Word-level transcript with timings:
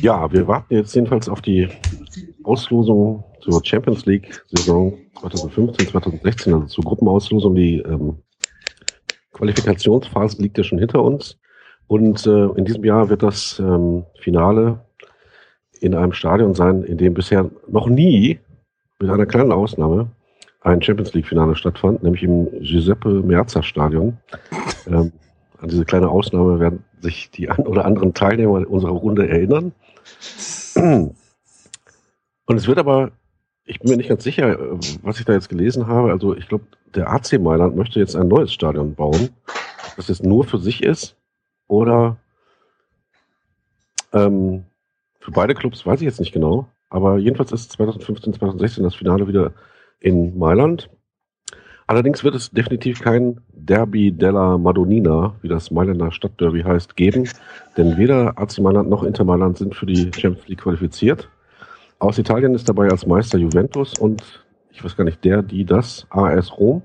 Ja, 0.00 0.30
wir 0.32 0.46
warten 0.48 0.74
jetzt 0.74 0.94
jedenfalls 0.94 1.28
auf 1.28 1.40
die 1.40 1.68
Auslosung 2.44 3.24
zur 3.40 3.64
Champions 3.64 4.06
League-Saison 4.06 4.98
2015, 5.20 5.88
2016, 5.88 6.54
also 6.54 6.66
zur 6.66 6.84
Gruppenauslosung. 6.84 7.54
Die 7.54 7.78
ähm, 7.78 8.16
Qualifikationsphase 9.32 10.40
liegt 10.42 10.58
ja 10.58 10.64
schon 10.64 10.78
hinter 10.78 11.02
uns. 11.02 11.38
Und 11.86 12.26
äh, 12.26 12.46
in 12.56 12.64
diesem 12.64 12.84
Jahr 12.84 13.08
wird 13.08 13.22
das 13.22 13.58
ähm, 13.58 14.04
Finale 14.20 14.80
in 15.80 15.94
einem 15.94 16.12
Stadion 16.12 16.54
sein, 16.54 16.84
in 16.84 16.96
dem 16.96 17.14
bisher 17.14 17.50
noch 17.68 17.88
nie, 17.88 18.38
mit 18.98 19.10
einer 19.10 19.26
kleinen 19.26 19.52
Ausnahme, 19.52 20.08
ein 20.60 20.80
Champions 20.80 21.12
League-Finale 21.12 21.56
stattfand, 21.56 22.02
nämlich 22.04 22.22
im 22.22 22.48
Giuseppe 22.60 23.08
Meazza 23.08 23.62
Stadion. 23.62 24.16
Ähm, 24.86 25.12
an 25.58 25.68
diese 25.68 25.84
kleine 25.84 26.08
Ausnahme 26.08 26.60
werden 26.60 26.84
sich 27.02 27.30
die 27.30 27.50
ein 27.50 27.66
oder 27.66 27.84
anderen 27.84 28.14
Teilnehmer 28.14 28.68
unserer 28.68 28.92
Runde 28.92 29.28
erinnern. 29.28 29.72
Und 30.74 32.56
es 32.56 32.66
wird 32.66 32.78
aber, 32.78 33.12
ich 33.64 33.80
bin 33.80 33.90
mir 33.90 33.96
nicht 33.96 34.08
ganz 34.08 34.24
sicher, 34.24 34.58
was 35.02 35.18
ich 35.18 35.24
da 35.24 35.32
jetzt 35.32 35.48
gelesen 35.48 35.86
habe. 35.86 36.10
Also 36.10 36.36
ich 36.36 36.48
glaube, 36.48 36.64
der 36.94 37.10
AC 37.10 37.40
Mailand 37.40 37.76
möchte 37.76 37.98
jetzt 38.00 38.16
ein 38.16 38.28
neues 38.28 38.52
Stadion 38.52 38.94
bauen, 38.94 39.30
das 39.96 40.08
jetzt 40.08 40.24
nur 40.24 40.44
für 40.44 40.58
sich 40.58 40.82
ist 40.82 41.16
oder 41.68 42.16
ähm, 44.12 44.64
für 45.20 45.30
beide 45.30 45.54
Clubs 45.54 45.86
weiß 45.86 46.00
ich 46.00 46.06
jetzt 46.06 46.20
nicht 46.20 46.32
genau. 46.32 46.68
Aber 46.90 47.16
jedenfalls 47.16 47.52
ist 47.52 47.72
2015, 47.72 48.34
2016 48.34 48.84
das 48.84 48.94
Finale 48.94 49.26
wieder 49.26 49.52
in 50.00 50.36
Mailand. 50.38 50.90
Allerdings 51.92 52.24
wird 52.24 52.34
es 52.34 52.50
definitiv 52.50 53.02
kein 53.02 53.42
Derby 53.52 54.12
della 54.12 54.56
Madonnina, 54.56 55.34
wie 55.42 55.48
das 55.48 55.70
Mailänder 55.70 56.10
Stadtderby 56.10 56.62
heißt, 56.62 56.96
geben, 56.96 57.28
denn 57.76 57.98
weder 57.98 58.38
AC 58.38 58.60
Mailand 58.60 58.88
noch 58.88 59.02
Inter 59.02 59.24
Mailand 59.24 59.58
sind 59.58 59.74
für 59.74 59.84
die 59.84 60.10
Champions 60.10 60.48
League 60.48 60.62
qualifiziert. 60.62 61.28
Aus 61.98 62.16
Italien 62.16 62.54
ist 62.54 62.66
dabei 62.66 62.88
als 62.88 63.04
Meister 63.04 63.36
Juventus 63.36 63.92
und 63.98 64.22
ich 64.70 64.82
weiß 64.82 64.96
gar 64.96 65.04
nicht, 65.04 65.22
der, 65.22 65.42
die, 65.42 65.66
das, 65.66 66.06
AS 66.08 66.56
Rom. 66.56 66.80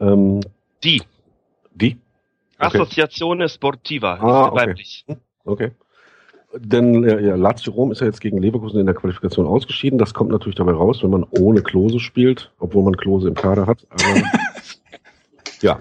Ähm, 0.00 0.40
die. 0.82 1.02
Die? 1.76 1.96
Okay. 2.58 2.78
Associazione 2.78 3.48
Sportiva, 3.48 4.14
ah, 4.14 4.48
okay. 4.48 4.56
weiblich. 4.56 5.06
Okay. 5.44 5.70
Denn 6.58 7.04
ja, 7.04 7.34
Lazio 7.34 7.72
Rom 7.72 7.92
ist 7.92 8.00
ja 8.00 8.06
jetzt 8.06 8.20
gegen 8.20 8.38
Leverkusen 8.38 8.80
in 8.80 8.86
der 8.86 8.94
Qualifikation 8.94 9.46
ausgeschieden. 9.46 9.98
Das 9.98 10.14
kommt 10.14 10.30
natürlich 10.30 10.56
dabei 10.56 10.72
raus, 10.72 11.02
wenn 11.02 11.10
man 11.10 11.24
ohne 11.30 11.62
Klose 11.62 12.00
spielt, 12.00 12.52
obwohl 12.58 12.84
man 12.84 12.96
Klose 12.96 13.28
im 13.28 13.34
Kader 13.34 13.66
hat. 13.66 13.86
Aber, 13.90 14.22
ja. 15.60 15.80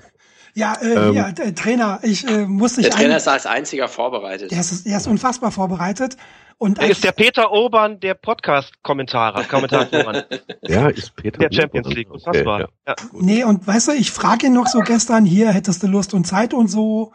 Ja, 0.57 0.73
äh, 0.81 1.09
ähm, 1.09 1.13
ja, 1.13 1.31
Trainer, 1.31 1.99
ich 2.01 2.25
äh, 2.27 2.45
muss 2.45 2.77
nicht. 2.77 2.89
Der 2.89 2.97
Trainer 2.97 3.17
ist 3.17 3.27
als 3.27 3.45
einziger 3.45 3.89
vorbereitet. 3.89 4.53
Er 4.53 4.61
ist, 4.61 4.85
er 4.85 4.97
ist 4.97 5.07
unfassbar 5.07 5.51
vorbereitet. 5.51 6.15
Und 6.57 6.79
er 6.79 6.89
ist 6.89 7.03
der 7.03 7.11
Peter 7.11 7.51
Obern 7.51 7.99
der 7.99 8.13
Podcast-Kommentator. 8.13 9.43
Kommentatoren. 9.43 10.23
ja, 10.61 10.87
ist 10.87 11.13
Peter 11.17 11.39
Der 11.39 11.51
Champions 11.51 11.89
League, 11.89 12.09
unfassbar. 12.09 12.61
Okay, 12.61 12.71
ja. 12.87 12.95
Ja, 12.97 13.09
nee, 13.11 13.43
und 13.43 13.67
weißt 13.67 13.89
du, 13.89 13.91
ich 13.91 14.11
frage 14.11 14.47
ihn 14.47 14.53
noch 14.53 14.67
so 14.67 14.79
gestern, 14.79 15.25
hier, 15.25 15.51
hättest 15.51 15.83
du 15.83 15.87
Lust 15.87 16.13
und 16.13 16.25
Zeit 16.25 16.53
und 16.53 16.69
so. 16.69 17.11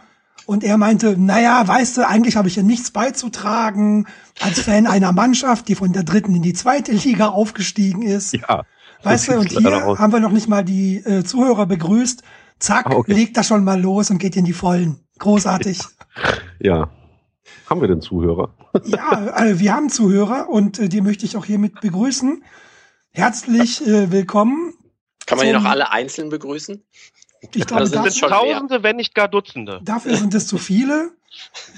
Und 0.46 0.64
er 0.64 0.78
meinte, 0.78 1.16
naja, 1.18 1.66
weißt 1.66 1.98
du, 1.98 2.08
eigentlich 2.08 2.36
habe 2.36 2.48
ich 2.48 2.56
ja 2.56 2.62
nichts 2.62 2.90
beizutragen 2.90 4.06
als 4.40 4.60
Fan 4.60 4.86
einer 4.86 5.12
Mannschaft, 5.12 5.68
die 5.68 5.74
von 5.74 5.92
der 5.92 6.02
dritten 6.02 6.34
in 6.34 6.42
die 6.42 6.54
zweite 6.54 6.92
Liga 6.92 7.28
aufgestiegen 7.28 8.02
ist. 8.02 8.32
Ja. 8.32 8.64
Weißt 9.02 9.28
du, 9.28 9.38
und 9.38 9.50
hier 9.50 9.98
haben 9.98 10.12
wir 10.12 10.20
noch 10.20 10.32
nicht 10.32 10.48
mal 10.48 10.64
die 10.64 10.96
äh, 10.96 11.24
Zuhörer 11.24 11.66
begrüßt. 11.66 12.22
Zack, 12.58 12.86
ah, 12.86 12.96
okay. 12.96 13.14
legt 13.14 13.36
er 13.36 13.44
schon 13.44 13.64
mal 13.64 13.80
los 13.80 14.10
und 14.10 14.18
geht 14.18 14.36
in 14.36 14.44
die 14.44 14.52
Vollen. 14.52 15.00
Großartig. 15.18 15.80
Ja. 16.62 16.90
Haben 17.70 17.80
wir 17.80 17.88
denn 17.88 18.02
Zuhörer? 18.02 18.52
ja, 18.84 19.46
äh, 19.46 19.58
wir 19.58 19.72
haben 19.72 19.88
Zuhörer 19.88 20.50
und 20.50 20.78
äh, 20.78 20.90
die 20.90 21.00
möchte 21.00 21.24
ich 21.24 21.38
auch 21.38 21.46
hiermit 21.46 21.80
begrüßen. 21.80 22.44
Herzlich 23.12 23.86
äh, 23.86 24.10
willkommen. 24.10 24.74
Kann 25.24 25.38
man 25.38 25.46
hier 25.46 25.58
noch 25.58 25.64
alle 25.64 25.90
einzeln 25.90 26.28
begrüßen? 26.28 26.84
Ich 27.40 27.66
glaube, 27.66 27.82
das 27.82 27.90
sind 27.90 28.22
dafür, 28.22 28.28
Tausende, 28.28 28.82
wenn 28.82 28.96
nicht 28.96 29.14
gar 29.14 29.28
Dutzende. 29.28 29.80
Dafür 29.82 30.16
sind 30.16 30.34
es 30.34 30.46
zu 30.46 30.58
viele. 30.58 31.12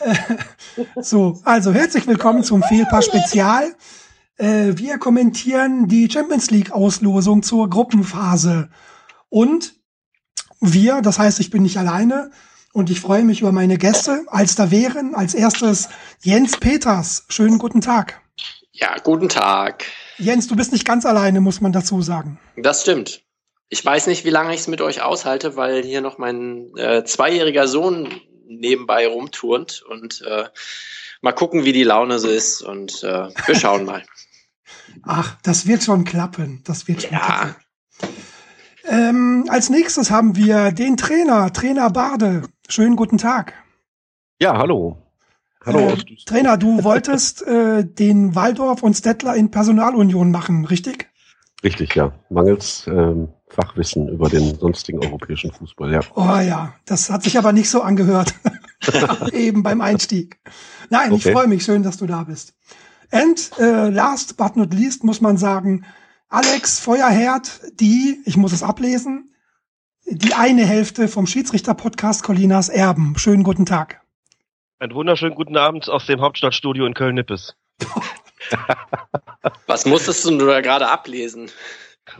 Äh, 0.00 0.14
so, 1.00 1.40
also 1.44 1.72
herzlich 1.72 2.06
willkommen 2.06 2.42
zum 2.42 2.62
Fehlpass 2.62 3.06
Spezial. 3.06 3.74
Äh, 4.38 4.72
wir 4.76 4.98
kommentieren 4.98 5.86
die 5.86 6.10
Champions 6.10 6.50
League 6.50 6.72
Auslosung 6.72 7.42
zur 7.42 7.70
Gruppenphase. 7.70 8.70
Und 9.28 9.74
wir, 10.60 11.00
das 11.00 11.18
heißt, 11.18 11.38
ich 11.38 11.50
bin 11.50 11.62
nicht 11.62 11.76
alleine 11.78 12.32
und 12.72 12.90
ich 12.90 13.00
freue 13.00 13.22
mich 13.22 13.40
über 13.40 13.52
meine 13.52 13.78
Gäste, 13.78 14.24
als 14.28 14.56
da 14.56 14.70
wären 14.70 15.14
als 15.14 15.34
erstes 15.34 15.88
Jens 16.22 16.56
Peters. 16.56 17.24
Schönen 17.28 17.58
guten 17.58 17.80
Tag. 17.80 18.20
Ja, 18.72 18.96
guten 19.02 19.28
Tag. 19.28 19.84
Jens, 20.18 20.48
du 20.48 20.56
bist 20.56 20.72
nicht 20.72 20.84
ganz 20.84 21.06
alleine, 21.06 21.40
muss 21.40 21.60
man 21.60 21.72
dazu 21.72 22.02
sagen. 22.02 22.40
Das 22.56 22.82
stimmt. 22.82 23.22
Ich 23.72 23.82
weiß 23.82 24.06
nicht, 24.08 24.26
wie 24.26 24.30
lange 24.30 24.52
ich 24.52 24.60
es 24.60 24.68
mit 24.68 24.82
euch 24.82 25.00
aushalte, 25.00 25.56
weil 25.56 25.82
hier 25.82 26.02
noch 26.02 26.18
mein 26.18 26.76
äh, 26.76 27.04
zweijähriger 27.04 27.66
Sohn 27.66 28.06
nebenbei 28.46 29.06
rumturnt 29.06 29.82
und 29.88 30.20
äh, 30.28 30.44
mal 31.22 31.32
gucken, 31.32 31.64
wie 31.64 31.72
die 31.72 31.82
Laune 31.82 32.18
so 32.18 32.28
ist 32.28 32.60
und 32.60 33.02
äh, 33.02 33.30
wir 33.46 33.54
schauen 33.54 33.86
mal. 33.86 34.02
Ach, 35.04 35.38
das 35.42 35.66
wird 35.66 35.82
schon 35.82 36.04
klappen. 36.04 36.60
Das 36.66 36.86
wird 36.86 37.00
schon 37.00 37.12
ja. 37.12 37.18
klappen. 37.18 37.54
Ähm, 38.84 39.46
als 39.48 39.70
nächstes 39.70 40.10
haben 40.10 40.36
wir 40.36 40.72
den 40.72 40.98
Trainer, 40.98 41.50
Trainer 41.50 41.88
Barde. 41.88 42.42
Schönen 42.68 42.96
guten 42.96 43.16
Tag. 43.16 43.54
Ja, 44.38 44.58
hallo. 44.58 44.98
Hallo. 45.64 45.92
Äh, 45.92 46.16
Trainer, 46.26 46.58
du 46.58 46.84
wolltest 46.84 47.40
äh, 47.46 47.86
den 47.86 48.34
Waldorf 48.34 48.82
und 48.82 48.92
Stettler 48.92 49.34
in 49.34 49.50
Personalunion 49.50 50.30
machen, 50.30 50.66
richtig? 50.66 51.08
Richtig, 51.64 51.94
ja. 51.94 52.12
Mangels 52.28 52.86
ähm, 52.86 53.32
Fachwissen 53.52 54.08
über 54.08 54.28
den 54.28 54.58
sonstigen 54.58 55.04
europäischen 55.04 55.52
Fußball, 55.52 55.92
ja. 55.92 56.00
Oh 56.14 56.40
ja, 56.40 56.74
das 56.86 57.10
hat 57.10 57.22
sich 57.22 57.38
aber 57.38 57.52
nicht 57.52 57.70
so 57.70 57.82
angehört. 57.82 58.34
Eben 59.32 59.62
beim 59.62 59.80
Einstieg. 59.80 60.38
Nein, 60.90 61.12
okay. 61.12 61.28
ich 61.28 61.32
freue 61.32 61.46
mich 61.46 61.64
schön, 61.64 61.82
dass 61.82 61.98
du 61.98 62.06
da 62.06 62.24
bist. 62.24 62.54
And 63.10 63.50
äh, 63.58 63.90
last 63.90 64.36
but 64.36 64.56
not 64.56 64.72
least 64.72 65.04
muss 65.04 65.20
man 65.20 65.36
sagen, 65.36 65.84
Alex 66.28 66.80
Feuerherd, 66.80 67.60
die, 67.78 68.20
ich 68.24 68.36
muss 68.36 68.52
es 68.52 68.62
ablesen, 68.62 69.34
die 70.06 70.34
eine 70.34 70.64
Hälfte 70.64 71.08
vom 71.08 71.26
Schiedsrichter-Podcast 71.26 72.22
Colinas 72.22 72.70
Erben. 72.70 73.14
Schönen 73.18 73.42
guten 73.42 73.66
Tag. 73.66 74.00
Einen 74.78 74.94
wunderschönen 74.94 75.34
guten 75.34 75.56
Abend 75.56 75.88
aus 75.88 76.06
dem 76.06 76.20
Hauptstadtstudio 76.20 76.86
in 76.86 76.94
Köln-Nippes. 76.94 77.54
Was 79.66 79.86
musstest 79.86 80.24
du 80.24 80.38
da 80.38 80.60
gerade 80.60 80.88
ablesen? 80.88 81.50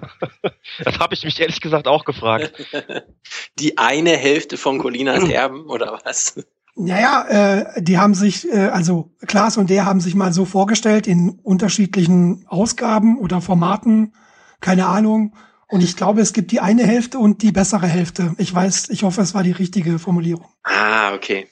Das 0.85 0.99
habe 0.99 1.15
ich 1.15 1.25
mich 1.25 1.39
ehrlich 1.41 1.61
gesagt 1.61 1.87
auch 1.87 2.05
gefragt. 2.05 2.53
Die 3.59 3.79
eine 3.79 4.17
Hälfte 4.17 4.57
von 4.57 4.79
Colinas 4.79 5.29
Erben 5.29 5.67
oder 5.67 6.01
was? 6.05 6.37
Naja, 6.75 7.27
äh, 7.29 7.83
die 7.83 7.99
haben 7.99 8.15
sich, 8.15 8.51
äh, 8.51 8.69
also 8.69 9.11
Klaas 9.27 9.59
und 9.59 9.69
der 9.69 9.85
haben 9.85 10.01
sich 10.01 10.15
mal 10.15 10.33
so 10.33 10.47
vorgestellt 10.47 11.07
in 11.07 11.39
unterschiedlichen 11.43 12.47
Ausgaben 12.49 13.19
oder 13.19 13.43
Formaten, 13.43 14.15
keine 14.61 14.87
Ahnung. 14.87 15.37
Und 15.69 15.83
ich 15.83 15.97
glaube, 15.97 16.23
es 16.23 16.33
gibt 16.33 16.51
die 16.51 16.61
eine 16.61 16.87
Hälfte 16.87 17.19
und 17.19 17.43
die 17.43 17.53
bessere 17.53 17.87
Hälfte. 17.87 18.35
Ich 18.39 18.55
weiß, 18.55 18.89
ich 18.89 19.03
hoffe, 19.03 19.21
es 19.21 19.35
war 19.35 19.43
die 19.43 19.53
richtige 19.53 19.99
Formulierung. 19.99 20.49
Ah, 20.63 21.13
okay. 21.15 21.49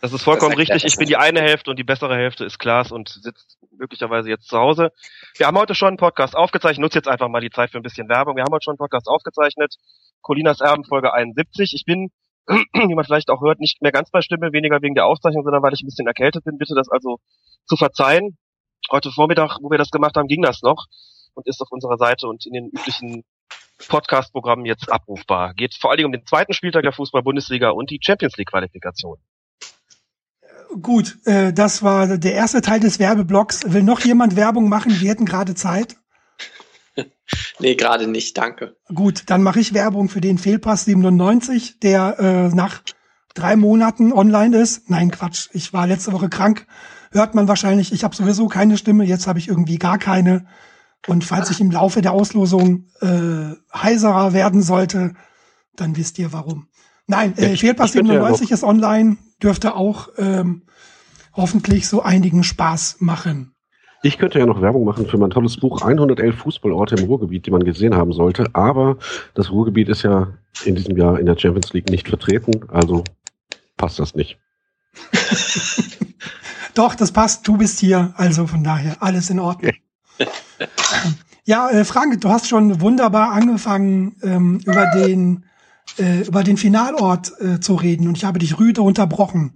Das 0.00 0.12
ist 0.12 0.22
vollkommen 0.22 0.52
das 0.52 0.60
richtig. 0.60 0.84
Ich 0.84 0.96
bin 0.96 1.06
die 1.06 1.16
eine 1.16 1.40
Hälfte 1.40 1.70
und 1.70 1.78
die 1.78 1.84
bessere 1.84 2.14
Hälfte 2.16 2.44
ist 2.44 2.58
Klaas 2.58 2.92
und 2.92 3.08
sitzt 3.08 3.58
möglicherweise 3.78 4.28
jetzt 4.28 4.48
zu 4.48 4.58
Hause. 4.58 4.92
Wir 5.38 5.46
haben 5.46 5.58
heute 5.58 5.74
schon 5.74 5.88
einen 5.88 5.96
Podcast 5.98 6.34
aufgezeichnet. 6.34 6.80
Nutze 6.80 6.98
jetzt 6.98 7.08
einfach 7.08 7.28
mal 7.28 7.42
die 7.42 7.50
Zeit 7.50 7.70
für 7.70 7.76
ein 7.76 7.82
bisschen 7.82 8.08
Werbung. 8.08 8.36
Wir 8.36 8.44
haben 8.44 8.52
heute 8.52 8.64
schon 8.64 8.72
einen 8.72 8.78
Podcast 8.78 9.06
aufgezeichnet. 9.06 9.74
Colinas 10.22 10.60
Erben 10.60 10.84
Folge 10.84 11.12
71. 11.12 11.74
Ich 11.74 11.84
bin, 11.84 12.10
wie 12.46 12.94
man 12.94 13.04
vielleicht 13.04 13.28
auch 13.28 13.42
hört, 13.42 13.60
nicht 13.60 13.82
mehr 13.82 13.92
ganz 13.92 14.10
bei 14.10 14.22
Stimme, 14.22 14.52
weniger 14.52 14.80
wegen 14.80 14.94
der 14.94 15.04
Aufzeichnung, 15.04 15.44
sondern 15.44 15.62
weil 15.62 15.74
ich 15.74 15.82
ein 15.82 15.86
bisschen 15.86 16.06
erkältet 16.06 16.44
bin. 16.44 16.56
Bitte 16.56 16.74
das 16.74 16.88
also 16.88 17.18
zu 17.66 17.76
verzeihen. 17.76 18.38
Heute 18.90 19.10
Vormittag, 19.10 19.58
wo 19.60 19.70
wir 19.70 19.76
das 19.78 19.90
gemacht 19.90 20.16
haben, 20.16 20.26
ging 20.26 20.40
das 20.40 20.62
noch 20.62 20.86
und 21.34 21.46
ist 21.46 21.60
auf 21.60 21.68
unserer 21.70 21.98
Seite 21.98 22.28
und 22.28 22.46
in 22.46 22.54
den 22.54 22.66
üblichen 22.68 23.24
Podcast-Programmen 23.88 24.64
jetzt 24.64 24.90
abrufbar. 24.90 25.52
Geht 25.52 25.74
vor 25.74 25.90
allen 25.90 25.98
Dingen 25.98 26.06
um 26.06 26.12
den 26.12 26.24
zweiten 26.24 26.54
Spieltag 26.54 26.82
der 26.82 26.92
Fußball-Bundesliga 26.92 27.70
und 27.70 27.90
die 27.90 28.00
Champions 28.02 28.38
League-Qualifikation. 28.38 29.18
Gut, 30.82 31.18
äh, 31.24 31.52
das 31.52 31.82
war 31.82 32.18
der 32.18 32.34
erste 32.34 32.60
Teil 32.60 32.80
des 32.80 32.98
Werbeblocks. 32.98 33.72
Will 33.72 33.82
noch 33.82 34.00
jemand 34.00 34.36
Werbung 34.36 34.68
machen? 34.68 35.00
Wir 35.00 35.10
hätten 35.10 35.24
gerade 35.24 35.54
Zeit. 35.54 35.96
nee, 37.58 37.74
gerade 37.74 38.06
nicht, 38.06 38.36
danke. 38.36 38.76
Gut, 38.94 39.24
dann 39.26 39.42
mache 39.42 39.60
ich 39.60 39.74
Werbung 39.74 40.08
für 40.08 40.20
den 40.20 40.38
Fehlpass 40.38 40.84
97, 40.84 41.80
der 41.80 42.18
äh, 42.18 42.54
nach 42.54 42.82
drei 43.34 43.56
Monaten 43.56 44.12
online 44.12 44.56
ist. 44.56 44.90
Nein, 44.90 45.10
Quatsch, 45.10 45.48
ich 45.52 45.72
war 45.72 45.86
letzte 45.86 46.12
Woche 46.12 46.28
krank. 46.28 46.66
Hört 47.10 47.34
man 47.34 47.48
wahrscheinlich, 47.48 47.92
ich 47.92 48.04
habe 48.04 48.16
sowieso 48.16 48.48
keine 48.48 48.76
Stimme, 48.76 49.04
jetzt 49.04 49.26
habe 49.26 49.38
ich 49.38 49.48
irgendwie 49.48 49.78
gar 49.78 49.98
keine. 49.98 50.46
Und 51.06 51.24
falls 51.24 51.50
ich 51.50 51.60
im 51.60 51.70
Laufe 51.70 52.02
der 52.02 52.12
Auslosung 52.12 52.88
äh, 53.00 53.54
heiserer 53.74 54.32
werden 54.32 54.62
sollte, 54.62 55.14
dann 55.76 55.96
wisst 55.96 56.18
ihr 56.18 56.32
warum. 56.32 56.68
Nein, 57.06 57.36
äh, 57.38 57.56
Fehlpass 57.56 57.92
97 57.92 58.50
ist 58.50 58.64
online, 58.64 59.16
dürfte 59.40 59.76
auch 59.76 60.08
ähm, 60.18 60.62
hoffentlich 61.36 61.88
so 61.88 62.02
einigen 62.02 62.42
Spaß 62.42 62.96
machen. 63.00 63.52
Ich 64.02 64.18
könnte 64.18 64.38
ja 64.38 64.46
noch 64.46 64.60
Werbung 64.60 64.84
machen 64.84 65.06
für 65.06 65.18
mein 65.18 65.30
tolles 65.30 65.56
Buch 65.56 65.82
111 65.82 66.36
Fußballorte 66.36 66.96
im 66.96 67.04
Ruhrgebiet, 67.04 67.46
die 67.46 67.50
man 67.50 67.64
gesehen 67.64 67.94
haben 67.94 68.12
sollte. 68.12 68.46
Aber 68.52 68.98
das 69.34 69.50
Ruhrgebiet 69.50 69.88
ist 69.88 70.02
ja 70.02 70.28
in 70.64 70.74
diesem 70.74 70.96
Jahr 70.96 71.18
in 71.18 71.26
der 71.26 71.38
Champions 71.38 71.72
League 71.72 71.90
nicht 71.90 72.08
vertreten, 72.08 72.68
also 72.68 73.04
passt 73.76 73.98
das 73.98 74.14
nicht. 74.14 74.38
Doch, 76.74 76.94
das 76.94 77.10
passt. 77.10 77.48
Du 77.48 77.56
bist 77.56 77.80
hier, 77.80 78.12
also 78.16 78.46
von 78.46 78.62
daher 78.62 79.02
alles 79.02 79.30
in 79.30 79.40
Ordnung. 79.40 79.72
ja, 81.44 81.70
äh, 81.70 81.84
Frank, 81.84 82.20
du 82.20 82.28
hast 82.28 82.48
schon 82.48 82.80
wunderbar 82.80 83.32
angefangen 83.32 84.16
ähm, 84.22 84.60
über 84.64 84.86
den 84.94 85.44
äh, 85.98 86.22
über 86.22 86.42
den 86.42 86.56
Finalort 86.56 87.32
äh, 87.40 87.60
zu 87.60 87.74
reden 87.74 88.08
und 88.08 88.16
ich 88.18 88.24
habe 88.24 88.38
dich 88.38 88.58
rüde 88.58 88.82
unterbrochen. 88.82 89.52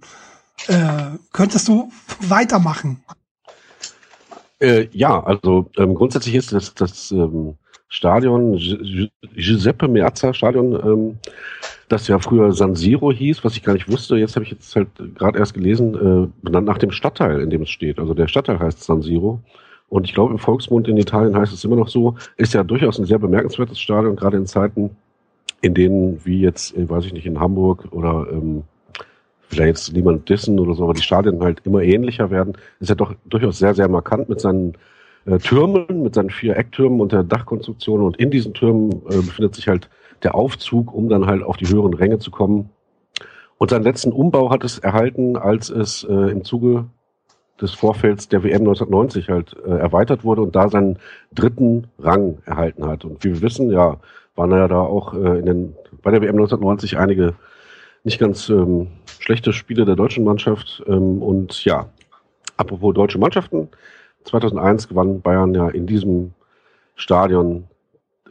Äh, 0.67 1.17
könntest 1.31 1.67
du 1.67 1.91
weitermachen? 2.19 3.03
Äh, 4.59 4.87
ja, 4.91 5.23
also 5.23 5.69
ähm, 5.77 5.95
grundsätzlich 5.95 6.35
ist 6.35 6.53
das, 6.53 6.73
das 6.75 7.11
ähm, 7.11 7.55
Stadion 7.87 8.57
Giuseppe 9.35 9.87
Meazza 9.87 10.33
Stadion, 10.33 10.73
ähm, 10.73 11.17
das 11.89 12.07
ja 12.07 12.19
früher 12.19 12.53
San 12.53 12.75
Siro 12.75 13.11
hieß, 13.11 13.43
was 13.43 13.57
ich 13.57 13.63
gar 13.63 13.73
nicht 13.73 13.91
wusste. 13.91 14.15
Jetzt 14.15 14.35
habe 14.35 14.45
ich 14.45 14.51
jetzt 14.51 14.75
halt 14.75 14.87
gerade 15.15 15.39
erst 15.39 15.53
gelesen, 15.53 15.95
äh, 15.95 16.27
benannt 16.41 16.67
nach 16.67 16.77
dem 16.77 16.91
Stadtteil, 16.91 17.41
in 17.41 17.49
dem 17.49 17.63
es 17.63 17.69
steht. 17.69 17.99
Also 17.99 18.13
der 18.13 18.27
Stadtteil 18.27 18.59
heißt 18.59 18.83
San 18.83 19.01
Siro. 19.01 19.41
Und 19.89 20.05
ich 20.05 20.13
glaube, 20.13 20.31
im 20.31 20.39
Volksmund 20.39 20.87
in 20.87 20.95
Italien 20.95 21.35
heißt 21.35 21.51
es 21.51 21.65
immer 21.65 21.75
noch 21.75 21.89
so. 21.89 22.15
Ist 22.37 22.53
ja 22.53 22.63
durchaus 22.63 22.97
ein 22.97 23.05
sehr 23.05 23.19
bemerkenswertes 23.19 23.77
Stadion, 23.77 24.15
gerade 24.15 24.37
in 24.37 24.45
Zeiten, 24.45 24.91
in 25.59 25.73
denen, 25.73 26.23
wie 26.23 26.39
jetzt, 26.39 26.77
äh, 26.77 26.89
weiß 26.89 27.05
ich 27.05 27.13
nicht, 27.13 27.25
in 27.25 27.41
Hamburg 27.41 27.87
oder 27.91 28.25
ähm, 28.31 28.63
vielleicht 29.51 29.67
jetzt 29.67 29.93
niemand 29.93 30.29
dissen 30.29 30.59
oder 30.59 30.73
so, 30.73 30.83
aber 30.83 30.93
die 30.93 31.01
Stadien 31.01 31.43
halt 31.43 31.61
immer 31.65 31.81
ähnlicher 31.81 32.31
werden, 32.31 32.53
ist 32.79 32.89
ja 32.89 32.95
doch 32.95 33.13
durchaus 33.25 33.59
sehr, 33.59 33.73
sehr 33.73 33.89
markant 33.89 34.29
mit 34.29 34.39
seinen 34.39 34.73
äh, 35.25 35.37
Türmen, 35.37 36.03
mit 36.03 36.15
seinen 36.15 36.29
vier 36.29 36.55
Ecktürmen 36.55 37.01
und 37.01 37.11
der 37.11 37.23
Dachkonstruktion. 37.23 38.01
Und 38.01 38.17
in 38.17 38.31
diesen 38.31 38.53
Türmen 38.53 38.91
äh, 39.09 39.17
befindet 39.17 39.55
sich 39.55 39.67
halt 39.67 39.89
der 40.23 40.35
Aufzug, 40.35 40.93
um 40.93 41.09
dann 41.09 41.25
halt 41.25 41.43
auf 41.43 41.57
die 41.57 41.67
höheren 41.67 41.93
Ränge 41.93 42.19
zu 42.19 42.31
kommen. 42.31 42.69
Und 43.57 43.69
seinen 43.69 43.83
letzten 43.83 44.11
Umbau 44.11 44.49
hat 44.49 44.63
es 44.63 44.79
erhalten, 44.79 45.35
als 45.35 45.69
es 45.69 46.03
äh, 46.03 46.13
im 46.13 46.43
Zuge 46.43 46.85
des 47.61 47.73
Vorfelds 47.73 48.27
der 48.27 48.43
WM 48.43 48.61
1990 48.61 49.29
halt 49.29 49.55
äh, 49.65 49.77
erweitert 49.77 50.23
wurde 50.23 50.41
und 50.41 50.55
da 50.55 50.69
seinen 50.69 50.97
dritten 51.33 51.87
Rang 51.99 52.39
erhalten 52.45 52.87
hat. 52.87 53.05
Und 53.05 53.23
wie 53.23 53.33
wir 53.33 53.41
wissen, 53.41 53.69
ja, 53.69 53.97
waren 54.35 54.51
ja 54.51 54.67
da 54.67 54.79
auch 54.79 55.13
äh, 55.13 55.39
in 55.39 55.45
den, 55.45 55.75
bei 56.01 56.09
der 56.09 56.21
WM 56.21 56.35
1990 56.35 56.97
einige 56.97 57.35
nicht 58.03 58.19
ganz 58.19 58.49
ähm, 58.49 58.87
schlechte 59.19 59.53
Spiele 59.53 59.85
der 59.85 59.95
deutschen 59.95 60.23
Mannschaft. 60.23 60.83
Ähm, 60.87 61.21
und 61.21 61.63
ja, 61.65 61.89
apropos 62.57 62.93
deutsche 62.93 63.19
Mannschaften, 63.19 63.69
2001 64.25 64.87
gewann 64.87 65.21
Bayern 65.21 65.53
ja 65.53 65.69
in 65.69 65.87
diesem 65.87 66.33
Stadion 66.95 67.67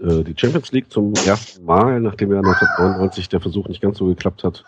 äh, 0.00 0.22
die 0.22 0.34
Champions 0.36 0.72
League 0.72 0.90
zum 0.90 1.12
ersten 1.14 1.64
Mal, 1.64 2.00
nachdem 2.00 2.32
ja 2.32 2.38
1999 2.38 3.28
der 3.28 3.40
Versuch 3.40 3.68
nicht 3.68 3.80
ganz 3.80 3.98
so 3.98 4.06
geklappt 4.06 4.44
hat. 4.44 4.64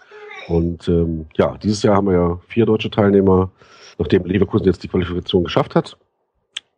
Und 0.48 0.88
ähm, 0.88 1.26
ja, 1.36 1.56
dieses 1.58 1.82
Jahr 1.82 1.96
haben 1.96 2.08
wir 2.08 2.14
ja 2.14 2.38
vier 2.48 2.66
deutsche 2.66 2.90
Teilnehmer, 2.90 3.50
nachdem 3.98 4.24
Leverkusen 4.24 4.66
jetzt 4.66 4.82
die 4.82 4.88
Qualifikation 4.88 5.44
geschafft 5.44 5.74
hat. 5.74 5.96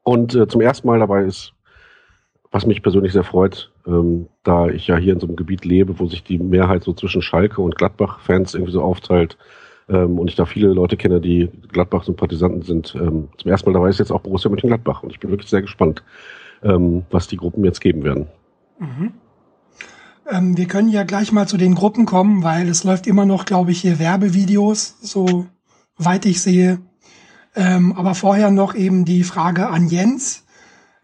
Und 0.03 0.35
äh, 0.35 0.47
zum 0.47 0.61
ersten 0.61 0.87
Mal 0.87 0.99
dabei 0.99 1.25
ist, 1.25 1.55
was 2.55 2.67
mich 2.67 2.83
persönlich 2.83 3.13
sehr 3.13 3.25
freut, 3.25 3.73
ähm, 3.85 4.29
da 4.45 4.69
ich 4.69 4.87
ja 4.87 4.97
hier 4.97 5.13
in 5.13 5.21
so 5.21 5.27
einem 5.27 5.35
Gebiet 5.35 5.65
lebe, 5.65 5.99
wo 5.99 6.07
sich 6.07 6.23
die 6.23 6.39
Mehrheit 6.39 6.85
so 6.85 6.93
zwischen 6.93 7.21
Schalke 7.21 7.61
und 7.61 7.75
Gladbach-Fans 7.75 8.55
irgendwie 8.55 8.73
so 8.73 8.81
aufteilt, 8.81 9.37
ähm, 9.89 10.19
und 10.19 10.29
ich 10.31 10.37
da 10.37 10.47
viele 10.47 10.69
Leute 10.69 10.97
kenne, 10.97 11.21
die 11.21 11.51
Gladbach-Sympathisanten 11.73 12.63
sind. 12.63 12.95
Ähm, 12.95 13.29
zum 13.37 13.51
ersten 13.51 13.69
Mal 13.69 13.75
dabei 13.75 13.91
ist 13.91 13.99
jetzt 13.99 14.13
auch 14.13 14.21
Borussia 14.21 14.49
Mönchengladbach 14.51 15.03
und 15.03 15.11
ich 15.11 15.19
bin 15.19 15.31
wirklich 15.31 15.51
sehr 15.51 15.63
gespannt, 15.63 16.05
ähm, 16.63 17.05
was 17.11 17.27
die 17.27 17.37
Gruppen 17.37 17.65
jetzt 17.65 17.81
geben 17.81 18.05
werden. 18.05 18.29
Mhm. 18.79 19.13
Ähm, 20.31 20.57
wir 20.57 20.67
können 20.67 20.89
ja 20.89 21.03
gleich 21.03 21.33
mal 21.33 21.49
zu 21.49 21.57
den 21.57 21.75
Gruppen 21.75 22.07
kommen, 22.07 22.45
weil 22.45 22.69
es 22.69 22.85
läuft 22.85 23.09
immer 23.09 23.27
noch, 23.27 23.45
glaube 23.45 23.73
ich, 23.73 23.81
hier 23.81 23.99
Werbevideos, 23.99 24.97
so 25.03 25.47
weit 25.99 26.25
ich 26.25 26.41
sehe. 26.41 26.79
Ähm, 27.57 27.93
aber 27.93 28.15
vorher 28.15 28.51
noch 28.51 28.75
eben 28.75 29.05
die 29.05 29.25
Frage 29.25 29.69
an 29.69 29.89
Jens. 29.89 30.44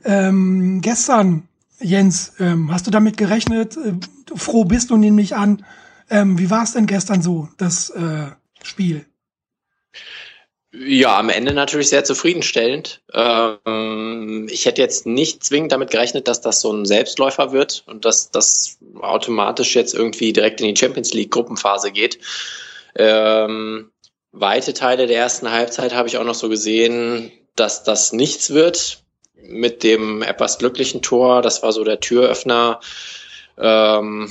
Ähm, 0.04 0.80
gestern, 0.82 1.48
Jens, 1.80 2.32
hast 2.38 2.86
du 2.86 2.90
damit 2.90 3.16
gerechnet? 3.16 3.76
Äh, 3.76 3.94
froh 4.36 4.64
bist 4.64 4.90
du 4.90 4.96
nämlich 4.96 5.34
an. 5.34 5.64
wie 6.08 6.50
war 6.50 6.64
es 6.64 6.72
denn 6.72 6.86
gestern 6.86 7.22
so, 7.22 7.48
das 7.56 7.90
äh, 7.90 8.26
Spiel? 8.62 9.06
Ja, 10.72 11.18
am 11.18 11.30
Ende 11.30 11.52
natürlich 11.52 11.88
sehr 11.88 12.04
zufriedenstellend. 12.04 13.02
Ähm, 13.12 14.46
ich 14.50 14.66
hätte 14.66 14.80
jetzt 14.80 15.04
nicht 15.04 15.42
zwingend 15.42 15.72
damit 15.72 15.90
gerechnet, 15.90 16.28
dass 16.28 16.40
das 16.40 16.60
so 16.60 16.72
ein 16.72 16.84
Selbstläufer 16.84 17.50
wird 17.50 17.82
und 17.86 18.04
dass 18.04 18.30
das 18.30 18.78
automatisch 19.00 19.74
jetzt 19.74 19.94
irgendwie 19.94 20.32
direkt 20.32 20.60
in 20.60 20.72
die 20.72 20.78
Champions 20.78 21.12
League 21.12 21.32
Gruppenphase 21.32 21.90
geht. 21.90 22.20
Ähm, 22.94 23.90
weite 24.30 24.72
Teile 24.72 25.08
der 25.08 25.18
ersten 25.18 25.50
Halbzeit 25.50 25.92
habe 25.92 26.06
ich 26.06 26.18
auch 26.18 26.24
noch 26.24 26.36
so 26.36 26.48
gesehen, 26.48 27.32
dass 27.56 27.82
das 27.82 28.12
nichts 28.12 28.50
wird 28.50 29.02
mit 29.48 29.82
dem 29.82 30.22
etwas 30.22 30.58
glücklichen 30.58 31.02
Tor. 31.02 31.42
Das 31.42 31.62
war 31.62 31.72
so 31.72 31.84
der 31.84 32.00
Türöffner 32.00 32.80
ähm, 33.60 34.28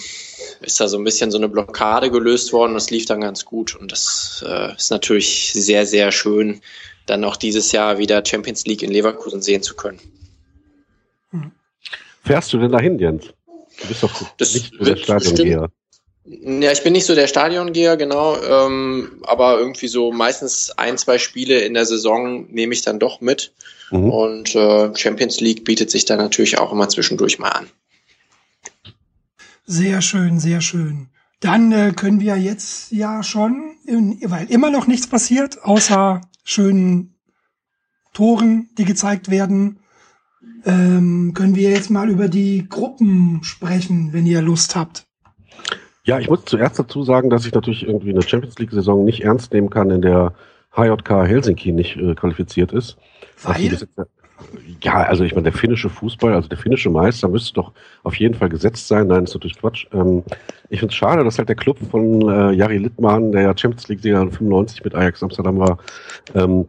ist 0.62 0.80
da 0.80 0.88
so 0.88 0.98
ein 0.98 1.04
bisschen 1.04 1.32
so 1.32 1.38
eine 1.38 1.48
Blockade 1.48 2.10
gelöst 2.10 2.52
worden. 2.52 2.74
Das 2.74 2.90
lief 2.90 3.06
dann 3.06 3.22
ganz 3.22 3.46
gut 3.46 3.76
und 3.76 3.92
das 3.92 4.44
äh, 4.48 4.76
ist 4.76 4.92
natürlich 4.92 5.54
sehr, 5.54 5.86
sehr 5.86 6.12
schön, 6.12 6.62
dann 7.06 7.24
auch 7.24 7.36
dieses 7.36 7.72
Jahr 7.72 7.98
wieder 7.98 8.24
Champions 8.26 8.66
League 8.66 8.84
in 8.84 8.92
Leverkusen 8.92 9.42
sehen 9.42 9.62
zu 9.62 9.76
können. 9.76 10.00
Fährst 12.24 12.52
du 12.54 12.58
denn 12.58 12.72
dahin, 12.72 13.00
Jens? 13.00 13.26
Du 13.82 13.88
bist 13.88 14.04
doch 14.04 14.12
das 14.38 14.54
nicht 14.54 14.74
so 14.78 14.84
der 14.84 14.98
Stadiongeher. 14.98 15.70
Ja, 16.32 16.72
ich 16.72 16.84
bin 16.84 16.94
nicht 16.94 17.08
so 17.08 17.16
der 17.16 17.26
Stadiongeher, 17.26 17.98
genau. 17.98 18.38
Ähm, 18.40 19.14
aber 19.24 19.58
irgendwie 19.58 19.88
so 19.88 20.12
meistens 20.12 20.70
ein, 20.78 20.96
zwei 21.00 21.18
Spiele 21.18 21.62
in 21.62 21.74
der 21.74 21.86
Saison 21.86 22.46
nehme 22.52 22.74
ich 22.74 22.84
dann 22.84 23.00
doch 23.00 23.20
mit. 23.20 23.52
Mhm. 23.90 24.12
Und 24.12 24.56
äh, 24.56 24.96
Champions 24.96 25.40
League 25.40 25.66
bietet 25.66 25.90
sich 25.90 26.06
da 26.06 26.18
natürlich 26.18 26.60
auch 26.60 26.72
immer 26.72 26.88
zwischendurch 26.88 27.40
mal 27.40 27.50
an. 27.50 27.68
Sehr 29.66 30.04
schön, 30.04 30.40
sehr 30.40 30.62
schön. 30.62 31.08
Dann 31.40 31.72
äh, 31.72 31.94
können 31.96 32.20
wir 32.20 32.38
jetzt 32.38 32.92
ja 32.92 33.24
schon, 33.24 33.76
in, 33.88 34.20
weil 34.30 34.52
immer 34.52 34.70
noch 34.70 34.86
nichts 34.86 35.08
passiert, 35.08 35.64
außer 35.64 36.22
schönen 36.44 37.16
Toren, 38.14 38.70
die 38.78 38.86
gezeigt 38.86 39.32
werden, 39.32 39.80
ähm, 40.66 41.34
können 41.34 41.56
wir 41.56 41.72
jetzt 41.72 41.90
mal 41.90 42.10
über 42.10 42.28
die 42.28 42.68
Gruppen 42.70 43.44
sprechen, 43.44 44.14
wenn 44.14 44.28
ihr 44.28 44.44
Lust 44.44 44.76
habt. 44.76 45.09
Ja, 46.10 46.18
ich 46.18 46.28
muss 46.28 46.44
zuerst 46.46 46.80
dazu 46.80 47.04
sagen, 47.04 47.30
dass 47.30 47.46
ich 47.46 47.54
natürlich 47.54 47.86
irgendwie 47.86 48.10
eine 48.10 48.24
Champions 48.24 48.58
League-Saison 48.58 49.06
nicht 49.06 49.22
ernst 49.22 49.54
nehmen 49.54 49.70
kann, 49.70 49.92
in 49.92 50.02
der 50.02 50.34
HJK 50.76 51.28
Helsinki 51.28 51.72
nicht 51.72 51.98
äh, 51.98 52.16
qualifiziert 52.16 52.72
ist. 52.72 52.98
Weil? 53.44 53.78
Ja, 54.82 55.04
also 55.04 55.24
ich 55.24 55.34
meine, 55.34 55.44
der 55.44 55.54
finnische 55.54 55.90
Fußball, 55.90 56.34
also 56.34 56.48
der 56.48 56.58
finnische 56.58 56.90
Meister 56.90 57.28
müsste 57.28 57.54
doch 57.54 57.74
auf 58.04 58.16
jeden 58.16 58.34
Fall 58.34 58.50
gesetzt 58.50 58.88
sein. 58.88 59.06
Nein, 59.06 59.26
ist 59.26 59.36
natürlich 59.36 59.60
Quatsch. 59.60 59.86
Ähm, 59.94 60.24
ich 60.70 60.80
finde 60.80 60.94
es 60.94 60.96
schade, 60.96 61.24
dass 61.24 61.38
halt 61.38 61.50
der 61.50 61.56
Club 61.56 61.78
von 61.92 62.28
äh, 62.28 62.54
Jari 62.54 62.78
Littmann, 62.78 63.32
der 63.32 63.44
ja 63.44 63.56
Champions 63.56 63.88
League-Sieger 63.88 64.32
95 64.32 64.84
mit 64.84 64.96
Ajax 64.96 65.22
Amsterdam 65.22 65.60
war, 65.60 65.78
ähm, 66.34 66.66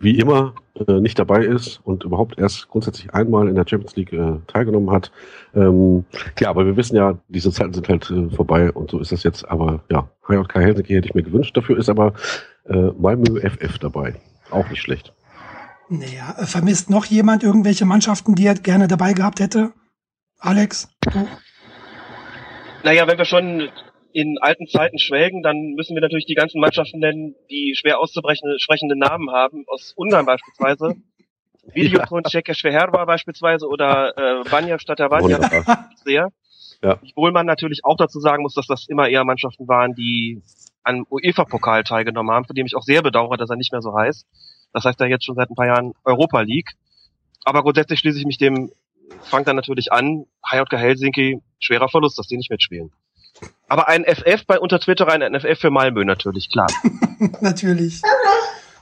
wie 0.00 0.18
immer 0.18 0.54
äh, 0.86 1.00
nicht 1.00 1.18
dabei 1.18 1.44
ist 1.44 1.80
und 1.84 2.04
überhaupt 2.04 2.38
erst 2.38 2.68
grundsätzlich 2.68 3.12
einmal 3.14 3.48
in 3.48 3.54
der 3.54 3.64
Champions 3.66 3.96
League 3.96 4.12
äh, 4.12 4.38
teilgenommen 4.46 4.90
hat. 4.90 5.10
Ähm, 5.54 6.04
ja, 6.38 6.50
aber 6.50 6.66
wir 6.66 6.76
wissen 6.76 6.96
ja, 6.96 7.18
diese 7.28 7.50
Zeiten 7.50 7.74
sind 7.74 7.88
halt 7.88 8.10
äh, 8.10 8.30
vorbei 8.34 8.70
und 8.72 8.90
so 8.90 8.98
ist 9.00 9.12
das 9.12 9.22
jetzt. 9.22 9.48
Aber 9.48 9.82
ja, 9.90 10.08
HJK 10.26 10.54
Helsinki 10.54 10.94
hätte 10.94 11.08
ich 11.08 11.14
mir 11.14 11.22
gewünscht. 11.22 11.56
Dafür 11.56 11.78
ist 11.78 11.88
aber 11.88 12.14
äh, 12.68 12.90
Malmö 12.98 13.40
FF 13.40 13.78
dabei. 13.78 14.14
Auch 14.50 14.68
nicht 14.68 14.82
schlecht. 14.82 15.12
Naja, 15.88 16.34
vermisst 16.44 16.90
noch 16.90 17.06
jemand 17.06 17.42
irgendwelche 17.42 17.86
Mannschaften, 17.86 18.34
die 18.34 18.46
er 18.46 18.54
gerne 18.54 18.88
dabei 18.88 19.14
gehabt 19.14 19.40
hätte? 19.40 19.72
Alex? 20.38 20.88
Du? 21.00 21.26
Naja, 22.84 23.06
wenn 23.06 23.18
wir 23.18 23.24
schon 23.24 23.68
in 24.12 24.38
alten 24.40 24.66
Zeiten 24.66 24.98
schwelgen, 24.98 25.42
dann 25.42 25.74
müssen 25.74 25.94
wir 25.94 26.00
natürlich 26.00 26.26
die 26.26 26.34
ganzen 26.34 26.60
Mannschaften 26.60 26.98
nennen, 26.98 27.34
die 27.50 27.74
schwer 27.76 28.00
auszusprechende 28.00 28.98
Namen 28.98 29.30
haben, 29.30 29.64
aus 29.66 29.92
Ungarn 29.96 30.26
beispielsweise. 30.26 30.96
Videoton 31.74 32.22
ja. 32.26 32.54
Schwerherba 32.54 33.04
beispielsweise 33.04 33.68
oder 33.68 34.16
äh, 34.16 34.48
Banja 34.48 34.78
Stadter 34.78 35.10
Banja 35.10 35.38
sehr. 36.02 36.30
Ja. 36.82 36.98
Obwohl 37.10 37.32
man 37.32 37.46
natürlich 37.46 37.84
auch 37.84 37.96
dazu 37.96 38.20
sagen 38.20 38.42
muss, 38.42 38.54
dass 38.54 38.66
das 38.66 38.86
immer 38.88 39.08
eher 39.08 39.24
Mannschaften 39.24 39.68
waren, 39.68 39.94
die 39.94 40.42
an 40.82 41.04
UEFA-Pokal 41.10 41.84
teilgenommen 41.84 42.30
haben, 42.30 42.46
von 42.46 42.54
dem 42.54 42.66
ich 42.66 42.76
auch 42.76 42.82
sehr 42.82 43.02
bedauere, 43.02 43.36
dass 43.36 43.50
er 43.50 43.56
nicht 43.56 43.72
mehr 43.72 43.82
so 43.82 43.94
heißt. 43.94 44.26
Das 44.72 44.84
heißt 44.84 45.00
ja 45.00 45.06
jetzt 45.06 45.24
schon 45.24 45.34
seit 45.34 45.50
ein 45.50 45.54
paar 45.54 45.66
Jahren 45.66 45.92
Europa 46.04 46.40
League. 46.40 46.70
Aber 47.44 47.62
grundsätzlich 47.62 48.00
schließe 48.00 48.18
ich 48.18 48.26
mich 48.26 48.38
dem 48.38 48.70
Frank 49.22 49.46
dann 49.46 49.56
natürlich 49.56 49.92
an. 49.92 50.26
HJK 50.42 50.72
Helsinki, 50.78 51.42
schwerer 51.58 51.88
Verlust, 51.88 52.18
dass 52.18 52.26
die 52.26 52.36
nicht 52.36 52.50
mitspielen. 52.50 52.92
Aber 53.68 53.88
ein 53.88 54.04
FF 54.04 54.46
bei 54.46 54.58
unter 54.58 54.80
Twitter, 54.80 55.06
ein 55.08 55.38
FF 55.38 55.60
für 55.60 55.70
Malmö 55.70 56.04
natürlich, 56.04 56.50
klar. 56.50 56.68
natürlich. 57.40 58.02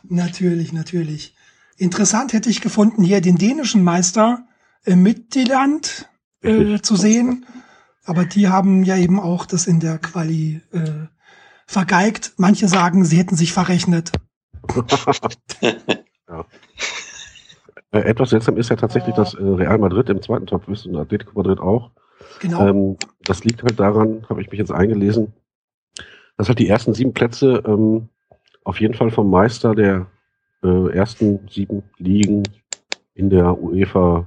Natürlich, 0.04 0.72
natürlich. 0.72 1.34
Interessant 1.76 2.32
hätte 2.32 2.48
ich 2.48 2.60
gefunden, 2.60 3.02
hier 3.02 3.20
den 3.20 3.36
dänischen 3.36 3.82
Meister 3.82 4.46
äh, 4.84 4.96
Midtjylland 4.96 6.08
äh, 6.42 6.78
zu 6.80 6.96
sehen. 6.96 7.44
Aber 8.04 8.24
die 8.24 8.48
haben 8.48 8.84
ja 8.84 8.96
eben 8.96 9.18
auch 9.18 9.46
das 9.46 9.66
in 9.66 9.80
der 9.80 9.98
Quali 9.98 10.62
äh, 10.72 11.06
vergeigt. 11.66 12.34
Manche 12.36 12.68
sagen, 12.68 13.04
sie 13.04 13.18
hätten 13.18 13.36
sich 13.36 13.52
verrechnet. 13.52 14.12
ja. 16.28 16.44
Äh, 17.90 17.98
etwas 17.98 18.30
seltsam 18.30 18.56
ist 18.56 18.70
ja 18.70 18.76
tatsächlich, 18.76 19.14
dass 19.14 19.34
äh, 19.34 19.42
Real 19.42 19.78
Madrid 19.78 20.08
im 20.08 20.22
zweiten 20.22 20.46
Topf 20.46 20.68
ist 20.68 20.86
und 20.86 20.96
Atletico 20.96 21.32
Madrid 21.34 21.58
auch. 21.58 21.90
Genau. 22.40 22.66
Ähm, 22.66 22.96
das 23.24 23.44
liegt 23.44 23.62
halt 23.62 23.78
daran, 23.78 24.26
habe 24.28 24.40
ich 24.42 24.50
mich 24.50 24.58
jetzt 24.58 24.72
eingelesen, 24.72 25.32
dass 26.36 26.48
halt 26.48 26.58
die 26.58 26.68
ersten 26.68 26.94
sieben 26.94 27.12
Plätze 27.12 27.62
ähm, 27.66 28.08
auf 28.64 28.80
jeden 28.80 28.94
Fall 28.94 29.10
vom 29.10 29.30
Meister 29.30 29.74
der 29.74 30.06
äh, 30.62 30.92
ersten 30.92 31.48
sieben 31.48 31.82
Ligen 31.98 32.42
in 33.14 33.30
der 33.30 33.58
UEFA 33.60 34.26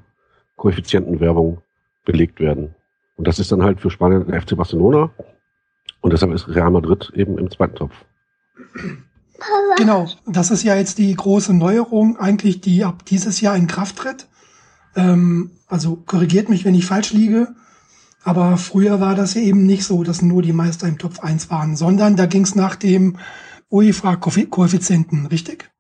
Koeffizientenwerbung 0.56 1.62
belegt 2.06 2.40
werden. 2.40 2.76
Und 3.16 3.28
das 3.28 3.40
ist 3.40 3.52
dann 3.52 3.64
halt 3.64 3.82
für 3.82 3.92
Spanien 3.92 4.26
der 4.28 4.42
FC 4.42 4.56
Barcelona. 4.56 5.12
Und 6.02 6.14
deshalb 6.14 6.34
ist 6.34 6.48
Real 6.48 6.72
Madrid 6.72 7.12
eben 7.14 7.38
im 7.38 7.52
zweiten 7.52 7.76
Topf. 7.76 7.94
Genau, 9.78 10.08
das 10.26 10.52
ist 10.52 10.64
ja 10.64 10.76
jetzt 10.76 10.98
die 10.98 11.14
große 11.14 11.54
Neuerung, 11.54 12.18
eigentlich, 12.18 12.62
die 12.62 12.84
ab 12.84 13.06
dieses 13.06 13.42
Jahr 13.42 13.56
in 13.56 13.68
Kraft 13.68 13.98
tritt. 13.98 14.28
Ähm, 14.96 15.52
also 15.68 15.96
korrigiert 15.96 16.50
mich, 16.50 16.66
wenn 16.66 16.76
ich 16.76 16.86
falsch 16.86 17.14
liege. 17.14 17.56
Aber 18.24 18.58
früher 18.58 19.00
war 19.00 19.16
das 19.16 19.34
ja 19.34 19.42
eben 19.42 19.66
nicht 19.66 19.84
so, 19.86 20.04
dass 20.04 20.22
nur 20.22 20.42
die 20.42 20.54
Meister 20.54 20.88
im 20.88 20.98
Topf 20.98 21.20
1 21.20 21.50
waren, 21.50 21.76
sondern 21.76 22.16
da 22.16 22.26
ging 22.26 22.44
es 22.44 22.56
nach 22.56 22.76
dem 22.76 23.18
UEFA-Koeffizienten, 23.72 25.28
richtig? 25.28 25.72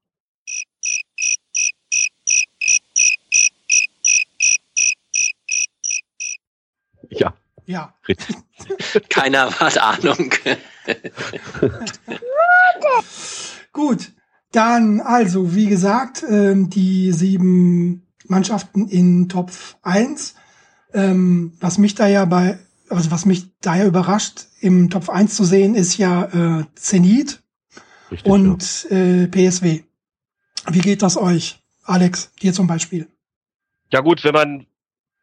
Ja. 7.09 7.33
Ja. 7.65 7.93
Richtig. 8.07 8.37
Keiner 9.09 9.51
hat 9.59 9.77
Ahnung. 9.77 10.33
Gut, 13.71 14.11
dann 14.51 15.01
also, 15.01 15.53
wie 15.53 15.67
gesagt, 15.67 16.23
ähm, 16.27 16.69
die 16.69 17.11
sieben 17.11 18.07
Mannschaften 18.25 18.87
in 18.87 19.29
Top 19.29 19.51
1. 19.83 20.35
Ähm, 20.93 21.53
was 21.59 21.77
mich 21.77 21.95
da 21.95 22.07
ja 22.07 22.25
bei, 22.25 22.57
also 22.89 23.11
was 23.11 23.25
mich 23.25 23.45
da 23.61 23.75
ja 23.75 23.85
überrascht, 23.85 24.45
im 24.61 24.89
Top 24.89 25.09
1 25.09 25.35
zu 25.35 25.43
sehen, 25.43 25.75
ist 25.75 25.97
ja 25.97 26.23
äh, 26.59 26.65
Zenit 26.75 27.41
Richtig, 28.11 28.31
und 28.31 28.87
äh, 28.89 29.27
PSW. 29.27 29.83
Wie 30.67 30.81
geht 30.81 31.01
das 31.01 31.17
euch? 31.17 31.59
Alex, 31.83 32.33
dir 32.35 32.53
zum 32.53 32.67
Beispiel. 32.67 33.07
Ja 33.91 34.01
gut, 34.01 34.23
wenn 34.23 34.33
man 34.33 34.65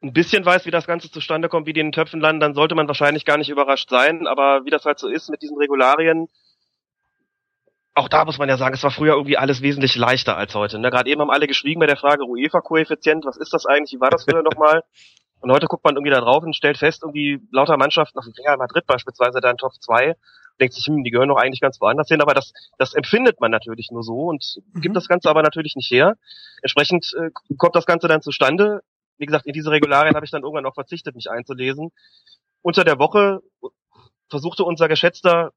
ein 0.02 0.12
bisschen 0.12 0.44
weiß, 0.44 0.66
wie 0.66 0.70
das 0.70 0.86
Ganze 0.86 1.10
zustande 1.10 1.48
kommt, 1.48 1.66
wie 1.66 1.72
die 1.72 1.80
in 1.80 1.86
den 1.86 1.92
Töpfen 1.92 2.20
landen, 2.20 2.40
dann 2.40 2.54
sollte 2.54 2.74
man 2.74 2.88
wahrscheinlich 2.88 3.24
gar 3.24 3.38
nicht 3.38 3.50
überrascht 3.50 3.90
sein. 3.90 4.26
Aber 4.26 4.64
wie 4.64 4.70
das 4.70 4.84
halt 4.84 4.98
so 4.98 5.08
ist 5.08 5.30
mit 5.30 5.42
diesen 5.42 5.56
Regularien, 5.56 6.28
auch 7.96 8.08
da 8.08 8.26
muss 8.26 8.36
man 8.38 8.48
ja 8.48 8.58
sagen, 8.58 8.74
es 8.74 8.82
war 8.82 8.90
früher 8.90 9.14
irgendwie 9.14 9.38
alles 9.38 9.62
wesentlich 9.62 9.96
leichter 9.96 10.36
als 10.36 10.54
heute. 10.54 10.78
Ne? 10.78 10.90
Gerade 10.90 11.08
eben 11.08 11.22
haben 11.22 11.30
alle 11.30 11.46
geschrieben 11.46 11.80
bei 11.80 11.86
der 11.86 11.96
Frage 11.96 12.24
UEFA-Koeffizient, 12.24 13.24
was 13.24 13.38
ist 13.38 13.54
das 13.54 13.64
eigentlich, 13.64 13.94
wie 13.94 14.00
war 14.00 14.10
das 14.10 14.24
früher 14.24 14.42
nochmal? 14.42 14.84
Und 15.46 15.52
heute 15.52 15.68
guckt 15.68 15.84
man 15.84 15.94
irgendwie 15.94 16.10
da 16.10 16.20
drauf 16.20 16.42
und 16.42 16.56
stellt 16.56 16.76
fest, 16.76 17.04
irgendwie 17.04 17.40
lauter 17.52 17.76
Mannschaften, 17.76 18.18
auf 18.18 18.24
Real 18.36 18.56
Madrid 18.56 18.84
beispielsweise, 18.84 19.40
da 19.40 19.48
in 19.48 19.56
Top 19.56 19.74
2, 19.80 20.16
denkt 20.58 20.74
sich, 20.74 20.86
hm, 20.86 21.04
die 21.04 21.12
gehören 21.12 21.28
doch 21.28 21.36
eigentlich 21.36 21.60
ganz 21.60 21.80
woanders 21.80 22.08
hin, 22.08 22.20
aber 22.20 22.34
das, 22.34 22.52
das 22.78 22.94
empfindet 22.94 23.40
man 23.40 23.52
natürlich 23.52 23.92
nur 23.92 24.02
so 24.02 24.24
und 24.24 24.56
Mhm. 24.72 24.80
gibt 24.80 24.96
das 24.96 25.06
Ganze 25.06 25.30
aber 25.30 25.44
natürlich 25.44 25.76
nicht 25.76 25.88
her. 25.88 26.16
Entsprechend 26.62 27.14
äh, 27.16 27.30
kommt 27.58 27.76
das 27.76 27.86
Ganze 27.86 28.08
dann 28.08 28.22
zustande. 28.22 28.80
Wie 29.18 29.26
gesagt, 29.26 29.46
in 29.46 29.52
diese 29.52 29.70
Regularien 29.70 30.16
habe 30.16 30.24
ich 30.24 30.32
dann 30.32 30.42
irgendwann 30.42 30.66
auch 30.66 30.74
verzichtet, 30.74 31.14
mich 31.14 31.30
einzulesen. 31.30 31.92
Unter 32.62 32.82
der 32.82 32.98
Woche 32.98 33.38
versuchte 34.28 34.64
unser 34.64 34.88
geschätzter 34.88 35.52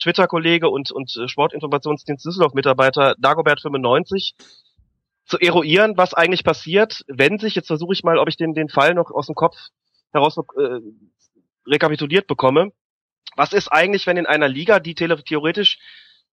Twitter-Kollege 0.00 0.70
und, 0.70 0.92
und 0.92 1.14
äh, 1.18 1.28
Sportinformationsdienst 1.28 2.24
Düsseldorf-Mitarbeiter 2.24 3.16
Dagobert95 3.20 4.32
zu 5.30 5.38
eruieren, 5.38 5.96
was 5.96 6.12
eigentlich 6.12 6.44
passiert, 6.44 7.04
wenn 7.06 7.38
sich, 7.38 7.54
jetzt 7.54 7.68
versuche 7.68 7.92
ich 7.92 8.02
mal, 8.02 8.18
ob 8.18 8.28
ich 8.28 8.36
den, 8.36 8.52
den 8.52 8.68
Fall 8.68 8.94
noch 8.94 9.10
aus 9.10 9.26
dem 9.26 9.34
Kopf 9.34 9.56
heraus 10.12 10.36
äh, 10.36 10.80
rekapituliert 11.66 12.26
bekomme. 12.26 12.72
Was 13.36 13.52
ist 13.52 13.68
eigentlich, 13.68 14.06
wenn 14.06 14.16
in 14.16 14.26
einer 14.26 14.48
Liga, 14.48 14.80
die 14.80 14.94
theoretisch 14.94 15.78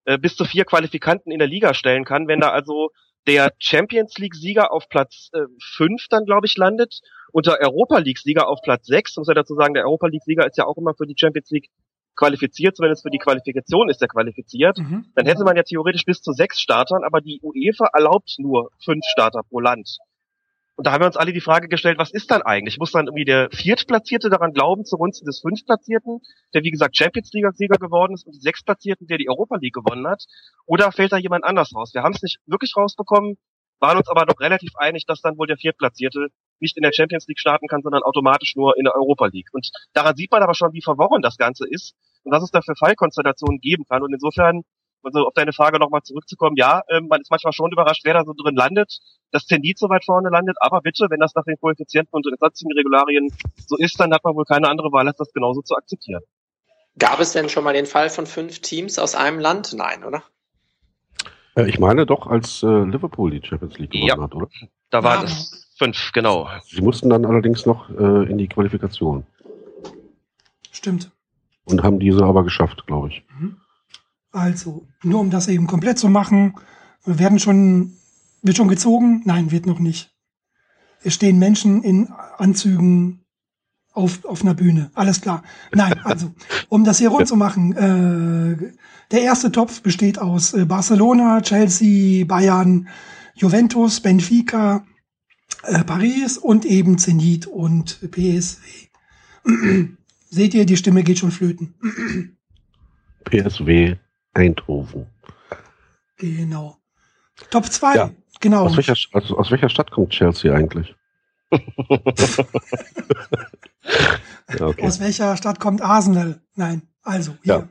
äh, 0.04 0.18
bis 0.18 0.36
zu 0.36 0.44
vier 0.44 0.64
Qualifikanten 0.64 1.30
in 1.30 1.38
der 1.38 1.48
Liga 1.48 1.74
stellen 1.74 2.04
kann, 2.04 2.26
wenn 2.26 2.40
da 2.40 2.50
also 2.50 2.90
der 3.26 3.52
Champions 3.58 4.18
League-Sieger 4.18 4.72
auf 4.72 4.88
Platz 4.88 5.30
äh, 5.32 5.42
fünf 5.76 6.06
dann, 6.08 6.24
glaube 6.24 6.46
ich, 6.46 6.56
landet 6.56 7.00
und 7.30 7.46
der 7.46 7.60
Europa 7.60 7.98
League-Sieger 7.98 8.48
auf 8.48 8.60
Platz 8.62 8.86
sechs, 8.86 9.16
muss 9.16 9.28
ja 9.28 9.34
dazu 9.34 9.54
sagen, 9.54 9.74
der 9.74 9.84
Europa 9.84 10.08
League-Sieger 10.08 10.46
ist 10.46 10.56
ja 10.56 10.64
auch 10.64 10.76
immer 10.76 10.94
für 10.94 11.06
die 11.06 11.16
Champions 11.16 11.50
League 11.50 11.68
qualifiziert, 12.18 12.76
zumindest 12.76 13.02
für 13.02 13.10
die 13.10 13.18
Qualifikation 13.18 13.88
ist 13.88 14.02
er 14.02 14.08
qualifiziert. 14.08 14.78
Mhm. 14.78 15.06
Dann 15.14 15.26
hätte 15.26 15.44
man 15.44 15.56
ja 15.56 15.62
theoretisch 15.62 16.04
bis 16.04 16.20
zu 16.20 16.32
sechs 16.32 16.60
Startern, 16.60 17.04
aber 17.04 17.20
die 17.20 17.40
UEFA 17.42 17.88
erlaubt 17.92 18.34
nur 18.38 18.70
fünf 18.84 19.04
Starter 19.06 19.42
pro 19.48 19.60
Land. 19.60 19.98
Und 20.78 20.86
da 20.86 20.92
haben 20.92 21.02
wir 21.02 21.06
uns 21.06 21.16
alle 21.16 21.32
die 21.32 21.40
Frage 21.40 21.66
gestellt, 21.66 21.98
was 21.98 22.12
ist 22.12 22.30
dann 22.30 22.42
eigentlich? 22.42 22.78
Muss 22.78 22.92
dann 22.92 23.06
irgendwie 23.06 23.24
der 23.24 23.48
Viertplatzierte 23.50 24.30
daran 24.30 24.52
glauben, 24.52 24.84
zugunsten 24.84 25.26
des 25.26 25.40
Fünftplatzierten, 25.40 26.20
der 26.54 26.62
wie 26.62 26.70
gesagt 26.70 26.96
Champions 26.96 27.32
League-Sieger 27.32 27.78
geworden 27.78 28.14
ist 28.14 28.26
und 28.26 28.36
die 28.36 28.40
Sechstplatzierten, 28.40 29.08
der 29.08 29.18
die 29.18 29.28
Europa 29.28 29.56
League 29.56 29.74
gewonnen 29.74 30.06
hat? 30.06 30.24
Oder 30.66 30.92
fällt 30.92 31.10
da 31.10 31.16
jemand 31.16 31.44
anders 31.44 31.74
raus? 31.74 31.94
Wir 31.94 32.04
haben 32.04 32.14
es 32.14 32.22
nicht 32.22 32.38
wirklich 32.46 32.76
rausbekommen, 32.76 33.38
waren 33.80 33.98
uns 33.98 34.08
aber 34.08 34.24
doch 34.24 34.38
relativ 34.38 34.76
einig, 34.76 35.04
dass 35.06 35.20
dann 35.20 35.36
wohl 35.36 35.48
der 35.48 35.56
Viertplatzierte 35.56 36.28
nicht 36.60 36.76
in 36.76 36.84
der 36.84 36.92
Champions 36.92 37.26
League 37.26 37.40
starten 37.40 37.66
kann, 37.66 37.82
sondern 37.82 38.04
automatisch 38.04 38.54
nur 38.54 38.76
in 38.78 38.84
der 38.84 38.94
Europa 38.94 39.26
League. 39.26 39.48
Und 39.52 39.70
daran 39.94 40.14
sieht 40.14 40.30
man 40.30 40.44
aber 40.44 40.54
schon, 40.54 40.72
wie 40.74 40.82
verworren 40.82 41.22
das 41.22 41.36
Ganze 41.38 41.66
ist 41.68 41.96
und 42.24 42.32
was 42.32 42.42
es 42.42 42.50
da 42.50 42.60
für 42.62 42.74
Fallkonstellationen 42.76 43.60
geben 43.60 43.84
kann. 43.88 44.02
Und 44.02 44.12
insofern, 44.12 44.62
also 45.02 45.26
auf 45.26 45.34
deine 45.34 45.52
Frage 45.52 45.78
nochmal 45.78 46.02
zurückzukommen, 46.02 46.56
ja, 46.56 46.82
ähm, 46.90 47.06
man 47.08 47.20
ist 47.20 47.30
manchmal 47.30 47.52
schon 47.52 47.72
überrascht, 47.72 48.02
wer 48.04 48.14
da 48.14 48.24
so 48.24 48.32
drin 48.32 48.56
landet, 48.56 48.98
dass 49.30 49.46
Zenit 49.46 49.78
so 49.78 49.88
weit 49.88 50.04
vorne 50.04 50.28
landet, 50.30 50.56
aber 50.60 50.80
bitte, 50.80 51.06
wenn 51.10 51.20
das 51.20 51.34
nach 51.34 51.44
den 51.44 51.56
Koeffizienten 51.60 52.10
und 52.12 52.26
den 52.26 52.36
sonstigen 52.38 52.72
Regularien 52.72 53.28
so 53.66 53.76
ist, 53.76 53.98
dann 54.00 54.12
hat 54.12 54.24
man 54.24 54.34
wohl 54.34 54.44
keine 54.44 54.68
andere 54.68 54.90
Wahl, 54.92 55.06
als 55.06 55.16
das 55.16 55.32
genauso 55.32 55.62
zu 55.62 55.74
akzeptieren. 55.76 56.22
Gab 56.98 57.20
es 57.20 57.32
denn 57.32 57.48
schon 57.48 57.64
mal 57.64 57.74
den 57.74 57.86
Fall 57.86 58.10
von 58.10 58.26
fünf 58.26 58.60
Teams 58.60 58.98
aus 58.98 59.14
einem 59.14 59.38
Land? 59.38 59.72
Nein, 59.72 60.04
oder? 60.04 60.24
Äh, 61.54 61.68
ich 61.68 61.78
meine 61.78 62.06
doch, 62.06 62.26
als 62.26 62.62
äh, 62.62 62.66
Liverpool 62.66 63.30
die 63.30 63.46
Champions 63.46 63.78
League 63.78 63.92
gewonnen 63.92 64.08
Ja. 64.08 64.20
hat, 64.20 64.34
oder? 64.34 64.48
Da 64.90 65.04
waren 65.04 65.20
Ja. 65.20 65.24
es 65.26 65.74
fünf, 65.78 66.10
genau. 66.12 66.48
Sie 66.64 66.82
mussten 66.82 67.08
dann 67.10 67.24
allerdings 67.24 67.66
noch 67.66 67.88
äh, 67.90 68.28
in 68.30 68.38
die 68.38 68.48
Qualifikation 68.48 69.24
Stimmt. 70.72 71.10
Und 71.70 71.82
haben 71.82 71.98
diese 71.98 72.24
aber 72.24 72.44
geschafft, 72.44 72.86
glaube 72.86 73.08
ich. 73.08 73.24
Also, 74.32 74.86
nur 75.02 75.20
um 75.20 75.30
das 75.30 75.48
eben 75.48 75.66
komplett 75.66 75.98
zu 75.98 76.08
machen, 76.08 76.54
werden 77.04 77.38
schon, 77.38 77.94
wird 78.42 78.56
schon 78.56 78.68
gezogen? 78.68 79.22
Nein, 79.24 79.50
wird 79.50 79.66
noch 79.66 79.78
nicht. 79.78 80.14
Es 81.02 81.14
stehen 81.14 81.38
Menschen 81.38 81.82
in 81.82 82.08
Anzügen 82.36 83.24
auf, 83.92 84.24
auf 84.24 84.42
einer 84.42 84.54
Bühne. 84.54 84.90
Alles 84.94 85.20
klar. 85.20 85.42
Nein, 85.72 85.94
also, 86.04 86.32
um 86.68 86.84
das 86.84 86.98
hier 86.98 87.08
rund 87.08 87.26
zu 87.26 87.36
machen, 87.36 87.72
äh, 87.76 88.72
der 89.10 89.22
erste 89.22 89.50
Topf 89.50 89.82
besteht 89.82 90.18
aus 90.18 90.54
äh, 90.54 90.64
Barcelona, 90.64 91.40
Chelsea, 91.40 92.24
Bayern, 92.24 92.88
Juventus, 93.34 94.00
Benfica, 94.00 94.84
äh, 95.62 95.84
Paris 95.84 96.38
und 96.38 96.64
eben 96.64 96.98
Zenit 96.98 97.46
und 97.46 98.00
PSW. 98.10 98.88
Seht 100.30 100.54
ihr, 100.54 100.66
die 100.66 100.76
Stimme 100.76 101.02
geht 101.02 101.18
schon 101.18 101.30
flöten. 101.30 101.74
PSW 103.24 103.96
Eindhoven. 104.34 105.06
Genau. 106.16 106.78
Top 107.50 107.66
2. 107.66 107.94
Ja. 107.94 108.10
Genau. 108.40 108.64
Aus 108.64 108.76
welcher, 108.76 108.94
aus, 109.12 109.32
aus 109.32 109.50
welcher 109.50 109.68
Stadt 109.68 109.90
kommt 109.90 110.10
Chelsea 110.10 110.54
eigentlich? 110.54 110.94
ja, 111.50 111.58
okay. 114.60 114.86
Aus 114.86 115.00
welcher 115.00 115.36
Stadt 115.36 115.58
kommt 115.60 115.80
Arsenal? 115.82 116.40
Nein. 116.54 116.82
Also, 117.02 117.36
hier. 117.42 117.54
Ja. 117.54 117.68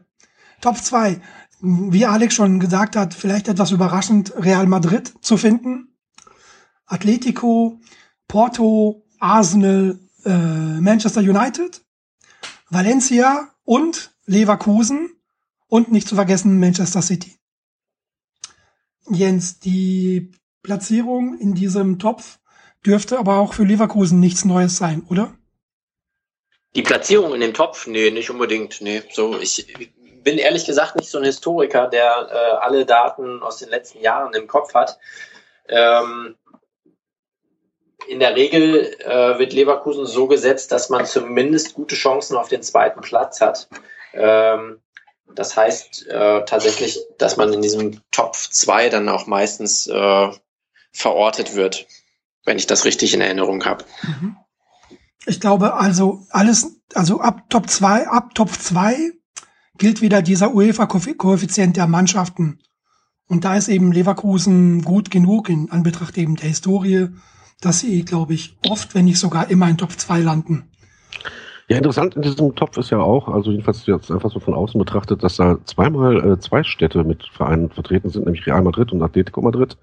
Top 0.61 0.77
2. 0.77 1.21
Wie 1.61 2.05
Alex 2.05 2.35
schon 2.35 2.59
gesagt 2.59 2.95
hat, 2.95 3.13
vielleicht 3.13 3.47
etwas 3.47 3.71
überraschend, 3.71 4.33
Real 4.37 4.67
Madrid 4.67 5.13
zu 5.21 5.37
finden. 5.37 5.95
Atletico, 6.85 7.79
Porto, 8.27 9.05
Arsenal, 9.19 9.99
äh, 10.25 10.79
Manchester 10.79 11.21
United, 11.21 11.81
Valencia 12.69 13.49
und 13.63 14.11
Leverkusen 14.25 15.15
und 15.67 15.91
nicht 15.91 16.07
zu 16.07 16.15
vergessen 16.15 16.59
Manchester 16.59 17.01
City. 17.01 17.37
Jens, 19.09 19.59
die 19.59 20.31
Platzierung 20.63 21.37
in 21.39 21.53
diesem 21.53 21.97
Topf 21.97 22.39
dürfte 22.85 23.19
aber 23.19 23.37
auch 23.37 23.53
für 23.53 23.63
Leverkusen 23.63 24.19
nichts 24.19 24.43
Neues 24.43 24.77
sein, 24.77 25.05
oder? 25.09 25.33
Die 26.75 26.81
Platzierung 26.81 27.33
in 27.33 27.41
dem 27.41 27.53
Topf? 27.53 27.87
Nee, 27.87 28.11
nicht 28.11 28.29
unbedingt. 28.29 28.81
Nee, 28.81 29.01
so, 29.11 29.39
ich 29.39 29.65
bin 30.23 30.37
ehrlich 30.37 30.65
gesagt 30.65 30.97
nicht 30.97 31.09
so 31.09 31.17
ein 31.17 31.23
Historiker, 31.23 31.87
der 31.87 32.29
äh, 32.29 32.57
alle 32.57 32.85
Daten 32.85 33.41
aus 33.41 33.57
den 33.57 33.69
letzten 33.69 34.01
Jahren 34.01 34.33
im 34.33 34.47
Kopf 34.47 34.73
hat. 34.73 34.99
Ähm, 35.69 36.35
in 38.07 38.19
der 38.19 38.35
Regel 38.35 38.95
äh, 38.99 39.39
wird 39.39 39.53
Leverkusen 39.53 40.05
so 40.05 40.27
gesetzt, 40.27 40.71
dass 40.71 40.89
man 40.89 41.05
zumindest 41.05 41.73
gute 41.73 41.95
Chancen 41.95 42.37
auf 42.37 42.47
den 42.47 42.63
zweiten 42.63 43.01
Platz 43.01 43.41
hat. 43.41 43.67
Ähm, 44.13 44.79
das 45.33 45.55
heißt 45.55 46.07
äh, 46.07 46.45
tatsächlich, 46.45 46.99
dass 47.17 47.37
man 47.37 47.53
in 47.53 47.61
diesem 47.61 48.01
Top 48.11 48.35
2 48.35 48.89
dann 48.89 49.09
auch 49.09 49.27
meistens 49.27 49.87
äh, 49.87 50.31
verortet 50.91 51.55
wird, 51.55 51.87
wenn 52.45 52.57
ich 52.57 52.67
das 52.67 52.85
richtig 52.85 53.13
in 53.13 53.21
Erinnerung 53.21 53.63
habe. 53.65 53.85
Mhm. 54.03 54.37
Ich 55.25 55.41
glaube 55.41 55.73
also 55.73 56.25
alles, 56.29 56.79
also 56.93 57.19
ab 57.19 57.49
Top 57.49 57.69
2, 57.69 58.07
ab 58.07 58.33
Top 58.33 58.49
2 58.49 59.11
gilt 59.77 60.01
wieder 60.01 60.21
dieser 60.21 60.53
UEFA-Koeffizient 60.53 61.77
der 61.77 61.87
Mannschaften. 61.87 62.59
Und 63.27 63.43
da 63.43 63.57
ist 63.57 63.67
eben 63.67 63.91
Leverkusen 63.91 64.81
gut 64.83 65.11
genug 65.11 65.49
in 65.49 65.69
Anbetracht 65.69 66.17
eben 66.17 66.37
der 66.37 66.47
Historie, 66.47 67.09
dass 67.61 67.79
sie, 67.79 68.05
glaube 68.05 68.33
ich, 68.33 68.57
oft, 68.69 68.95
wenn 68.95 69.05
nicht 69.05 69.19
sogar 69.19 69.49
immer 69.49 69.69
in 69.69 69.77
Top 69.77 69.91
2 69.91 70.19
landen. 70.19 70.63
Ja, 71.69 71.77
interessant 71.77 72.15
in 72.15 72.21
diesem 72.21 72.55
Topf 72.55 72.77
ist 72.77 72.91
ja 72.91 72.99
auch, 72.99 73.27
also 73.27 73.51
jedenfalls 73.51 73.85
jetzt 73.87 74.09
einfach 74.09 74.31
so 74.31 74.39
von 74.39 74.53
außen 74.53 74.79
betrachtet, 74.79 75.21
dass 75.21 75.35
da 75.35 75.57
zweimal 75.65 76.33
äh, 76.33 76.39
zwei 76.39 76.63
Städte 76.63 77.03
mit 77.03 77.25
Vereinen 77.25 77.69
vertreten 77.69 78.09
sind, 78.09 78.25
nämlich 78.25 78.45
Real 78.47 78.61
Madrid 78.61 78.93
und 78.93 79.01
Atletico 79.01 79.41
Madrid 79.41 79.77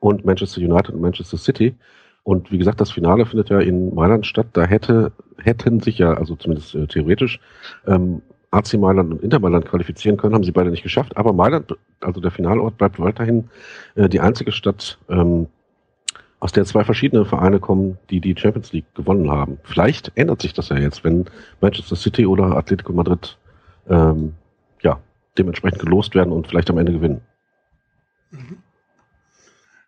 und 0.00 0.24
Manchester 0.24 0.60
United 0.60 0.92
und 0.94 1.00
Manchester 1.00 1.36
City. 1.36 1.76
Und 2.24 2.50
wie 2.50 2.58
gesagt, 2.58 2.80
das 2.80 2.90
Finale 2.90 3.26
findet 3.26 3.48
ja 3.48 3.60
in 3.60 3.94
Mailand 3.94 4.26
statt. 4.26 4.48
Da 4.54 4.64
hätte, 4.64 5.12
hätten 5.38 5.78
sich 5.78 5.98
ja, 5.98 6.14
also 6.14 6.34
zumindest 6.34 6.74
äh, 6.74 6.86
theoretisch, 6.86 7.38
ähm, 7.86 8.22
AC 8.50 8.74
Mailand 8.74 9.12
und 9.12 9.22
Inter 9.22 9.38
Mailand 9.38 9.66
qualifizieren 9.66 10.16
können, 10.16 10.34
haben 10.34 10.42
sie 10.42 10.50
beide 10.50 10.70
nicht 10.70 10.82
geschafft. 10.82 11.16
Aber 11.16 11.32
Mailand, 11.32 11.76
also 12.00 12.20
der 12.20 12.32
Finalort, 12.32 12.76
bleibt 12.76 12.98
weiterhin 12.98 13.48
äh, 13.94 14.08
die 14.08 14.18
einzige 14.18 14.50
Stadt, 14.50 14.98
ähm, 15.08 15.46
aus 16.40 16.52
der 16.52 16.64
zwei 16.64 16.84
verschiedene 16.84 17.24
Vereine 17.26 17.60
kommen, 17.60 17.98
die 18.08 18.20
die 18.20 18.34
Champions 18.36 18.72
League 18.72 18.92
gewonnen 18.94 19.30
haben. 19.30 19.58
Vielleicht 19.62 20.10
ändert 20.14 20.42
sich 20.42 20.54
das 20.54 20.70
ja 20.70 20.78
jetzt, 20.78 21.04
wenn 21.04 21.26
Manchester 21.60 21.96
City 21.96 22.26
oder 22.26 22.56
Atletico 22.56 22.92
Madrid 22.92 23.38
ähm, 23.88 24.34
ja 24.82 25.00
dementsprechend 25.36 25.80
gelost 25.80 26.14
werden 26.14 26.32
und 26.32 26.48
vielleicht 26.48 26.70
am 26.70 26.78
Ende 26.78 26.92
gewinnen. 26.92 27.20
Mhm. 28.30 28.62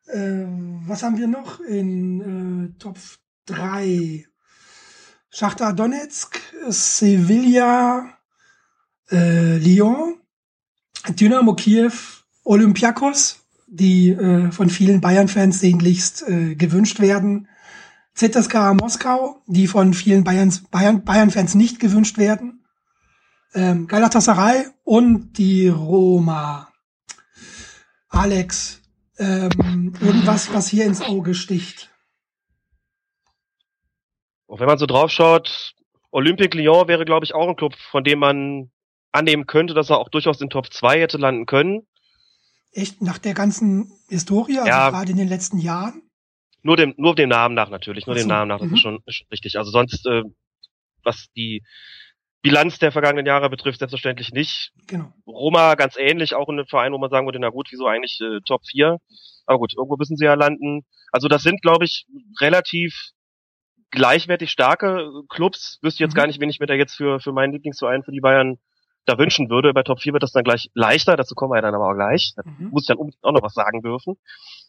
Äh, 0.06 0.46
was 0.86 1.02
haben 1.02 1.16
wir 1.16 1.26
noch 1.26 1.60
in 1.60 2.74
äh, 2.74 2.78
Top 2.78 2.98
3? 3.46 4.26
Schachtar 5.34 5.72
Donetsk, 5.72 6.38
Sevilla, 6.68 8.18
äh, 9.10 9.56
Lyon, 9.56 10.20
Dynamo 11.08 11.54
Kiew, 11.54 11.92
Olympiakos, 12.44 13.41
die 13.72 14.10
äh, 14.10 14.52
von 14.52 14.68
vielen 14.68 15.00
Bayern-Fans 15.00 15.60
sehnlichst 15.60 16.28
äh, 16.28 16.54
gewünscht 16.56 17.00
werden. 17.00 17.48
ZSK 18.14 18.74
Moskau, 18.78 19.42
die 19.46 19.66
von 19.66 19.94
vielen 19.94 20.24
Bayerns, 20.24 20.68
Bayern, 20.68 21.04
Bayern-Fans 21.04 21.54
nicht 21.54 21.80
gewünscht 21.80 22.18
werden. 22.18 22.66
Ähm, 23.54 23.86
Galatasaray 23.86 24.66
und 24.84 25.38
die 25.38 25.68
Roma. 25.68 26.68
Alex, 28.10 28.82
ähm, 29.18 29.94
irgendwas, 30.00 30.52
was 30.52 30.68
hier 30.68 30.84
ins 30.84 31.00
Auge 31.00 31.32
sticht. 31.32 31.90
Und 34.44 34.60
wenn 34.60 34.66
man 34.66 34.76
so 34.76 34.84
drauf 34.84 35.10
schaut, 35.10 35.74
Olympique 36.10 36.58
Lyon 36.58 36.88
wäre, 36.88 37.06
glaube 37.06 37.24
ich, 37.24 37.34
auch 37.34 37.48
ein 37.48 37.56
Club, 37.56 37.74
von 37.90 38.04
dem 38.04 38.18
man 38.18 38.70
annehmen 39.12 39.46
könnte, 39.46 39.72
dass 39.72 39.88
er 39.88 39.96
auch 39.96 40.10
durchaus 40.10 40.42
in 40.42 40.50
Top 40.50 40.70
2 40.70 41.00
hätte 41.00 41.16
landen 41.16 41.46
können 41.46 41.86
echt 42.72 43.02
nach 43.02 43.18
der 43.18 43.34
ganzen 43.34 43.92
Historie, 44.08 44.58
also 44.58 44.68
ja, 44.68 44.90
gerade 44.90 45.12
in 45.12 45.18
den 45.18 45.28
letzten 45.28 45.58
Jahren? 45.58 46.02
Nur 46.62 46.76
dem, 46.76 46.94
nur 46.96 47.14
dem 47.14 47.28
Namen 47.28 47.54
nach 47.54 47.70
natürlich, 47.70 48.06
nur 48.06 48.16
so, 48.16 48.22
dem 48.22 48.28
Namen 48.28 48.48
nach, 48.48 48.60
das 48.60 48.68
mhm. 48.68 48.74
ist, 48.74 48.80
schon, 48.80 49.02
ist 49.06 49.14
schon 49.16 49.26
richtig. 49.30 49.58
Also 49.58 49.70
sonst, 49.70 50.06
äh, 50.06 50.22
was 51.02 51.26
die 51.36 51.62
Bilanz 52.42 52.78
der 52.78 52.92
vergangenen 52.92 53.26
Jahre 53.26 53.50
betrifft, 53.50 53.78
selbstverständlich 53.78 54.32
nicht. 54.32 54.72
Genau. 54.86 55.12
Roma 55.26 55.74
ganz 55.74 55.96
ähnlich, 55.96 56.34
auch 56.34 56.48
in 56.48 56.58
einem 56.58 56.66
Verein, 56.66 56.92
wo 56.92 56.98
man 56.98 57.10
sagen 57.10 57.26
würde, 57.26 57.38
na 57.38 57.50
gut, 57.50 57.68
wieso 57.70 57.86
eigentlich 57.86 58.20
äh, 58.20 58.40
Top 58.44 58.62
4? 58.66 58.98
Aber 59.46 59.58
gut, 59.58 59.74
irgendwo 59.76 59.96
müssen 59.96 60.16
sie 60.16 60.24
ja 60.24 60.34
landen. 60.34 60.84
Also 61.12 61.28
das 61.28 61.42
sind, 61.42 61.62
glaube 61.62 61.84
ich, 61.84 62.06
relativ 62.40 63.10
gleichwertig 63.90 64.50
starke 64.50 65.10
Clubs. 65.28 65.78
Wüsste 65.82 66.02
jetzt 66.02 66.14
mhm. 66.14 66.18
gar 66.18 66.26
nicht, 66.26 66.40
wen 66.40 66.50
ich 66.50 66.58
mir 66.58 66.66
da 66.66 66.74
jetzt 66.74 66.96
für, 66.96 67.20
für 67.20 67.32
meinen 67.32 67.52
Lieblingsverein, 67.52 68.02
für 68.02 68.12
die 68.12 68.20
Bayern 68.20 68.58
da 69.04 69.18
wünschen 69.18 69.50
würde. 69.50 69.72
Bei 69.72 69.82
Top 69.82 70.00
4 70.00 70.12
wird 70.12 70.22
das 70.22 70.32
dann 70.32 70.44
gleich 70.44 70.70
leichter, 70.74 71.16
dazu 71.16 71.34
kommen 71.34 71.52
wir 71.52 71.56
ja 71.56 71.62
dann 71.62 71.74
aber 71.74 71.88
auch 71.88 71.94
gleich. 71.94 72.32
Da 72.36 72.42
mhm. 72.44 72.70
muss 72.70 72.84
ich 72.84 72.88
dann 72.88 72.98
unbedingt 72.98 73.24
auch 73.24 73.32
noch 73.32 73.42
was 73.42 73.54
sagen 73.54 73.82
dürfen. 73.82 74.16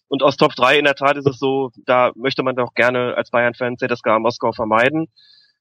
Und 0.07 0.23
aus 0.23 0.37
Top 0.37 0.53
3 0.55 0.79
in 0.79 0.85
der 0.85 0.95
Tat 0.95 1.17
ist 1.17 1.27
es 1.27 1.39
so, 1.39 1.71
da 1.85 2.11
möchte 2.15 2.43
man 2.43 2.55
doch 2.55 2.73
gerne 2.73 3.15
als 3.15 3.31
Bayern-Fan 3.31 3.77
ZSK 3.77 4.19
Moskau 4.19 4.51
vermeiden. 4.51 5.07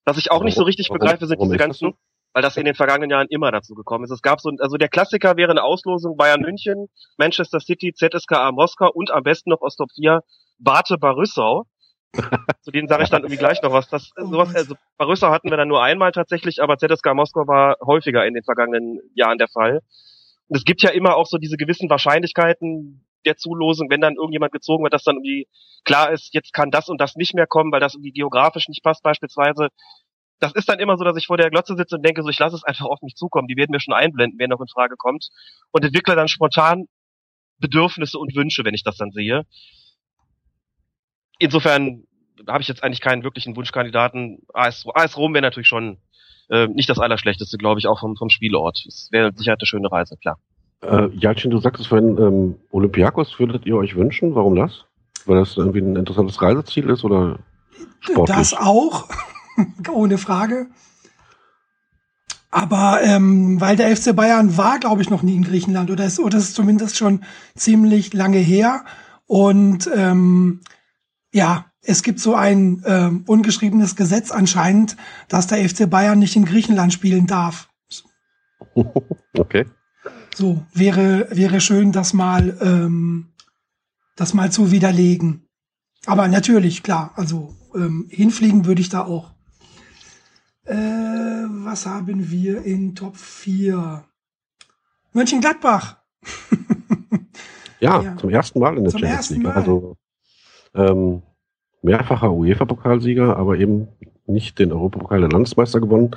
Was 0.05 0.19
ich 0.19 0.31
auch 0.31 0.37
warum, 0.37 0.47
nicht 0.47 0.57
so 0.57 0.65
richtig 0.65 0.89
warum, 0.89 0.99
begreife, 0.99 1.27
sind 1.27 1.41
diese 1.41 1.57
ganzen, 1.57 1.95
weil 2.33 2.43
das 2.43 2.57
in 2.57 2.65
den 2.65 2.75
vergangenen 2.75 3.11
Jahren 3.11 3.29
immer 3.31 3.51
dazu 3.51 3.75
gekommen 3.75 4.05
ist. 4.05 4.11
Es 4.11 4.23
gab 4.23 4.41
so, 4.41 4.51
also 4.59 4.77
der 4.77 4.89
Klassiker 4.89 5.37
wäre 5.37 5.51
eine 5.51 5.63
Auslosung 5.63 6.17
Bayern 6.17 6.41
München, 6.41 6.89
Manchester 7.19 7.61
City, 7.61 7.93
ZSKA 7.95 8.53
Moskau 8.53 8.91
und 8.93 9.11
am 9.11 9.23
besten 9.23 9.51
noch 9.51 9.61
aus 9.61 9.77
Top 9.77 9.91
4 9.95 10.21
Bate 10.59 10.99
Barüssau. 10.99 11.65
Zu 12.61 12.71
denen 12.71 12.89
sage 12.89 13.05
ich 13.05 13.11
dann 13.11 13.23
irgendwie 13.23 13.39
gleich 13.39 13.63
noch 13.63 13.73
was. 13.73 13.89
Das, 13.89 14.11
oh 14.17 14.27
sowas, 14.27 14.55
also 14.55 14.75
Barüssa 14.99 15.31
hatten 15.31 15.51
wir 15.51 15.57
dann 15.57 15.69
nur 15.69 15.83
einmal 15.83 16.13
tatsächlich, 16.13 16.63
aber 16.63 16.77
ZSK 16.77 17.15
Moskau 17.15 17.47
war 17.47 17.77
häufiger 17.85 18.27
in 18.27 18.35
den 18.35 18.45
vergangenen 18.45 19.01
Jahren 19.15 19.39
der 19.39 19.49
Fall. 19.49 19.81
Und 20.49 20.57
es 20.57 20.65
gibt 20.65 20.83
ja 20.83 20.91
immer 20.91 21.17
auch 21.17 21.27
so 21.27 21.39
diese 21.39 21.57
gewissen 21.57 21.89
Wahrscheinlichkeiten 21.89 23.07
der 23.25 23.37
Zulosung, 23.37 23.89
wenn 23.89 24.01
dann 24.01 24.17
irgendjemand 24.17 24.53
gezogen 24.53 24.83
wird, 24.83 24.93
dass 24.93 25.05
dann 25.05 25.17
irgendwie 25.17 25.49
klar 25.85 26.13
ist, 26.13 26.35
jetzt 26.35 26.53
kann 26.53 26.71
das 26.71 26.89
und 26.89 27.01
das 27.01 27.17
nicht 27.17 27.35
mehr 27.35 27.47
kommen, 27.47 27.73
weil 27.73 27.81
das 27.81 27.95
irgendwie 27.95 28.13
geografisch 28.13 28.69
nicht 28.69 28.83
passt 28.83 29.03
beispielsweise. 29.03 29.69
Das 30.41 30.53
ist 30.53 30.69
dann 30.69 30.81
immer 30.81 30.99
so, 30.99 31.05
dass 31.05 31.17
ich 31.17 31.27
vor 31.27 31.37
der 31.37 31.51
Glotze 31.51 31.77
sitze 31.77 31.97
und 31.97 32.05
denke, 32.05 32.23
so 32.23 32.29
ich 32.29 32.39
lasse 32.39 32.57
es 32.57 32.65
einfach 32.65 32.87
auf 32.87 33.01
mich 33.01 33.15
zukommen. 33.15 33.47
Die 33.47 33.57
werden 33.57 33.71
mir 33.71 33.81
schon 33.81 33.95
einblenden, 33.95 34.39
wer 34.39 34.49
noch 34.49 34.61
in 34.61 34.67
Frage 34.67 34.97
kommt 34.97 35.29
und 35.71 35.85
entwickle 35.85 36.17
dann 36.17 36.29
spontan 36.29 36.87
Bedürfnisse 37.59 38.19
und 38.19 38.35
Wünsche, 38.35 38.65
wenn 38.65 38.75
ich 38.75 38.83
das 38.83 38.97
dann 38.97 39.13
sehe 39.13 39.45
insofern 41.43 42.05
habe 42.49 42.63
ich 42.63 42.69
jetzt 42.69 42.83
eigentlich 42.83 43.01
keinen 43.01 43.25
wirklichen 43.25 43.57
Wunschkandidaten. 43.57 44.43
AS, 44.53 44.85
AS 44.95 45.17
Rom 45.17 45.35
wäre 45.35 45.43
natürlich 45.43 45.69
schon 45.69 45.99
äh, 46.49 46.67
nicht 46.69 46.89
das 46.89 46.99
Allerschlechteste, 46.99 47.59
glaube 47.59 47.81
ich, 47.81 47.87
auch 47.87 48.01
vom, 48.01 48.17
vom 48.17 48.31
Spielort. 48.31 48.85
Es 48.87 49.09
wäre 49.11 49.33
sicher 49.35 49.53
eine 49.53 49.67
schöne 49.67 49.91
Reise, 49.91 50.17
klar. 50.17 50.39
Äh, 50.83 51.09
Jalcin, 51.15 51.51
du 51.51 51.59
sagtest 51.59 51.89
vorhin, 51.89 52.19
ähm, 52.19 52.57
Olympiakos 52.71 53.39
würdet 53.39 53.67
ihr 53.67 53.77
euch 53.77 53.95
wünschen. 53.95 54.35
Warum 54.35 54.57
das? 54.57 54.85
Weil 55.27 55.39
das 55.39 55.57
irgendwie 55.57 55.81
ein 55.81 55.97
interessantes 55.97 56.41
Reiseziel 56.43 56.91
ist 56.91 57.05
oder 57.05 57.39
sportlich? 58.01 58.37
Das 58.37 58.55
auch, 58.55 59.09
ohne 59.93 60.19
Frage. 60.19 60.67
Aber 62.51 63.01
ähm, 63.03 63.61
weil 63.61 63.77
der 63.77 63.97
FC 63.97 64.15
Bayern 64.15 64.57
war, 64.59 64.79
glaube 64.79 65.01
ich, 65.01 65.09
noch 65.09 65.23
nie 65.23 65.37
in 65.37 65.45
Griechenland 65.45 65.91
oder 65.91 66.05
ist, 66.05 66.19
oder 66.19 66.39
ist 66.39 66.55
zumindest 66.55 66.97
schon 66.97 67.23
ziemlich 67.55 68.13
lange 68.13 68.39
her. 68.39 68.85
Und 69.27 69.89
ähm, 69.95 70.61
ja, 71.33 71.67
es 71.83 72.03
gibt 72.03 72.21
so 72.21 72.35
ein 72.35 72.83
äh, 72.85 73.11
ungeschriebenes 73.27 73.97
Gesetz 73.97 74.31
anscheinend, 74.31 74.97
dass 75.29 75.49
der 75.49 75.69
FC 75.69 75.89
Bayern 75.91 76.19
nicht 76.19 76.37
in 76.37 76.45
Griechenland 76.45 76.93
spielen 76.93 77.27
darf. 77.27 77.69
Okay. 79.39 79.65
So, 80.35 80.63
wäre, 80.75 81.27
wäre 81.31 81.63
schön, 81.63 81.91
das 81.91 82.13
mal, 82.13 82.59
ähm, 82.61 83.33
das 84.15 84.35
mal 84.35 84.53
zu 84.53 84.71
widerlegen. 84.71 85.49
Aber 86.05 86.29
natürlich, 86.29 86.83
klar, 86.83 87.13
also 87.17 87.55
ähm, 87.75 88.07
hinfliegen 88.11 88.67
würde 88.67 88.83
ich 88.83 88.91
da 88.91 89.07
auch. 89.07 89.33
Äh, 90.65 90.75
was 90.75 91.87
haben 91.87 92.31
wir 92.31 92.63
in 92.63 92.95
Top 92.95 93.17
4? 93.17 94.05
Mönchengladbach. 95.15 95.97
ja, 97.81 98.03
ja, 98.03 98.17
zum 98.17 98.31
ersten 98.31 98.59
Mal 98.61 98.77
in 98.77 98.85
der 98.85 98.91
Champions 98.91 99.31
League. 99.31 99.47
Also 99.47 99.97
ähm, 100.75 101.23
mehrfacher 101.83 102.33
UEFA-Pokalsieger, 102.33 103.37
aber 103.37 103.57
eben 103.59 103.89
nicht 104.27 104.59
den 104.59 104.73
Europapokal 104.73 105.21
der 105.21 105.31
Landesmeister 105.31 105.81
gewonnen. 105.81 106.13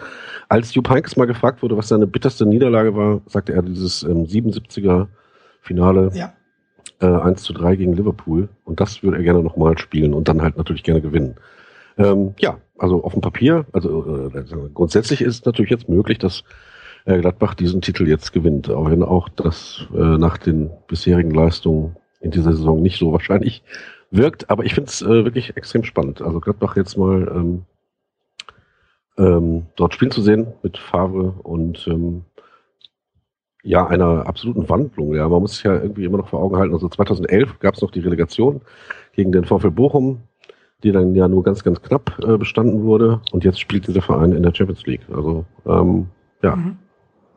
Als 0.47 0.73
Jupp 0.73 0.89
Heynckes 0.89 1.17
mal 1.17 1.25
gefragt 1.25 1.61
wurde, 1.61 1.77
was 1.77 1.87
seine 1.87 2.07
bitterste 2.07 2.45
Niederlage 2.45 2.95
war, 2.95 3.21
sagte 3.25 3.53
er 3.53 3.63
dieses 3.63 4.03
ähm, 4.03 4.25
77er 4.25 5.07
Finale 5.61 6.11
ja. 6.13 6.33
äh, 7.01 7.07
1 7.07 7.41
zu 7.41 7.53
3 7.53 7.75
gegen 7.75 7.93
Liverpool. 7.93 8.49
Und 8.63 8.79
das 8.79 9.01
würde 9.01 9.17
er 9.17 9.23
gerne 9.23 9.41
nochmal 9.41 9.77
spielen 9.77 10.13
und 10.13 10.27
dann 10.27 10.41
halt 10.41 10.57
natürlich 10.57 10.83
gerne 10.83 11.01
gewinnen. 11.01 11.35
Ähm, 11.97 12.35
ja, 12.39 12.57
also 12.77 13.03
auf 13.03 13.13
dem 13.13 13.21
Papier, 13.21 13.65
also 13.71 14.29
äh, 14.29 14.69
grundsätzlich 14.73 15.21
ist 15.21 15.39
es 15.39 15.45
natürlich 15.45 15.71
jetzt 15.71 15.89
möglich, 15.89 16.19
dass 16.19 16.43
äh, 17.05 17.19
Gladbach 17.19 17.55
diesen 17.55 17.81
Titel 17.81 18.07
jetzt 18.07 18.33
gewinnt, 18.33 18.69
auch 18.69 18.89
wenn 18.89 19.01
auch 19.01 19.29
das 19.29 19.87
äh, 19.93 20.17
nach 20.17 20.37
den 20.37 20.69
bisherigen 20.87 21.31
Leistungen 21.31 21.95
in 22.19 22.31
dieser 22.31 22.51
Saison 22.51 22.81
nicht 22.81 22.99
so 22.99 23.11
wahrscheinlich 23.13 23.63
wirkt. 24.15 24.49
Aber 24.49 24.63
ich 24.63 24.73
finde 24.73 24.89
es 24.89 25.01
äh, 25.01 25.25
wirklich 25.25 25.55
extrem 25.57 25.83
spannend. 25.83 26.21
Also 26.21 26.39
Gladbach 26.39 26.75
jetzt 26.75 26.97
mal 26.97 27.31
ähm, 27.33 27.65
ähm, 29.17 29.65
dort 29.75 29.93
spielen 29.93 30.11
zu 30.11 30.21
sehen 30.21 30.47
mit 30.61 30.77
Favre 30.77 31.33
und 31.43 31.87
ähm, 31.87 32.23
ja, 33.63 33.87
einer 33.87 34.27
absoluten 34.27 34.69
Wandlung. 34.69 35.15
Ja, 35.15 35.27
man 35.27 35.41
muss 35.41 35.55
sich 35.55 35.63
ja 35.63 35.73
irgendwie 35.73 36.05
immer 36.05 36.19
noch 36.19 36.29
vor 36.29 36.41
Augen 36.41 36.57
halten. 36.57 36.73
Also 36.73 36.87
2011 36.87 37.59
gab 37.59 37.73
es 37.73 37.81
noch 37.81 37.91
die 37.91 37.99
Relegation 37.99 38.61
gegen 39.13 39.31
den 39.31 39.45
VfL 39.45 39.71
Bochum, 39.71 40.21
die 40.83 40.91
dann 40.91 41.15
ja 41.15 41.27
nur 41.27 41.43
ganz, 41.43 41.63
ganz 41.63 41.81
knapp 41.81 42.19
äh, 42.23 42.37
bestanden 42.37 42.83
wurde. 42.83 43.21
Und 43.31 43.43
jetzt 43.43 43.59
spielt 43.59 43.87
dieser 43.87 44.03
Verein 44.03 44.33
in 44.33 44.43
der 44.43 44.53
Champions 44.53 44.85
League. 44.85 45.01
Also 45.11 45.45
ähm, 45.65 46.07
ja, 46.43 46.55
mhm. 46.55 46.77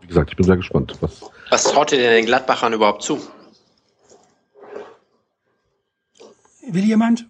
wie 0.02 0.06
gesagt, 0.06 0.30
ich 0.30 0.36
bin 0.36 0.44
sehr 0.44 0.56
gespannt. 0.58 0.94
Was, 1.00 1.30
was 1.48 1.64
traut 1.64 1.92
ihr 1.92 1.98
denn 1.98 2.12
den 2.12 2.26
Gladbachern 2.26 2.74
überhaupt 2.74 3.02
zu? 3.02 3.18
Will 6.70 6.84
jemand? 6.84 7.26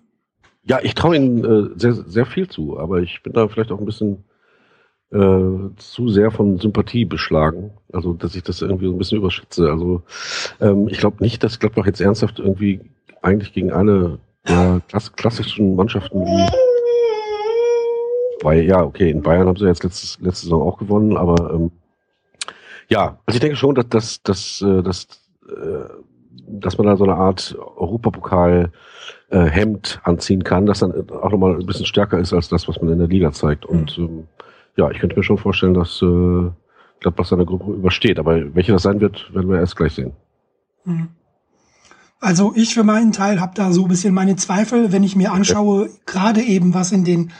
Ja, 0.64 0.80
ich 0.82 0.94
traue 0.94 1.16
ihnen 1.16 1.44
äh, 1.44 1.78
sehr, 1.78 1.94
sehr 1.94 2.26
viel 2.26 2.48
zu, 2.48 2.78
aber 2.78 3.00
ich 3.00 3.22
bin 3.22 3.32
da 3.32 3.48
vielleicht 3.48 3.72
auch 3.72 3.78
ein 3.78 3.86
bisschen 3.86 4.24
äh, 5.10 5.74
zu 5.76 6.08
sehr 6.08 6.30
von 6.30 6.58
Sympathie 6.58 7.04
beschlagen. 7.04 7.72
Also, 7.92 8.12
dass 8.12 8.34
ich 8.34 8.42
das 8.42 8.60
irgendwie 8.60 8.86
so 8.86 8.92
ein 8.92 8.98
bisschen 8.98 9.18
überschätze. 9.18 9.70
Also, 9.70 10.02
ähm, 10.60 10.88
ich 10.88 10.98
glaube 10.98 11.22
nicht, 11.22 11.42
dass 11.42 11.58
Gladbach 11.58 11.86
jetzt 11.86 12.00
ernsthaft 12.00 12.38
irgendwie 12.38 12.80
eigentlich 13.22 13.52
gegen 13.52 13.72
alle 13.72 14.18
ja, 14.46 14.80
klass 14.88 15.12
klassischen 15.14 15.76
Mannschaften 15.76 16.24
wie 16.24 16.68
weil, 18.42 18.64
ja, 18.64 18.82
okay, 18.82 19.10
in 19.10 19.22
Bayern 19.22 19.48
haben 19.48 19.56
sie 19.56 19.66
jetzt 19.66 19.82
letztes, 19.82 20.18
letzte 20.20 20.44
Saison 20.44 20.62
auch 20.62 20.78
gewonnen, 20.78 21.16
aber 21.16 21.52
ähm, 21.52 21.72
ja, 22.88 23.18
also 23.26 23.36
ich 23.36 23.40
denke 23.40 23.56
schon, 23.56 23.74
dass, 23.74 23.88
dass, 23.88 24.22
dass, 24.22 24.62
äh, 24.62 24.82
dass, 24.82 25.08
äh, 25.48 25.88
dass 26.46 26.78
man 26.78 26.86
da 26.86 26.96
so 26.96 27.04
eine 27.04 27.16
Art 27.16 27.56
Europapokal 27.58 28.72
äh, 29.30 29.44
Hemd 29.44 30.00
anziehen 30.04 30.44
kann, 30.44 30.66
das 30.66 30.80
dann 30.80 30.92
auch 31.10 31.30
nochmal 31.30 31.58
ein 31.58 31.66
bisschen 31.66 31.86
stärker 31.86 32.18
ist 32.18 32.32
als 32.32 32.48
das, 32.48 32.68
was 32.68 32.80
man 32.80 32.92
in 32.92 32.98
der 32.98 33.08
Liga 33.08 33.32
zeigt. 33.32 33.66
Und 33.66 33.98
mhm. 33.98 34.04
ähm, 34.04 34.28
ja, 34.76 34.90
ich 34.90 34.98
könnte 34.98 35.16
mir 35.16 35.22
schon 35.22 35.38
vorstellen, 35.38 35.74
dass 35.74 36.00
äh, 36.02 36.50
Gladbach 37.00 37.26
seine 37.26 37.44
Gruppe 37.44 37.72
übersteht. 37.72 38.18
Aber 38.18 38.54
welche 38.54 38.72
das 38.72 38.82
sein 38.82 39.00
wird, 39.00 39.32
werden 39.34 39.50
wir 39.50 39.58
erst 39.58 39.76
gleich 39.76 39.94
sehen. 39.94 40.12
Mhm. 40.84 41.08
Also 42.20 42.52
ich 42.56 42.74
für 42.74 42.82
meinen 42.82 43.12
Teil 43.12 43.40
habe 43.40 43.54
da 43.54 43.70
so 43.72 43.82
ein 43.82 43.88
bisschen 43.88 44.12
meine 44.12 44.34
Zweifel, 44.36 44.90
wenn 44.92 45.04
ich 45.04 45.14
mir 45.14 45.32
anschaue, 45.32 45.82
okay. 45.84 45.92
gerade 46.06 46.42
eben, 46.42 46.74
was 46.74 46.90
in 46.90 47.04
den 47.04 47.30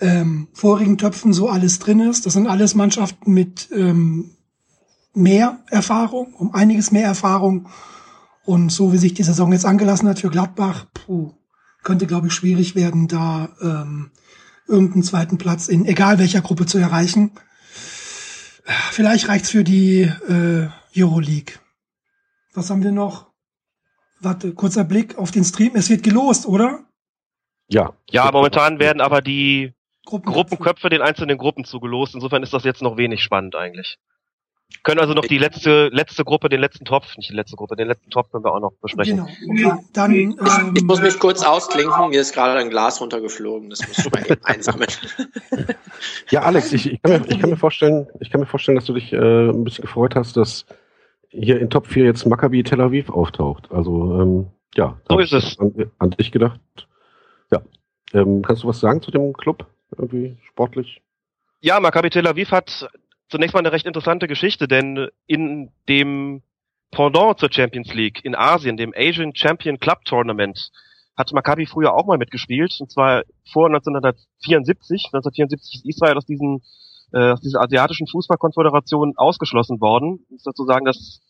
ähm, 0.00 0.48
vorigen 0.52 0.98
Töpfen 0.98 1.32
so 1.32 1.48
alles 1.48 1.78
drin 1.78 2.00
ist. 2.00 2.26
Das 2.26 2.34
sind 2.34 2.46
alles 2.46 2.74
Mannschaften 2.74 3.32
mit 3.32 3.70
ähm, 3.74 4.32
mehr 5.14 5.60
Erfahrung, 5.70 6.34
um 6.34 6.52
einiges 6.54 6.90
mehr 6.90 7.06
Erfahrung. 7.06 7.68
Und 8.44 8.70
so 8.70 8.92
wie 8.92 8.98
sich 8.98 9.14
die 9.14 9.22
Saison 9.22 9.52
jetzt 9.52 9.66
angelassen 9.66 10.08
hat 10.08 10.18
für 10.18 10.30
Gladbach, 10.30 10.86
puh, 10.94 11.32
könnte, 11.82 12.06
glaube 12.06 12.26
ich, 12.26 12.32
schwierig 12.32 12.74
werden, 12.74 13.08
da 13.08 13.48
ähm, 13.60 14.10
irgendeinen 14.68 15.02
zweiten 15.02 15.38
Platz 15.38 15.68
in 15.68 15.86
egal 15.86 16.18
welcher 16.18 16.40
Gruppe 16.40 16.66
zu 16.66 16.78
erreichen. 16.78 17.32
Vielleicht 18.90 19.28
reicht's 19.28 19.50
für 19.50 19.64
die 19.64 20.02
äh, 20.02 20.68
Euroleague. 20.96 21.54
Was 22.54 22.70
haben 22.70 22.82
wir 22.82 22.92
noch? 22.92 23.32
Warte, 24.20 24.54
kurzer 24.54 24.84
Blick 24.84 25.18
auf 25.18 25.30
den 25.30 25.44
Stream. 25.44 25.72
Es 25.74 25.90
wird 25.90 26.02
gelost, 26.02 26.46
oder? 26.46 26.84
Ja. 27.68 27.94
Ja, 28.10 28.30
momentan 28.30 28.78
werden 28.78 29.00
aber 29.00 29.20
die 29.20 29.72
Gruppenköpfe, 30.04 30.56
Gruppenköpfe 30.56 30.88
den 30.90 31.02
einzelnen 31.02 31.38
Gruppen 31.38 31.64
zugelost. 31.64 32.14
Insofern 32.14 32.42
ist 32.42 32.52
das 32.52 32.64
jetzt 32.64 32.82
noch 32.82 32.96
wenig 32.96 33.22
spannend 33.22 33.56
eigentlich. 33.56 33.98
Können 34.82 35.00
also 35.00 35.14
noch 35.14 35.26
die 35.26 35.38
letzte, 35.38 35.88
letzte 35.88 36.24
Gruppe, 36.24 36.48
den 36.48 36.60
letzten 36.60 36.84
Topf, 36.84 37.16
nicht 37.16 37.30
die 37.30 37.34
letzte 37.34 37.56
Gruppe, 37.56 37.76
den 37.76 37.88
letzten 37.88 38.10
Topf 38.10 38.30
können 38.30 38.44
wir 38.44 38.52
auch 38.52 38.60
noch 38.60 38.72
besprechen. 38.80 39.26
Genau. 39.40 39.72
Okay. 39.72 39.84
Dann, 39.92 40.12
ähm, 40.12 40.74
ich 40.76 40.82
muss 40.82 41.00
mich 41.00 41.18
kurz 41.18 41.44
ausklinken, 41.44 42.10
mir 42.10 42.20
ist 42.20 42.34
gerade 42.34 42.58
ein 42.58 42.70
Glas 42.70 43.00
runtergeflogen, 43.00 43.70
das 43.70 43.86
muss 43.86 43.98
ich 43.98 44.12
mal 44.12 44.24
eben 44.26 44.44
einsammeln. 44.44 44.90
Ja, 46.30 46.42
Alex, 46.42 46.72
ich, 46.72 46.92
ich, 46.92 47.02
kann 47.02 47.20
mir, 47.20 47.28
ich 47.28 47.38
kann 47.38 47.50
mir 47.50 47.56
vorstellen, 47.56 48.08
ich 48.20 48.30
kann 48.30 48.40
mir 48.40 48.46
vorstellen, 48.46 48.76
dass 48.76 48.86
du 48.86 48.94
dich 48.94 49.12
äh, 49.12 49.16
ein 49.16 49.64
bisschen 49.64 49.82
gefreut 49.82 50.16
hast, 50.16 50.36
dass 50.36 50.66
hier 51.28 51.60
in 51.60 51.70
Top 51.70 51.86
4 51.86 52.04
jetzt 52.04 52.26
Maccabi 52.26 52.62
Tel 52.62 52.80
Aviv 52.80 53.10
auftaucht. 53.10 53.70
Also, 53.70 54.20
ähm, 54.20 54.46
ja. 54.74 54.98
So 55.08 55.18
ist 55.18 55.32
es. 55.32 55.58
An, 55.58 55.90
an, 55.98 56.10
dich 56.10 56.32
gedacht. 56.32 56.60
Ja. 57.50 57.62
Ähm, 58.12 58.42
kannst 58.42 58.62
du 58.62 58.68
was 58.68 58.80
sagen 58.80 59.02
zu 59.02 59.10
dem 59.10 59.32
Club? 59.32 59.66
Irgendwie 59.96 60.36
sportlich? 60.42 61.02
Ja, 61.60 61.80
Maccabi 61.80 62.10
Tel 62.10 62.26
Aviv 62.26 62.50
hat 62.50 62.90
zunächst 63.32 63.54
mal 63.54 63.60
eine 63.60 63.72
recht 63.72 63.86
interessante 63.86 64.28
Geschichte, 64.28 64.68
denn 64.68 65.08
in 65.26 65.70
dem 65.88 66.42
Pendant 66.92 67.38
zur 67.38 67.50
Champions 67.50 67.92
League 67.94 68.22
in 68.22 68.34
Asien, 68.34 68.76
dem 68.76 68.92
Asian 68.94 69.34
Champion 69.34 69.80
Club 69.80 70.04
Tournament, 70.04 70.70
hat 71.16 71.32
Maccabi 71.32 71.66
früher 71.66 71.94
auch 71.94 72.06
mal 72.06 72.18
mitgespielt, 72.18 72.76
und 72.80 72.90
zwar 72.90 73.22
vor 73.50 73.66
1974. 73.66 75.06
1974 75.06 75.74
ist 75.76 75.86
Israel 75.86 76.18
aus 76.18 76.26
diesen 76.26 76.62
äh, 77.12 77.32
aus 77.32 77.40
dieser 77.40 77.60
asiatischen 77.60 78.06
Fußballkonföderation 78.06 79.14
ausgeschlossen 79.16 79.80
worden. 79.80 80.20
Ich 80.24 80.30
muss 80.30 80.42
dazu 80.42 80.64
sagen, 80.64 80.84
dass 80.84 81.20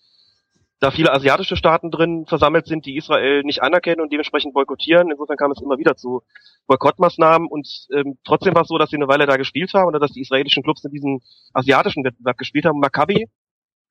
da 0.82 0.90
viele 0.90 1.12
asiatische 1.12 1.56
Staaten 1.56 1.92
drin 1.92 2.26
versammelt 2.26 2.66
sind, 2.66 2.86
die 2.86 2.96
Israel 2.96 3.42
nicht 3.44 3.62
anerkennen 3.62 4.00
und 4.00 4.10
dementsprechend 4.10 4.52
boykottieren. 4.52 5.12
Insofern 5.12 5.36
kam 5.36 5.52
es 5.52 5.62
immer 5.62 5.78
wieder 5.78 5.94
zu 5.94 6.22
Boykottmaßnahmen 6.66 7.46
und 7.46 7.86
ähm, 7.94 8.18
trotzdem 8.24 8.56
war 8.56 8.62
es 8.62 8.68
so, 8.68 8.78
dass 8.78 8.90
sie 8.90 8.96
eine 8.96 9.06
Weile 9.06 9.26
da 9.26 9.36
gespielt 9.36 9.72
haben 9.74 9.86
oder 9.86 10.00
dass 10.00 10.10
die 10.10 10.22
israelischen 10.22 10.64
Clubs 10.64 10.84
in 10.84 10.90
diesem 10.90 11.20
asiatischen 11.52 12.02
Wettbewerb 12.02 12.36
gespielt 12.36 12.64
haben. 12.64 12.80
Maccabi 12.80 13.28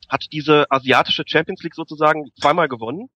hat 0.10 0.26
diese 0.34 0.66
asiatische 0.70 1.24
Champions 1.26 1.64
League 1.64 1.76
sozusagen 1.76 2.30
zweimal 2.42 2.68
gewonnen. 2.68 3.08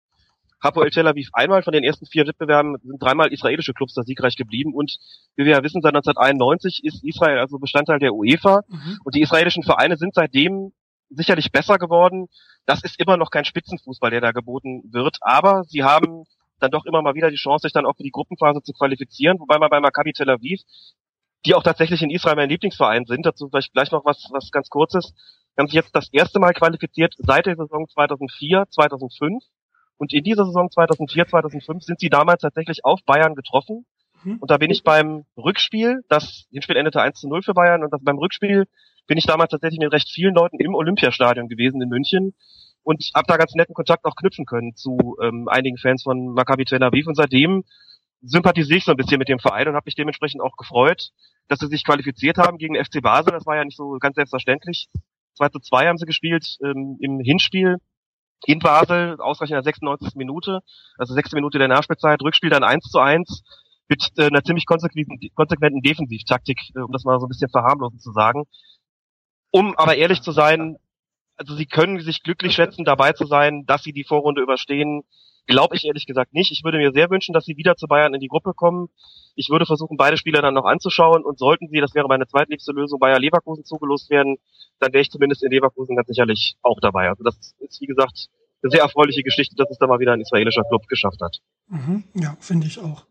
Hapoel 0.63 0.89
Tel 0.89 1.07
Aviv 1.07 1.27
einmal 1.33 1.61
von 1.61 1.73
den 1.73 1.83
ersten 1.83 2.05
vier 2.05 2.25
Wettbewerben 2.25 2.77
sind 2.81 3.03
dreimal 3.03 3.33
israelische 3.33 3.73
Clubs 3.73 3.93
da 3.93 4.03
siegreich 4.03 4.37
geblieben 4.37 4.73
und 4.73 4.97
wie 5.35 5.43
wir 5.43 5.51
ja 5.51 5.63
wissen, 5.63 5.81
seit 5.81 5.93
1991 5.93 6.79
ist 6.85 7.03
Israel 7.03 7.39
also 7.39 7.59
Bestandteil 7.59 7.99
der 7.99 8.13
UEFA 8.13 8.61
mhm. 8.69 8.99
und 9.03 9.15
die 9.15 9.21
israelischen 9.21 9.63
Vereine 9.63 9.97
sind 9.97 10.15
seitdem 10.15 10.71
sicherlich 11.09 11.51
besser 11.51 11.77
geworden. 11.77 12.27
Das 12.65 12.83
ist 12.83 12.99
immer 12.99 13.17
noch 13.17 13.29
kein 13.29 13.45
Spitzenfußball, 13.45 14.11
der 14.11 14.21
da 14.21 14.31
geboten 14.31 14.83
wird, 14.91 15.17
aber 15.21 15.63
sie 15.65 15.83
haben 15.83 16.25
dann 16.59 16.71
doch 16.71 16.85
immer 16.85 17.01
mal 17.01 17.15
wieder 17.15 17.29
die 17.29 17.35
Chance, 17.35 17.63
sich 17.63 17.73
dann 17.73 17.85
auch 17.85 17.95
für 17.95 18.03
die 18.03 18.11
Gruppenphase 18.11 18.61
zu 18.61 18.73
qualifizieren, 18.73 19.39
wobei 19.39 19.57
man 19.59 19.69
bei 19.69 19.79
Maccabi 19.79 20.13
Tel 20.13 20.29
Aviv, 20.29 20.61
die 21.45 21.53
auch 21.53 21.63
tatsächlich 21.63 22.01
in 22.01 22.09
Israel 22.09 22.35
mein 22.35 22.49
Lieblingsverein 22.49 23.05
sind, 23.05 23.25
dazu 23.25 23.49
vielleicht 23.49 23.73
gleich 23.73 23.91
noch 23.91 24.05
was, 24.05 24.27
was 24.31 24.51
ganz 24.51 24.69
kurzes, 24.69 25.13
haben 25.57 25.67
sich 25.67 25.75
jetzt 25.75 25.95
das 25.95 26.09
erste 26.11 26.39
Mal 26.39 26.53
qualifiziert 26.53 27.13
seit 27.17 27.45
der 27.45 27.55
Saison 27.55 27.87
2004, 27.87 28.65
2005 28.69 29.43
und 29.97 30.13
in 30.13 30.23
dieser 30.23 30.45
Saison 30.45 30.69
2004, 30.69 31.27
2005 31.27 31.83
sind 31.83 31.99
sie 31.99 32.09
damals 32.09 32.41
tatsächlich 32.41 32.83
auf 32.83 32.99
Bayern 33.05 33.35
getroffen 33.35 33.85
mhm. 34.23 34.37
und 34.39 34.51
da 34.51 34.57
bin 34.57 34.71
ich 34.71 34.83
beim 34.83 35.25
Rückspiel, 35.37 36.01
das 36.09 36.45
Hinspiel 36.51 36.77
endete 36.77 37.01
1 37.01 37.19
zu 37.19 37.29
0 37.29 37.43
für 37.43 37.53
Bayern 37.53 37.83
und 37.83 37.91
das 37.93 38.03
beim 38.03 38.17
Rückspiel 38.17 38.65
bin 39.07 39.17
ich 39.17 39.25
damals 39.25 39.51
tatsächlich 39.51 39.79
mit 39.79 39.91
recht 39.91 40.09
vielen 40.09 40.35
Leuten 40.35 40.59
im 40.59 40.75
Olympiastadion 40.75 41.47
gewesen 41.47 41.81
in 41.81 41.89
München 41.89 42.33
und 42.83 43.09
habe 43.15 43.27
da 43.27 43.37
ganz 43.37 43.53
netten 43.55 43.73
Kontakt 43.73 44.05
auch 44.05 44.15
knüpfen 44.15 44.45
können 44.45 44.75
zu 44.75 45.17
ähm, 45.21 45.47
einigen 45.47 45.77
Fans 45.77 46.03
von 46.03 46.33
Maccabi 46.33 46.65
Tel 46.65 46.83
Aviv 46.83 47.07
und 47.07 47.15
seitdem 47.15 47.63
sympathisiere 48.21 48.77
ich 48.77 48.85
so 48.85 48.91
ein 48.91 48.97
bisschen 48.97 49.19
mit 49.19 49.29
dem 49.29 49.39
Verein 49.39 49.67
und 49.67 49.75
habe 49.75 49.85
mich 49.85 49.95
dementsprechend 49.95 50.41
auch 50.41 50.55
gefreut, 50.57 51.09
dass 51.47 51.59
sie 51.59 51.67
sich 51.67 51.83
qualifiziert 51.83 52.37
haben 52.37 52.57
gegen 52.57 52.75
FC 52.75 53.01
Basel. 53.01 53.33
Das 53.33 53.45
war 53.45 53.55
ja 53.55 53.63
nicht 53.63 53.77
so 53.77 53.97
ganz 53.99 54.15
selbstverständlich. 54.15 54.87
2 55.35 55.49
zu 55.49 55.59
2 55.59 55.87
haben 55.87 55.97
sie 55.97 56.05
gespielt 56.05 56.57
ähm, 56.63 56.97
im 56.99 57.19
Hinspiel 57.19 57.77
in 58.45 58.59
Basel, 58.59 59.19
ausreichend 59.19 59.57
in 59.57 59.63
der 59.63 59.63
96. 59.63 60.15
Minute, 60.15 60.59
also 60.97 61.13
6. 61.13 61.33
Minute 61.33 61.57
der 61.57 61.67
Nachspielzeit, 61.67 62.21
Rückspiel 62.21 62.49
dann 62.49 62.63
1 62.63 62.85
zu 62.85 62.99
1 62.99 63.43
mit 63.87 64.11
äh, 64.17 64.27
einer 64.27 64.43
ziemlich 64.43 64.65
konsequenten, 64.65 65.19
konsequenten 65.35 65.81
Defensivtaktik, 65.81 66.59
äh, 66.75 66.79
um 66.79 66.91
das 66.91 67.03
mal 67.03 67.19
so 67.19 67.25
ein 67.25 67.29
bisschen 67.29 67.49
verharmlosen 67.49 67.99
zu 67.99 68.11
sagen. 68.11 68.43
Um 69.55 69.73
aber 69.77 69.95
ehrlich 69.95 70.21
zu 70.21 70.33
sein, 70.33 70.75
also 71.37 71.55
sie 71.55 71.65
können 71.65 72.01
sich 72.01 72.23
glücklich 72.23 72.53
schätzen, 72.55 72.83
dabei 72.83 73.13
zu 73.13 73.25
sein, 73.25 73.63
dass 73.65 73.83
sie 73.83 73.93
die 73.93 74.03
Vorrunde 74.03 74.41
überstehen. 74.41 75.03
Glaube 75.47 75.77
ich 75.77 75.85
ehrlich 75.85 76.05
gesagt 76.05 76.33
nicht. 76.33 76.51
Ich 76.51 76.65
würde 76.65 76.77
mir 76.77 76.91
sehr 76.91 77.09
wünschen, 77.09 77.31
dass 77.31 77.45
sie 77.45 77.55
wieder 77.55 77.77
zu 77.77 77.87
Bayern 77.87 78.13
in 78.13 78.19
die 78.19 78.27
Gruppe 78.27 78.53
kommen. 78.53 78.89
Ich 79.33 79.47
würde 79.49 79.65
versuchen, 79.65 79.95
beide 79.95 80.17
Spieler 80.17 80.41
dann 80.41 80.55
noch 80.55 80.65
anzuschauen 80.65 81.23
und 81.23 81.39
sollten 81.39 81.69
sie, 81.69 81.79
das 81.79 81.95
wäre 81.95 82.09
meine 82.09 82.27
zweitliebste 82.27 82.73
Lösung, 82.73 82.99
Bayer 82.99 83.17
Leverkusen 83.17 83.63
zugelost 83.63 84.09
werden, 84.09 84.35
dann 84.79 84.91
wäre 84.91 85.03
ich 85.03 85.09
zumindest 85.09 85.41
in 85.41 85.51
Leverkusen 85.51 85.95
ganz 85.95 86.09
sicherlich 86.09 86.57
auch 86.61 86.81
dabei. 86.81 87.07
Also 87.07 87.23
das 87.23 87.55
ist, 87.59 87.79
wie 87.79 87.85
gesagt, 87.85 88.27
eine 88.61 88.71
sehr 88.71 88.81
erfreuliche 88.81 89.23
Geschichte, 89.23 89.55
dass 89.55 89.69
es 89.69 89.77
da 89.77 89.87
mal 89.87 89.99
wieder 89.99 90.11
ein 90.11 90.19
israelischer 90.19 90.63
Club 90.63 90.85
geschafft 90.89 91.21
hat. 91.21 91.37
Mhm, 91.69 92.03
ja, 92.13 92.35
finde 92.41 92.67
ich 92.67 92.79
auch. 92.79 93.05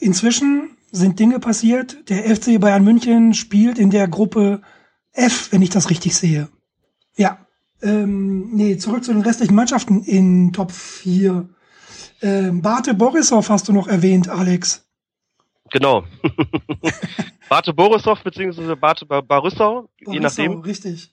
Inzwischen 0.00 0.76
sind 0.90 1.20
Dinge 1.20 1.38
passiert. 1.38 2.10
Der 2.10 2.34
FC 2.34 2.60
Bayern 2.60 2.82
München 2.82 3.32
spielt 3.32 3.78
in 3.78 3.90
der 3.90 4.08
Gruppe 4.08 4.60
F, 5.16 5.52
wenn 5.52 5.62
ich 5.62 5.70
das 5.70 5.90
richtig 5.90 6.16
sehe. 6.16 6.48
Ja. 7.16 7.38
Ähm, 7.82 8.50
nee, 8.54 8.76
zurück 8.78 9.04
zu 9.04 9.12
den 9.12 9.22
restlichen 9.22 9.54
Mannschaften 9.54 10.02
in 10.02 10.52
Top 10.52 10.72
4. 10.72 11.48
Ähm, 12.22 12.62
Bate 12.62 12.94
Borisov 12.94 13.50
hast 13.50 13.68
du 13.68 13.72
noch 13.72 13.86
erwähnt, 13.86 14.28
Alex. 14.28 14.86
Genau. 15.70 16.04
Bate 17.48 17.74
Borisov 17.74 18.22
beziehungsweise 18.22 18.76
Bate 18.76 19.04
Bar 19.04 19.22
Barissau, 19.22 19.88
je 20.06 20.20
nachdem. 20.20 20.60
Richtig. 20.60 21.12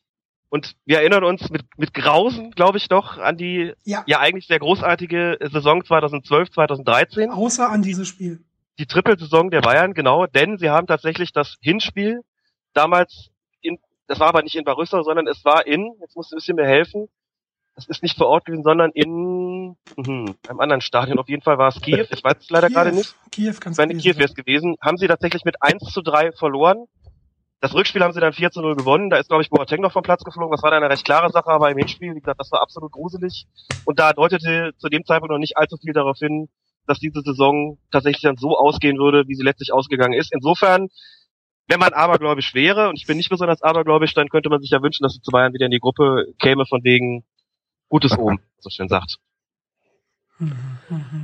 Und 0.49 0.75
wir 0.85 0.99
erinnern 0.99 1.23
uns 1.23 1.49
mit, 1.49 1.63
mit 1.77 1.93
Grausen, 1.95 2.51
glaube 2.51 2.77
ich, 2.77 2.87
doch 2.87 3.17
an 3.17 3.37
die 3.37 3.73
ja. 3.83 4.03
ja 4.05 4.19
eigentlich 4.19 4.45
sehr 4.45 4.59
großartige 4.59 5.39
Saison 5.51 5.83
2012, 5.83 6.51
2013. 6.51 7.31
Außer 7.31 7.69
an 7.69 7.81
dieses 7.81 8.07
Spiel. 8.07 8.43
Die 8.77 8.85
Trippelsaison 8.85 9.49
der 9.49 9.61
Bayern, 9.61 9.93
genau, 9.93 10.27
denn 10.27 10.57
sie 10.57 10.69
haben 10.69 10.87
tatsächlich 10.87 11.31
das 11.31 11.55
Hinspiel 11.59 12.21
damals 12.73 13.31
das 14.07 14.19
war 14.19 14.27
aber 14.27 14.43
nicht 14.43 14.55
in 14.55 14.63
Barüssa, 14.63 15.03
sondern 15.03 15.27
es 15.27 15.43
war 15.45 15.65
in, 15.65 15.93
jetzt 16.01 16.15
musst 16.15 16.31
du 16.31 16.35
ein 16.35 16.37
bisschen 16.37 16.55
mir 16.55 16.65
helfen, 16.65 17.07
das 17.75 17.87
ist 17.87 18.03
nicht 18.03 18.17
vor 18.17 18.27
Ort 18.27 18.45
gewesen, 18.45 18.63
sondern 18.63 18.91
in 18.91 19.75
mhm, 19.97 20.35
einem 20.47 20.59
anderen 20.59 20.81
Stadion. 20.81 21.17
Auf 21.17 21.27
jeden 21.27 21.41
Fall 21.41 21.57
war 21.57 21.69
es 21.69 21.81
Kiew. 21.81 22.05
Ich 22.11 22.23
weiß 22.23 22.37
es 22.39 22.49
leider 22.49 22.67
Kiew. 22.67 22.75
gerade 22.75 22.91
nicht. 22.91 23.15
Kiew 23.31 23.55
kannst 23.59 23.79
Wenn 23.79 23.97
Kiew 23.97 24.15
wäre 24.15 24.25
es 24.25 24.35
gewesen, 24.35 24.75
haben 24.79 24.97
sie 24.97 25.07
tatsächlich 25.07 25.43
mit 25.43 25.61
1 25.61 25.81
zu 25.91 26.01
3 26.01 26.33
verloren. 26.33 26.85
Das 27.61 27.73
Rückspiel 27.73 28.03
haben 28.03 28.13
sie 28.13 28.19
dann 28.19 28.33
4 28.33 28.51
zu 28.51 28.61
0 28.61 28.75
gewonnen. 28.75 29.09
Da 29.09 29.17
ist, 29.17 29.29
glaube 29.29 29.41
ich, 29.41 29.49
Boateng 29.49 29.81
noch 29.81 29.93
vom 29.93 30.03
Platz 30.03 30.23
geflogen. 30.23 30.51
Das 30.51 30.61
war 30.61 30.71
dann 30.71 30.83
eine 30.83 30.91
recht 30.91 31.05
klare 31.05 31.31
Sache, 31.31 31.49
aber 31.49 31.71
im 31.71 31.77
Hinspiel, 31.77 32.13
wie 32.13 32.19
gesagt, 32.19 32.39
das 32.39 32.51
war 32.51 32.61
absolut 32.61 32.91
gruselig. 32.91 33.47
Und 33.85 33.99
da 33.99 34.13
deutete 34.13 34.73
zu 34.77 34.89
dem 34.89 35.05
Zeitpunkt 35.05 35.31
noch 35.31 35.39
nicht 35.39 35.57
allzu 35.57 35.77
viel 35.77 35.93
darauf 35.93 36.17
hin, 36.19 36.49
dass 36.85 36.99
diese 36.99 37.21
Saison 37.21 37.79
tatsächlich 37.91 38.21
dann 38.21 38.35
so 38.35 38.57
ausgehen 38.57 38.97
würde, 38.97 39.27
wie 39.27 39.35
sie 39.35 39.43
letztlich 39.43 39.71
ausgegangen 39.73 40.13
ist. 40.13 40.33
Insofern, 40.33 40.89
wenn 41.67 41.79
man 41.79 41.93
abergläubisch 41.93 42.53
wäre, 42.53 42.89
und 42.89 42.99
ich 42.99 43.07
bin 43.07 43.17
nicht 43.17 43.29
besonders 43.29 43.61
abergläubisch, 43.61 44.13
dann 44.13 44.29
könnte 44.29 44.49
man 44.49 44.61
sich 44.61 44.71
ja 44.71 44.81
wünschen, 44.81 45.03
dass 45.03 45.13
sie 45.13 45.21
zu 45.21 45.31
Bayern 45.31 45.53
wieder 45.53 45.65
in 45.65 45.71
die 45.71 45.79
Gruppe 45.79 46.25
käme, 46.39 46.65
von 46.65 46.83
wegen 46.83 47.23
Gutes 47.89 48.11
oben, 48.17 48.39
so 48.59 48.69
schön 48.69 48.89
sagt. 48.89 49.17
Mhm. 50.39 50.51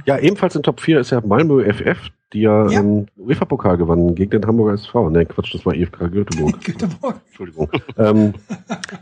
Ja, 0.05 0.17
ebenfalls 0.19 0.55
in 0.55 0.63
Top 0.63 0.79
4 0.79 0.99
ist 0.99 1.09
ja 1.09 1.19
Malmö 1.21 1.63
FF, 1.73 2.09
die 2.31 2.41
ja, 2.41 2.69
Ja. 2.69 2.79
ähm, 2.79 3.07
UEFA-Pokal 3.17 3.77
gewannen 3.77 4.13
gegen 4.15 4.29
den 4.31 4.45
Hamburger 4.45 4.73
SV. 4.75 5.09
Ne, 5.09 5.25
Quatsch, 5.25 5.53
das 5.53 5.65
war 5.65 5.73
IFK 5.73 6.11
Göteborg. 6.11 6.61
Göteborg. 6.63 7.19
Entschuldigung. 7.27 7.69
ähm, 7.97 8.33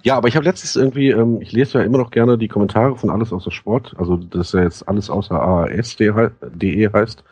ja, 0.03 0.15
aber 0.15 0.29
ich 0.29 0.35
habe 0.35 0.45
letztens 0.45 0.75
irgendwie, 0.77 1.09
ähm, 1.09 1.41
ich 1.41 1.51
lese 1.51 1.79
ja 1.79 1.83
immer 1.83 1.97
noch 1.97 2.09
gerne 2.09 2.37
die 2.37 2.47
Kommentare 2.47 2.95
von 2.95 3.09
Alles 3.09 3.33
außer 3.33 3.51
Sport, 3.51 3.93
also 3.97 4.15
das 4.15 4.47
ist 4.47 4.53
ja 4.53 4.63
jetzt 4.63 4.87
alles 4.87 5.09
außer 5.09 5.39
AAS.de 5.39 6.91
heißt. 6.93 7.23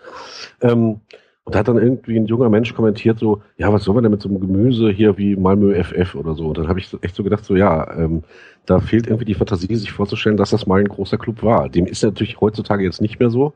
Ähm, 0.62 1.00
und 1.46 1.54
da 1.56 1.60
hat 1.60 1.68
dann 1.68 1.78
irgendwie 1.78 2.18
ein 2.18 2.26
junger 2.26 2.50
Mensch 2.50 2.74
kommentiert 2.74 3.20
so, 3.20 3.42
ja, 3.58 3.72
was 3.72 3.84
soll 3.84 3.94
man 3.94 4.04
denn 4.04 4.12
mit 4.12 4.22
so 4.22 4.28
einem 4.30 4.40
Gemüse 4.40 4.90
hier 4.90 5.18
wie 5.18 5.36
Malmö 5.36 5.74
FF 5.84 6.16
oder 6.16 6.34
so? 6.34 6.48
Und 6.48 6.58
dann 6.58 6.68
habe 6.68 6.80
ich 6.80 6.90
echt 7.02 7.16
so 7.16 7.24
gedacht, 7.24 7.46
so 7.46 7.56
ja, 7.56 7.90
ähm, 7.96 8.24
da 8.66 8.80
fehlt 8.80 9.06
irgendwie 9.06 9.26
die 9.26 9.36
Fantasie, 9.36 9.76
sich 9.76 9.92
vorzustellen, 9.92 10.38
dass 10.38 10.50
das 10.50 10.66
mal 10.66 10.80
ein 10.80 10.88
großer 10.88 11.20
Club 11.20 11.44
war. 11.44 11.70
Dem 11.70 11.86
ist 11.86 12.04
natürlich 12.04 12.42
heutzutage 12.42 12.84
jetzt 12.84 13.00
nicht 13.00 13.20
mehr 13.20 13.30
so. 13.30 13.54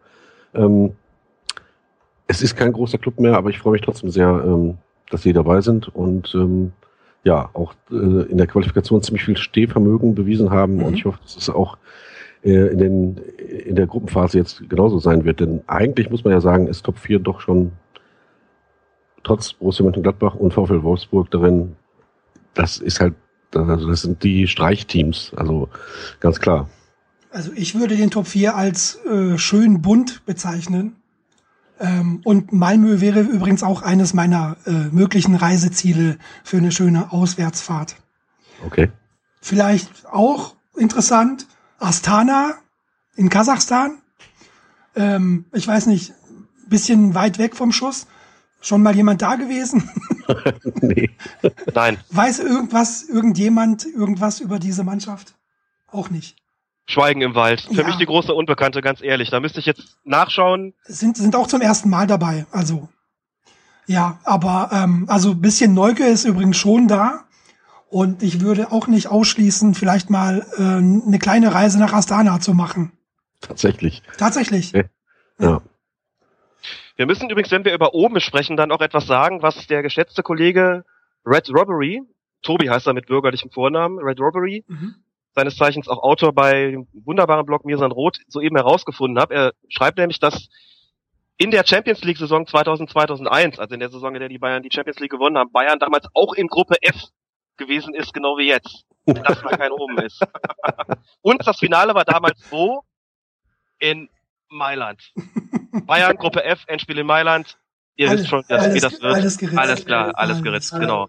Ähm, 0.53 0.91
es 2.27 2.43
ist 2.43 2.55
kein 2.55 2.71
großer 2.73 2.99
Club 2.99 3.19
mehr, 3.19 3.35
aber 3.35 3.49
ich 3.49 3.57
freue 3.59 3.73
mich 3.73 3.81
trotzdem 3.81 4.11
sehr, 4.11 4.43
ähm, 4.45 4.77
dass 5.09 5.23
sie 5.23 5.33
dabei 5.33 5.61
sind 5.61 5.87
und 5.95 6.33
ähm, 6.35 6.71
ja, 7.23 7.49
auch 7.53 7.73
äh, 7.91 7.95
in 8.29 8.37
der 8.37 8.45
Qualifikation 8.47 9.01
ziemlich 9.01 9.25
viel 9.25 9.35
Stehvermögen 9.35 10.13
bewiesen 10.15 10.51
haben 10.51 10.77
Mhm. 10.77 10.83
und 10.83 10.93
ich 10.93 11.05
hoffe, 11.05 11.19
dass 11.23 11.35
es 11.35 11.49
auch 11.49 11.77
in, 12.41 12.77
den, 12.77 13.17
in 13.17 13.75
der 13.75 13.87
Gruppenphase 13.87 14.37
jetzt 14.37 14.69
genauso 14.69 14.99
sein 14.99 15.25
wird, 15.25 15.39
denn 15.41 15.61
eigentlich 15.67 16.09
muss 16.09 16.23
man 16.23 16.33
ja 16.33 16.41
sagen, 16.41 16.67
ist 16.67 16.83
Top 16.83 16.97
4 16.97 17.19
doch 17.19 17.41
schon 17.41 17.73
trotz 19.23 19.53
Borussia 19.53 19.83
Mönchengladbach 19.83 20.35
und 20.35 20.53
VfL 20.53 20.83
Wolfsburg 20.83 21.29
darin, 21.31 21.75
das 22.53 22.77
ist 22.77 22.99
halt, 22.99 23.15
also 23.53 23.89
das 23.89 24.01
sind 24.01 24.23
die 24.23 24.47
Streichteams, 24.47 25.33
also 25.35 25.69
ganz 26.19 26.39
klar. 26.39 26.69
Also 27.31 27.51
ich 27.55 27.75
würde 27.75 27.95
den 27.95 28.09
Top 28.09 28.27
4 28.27 28.55
als 28.55 28.99
äh, 29.05 29.37
schön 29.37 29.81
bunt 29.81 30.25
bezeichnen. 30.25 30.95
Ähm, 31.79 32.21
und 32.23 32.51
Malmö 32.51 32.99
wäre 32.99 33.21
übrigens 33.21 33.63
auch 33.63 33.83
eines 33.83 34.13
meiner 34.13 34.57
äh, 34.65 34.71
möglichen 34.91 35.35
Reiseziele 35.35 36.17
für 36.43 36.57
eine 36.57 36.71
schöne 36.71 37.11
Auswärtsfahrt. 37.11 37.95
Okay. 38.65 38.89
Vielleicht 39.41 40.07
auch 40.07 40.55
interessant, 40.75 41.47
Astana 41.79 42.55
in 43.15 43.29
Kasachstan. 43.29 43.97
Ähm, 44.95 45.45
ich 45.53 45.67
weiß 45.67 45.85
nicht, 45.87 46.13
bisschen 46.67 47.13
weit 47.15 47.37
weg 47.37 47.55
vom 47.55 47.71
Schuss. 47.71 48.07
Schon 48.61 48.83
mal 48.83 48.95
jemand 48.95 49.21
da 49.21 49.35
gewesen? 49.35 49.89
nee. 50.81 51.09
Nein, 51.73 51.97
Weiß 52.09 52.39
irgendwas, 52.39 53.03
irgendjemand 53.03 53.85
irgendwas 53.85 54.41
über 54.41 54.59
diese 54.59 54.83
Mannschaft? 54.83 55.35
Auch 55.87 56.09
nicht. 56.09 56.35
Schweigen 56.85 57.21
im 57.21 57.35
Wald. 57.35 57.61
Für 57.61 57.73
Ja. 57.81 57.87
mich 57.87 57.95
die 57.97 58.05
große 58.05 58.33
Unbekannte, 58.33 58.81
ganz 58.81 59.01
ehrlich. 59.01 59.29
Da 59.29 59.39
müsste 59.39 59.59
ich 59.59 59.65
jetzt 59.65 59.97
nachschauen. 60.03 60.73
Sind, 60.85 61.17
sind 61.17 61.35
auch 61.35 61.47
zum 61.47 61.61
ersten 61.61 61.89
Mal 61.89 62.07
dabei. 62.07 62.45
Also, 62.51 62.89
ja, 63.85 64.19
aber 64.23 64.69
ähm, 64.73 65.05
also 65.07 65.31
ein 65.31 65.41
bisschen 65.41 65.73
Neugier 65.73 66.07
ist 66.07 66.25
übrigens 66.25 66.57
schon 66.57 66.87
da. 66.87 67.25
Und 67.89 68.21
ich 68.21 68.41
würde 68.41 68.71
auch 68.71 68.87
nicht 68.87 69.07
ausschließen, 69.07 69.73
vielleicht 69.73 70.09
mal 70.09 70.45
äh, 70.57 70.61
eine 70.61 71.17
kleine 71.19 71.53
Reise 71.53 71.79
nach 71.79 71.91
Astana 71.93 72.39
zu 72.39 72.53
machen. 72.53 72.91
Tatsächlich. 73.41 74.03
Tatsächlich. 74.17 74.75
Okay. 74.75 74.89
Ja. 75.39 75.61
Wir 76.97 77.05
müssen 77.05 77.29
übrigens, 77.29 77.49
wenn 77.51 77.65
wir 77.65 77.73
über 77.73 77.93
oben 77.93 78.19
sprechen, 78.19 78.57
dann 78.57 78.71
auch 78.71 78.81
etwas 78.81 79.07
sagen, 79.07 79.41
was 79.41 79.65
der 79.67 79.81
geschätzte 79.81 80.21
Kollege 80.21 80.83
Red 81.25 81.49
Robbery, 81.49 82.01
Tobi 82.41 82.69
heißt 82.69 82.87
er 82.87 82.93
mit 82.93 83.07
bürgerlichem 83.07 83.49
Vornamen, 83.51 83.97
Red 83.99 84.19
Robbery, 84.19 84.63
Mhm. 84.67 84.95
seines 85.33 85.55
Zeichens 85.55 85.87
auch 85.87 86.03
Autor 86.03 86.33
bei 86.33 86.71
dem 86.71 86.87
wunderbaren 87.05 87.45
Blog 87.45 87.65
Mirsan 87.65 87.91
Roth, 87.91 88.19
soeben 88.27 88.55
herausgefunden 88.57 89.19
hat. 89.21 89.31
Er 89.31 89.53
schreibt 89.69 89.97
nämlich, 89.97 90.19
dass 90.19 90.49
in 91.37 91.51
der 91.51 91.65
Champions 91.65 92.03
League 92.03 92.17
Saison 92.17 92.45
2000-2001, 92.45 93.59
also 93.59 93.73
in 93.73 93.79
der 93.79 93.89
Saison, 93.89 94.13
in 94.13 94.19
der 94.19 94.29
die 94.29 94.37
Bayern 94.39 94.61
die 94.61 94.69
Champions 94.71 94.99
League 94.99 95.11
gewonnen 95.11 95.37
haben, 95.37 95.51
Bayern 95.51 95.79
damals 95.79 96.05
auch 96.13 96.33
in 96.33 96.47
Gruppe 96.47 96.75
F 96.81 96.95
gewesen 97.59 97.93
ist, 97.93 98.11
genau 98.13 98.37
wie 98.37 98.47
jetzt. 98.47 98.85
Dass 99.05 99.43
man 99.43 99.55
kein 99.57 99.71
oben 99.71 99.97
ist. 99.99 100.19
Und 101.21 101.45
das 101.47 101.57
Finale 101.59 101.93
war 101.95 102.05
damals 102.05 102.39
wo? 102.49 102.83
In 103.79 104.09
Mailand. 104.49 105.13
Bayern, 105.85 106.17
Gruppe 106.17 106.43
F, 106.43 106.63
Endspiel 106.67 106.97
in 106.97 107.05
Mailand. 107.07 107.57
Ihr 107.95 108.09
Alles- 108.09 108.21
wisst 108.21 108.29
schon, 108.31 108.43
dass, 108.47 108.73
wie 108.73 108.79
das 108.79 108.93
wird. 109.01 109.13
alles 109.13 109.37
geritzt. 109.37 109.57
Alles 109.59 109.85
klar, 109.85 110.11
alles 110.15 110.41
geritzt, 110.43 110.73
alles. 110.73 110.81
genau. 110.87 111.07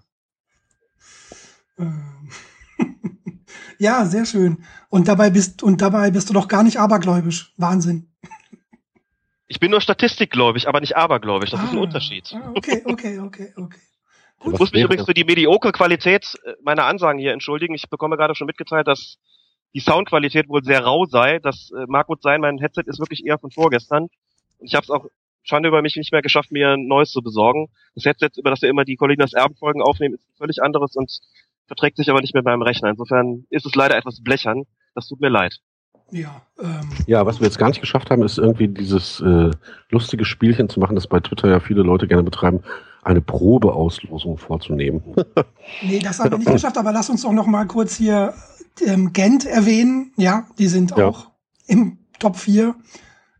Ähm. 1.78 2.30
ja, 3.78 4.04
sehr 4.04 4.26
schön. 4.26 4.64
Und 4.88 5.08
dabei 5.08 5.30
bist 5.30 5.62
und 5.62 5.80
dabei 5.80 6.10
bist 6.10 6.28
du 6.28 6.34
doch 6.34 6.48
gar 6.48 6.62
nicht 6.62 6.78
abergläubisch. 6.78 7.52
Wahnsinn. 7.56 8.06
Ich 9.46 9.58
bin 9.58 9.70
nur 9.72 9.80
statistikgläubig, 9.80 10.68
aber 10.68 10.80
nicht 10.80 10.96
abergläubig. 10.96 11.50
Das 11.50 11.60
ist 11.62 11.70
ein 11.70 11.78
Ah, 11.78 11.82
Unterschied. 11.82 12.32
ah, 12.34 12.52
Okay, 12.54 12.82
okay, 12.84 13.18
okay, 13.18 13.52
okay. 13.56 13.80
Ich 14.40 14.52
Was 14.52 14.58
muss 14.58 14.72
mich 14.72 14.82
übrigens 14.82 15.04
für 15.04 15.14
die 15.14 15.24
mediokre 15.24 15.72
Qualität 15.72 16.34
äh, 16.44 16.52
meiner 16.62 16.84
Ansagen 16.86 17.18
hier 17.18 17.32
entschuldigen. 17.32 17.74
Ich 17.74 17.90
bekomme 17.90 18.16
gerade 18.16 18.34
schon 18.34 18.46
mitgeteilt, 18.46 18.88
dass 18.88 19.18
die 19.74 19.80
Soundqualität 19.80 20.48
wohl 20.48 20.64
sehr 20.64 20.82
rau 20.82 21.04
sei. 21.04 21.38
Das 21.38 21.70
äh, 21.70 21.84
mag 21.86 22.06
gut 22.06 22.22
sein. 22.22 22.40
Mein 22.40 22.58
Headset 22.58 22.84
ist 22.86 22.98
wirklich 22.98 23.24
eher 23.26 23.38
von 23.38 23.50
vorgestern. 23.50 24.04
Und 24.58 24.66
ich 24.66 24.74
habe 24.74 24.84
es 24.84 24.90
auch 24.90 25.06
Schande 25.42 25.68
über 25.68 25.82
mich 25.82 25.96
nicht 25.96 26.12
mehr 26.12 26.22
geschafft, 26.22 26.52
mir 26.52 26.70
ein 26.70 26.86
neues 26.86 27.10
zu 27.10 27.22
besorgen. 27.22 27.68
Das 27.94 28.04
Headset, 28.04 28.30
über 28.36 28.50
das 28.50 28.62
wir 28.62 28.68
immer 28.68 28.84
die 28.84 28.96
Colinas 28.96 29.32
Erbenfolgen 29.32 29.82
aufnehmen, 29.82 30.14
ist 30.14 30.28
ein 30.28 30.36
völlig 30.36 30.62
anderes 30.62 30.96
und 30.96 31.10
verträgt 31.66 31.96
sich 31.96 32.10
aber 32.10 32.20
nicht 32.20 32.34
mehr 32.34 32.42
beim 32.42 32.62
Rechner. 32.62 32.90
Insofern 32.90 33.46
ist 33.50 33.66
es 33.66 33.74
leider 33.74 33.96
etwas 33.96 34.22
blechern. 34.22 34.64
Das 34.94 35.06
tut 35.06 35.20
mir 35.20 35.28
leid. 35.28 35.60
Ja, 36.12 36.42
ähm, 36.60 36.88
Ja, 37.06 37.24
was 37.26 37.40
wir 37.40 37.46
jetzt 37.46 37.58
gar 37.58 37.68
nicht 37.68 37.80
geschafft 37.80 38.10
haben, 38.10 38.22
ist 38.22 38.38
irgendwie 38.38 38.68
dieses 38.68 39.20
äh, 39.20 39.50
lustige 39.90 40.24
Spielchen 40.24 40.68
zu 40.68 40.80
machen, 40.80 40.94
das 40.96 41.06
bei 41.06 41.20
Twitter 41.20 41.48
ja 41.48 41.60
viele 41.60 41.82
Leute 41.82 42.06
gerne 42.08 42.22
betreiben, 42.22 42.60
eine 43.02 43.20
Probeauslosung 43.20 44.36
vorzunehmen. 44.38 45.02
nee, 45.82 46.00
das 46.00 46.18
haben 46.18 46.32
wir 46.32 46.38
nicht 46.38 46.52
geschafft, 46.52 46.76
aber 46.78 46.92
lass 46.92 47.08
uns 47.10 47.22
doch 47.22 47.32
noch 47.32 47.46
mal 47.46 47.66
kurz 47.66 47.94
hier 47.96 48.34
ähm, 48.84 49.12
Gent 49.12 49.46
erwähnen. 49.46 50.12
Ja, 50.16 50.46
die 50.58 50.66
sind 50.66 50.90
Ja. 50.96 51.06
auch 51.08 51.30
im 51.66 51.98
Top 52.18 52.36
4. 52.36 52.74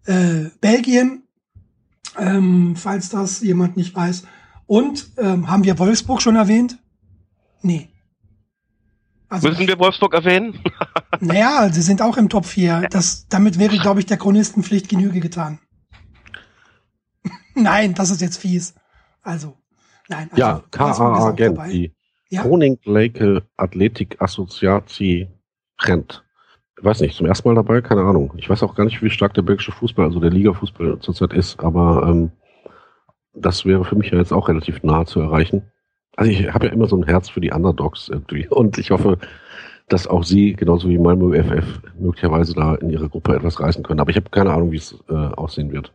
Äh, 0.06 0.46
Belgien, 0.60 1.24
ähm, 2.18 2.74
falls 2.76 3.10
das 3.10 3.40
jemand 3.42 3.76
nicht 3.76 3.94
weiß. 3.94 4.24
Und 4.66 5.10
ähm, 5.18 5.50
haben 5.50 5.64
wir 5.64 5.78
Wolfsburg 5.78 6.22
schon 6.22 6.36
erwähnt? 6.36 6.78
Nee. 7.62 7.88
Also, 9.30 9.48
Müssen 9.48 9.68
wir 9.68 9.78
Wolfsburg 9.78 10.12
erwähnen? 10.12 10.58
naja, 11.20 11.68
sie 11.72 11.82
sind 11.82 12.02
auch 12.02 12.16
im 12.16 12.28
Top 12.28 12.44
4. 12.44 12.88
Das, 12.90 13.28
damit 13.28 13.60
wäre, 13.60 13.78
glaube 13.78 14.00
ich, 14.00 14.06
der 14.06 14.16
Chronistenpflicht 14.16 14.88
Genüge 14.88 15.20
getan. 15.20 15.60
nein, 17.54 17.94
das 17.94 18.10
ist 18.10 18.20
jetzt 18.20 18.38
fies. 18.38 18.74
Also, 19.22 19.56
nein. 20.08 20.28
Also, 20.32 20.42
ja, 20.42 20.62
KAA 20.72 21.30
Gent, 21.30 21.58
die 21.68 21.94
Ja. 22.28 22.42
Koninklijke 22.42 23.44
Athletik 23.56 24.20
Assoziatie 24.20 25.28
Gent. 25.78 26.24
Ich 26.76 26.84
weiß 26.84 27.00
nicht, 27.00 27.16
zum 27.16 27.26
ersten 27.26 27.48
Mal 27.48 27.54
dabei, 27.54 27.82
keine 27.82 28.02
Ahnung. 28.02 28.32
Ich 28.36 28.50
weiß 28.50 28.64
auch 28.64 28.74
gar 28.74 28.84
nicht, 28.84 29.00
wie 29.00 29.10
stark 29.10 29.34
der 29.34 29.42
belgische 29.42 29.70
Fußball, 29.70 30.06
also 30.06 30.18
der 30.18 30.30
Liga-Fußball 30.30 30.98
zurzeit 30.98 31.34
ist, 31.34 31.60
aber 31.60 32.08
ähm, 32.08 32.32
das 33.32 33.64
wäre 33.64 33.84
für 33.84 33.96
mich 33.96 34.10
ja 34.10 34.18
jetzt 34.18 34.32
auch 34.32 34.48
relativ 34.48 34.82
nah 34.82 35.04
zu 35.04 35.20
erreichen. 35.20 35.70
Also 36.16 36.30
ich 36.30 36.52
habe 36.52 36.66
ja 36.66 36.72
immer 36.72 36.86
so 36.86 36.96
ein 36.96 37.04
Herz 37.04 37.28
für 37.28 37.40
die 37.40 37.50
Underdogs 37.52 38.08
irgendwie 38.08 38.48
und 38.48 38.78
ich 38.78 38.90
hoffe, 38.90 39.18
dass 39.88 40.06
auch 40.06 40.22
sie, 40.22 40.54
genauso 40.54 40.88
wie 40.88 40.98
Malmö 40.98 41.36
FF, 41.42 41.80
möglicherweise 41.98 42.54
da 42.54 42.74
in 42.76 42.90
ihrer 42.90 43.08
Gruppe 43.08 43.34
etwas 43.34 43.58
reißen 43.60 43.82
können. 43.82 44.00
Aber 44.00 44.10
ich 44.10 44.16
habe 44.16 44.30
keine 44.30 44.52
Ahnung, 44.52 44.70
wie 44.72 44.76
es 44.76 44.96
äh, 45.08 45.14
aussehen 45.14 45.72
wird. 45.72 45.92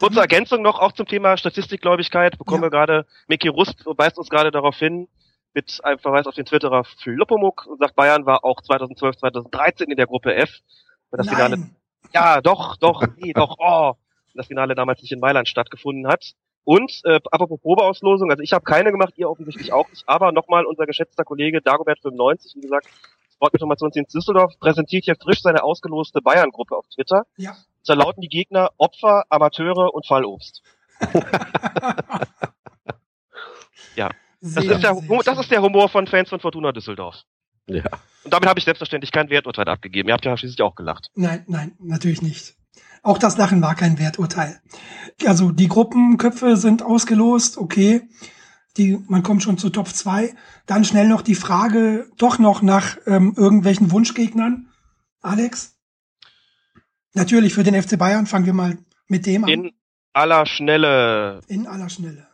Kurze 0.00 0.20
Ergänzung 0.20 0.62
noch 0.62 0.80
auch 0.80 0.92
zum 0.92 1.06
Thema 1.06 1.36
Statistikgläubigkeit. 1.36 2.36
Bekommen 2.38 2.62
Ja. 2.62 2.66
wir 2.66 2.70
gerade, 2.70 3.06
Mickey 3.28 3.48
Rust 3.48 3.84
weist 3.86 4.18
uns 4.18 4.28
gerade 4.28 4.50
darauf 4.50 4.76
hin, 4.76 5.06
mit 5.54 5.78
einem 5.84 6.00
Verweis 6.00 6.26
auf 6.26 6.34
den 6.34 6.44
Twitterer 6.44 6.82
Flopomuk 6.82 7.66
und 7.66 7.78
sagt, 7.78 7.94
Bayern 7.94 8.26
war 8.26 8.44
auch 8.44 8.60
2012, 8.60 9.16
2013 9.18 9.88
in 9.88 9.96
der 9.96 10.06
Gruppe 10.06 10.34
F. 10.34 10.50
Weil 11.10 11.18
das 11.18 11.28
Finale, 11.28 11.70
ja, 12.12 12.40
doch, 12.40 12.76
doch, 12.76 13.04
nee, 13.18 13.32
doch, 13.32 13.56
oh, 13.58 13.92
das 14.34 14.48
Finale 14.48 14.74
damals 14.74 15.00
nicht 15.00 15.12
in 15.12 15.20
Mailand 15.20 15.48
stattgefunden 15.48 16.08
hat. 16.08 16.32
Und 16.64 17.00
äh, 17.04 17.20
apropos 17.30 17.60
Probeauslosung, 17.60 18.30
also 18.30 18.42
ich 18.42 18.52
habe 18.52 18.64
keine 18.64 18.90
gemacht, 18.90 19.12
ihr 19.16 19.28
offensichtlich 19.28 19.72
auch 19.72 19.88
nicht, 19.90 20.02
aber 20.08 20.32
nochmal 20.32 20.64
unser 20.64 20.86
geschätzter 20.86 21.24
Kollege 21.24 21.60
Dagobert 21.60 22.00
95, 22.00 22.54
wie 22.56 22.60
gesagt, 22.62 22.86
Sportinformationsdienst 23.34 24.14
Düsseldorf 24.14 24.52
präsentiert 24.58 25.04
hier 25.04 25.16
frisch 25.16 25.42
seine 25.42 25.62
ausgeloste 25.62 26.20
Bayern-Gruppe 26.22 26.76
auf 26.76 26.86
Twitter. 26.88 27.24
Ja. 27.36 27.54
Da 27.86 27.94
lauten 27.94 28.22
die 28.22 28.28
Gegner 28.28 28.70
Opfer, 28.78 29.24
Amateure 29.28 29.92
und 29.92 30.06
Fallobst. 30.06 30.62
ja. 33.96 34.10
Das 34.40 34.56
ist, 34.56 34.68
der, 34.68 34.78
sehr 34.78 34.94
Hu- 34.94 35.22
das 35.22 35.38
ist 35.38 35.50
der 35.50 35.62
Humor 35.62 35.88
von 35.88 36.06
Fans 36.06 36.28
von 36.28 36.38
Fortuna 36.40 36.72
Düsseldorf. 36.72 37.22
Ja. 37.66 37.82
Und 38.24 38.32
damit 38.32 38.48
habe 38.48 38.58
ich 38.58 38.64
selbstverständlich 38.64 39.10
kein 39.10 39.30
Werturteil 39.30 39.68
abgegeben. 39.68 40.08
Ihr 40.08 40.14
habt 40.14 40.24
ja 40.24 40.36
schließlich 40.36 40.60
auch 40.62 40.74
gelacht. 40.74 41.08
Nein, 41.14 41.44
nein, 41.48 41.72
natürlich 41.78 42.20
nicht. 42.22 42.54
Auch 43.04 43.18
das 43.18 43.36
Lachen 43.36 43.60
war 43.60 43.74
kein 43.74 43.98
Werturteil. 43.98 44.60
Also 45.26 45.52
die 45.52 45.68
Gruppenköpfe 45.68 46.56
sind 46.56 46.82
ausgelost, 46.82 47.58
okay. 47.58 48.08
Die, 48.76 48.98
man 49.08 49.22
kommt 49.22 49.42
schon 49.42 49.58
zu 49.58 49.70
Top 49.70 49.88
2. 49.88 50.34
Dann 50.66 50.84
schnell 50.84 51.06
noch 51.06 51.22
die 51.22 51.36
Frage, 51.36 52.10
doch 52.16 52.38
noch 52.38 52.62
nach 52.62 52.96
ähm, 53.06 53.34
irgendwelchen 53.36 53.92
Wunschgegnern. 53.92 54.68
Alex? 55.20 55.76
Natürlich 57.12 57.54
für 57.54 57.62
den 57.62 57.80
FC 57.80 57.96
Bayern 57.98 58.26
fangen 58.26 58.46
wir 58.46 58.54
mal 58.54 58.78
mit 59.06 59.26
dem 59.26 59.44
an. 59.44 59.50
In 59.50 59.70
aller 60.14 60.46
Schnelle 60.46 61.40
In 61.46 61.66
aller 61.66 61.88
Schnelle. 61.90 62.26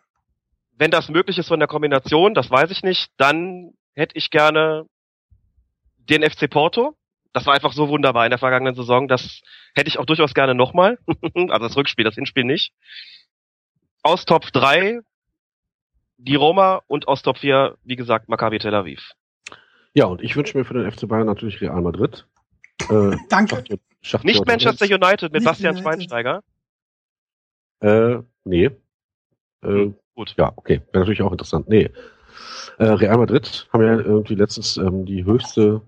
wenn 0.70 0.90
das 0.90 1.08
möglich 1.08 1.36
ist 1.36 1.48
von 1.48 1.58
der 1.58 1.68
Kombination, 1.68 2.32
das 2.32 2.50
weiß 2.50 2.70
ich 2.70 2.82
nicht, 2.82 3.10
dann 3.18 3.72
hätte 3.94 4.16
ich 4.16 4.30
gerne 4.30 4.86
den 5.98 6.22
FC 6.22 6.48
Porto. 6.48 6.96
Das 7.32 7.46
war 7.46 7.54
einfach 7.54 7.72
so 7.72 7.88
wunderbar 7.88 8.24
in 8.26 8.30
der 8.30 8.38
vergangenen 8.38 8.74
Saison. 8.74 9.06
Das 9.08 9.40
hätte 9.74 9.88
ich 9.88 9.98
auch 9.98 10.04
durchaus 10.06 10.34
gerne 10.34 10.54
nochmal. 10.54 10.98
also 11.34 11.58
das 11.66 11.76
Rückspiel, 11.76 12.04
das 12.04 12.14
Hinspiel 12.16 12.44
nicht. 12.44 12.72
Aus 14.02 14.24
Top 14.24 14.50
3 14.52 15.00
die 16.22 16.34
Roma 16.34 16.82
und 16.86 17.08
aus 17.08 17.22
Top 17.22 17.38
4, 17.38 17.78
wie 17.84 17.96
gesagt, 17.96 18.28
Maccabi 18.28 18.58
Tel 18.58 18.74
Aviv. 18.74 19.12
ja, 19.94 20.04
und 20.06 20.20
ich 20.22 20.36
wünsche 20.36 20.56
mir 20.58 20.64
für 20.64 20.74
den 20.74 20.90
FC 20.90 21.08
Bayern 21.08 21.26
natürlich 21.26 21.60
Real 21.60 21.80
Madrid. 21.82 22.26
Äh, 22.90 23.14
Danke. 23.28 23.56
Schachtjo- 23.56 23.78
Schachtjo 24.00 24.26
Nicht 24.26 24.46
Manchester. 24.46 24.86
United 24.86 25.32
mit 25.32 25.42
Nicht 25.42 25.44
Bastian 25.44 25.74
United. 25.76 25.82
Schweinsteiger. 25.84 26.42
Äh, 27.80 28.18
nee. 28.44 28.64
Äh, 28.64 28.70
Hm, 29.62 29.94
gut. 30.14 30.34
Ja, 30.38 30.52
okay. 30.56 30.80
Wäre 30.92 31.00
natürlich 31.00 31.20
auch 31.22 31.30
interessant. 31.32 31.68
Nee. 31.68 31.90
Äh, 32.78 32.84
Real 32.84 33.18
Madrid 33.18 33.68
haben 33.72 33.82
ja 33.82 33.98
irgendwie 33.98 34.34
letztens 34.34 34.78
ähm, 34.78 35.04
die 35.04 35.24
höchste 35.24 35.82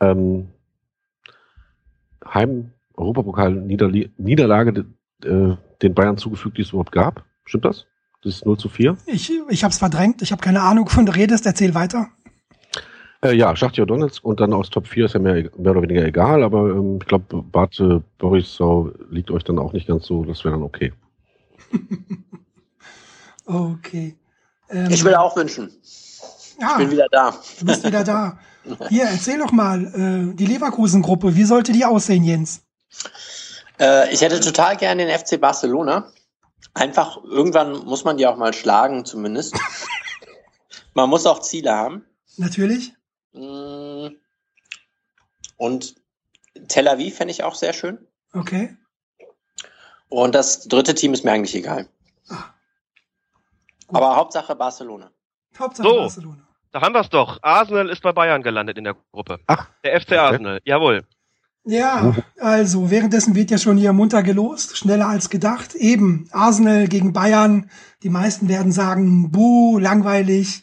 ähm, 0.00 0.48
Heim-Europapokal-Niederlage 2.24 4.84
äh, 5.24 5.56
den 5.82 5.94
Bayern 5.94 6.16
zugefügt, 6.18 6.58
die 6.58 6.62
es 6.62 6.70
überhaupt 6.70 6.92
gab. 6.92 7.24
Stimmt 7.44 7.64
das? 7.64 7.86
Das 8.22 8.34
ist 8.34 8.46
0 8.46 8.58
zu 8.58 8.68
4. 8.68 8.96
Ich, 9.06 9.32
ich 9.48 9.64
habe 9.64 9.72
es 9.72 9.78
verdrängt. 9.78 10.22
Ich 10.22 10.32
habe 10.32 10.42
keine 10.42 10.62
Ahnung, 10.62 10.86
wovon 10.86 11.06
du 11.06 11.14
redest. 11.14 11.46
Erzähl 11.46 11.74
weiter. 11.74 12.08
Äh, 13.22 13.34
ja, 13.34 13.54
Schachtjo 13.56 13.84
Donetsk 13.84 14.24
und 14.24 14.38
dann 14.40 14.52
aus 14.52 14.70
Top 14.70 14.86
4 14.86 15.06
ist 15.06 15.14
ja 15.14 15.20
mehr, 15.20 15.50
mehr 15.56 15.72
oder 15.72 15.82
weniger 15.82 16.04
egal, 16.04 16.44
aber 16.44 16.70
ähm, 16.70 16.98
ich 17.02 17.08
glaube, 17.08 17.42
Bate 17.42 18.04
Borisov 18.18 18.92
liegt 19.10 19.30
euch 19.32 19.42
dann 19.42 19.58
auch 19.58 19.72
nicht 19.72 19.88
ganz 19.88 20.06
so, 20.06 20.24
das 20.24 20.44
wäre 20.44 20.54
dann 20.54 20.62
okay. 20.62 20.92
Okay. 23.44 24.16
Ähm, 24.68 24.88
Ich 24.90 25.04
will 25.04 25.14
auch 25.14 25.36
wünschen. 25.36 25.70
ah, 26.60 26.72
Ich 26.72 26.76
bin 26.78 26.90
wieder 26.90 27.06
da. 27.10 27.34
du 27.58 27.66
bist 27.66 27.84
wieder 27.84 28.04
da. 28.04 28.38
Hier, 28.88 29.04
erzähl 29.04 29.38
doch 29.38 29.52
mal, 29.52 29.84
äh, 29.84 30.34
die 30.34 30.46
Leverkusen-Gruppe, 30.46 31.36
wie 31.36 31.44
sollte 31.44 31.72
die 31.72 31.84
aussehen, 31.84 32.24
Jens? 32.24 32.62
Äh, 33.78 34.12
ich 34.12 34.20
hätte 34.20 34.40
total 34.40 34.76
gerne 34.76 35.06
den 35.06 35.18
FC 35.18 35.40
Barcelona. 35.40 36.12
Einfach, 36.74 37.22
irgendwann 37.24 37.84
muss 37.84 38.04
man 38.04 38.16
die 38.16 38.26
auch 38.26 38.36
mal 38.36 38.52
schlagen, 38.52 39.04
zumindest. 39.04 39.54
man 40.94 41.08
muss 41.08 41.26
auch 41.26 41.40
Ziele 41.40 41.72
haben. 41.72 42.04
Natürlich. 42.36 42.92
Mm. 43.32 44.08
Und 45.56 45.96
Tel 46.68 46.88
Aviv 46.88 47.16
fände 47.16 47.32
ich 47.32 47.42
auch 47.42 47.54
sehr 47.54 47.72
schön. 47.72 47.98
Okay. 48.32 48.76
Und 50.08 50.34
das 50.34 50.68
dritte 50.68 50.94
Team 50.94 51.12
ist 51.12 51.24
mir 51.24 51.32
eigentlich 51.32 51.54
egal. 51.54 51.88
Ah. 52.28 52.54
Aber 53.88 54.16
Hauptsache 54.16 54.54
Barcelona. 54.54 55.10
Hauptsache 55.58 55.88
So. 55.88 55.96
Barcelona. 55.96 56.47
Da 56.72 56.80
haben 56.82 56.94
wir 56.94 57.00
es 57.00 57.08
doch. 57.08 57.38
Arsenal 57.42 57.88
ist 57.88 58.02
bei 58.02 58.12
Bayern 58.12 58.42
gelandet 58.42 58.78
in 58.78 58.84
der 58.84 58.96
Gruppe. 59.12 59.40
Ach. 59.46 59.68
Der 59.84 60.00
FC 60.00 60.12
Arsenal, 60.12 60.60
jawohl. 60.64 61.04
Ja, 61.64 62.14
also 62.40 62.90
währenddessen 62.90 63.34
wird 63.34 63.50
ja 63.50 63.58
schon 63.58 63.76
hier 63.76 63.92
munter 63.92 64.22
gelost, 64.22 64.78
schneller 64.78 65.06
als 65.06 65.28
gedacht. 65.28 65.74
Eben, 65.74 66.26
Arsenal 66.32 66.88
gegen 66.88 67.12
Bayern. 67.12 67.70
Die 68.02 68.08
meisten 68.08 68.48
werden 68.48 68.72
sagen, 68.72 69.30
buh, 69.30 69.78
langweilig. 69.78 70.62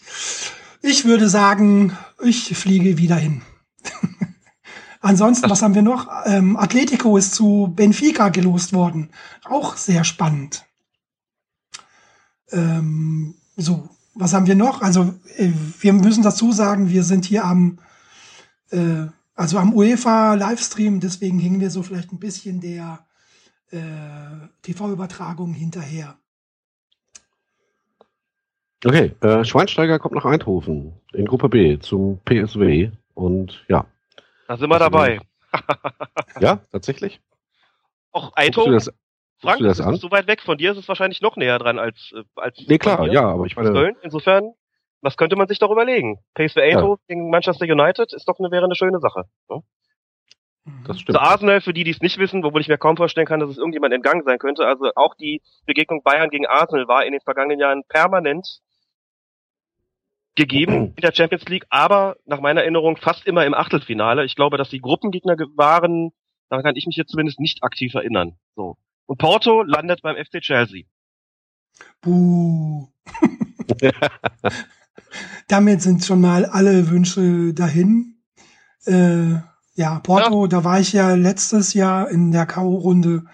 Ich 0.81 1.05
würde 1.05 1.29
sagen, 1.29 1.95
ich 2.23 2.57
fliege 2.57 2.97
wieder 2.97 3.17
hin. 3.17 3.43
Ansonsten, 5.01 5.49
was 5.49 5.61
haben 5.61 5.75
wir 5.75 5.83
noch? 5.83 6.07
Ähm, 6.25 6.57
Atletico 6.57 7.17
ist 7.17 7.35
zu 7.35 7.71
Benfica 7.75 8.29
gelost 8.29 8.73
worden. 8.73 9.11
Auch 9.43 9.77
sehr 9.77 10.03
spannend. 10.03 10.65
Ähm, 12.51 13.35
so, 13.55 13.89
was 14.15 14.33
haben 14.33 14.47
wir 14.47 14.55
noch? 14.55 14.81
Also, 14.81 15.13
äh, 15.37 15.51
wir 15.79 15.93
müssen 15.93 16.23
dazu 16.23 16.51
sagen, 16.51 16.89
wir 16.89 17.03
sind 17.03 17.25
hier 17.25 17.45
am 17.45 17.79
äh, 18.71 19.07
also 19.35 19.57
am 19.57 19.73
UEFA 19.73 20.35
Livestream, 20.35 20.99
deswegen 20.99 21.39
hingen 21.39 21.59
wir 21.59 21.69
so 21.69 21.83
vielleicht 21.83 22.11
ein 22.11 22.19
bisschen 22.19 22.61
der 22.61 23.05
äh, 23.71 23.77
TV-Übertragung 24.61 25.53
hinterher. 25.53 26.17
Okay, 28.83 29.13
äh, 29.21 29.43
Schweinsteiger 29.43 29.99
kommt 29.99 30.15
nach 30.15 30.25
Eindhoven 30.25 30.93
in 31.13 31.25
Gruppe 31.25 31.49
B 31.49 31.79
zum 31.79 32.19
PSW 32.23 32.91
und 33.13 33.65
ja. 33.67 33.85
Da 34.47 34.57
sind 34.57 34.69
wir 34.69 34.79
dabei. 34.79 35.19
Ja, 36.39 36.59
tatsächlich? 36.71 37.21
Auch 38.11 38.35
Guckst 38.35 38.37
du 38.37 38.41
Eindhoven, 38.41 38.93
Frank, 39.41 39.59
du 39.59 39.65
das 39.65 39.77
das 39.77 39.87
an? 39.87 39.93
ist 39.95 40.01
so 40.01 40.11
weit 40.11 40.27
weg 40.27 40.41
von 40.41 40.57
dir, 40.57 40.71
ist 40.71 40.77
es 40.77 40.87
wahrscheinlich 40.87 41.21
noch 41.21 41.35
näher 41.35 41.59
dran 41.59 41.77
als, 41.79 42.11
äh, 42.15 42.23
als 42.35 42.57
nee, 42.67 42.77
klar, 42.77 43.05
dir. 43.05 43.13
ja, 43.13 43.27
aber 43.27 43.45
ich 43.45 43.55
meine, 43.55 43.71
Köln. 43.71 43.95
Insofern, 44.01 44.53
was 45.01 45.17
könnte 45.17 45.35
man 45.35 45.47
sich 45.47 45.59
doch 45.59 45.71
überlegen? 45.71 46.19
PSV 46.35 46.57
Eindhoven 46.57 47.03
gegen 47.07 47.29
Manchester 47.29 47.65
United 47.65 48.13
ist 48.13 48.27
doch 48.27 48.39
eine, 48.39 48.49
wäre 48.51 48.65
eine 48.65 48.75
schöne 48.75 48.99
Sache. 48.99 49.23
Ne? 49.49 49.61
das 50.87 50.95
Zu 50.97 51.03
stimmt. 51.03 51.19
Arsenal, 51.19 51.61
für 51.61 51.73
die, 51.73 51.83
die 51.83 51.91
es 51.91 52.01
nicht 52.01 52.17
wissen, 52.17 52.43
wobei 52.43 52.59
ich 52.59 52.67
mir 52.67 52.77
kaum 52.79 52.97
vorstellen 52.97 53.27
kann, 53.27 53.39
dass 53.39 53.49
es 53.51 53.57
irgendjemand 53.57 53.93
entgangen 53.93 54.23
sein 54.23 54.39
könnte. 54.39 54.65
Also 54.65 54.89
auch 54.95 55.13
die 55.15 55.41
Begegnung 55.67 56.01
Bayern 56.01 56.29
gegen 56.29 56.47
Arsenal 56.47 56.87
war 56.87 57.05
in 57.05 57.11
den 57.11 57.21
vergangenen 57.21 57.59
Jahren 57.59 57.83
permanent 57.87 58.61
gegeben 60.35 60.93
in 60.95 61.01
der 61.01 61.13
Champions 61.13 61.45
League, 61.47 61.65
aber 61.69 62.17
nach 62.25 62.41
meiner 62.41 62.61
Erinnerung 62.61 62.97
fast 62.97 63.25
immer 63.25 63.45
im 63.45 63.53
Achtelfinale. 63.53 64.25
Ich 64.25 64.35
glaube, 64.35 64.57
dass 64.57 64.69
die 64.69 64.81
Gruppengegner 64.81 65.37
ge- 65.37 65.47
waren, 65.55 66.11
daran 66.49 66.63
kann 66.65 66.75
ich 66.75 66.87
mich 66.87 66.97
jetzt 66.97 67.11
zumindest 67.11 67.39
nicht 67.39 67.63
aktiv 67.63 67.93
erinnern. 67.93 68.37
So. 68.55 68.75
Und 69.07 69.17
Porto 69.17 69.63
landet 69.63 70.01
beim 70.01 70.15
FC 70.15 70.41
Chelsea. 70.41 70.83
Buh. 72.01 72.87
Damit 75.47 75.81
sind 75.81 76.03
schon 76.03 76.21
mal 76.21 76.45
alle 76.45 76.89
Wünsche 76.89 77.53
dahin. 77.53 78.15
Äh, 78.85 79.35
ja, 79.75 79.99
Porto, 79.99 80.47
da 80.47 80.63
war 80.63 80.79
ich 80.79 80.93
ja 80.93 81.13
letztes 81.15 81.73
Jahr 81.73 82.09
in 82.09 82.31
der 82.31 82.45
K.O.-Runde. 82.45 83.25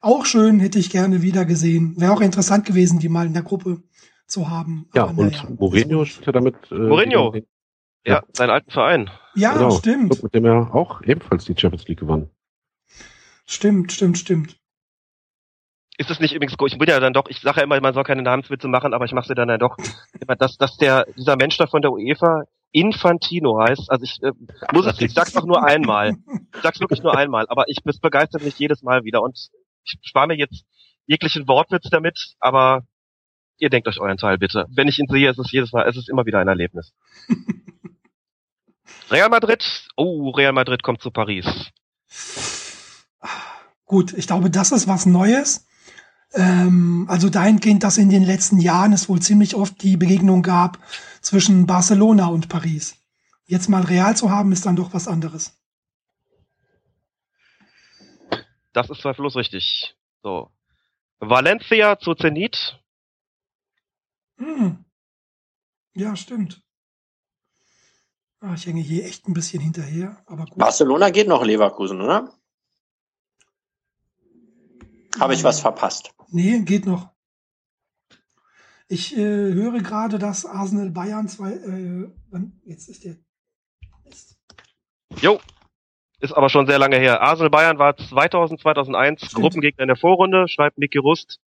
Auch 0.00 0.26
schön, 0.26 0.60
hätte 0.60 0.78
ich 0.78 0.90
gerne 0.90 1.22
wieder 1.22 1.44
gesehen. 1.44 1.94
Wäre 1.98 2.12
auch 2.12 2.20
interessant 2.20 2.66
gewesen, 2.66 2.98
die 2.98 3.08
mal 3.08 3.26
in 3.26 3.32
der 3.32 3.42
Gruppe 3.42 3.82
zu 4.26 4.50
haben. 4.50 4.88
Ja, 4.94 5.04
Aber 5.04 5.22
und 5.22 5.32
naja. 5.32 5.48
Mourinho 5.58 6.04
spielt 6.04 6.26
ja 6.26 6.32
damit. 6.32 6.56
Äh, 6.70 6.74
Mourinho. 6.74 7.34
Ja, 7.34 7.42
Ja. 8.06 8.22
seinen 8.32 8.50
alten 8.50 8.70
Verein. 8.70 9.10
Ja, 9.34 9.54
genau, 9.54 9.70
stimmt. 9.78 10.22
Mit 10.22 10.34
dem 10.34 10.44
er 10.44 10.74
auch 10.74 11.02
ebenfalls 11.02 11.44
die 11.46 11.54
Champions 11.56 11.88
League 11.88 12.00
gewann. 12.00 12.28
Stimmt, 13.46 13.92
stimmt, 13.92 14.18
stimmt. 14.18 14.56
Ist 15.96 16.10
es 16.10 16.18
nicht 16.18 16.34
übrigens, 16.34 16.56
ich 16.66 16.78
bin 16.78 16.88
ja 16.88 16.98
dann 16.98 17.12
doch, 17.12 17.26
ich 17.28 17.40
sage 17.40 17.58
ja 17.58 17.64
immer, 17.64 17.80
man 17.80 17.94
soll 17.94 18.02
keine 18.02 18.22
Namenswitze 18.22 18.66
machen, 18.66 18.94
aber 18.94 19.04
ich 19.04 19.12
mache 19.12 19.28
sie 19.28 19.34
dann 19.34 19.48
ja 19.48 19.58
doch, 19.58 19.76
immer, 20.20 20.34
dass, 20.34 20.56
dass 20.56 20.76
der, 20.76 21.06
dieser 21.16 21.36
Mensch 21.36 21.56
da 21.56 21.66
von 21.66 21.82
der 21.82 21.92
UEFA 21.92 22.44
Infantino 22.72 23.60
heißt. 23.60 23.88
Also 23.88 24.02
ich 24.02 24.20
äh, 24.22 24.32
muss 24.72 24.86
es, 24.86 25.00
ich 25.00 25.14
sag's 25.14 25.32
doch 25.32 25.46
nur 25.46 25.64
einmal. 25.64 26.16
Ich 26.54 26.62
sag's 26.62 26.80
wirklich 26.80 27.02
nur 27.02 27.16
einmal, 27.16 27.46
aber 27.48 27.68
ich 27.68 27.78
es 27.84 28.00
begeistert 28.00 28.42
mich 28.42 28.58
jedes 28.58 28.82
Mal 28.82 29.04
wieder 29.04 29.22
und 29.22 29.38
ich 29.84 29.98
spare 30.02 30.26
mir 30.26 30.36
jetzt 30.36 30.64
jeglichen 31.06 31.46
Wortwitz 31.46 31.88
damit, 31.90 32.34
aber 32.40 32.82
ihr 33.58 33.70
denkt 33.70 33.86
euch 33.86 34.00
euren 34.00 34.16
Teil 34.16 34.38
bitte. 34.38 34.66
Wenn 34.74 34.88
ich 34.88 34.98
ihn 34.98 35.06
sehe, 35.08 35.30
ist 35.30 35.38
es 35.38 35.52
jedes 35.52 35.72
Mal, 35.72 35.88
es 35.88 35.96
ist 35.96 36.08
immer 36.08 36.26
wieder 36.26 36.40
ein 36.40 36.48
Erlebnis. 36.48 36.92
Real 39.10 39.28
Madrid, 39.28 39.86
oh, 39.96 40.30
Real 40.30 40.52
Madrid 40.52 40.82
kommt 40.82 41.00
zu 41.00 41.12
Paris. 41.12 41.46
Gut, 43.84 44.12
ich 44.14 44.26
glaube, 44.26 44.50
das 44.50 44.72
ist 44.72 44.88
was 44.88 45.06
Neues. 45.06 45.66
Ähm, 46.34 47.06
also 47.08 47.30
dahingehend, 47.30 47.84
dass 47.84 47.96
in 47.96 48.10
den 48.10 48.24
letzten 48.24 48.58
Jahren 48.58 48.92
es 48.92 49.08
wohl 49.08 49.20
ziemlich 49.20 49.54
oft 49.54 49.82
die 49.82 49.96
Begegnung 49.96 50.42
gab 50.42 50.78
zwischen 51.20 51.66
Barcelona 51.66 52.26
und 52.26 52.48
Paris. 52.48 52.96
Jetzt 53.46 53.68
mal 53.68 53.82
real 53.82 54.16
zu 54.16 54.30
haben, 54.30 54.52
ist 54.52 54.66
dann 54.66 54.76
doch 54.76 54.92
was 54.92 55.06
anderes. 55.06 55.56
Das 58.72 58.90
ist 58.90 59.02
zweifellos 59.02 59.36
richtig. 59.36 59.96
So. 60.22 60.50
Valencia 61.20 61.98
zu 61.98 62.14
Zenit. 62.14 62.80
Hm. 64.38 64.84
Ja, 65.94 66.16
stimmt. 66.16 66.60
Ah, 68.40 68.54
ich 68.54 68.66
hänge 68.66 68.80
hier 68.82 69.04
echt 69.04 69.28
ein 69.28 69.32
bisschen 69.32 69.62
hinterher, 69.62 70.22
aber 70.26 70.44
gut. 70.44 70.58
Barcelona 70.58 71.10
geht 71.10 71.28
noch 71.28 71.44
Leverkusen, 71.44 72.00
oder? 72.00 72.30
Habe 75.20 75.34
ich 75.34 75.44
was 75.44 75.60
verpasst? 75.60 76.12
Nee, 76.30 76.60
geht 76.60 76.86
noch. 76.86 77.10
Ich 78.88 79.16
äh, 79.16 79.20
höre 79.20 79.80
gerade, 79.80 80.18
dass 80.18 80.44
Arsenal 80.44 80.90
Bayern 80.90 81.28
zwei. 81.28 81.52
Äh, 81.52 82.08
jetzt 82.64 82.88
ist 82.88 83.04
der. 83.04 83.16
Mist. 84.04 84.36
Jo. 85.20 85.40
Ist 86.20 86.32
aber 86.32 86.48
schon 86.48 86.66
sehr 86.66 86.78
lange 86.78 86.96
her. 86.96 87.22
Arsenal 87.22 87.50
Bayern 87.50 87.78
war 87.78 87.96
2000, 87.96 88.60
2001 88.60 89.20
Stimmt. 89.20 89.34
Gruppengegner 89.34 89.82
in 89.82 89.88
der 89.88 89.96
Vorrunde, 89.96 90.48
schreibt 90.48 90.78
Mickey 90.78 90.98
Rust. 90.98 91.38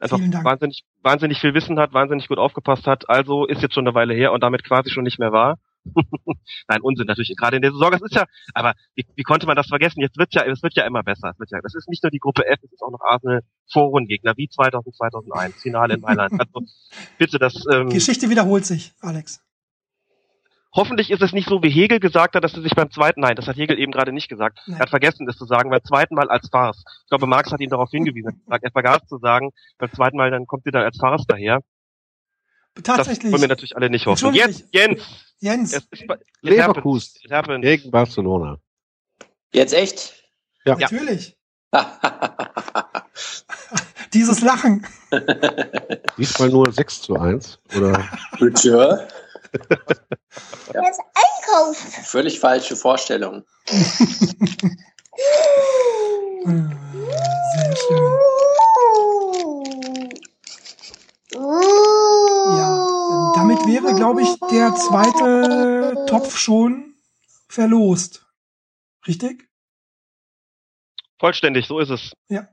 Einfach 0.00 0.18
Vielen 0.18 0.30
Dank. 0.30 0.44
wahnsinnig, 0.44 0.84
wahnsinnig 1.02 1.40
viel 1.40 1.54
Wissen 1.54 1.78
hat, 1.78 1.92
wahnsinnig 1.92 2.28
gut 2.28 2.38
aufgepasst 2.38 2.86
hat. 2.86 3.08
Also 3.08 3.46
ist 3.46 3.62
jetzt 3.62 3.74
schon 3.74 3.86
eine 3.86 3.94
Weile 3.94 4.14
her 4.14 4.32
und 4.32 4.42
damit 4.42 4.64
quasi 4.64 4.90
schon 4.90 5.04
nicht 5.04 5.18
mehr 5.18 5.32
wahr. 5.32 5.58
Nein, 6.68 6.80
Unsinn 6.82 7.06
natürlich. 7.06 7.34
Gerade 7.36 7.56
in 7.56 7.62
der 7.62 7.72
Saison, 7.72 7.90
das 7.90 8.02
ist 8.02 8.14
ja, 8.14 8.24
aber 8.54 8.74
wie, 8.94 9.06
wie 9.14 9.22
konnte 9.22 9.46
man 9.46 9.56
das 9.56 9.66
vergessen? 9.66 10.00
Jetzt 10.00 10.18
wird's 10.18 10.34
ja, 10.34 10.44
es 10.44 10.62
wird 10.62 10.74
ja 10.74 10.84
immer 10.84 11.02
besser. 11.02 11.30
Es 11.30 11.38
wird 11.38 11.50
ja, 11.50 11.60
das 11.62 11.74
ist 11.74 11.88
nicht 11.88 12.02
nur 12.02 12.10
die 12.10 12.18
Gruppe 12.18 12.46
F, 12.46 12.58
es 12.62 12.72
ist 12.72 12.82
auch 12.82 12.90
noch 12.90 13.00
Arsenal 13.00 13.42
Vorrundengegner, 13.72 14.34
wie 14.36 14.48
2000, 14.48 14.94
2001, 14.96 15.62
Finale 15.62 15.94
in 15.94 16.00
Mailand. 16.00 16.32
Also, 16.38 16.66
bitte, 17.18 17.38
das, 17.38 17.54
ähm, 17.72 17.88
Geschichte 17.88 18.30
wiederholt 18.30 18.64
sich, 18.64 18.92
Alex. 19.00 19.42
Hoffentlich 20.74 21.10
ist 21.10 21.22
es 21.22 21.32
nicht 21.32 21.48
so, 21.48 21.62
wie 21.62 21.70
Hegel 21.70 21.98
gesagt 21.98 22.34
hat, 22.34 22.44
dass 22.44 22.54
er 22.54 22.62
sich 22.62 22.74
beim 22.74 22.90
zweiten, 22.90 23.20
nein, 23.20 23.34
das 23.34 23.48
hat 23.48 23.56
Hegel 23.56 23.78
eben 23.78 23.90
gerade 23.90 24.12
nicht 24.12 24.28
gesagt. 24.28 24.60
Nein. 24.66 24.76
Er 24.76 24.82
hat 24.82 24.90
vergessen, 24.90 25.26
das 25.26 25.36
zu 25.36 25.46
sagen, 25.46 25.70
beim 25.70 25.82
zweiten 25.82 26.14
Mal 26.14 26.28
als 26.28 26.48
Farce. 26.50 26.84
Ich 27.04 27.08
glaube, 27.08 27.26
Marx 27.26 27.50
hat 27.50 27.60
ihn 27.60 27.70
darauf 27.70 27.90
hingewiesen. 27.90 28.42
Er 28.48 28.58
Er 28.62 28.70
vergaß 28.70 29.06
zu 29.08 29.18
sagen, 29.18 29.50
beim 29.78 29.90
zweiten 29.92 30.16
Mal, 30.16 30.30
dann 30.30 30.46
kommt 30.46 30.64
sie 30.64 30.70
dann 30.70 30.84
als 30.84 30.98
Farce 30.98 31.24
daher. 31.26 31.62
Das 32.82 32.96
Tatsächlich. 32.96 33.32
wollen 33.32 33.42
wir 33.42 33.48
natürlich 33.48 33.76
alle 33.76 33.90
nicht 33.90 34.06
hoffen. 34.06 34.32
Jetzt, 34.34 34.64
Jens! 34.70 35.02
Jens, 35.40 35.72
it 35.72 35.84
Leverkusen 36.42 37.60
gegen 37.60 37.90
Barcelona. 37.90 38.58
Jetzt 39.52 39.72
echt? 39.74 40.14
Ja. 40.64 40.76
natürlich. 40.76 41.36
Dieses 44.14 44.40
Lachen. 44.40 44.86
Diesmal 46.16 46.48
nur 46.48 46.72
6 46.72 47.02
zu 47.02 47.16
1. 47.16 47.58
Oder 47.76 48.08
Bitte? 48.38 49.08
Das 50.72 50.98
Einkaufen. 51.48 52.04
Völlig 52.04 52.40
falsche 52.40 52.76
Vorstellung. 52.76 53.44
Sehr 56.44 57.76
schön. 57.76 58.18
Wäre, 63.82 63.94
glaube 63.94 64.22
ich, 64.22 64.28
der 64.50 64.74
zweite 64.74 66.04
Topf 66.08 66.36
schon 66.36 66.94
verlost. 67.48 68.26
Richtig? 69.06 69.48
Vollständig, 71.18 71.66
so 71.66 71.78
ist 71.78 71.90
es. 71.90 72.12
Ja. 72.28 72.48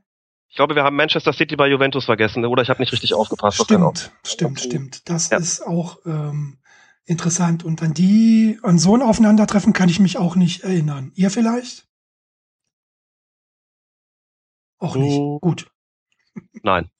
Ich 0.48 0.56
glaube, 0.56 0.74
wir 0.74 0.84
haben 0.84 0.96
Manchester 0.96 1.32
City 1.32 1.56
bei 1.56 1.68
Juventus 1.68 2.04
vergessen, 2.04 2.44
oder 2.44 2.62
ich 2.62 2.70
habe 2.70 2.80
nicht 2.80 2.92
richtig 2.92 3.14
aufgepasst. 3.14 3.62
Stimmt, 3.62 4.12
stimmt, 4.24 4.60
stimmt. 4.60 5.08
Das 5.08 5.30
Ja. 5.30 5.38
ist 5.38 5.60
auch 5.62 5.98
ähm, 6.06 6.58
interessant. 7.04 7.64
Und 7.64 7.82
an 7.82 7.92
die, 7.94 8.58
an 8.62 8.78
so 8.78 8.94
ein 8.96 9.02
Aufeinandertreffen 9.02 9.72
kann 9.72 9.88
ich 9.88 10.00
mich 10.00 10.16
auch 10.18 10.36
nicht 10.36 10.62
erinnern. 10.62 11.12
Ihr 11.14 11.30
vielleicht? 11.30 11.86
Auch 14.78 14.96
nicht. 14.96 15.16
Oh. 15.18 15.38
Gut. 15.40 15.70
Nein. 16.62 16.90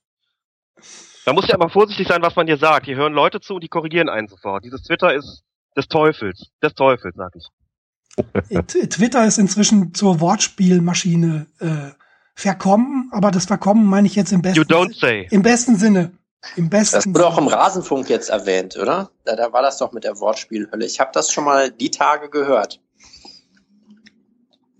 Man 1.24 1.34
muss 1.34 1.48
ja 1.48 1.54
aber 1.54 1.68
vorsichtig 1.68 2.06
sein, 2.08 2.22
was 2.22 2.36
man 2.36 2.46
hier 2.46 2.58
sagt. 2.58 2.86
Hier 2.86 2.96
hören 2.96 3.12
Leute 3.12 3.40
zu 3.40 3.54
und 3.54 3.64
die 3.64 3.68
korrigieren 3.68 4.08
einen 4.08 4.28
sofort. 4.28 4.64
Dieses 4.64 4.82
Twitter 4.82 5.12
ist 5.14 5.42
des 5.76 5.88
Teufels. 5.88 6.50
Des 6.62 6.74
Teufels, 6.74 7.14
sag 7.16 7.32
ich. 7.34 7.48
T- 8.66 8.86
Twitter 8.86 9.26
ist 9.26 9.36
inzwischen 9.38 9.92
zur 9.92 10.20
Wortspielmaschine 10.20 11.46
äh, 11.60 11.90
verkommen, 12.34 13.10
aber 13.12 13.30
das 13.30 13.46
Verkommen 13.46 13.84
meine 13.86 14.06
ich 14.06 14.14
jetzt 14.14 14.32
im 14.32 14.40
besten, 14.42 14.58
You 14.58 14.64
don't 14.64 14.98
say. 14.98 15.26
im 15.30 15.42
besten 15.42 15.76
Sinne. 15.76 16.12
Im 16.54 16.70
Das 16.70 16.92
besten 16.92 17.14
wurde 17.14 17.26
auch 17.26 17.38
im 17.38 17.48
Rasenfunk 17.48 18.08
jetzt 18.08 18.30
erwähnt, 18.30 18.76
oder? 18.76 19.10
Da, 19.24 19.34
da 19.36 19.52
war 19.52 19.62
das 19.62 19.78
doch 19.78 19.92
mit 19.92 20.04
der 20.04 20.18
Wortspielhölle. 20.20 20.86
Ich 20.86 21.00
habe 21.00 21.10
das 21.12 21.32
schon 21.32 21.44
mal 21.44 21.70
die 21.72 21.90
Tage 21.90 22.30
gehört. 22.30 22.80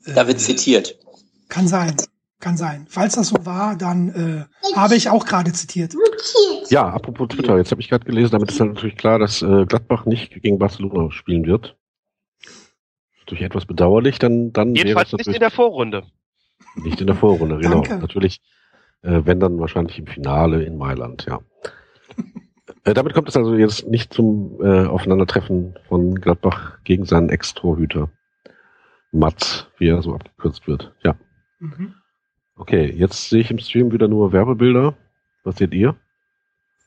Da 0.07 0.27
wird 0.29 0.37
Äh, 0.39 0.41
zitiert. 0.41 0.97
Kann 1.49 1.67
sein. 1.67 1.97
Kann 2.39 2.57
sein. 2.57 2.87
Falls 2.89 3.15
das 3.15 3.29
so 3.29 3.47
war, 3.47 3.77
dann 3.77 4.09
äh, 4.11 4.77
habe 4.77 4.95
ich 4.95 5.09
auch 5.09 5.25
gerade 5.25 5.53
zitiert. 5.53 5.95
ja, 6.69 6.87
apropos 6.87 7.29
Twitter, 7.29 7.57
jetzt 7.57 7.71
habe 7.71 7.81
ich 7.81 7.89
gerade 7.89 8.05
gelesen, 8.05 8.33
damit 8.33 8.51
ist 8.51 8.61
dann 8.61 8.73
natürlich 8.73 8.97
klar, 8.97 9.19
dass 9.19 9.41
äh, 9.41 9.65
Gladbach 9.65 10.05
nicht 10.05 10.43
gegen 10.43 10.59
Barcelona 10.59 11.11
spielen 11.11 11.47
wird. 11.47 11.77
Durch 13.27 13.41
etwas 13.41 13.65
bedauerlich, 13.65 14.19
dann, 14.19 14.53
dann 14.53 14.75
wäre 14.75 14.89
Jedenfalls 14.89 15.13
es 15.15 15.27
nicht 15.27 15.35
in 15.35 15.41
der 15.41 15.51
Vorrunde. 15.51 16.05
nicht 16.77 17.01
in 17.01 17.07
der 17.07 17.17
Vorrunde, 17.17 17.57
genau. 17.57 17.81
Danke. 17.81 17.99
Natürlich, 17.99 18.43
äh, 19.03 19.23
wenn 19.25 19.41
dann 19.41 19.59
wahrscheinlich 19.59 19.99
im 19.99 20.07
Finale 20.07 20.63
in 20.63 20.77
Mailand, 20.77 21.27
ja. 21.27 21.41
äh, 22.85 22.93
damit 22.93 23.15
kommt 23.15 23.31
es 23.31 23.37
also 23.37 23.55
jetzt 23.55 23.89
nicht 23.89 24.13
zum 24.13 24.61
äh, 24.61 24.85
Aufeinandertreffen 24.85 25.79
von 25.89 26.17
Gladbach 26.17 26.79
gegen 26.85 27.07
seinen 27.07 27.31
Ex-Torhüter. 27.31 28.11
Mats, 29.13 29.67
wie 29.79 29.89
er 29.89 30.03
so 30.03 30.15
abgekürzt 30.15 30.67
wird. 30.67 30.93
Ja. 31.03 31.17
Mhm. 31.59 31.95
Okay, 32.57 32.91
jetzt 32.91 33.29
sehe 33.29 33.43
ich 33.43 33.51
im 33.51 33.59
Stream 33.59 33.93
wieder 33.93 34.09
nur 34.09 34.33
Werbebilder. 34.33 34.97
Was 35.45 35.57
seht 35.59 35.75
ihr? 35.75 35.91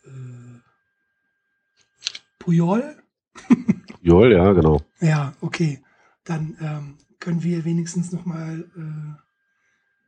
Äh, 0.03 0.09
Puyol? 2.39 2.97
Joel, 4.01 4.31
ja, 4.33 4.51
genau. 4.53 4.81
Ja, 4.99 5.33
okay. 5.41 5.83
Dann 6.23 6.57
ähm, 6.59 6.97
können 7.19 7.43
wir 7.43 7.65
wenigstens 7.65 8.11
noch 8.11 8.25
mal 8.25 8.65
äh, 8.75 9.21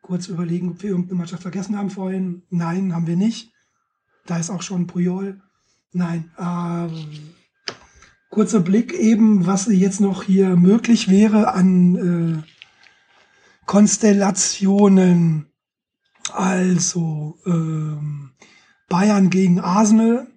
kurz 0.02 0.28
überlegen, 0.28 0.72
ob 0.72 0.82
wir 0.82 0.90
irgendeine 0.90 1.20
Mannschaft 1.20 1.44
vergessen 1.44 1.78
haben 1.78 1.92
vorhin. 1.92 2.42
Nein, 2.50 2.96
haben 2.96 3.06
wir 3.06 3.16
nicht. 3.16 3.52
Da 4.26 4.38
ist 4.38 4.50
auch 4.50 4.64
schon 4.64 4.88
Puyol. 4.88 5.42
Nein. 5.94 6.32
Ähm, 6.40 7.34
kurzer 8.30 8.62
Blick 8.62 8.94
eben, 8.94 9.46
was 9.46 9.68
jetzt 9.68 10.02
noch 10.02 10.24
hier 10.24 10.56
möglich 10.56 11.10
wäre 11.10 11.54
an 11.54 12.44
äh, 12.44 12.52
Konstellationen. 13.68 15.51
Also 16.34 17.38
ähm, 17.46 18.32
Bayern 18.90 19.30
gegen 19.30 19.60
Arsenal 19.60 20.28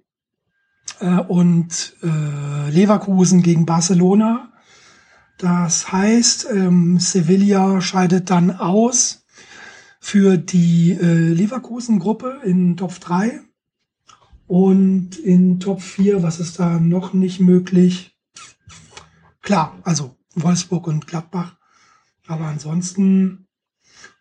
äh, 1.01 1.19
und 1.21 1.97
äh, 2.03 2.71
Leverkusen 2.71 3.43
gegen 3.43 3.67
Barcelona. 3.67 4.53
Das 5.39 5.93
heißt, 5.93 6.49
ähm, 6.53 6.99
Sevilla 6.99 7.81
scheidet 7.81 8.31
dann 8.31 8.53
aus 8.53 9.25
für 10.01 10.37
die 10.37 10.93
äh, 10.93 11.33
Leverkusen-Gruppe 11.33 12.41
in 12.45 12.77
Top 12.77 12.99
3 13.01 13.41
und 14.47 15.17
in 15.17 15.61
Top 15.61 15.81
4, 15.81 16.23
was 16.23 16.41
ist 16.41 16.59
da 16.59 16.79
noch 16.79 17.15
nicht 17.15 17.41
möglich? 17.41 18.17
Klar, 19.43 19.79
also 19.83 20.17
Wolfsburg 20.35 20.87
und 20.87 21.07
Gladbach. 21.07 21.57
Aber 22.27 22.47
ansonsten 22.47 23.44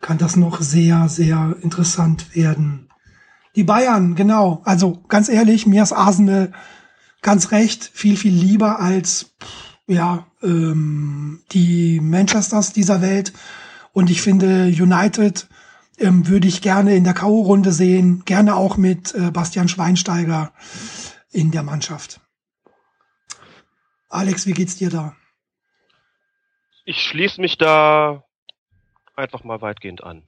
kann 0.03 0.17
das 0.19 0.35
noch 0.35 0.61
sehr, 0.61 1.07
sehr 1.07 1.55
interessant 1.61 2.35
werden. 2.35 2.89
Die 3.55 3.63
Bayern, 3.63 4.15
genau. 4.15 4.61
Also 4.65 5.01
ganz 5.07 5.29
ehrlich, 5.29 5.65
mir 5.65 5.81
ist 5.81 5.93
Arsenal 5.93 6.51
ganz 7.21 7.51
recht 7.51 7.89
viel, 7.93 8.17
viel 8.17 8.33
lieber 8.33 8.79
als 8.79 9.33
ja, 9.87 10.27
ähm, 10.41 11.41
die 11.51 12.01
Manchesters 12.01 12.73
dieser 12.73 13.01
Welt. 13.01 13.33
Und 13.93 14.09
ich 14.09 14.21
finde, 14.21 14.65
United 14.65 15.47
ähm, 15.97 16.27
würde 16.27 16.47
ich 16.47 16.61
gerne 16.61 16.95
in 16.95 17.05
der 17.05 17.13
K.O.-Runde 17.13 17.71
sehen, 17.71 18.23
gerne 18.25 18.55
auch 18.55 18.75
mit 18.75 19.15
äh, 19.15 19.31
Bastian 19.31 19.69
Schweinsteiger 19.69 20.51
in 21.31 21.51
der 21.51 21.63
Mannschaft. 21.63 22.19
Alex, 24.09 24.47
wie 24.47 24.53
geht's 24.53 24.75
dir 24.75 24.89
da? 24.89 25.15
Ich 26.83 27.01
schließe 27.03 27.39
mich 27.39 27.57
da 27.57 28.25
einfach 29.15 29.43
mal 29.43 29.61
weitgehend 29.61 30.03
an. 30.03 30.23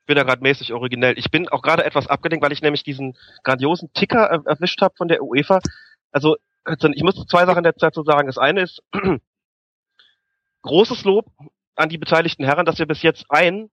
Ich 0.00 0.06
bin 0.06 0.16
da 0.16 0.24
gerade 0.24 0.42
mäßig 0.42 0.72
originell. 0.72 1.16
Ich 1.16 1.30
bin 1.30 1.48
auch 1.48 1.62
gerade 1.62 1.84
etwas 1.84 2.08
abgelenkt, 2.08 2.44
weil 2.44 2.52
ich 2.52 2.62
nämlich 2.62 2.82
diesen 2.82 3.16
grandiosen 3.44 3.92
Ticker 3.92 4.24
er 4.26 4.46
erwischt 4.46 4.82
habe 4.82 4.94
von 4.96 5.08
der 5.08 5.22
UEFA. 5.22 5.60
Also, 6.10 6.36
also 6.64 6.88
ich 6.88 7.02
muss 7.02 7.24
zwei 7.26 7.46
Sachen 7.46 7.62
dazu 7.62 8.02
sagen. 8.02 8.26
Das 8.26 8.38
eine 8.38 8.62
ist 8.62 8.82
großes 10.62 11.04
Lob 11.04 11.26
an 11.76 11.88
die 11.88 11.98
beteiligten 11.98 12.44
Herren, 12.44 12.66
dass 12.66 12.78
wir 12.78 12.86
bis 12.86 13.02
jetzt 13.02 13.26
ein 13.28 13.70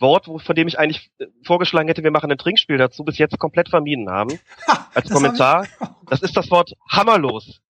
Wort, 0.00 0.28
wo, 0.28 0.38
von 0.38 0.54
dem 0.54 0.68
ich 0.68 0.78
eigentlich 0.78 1.10
äh, 1.18 1.26
vorgeschlagen 1.44 1.88
hätte, 1.88 2.02
wir 2.02 2.10
machen 2.10 2.30
ein 2.30 2.38
Trinkspiel 2.38 2.78
dazu, 2.78 3.04
bis 3.04 3.18
jetzt 3.18 3.38
komplett 3.38 3.68
vermieden 3.68 4.10
haben. 4.10 4.38
Ha, 4.66 4.88
Als 4.94 5.06
hab 5.06 5.12
Kommentar. 5.12 5.64
Ich, 5.64 5.70
oh. 5.80 5.86
Das 6.08 6.22
ist 6.22 6.36
das 6.36 6.50
Wort 6.50 6.72
hammerlos. 6.90 7.60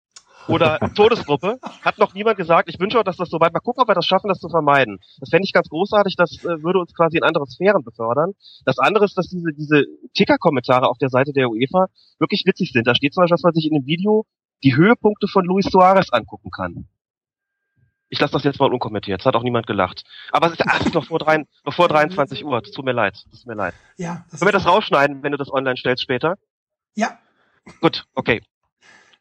Oder 0.48 0.78
Todesgruppe. 0.94 1.58
Hat 1.82 1.98
noch 1.98 2.14
niemand 2.14 2.36
gesagt. 2.36 2.68
Ich 2.68 2.80
wünsche 2.80 2.98
auch, 2.98 3.04
dass 3.04 3.16
das 3.16 3.28
so 3.28 3.38
weit. 3.40 3.52
Mal 3.52 3.60
gucken, 3.60 3.82
ob 3.82 3.88
wir 3.88 3.94
das 3.94 4.06
schaffen, 4.06 4.28
das 4.28 4.38
zu 4.38 4.48
vermeiden. 4.48 4.98
Das 5.18 5.30
fände 5.30 5.44
ich 5.44 5.52
ganz 5.52 5.68
großartig. 5.68 6.16
Das 6.16 6.44
äh, 6.44 6.62
würde 6.62 6.78
uns 6.78 6.94
quasi 6.94 7.18
in 7.18 7.22
andere 7.22 7.46
Sphären 7.46 7.84
befördern. 7.84 8.32
Das 8.64 8.78
andere 8.78 9.04
ist, 9.04 9.16
dass 9.16 9.28
diese, 9.28 9.52
diese 9.52 9.84
Ticker-Kommentare 10.14 10.88
auf 10.88 10.98
der 10.98 11.08
Seite 11.08 11.32
der 11.32 11.50
UEFA 11.50 11.86
wirklich 12.18 12.42
witzig 12.46 12.72
sind. 12.72 12.86
Da 12.86 12.94
steht 12.94 13.14
zum 13.14 13.22
Beispiel, 13.22 13.34
dass 13.34 13.42
man 13.42 13.54
sich 13.54 13.66
in 13.66 13.74
dem 13.74 13.86
Video 13.86 14.26
die 14.62 14.76
Höhepunkte 14.76 15.26
von 15.28 15.44
Luis 15.44 15.66
Suarez 15.66 16.10
angucken 16.10 16.50
kann. 16.50 16.88
Ich 18.10 18.18
lasse 18.18 18.32
das 18.32 18.42
jetzt 18.42 18.58
mal 18.58 18.72
unkommentiert. 18.72 19.20
Es 19.20 19.26
hat 19.26 19.36
auch 19.36 19.44
niemand 19.44 19.68
gelacht. 19.68 20.02
Aber 20.32 20.48
es 20.48 20.54
ist, 20.54 20.62
ach, 20.66 20.80
es 20.80 20.86
ist 20.86 20.94
noch 20.94 21.06
vor, 21.06 21.20
drei, 21.20 21.44
noch 21.64 21.72
vor 21.72 21.86
23 21.88 22.44
Uhr. 22.44 22.60
Es 22.62 22.72
tut 22.72 22.84
mir 22.84 22.92
leid. 22.92 23.24
Es 23.32 23.40
tut 23.40 23.46
mir 23.46 23.54
leid. 23.54 23.74
Ja. 23.96 24.24
Können 24.30 24.48
wir 24.48 24.52
das 24.52 24.66
rausschneiden, 24.66 25.22
wenn 25.22 25.30
du 25.30 25.38
das 25.38 25.52
online 25.52 25.76
stellst 25.76 26.02
später? 26.02 26.36
Ja. 26.96 27.18
Gut, 27.80 28.04
okay. 28.14 28.42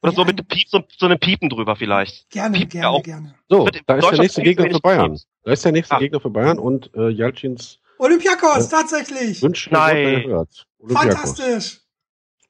Oder 0.02 0.12
so 0.14 0.24
mit 0.24 0.48
Piep, 0.48 0.70
so, 0.70 0.84
so 0.98 1.06
einem 1.08 1.20
Piepen 1.20 1.50
drüber 1.50 1.76
vielleicht. 1.76 2.30
Gerne, 2.30 2.58
Piept 2.58 2.72
gerne, 2.72 2.84
ja 2.84 2.90
auch. 2.90 3.04
gerne. 3.04 3.36
So, 3.50 3.68
da 3.86 3.96
ist 3.96 4.10
der 4.12 4.20
nächste 4.20 4.42
Gegner 4.44 4.70
für 4.72 4.80
Bayern. 4.80 5.20
Da 5.44 5.52
ist 5.52 5.66
der 5.66 5.72
nächste 5.74 5.96
Ah. 5.96 6.00
Gegner 6.00 6.20
für 6.22 6.30
Bayern 6.30 6.58
und 6.60 6.90
äh, 6.96 7.10
Jalchins 7.10 7.80
Olympiakos, 7.98 8.68
Äh, 8.68 8.70
tatsächlich. 8.70 9.42
Wünsche 9.42 9.70
Nein. 9.74 10.46
Fantastisch. 10.88 11.82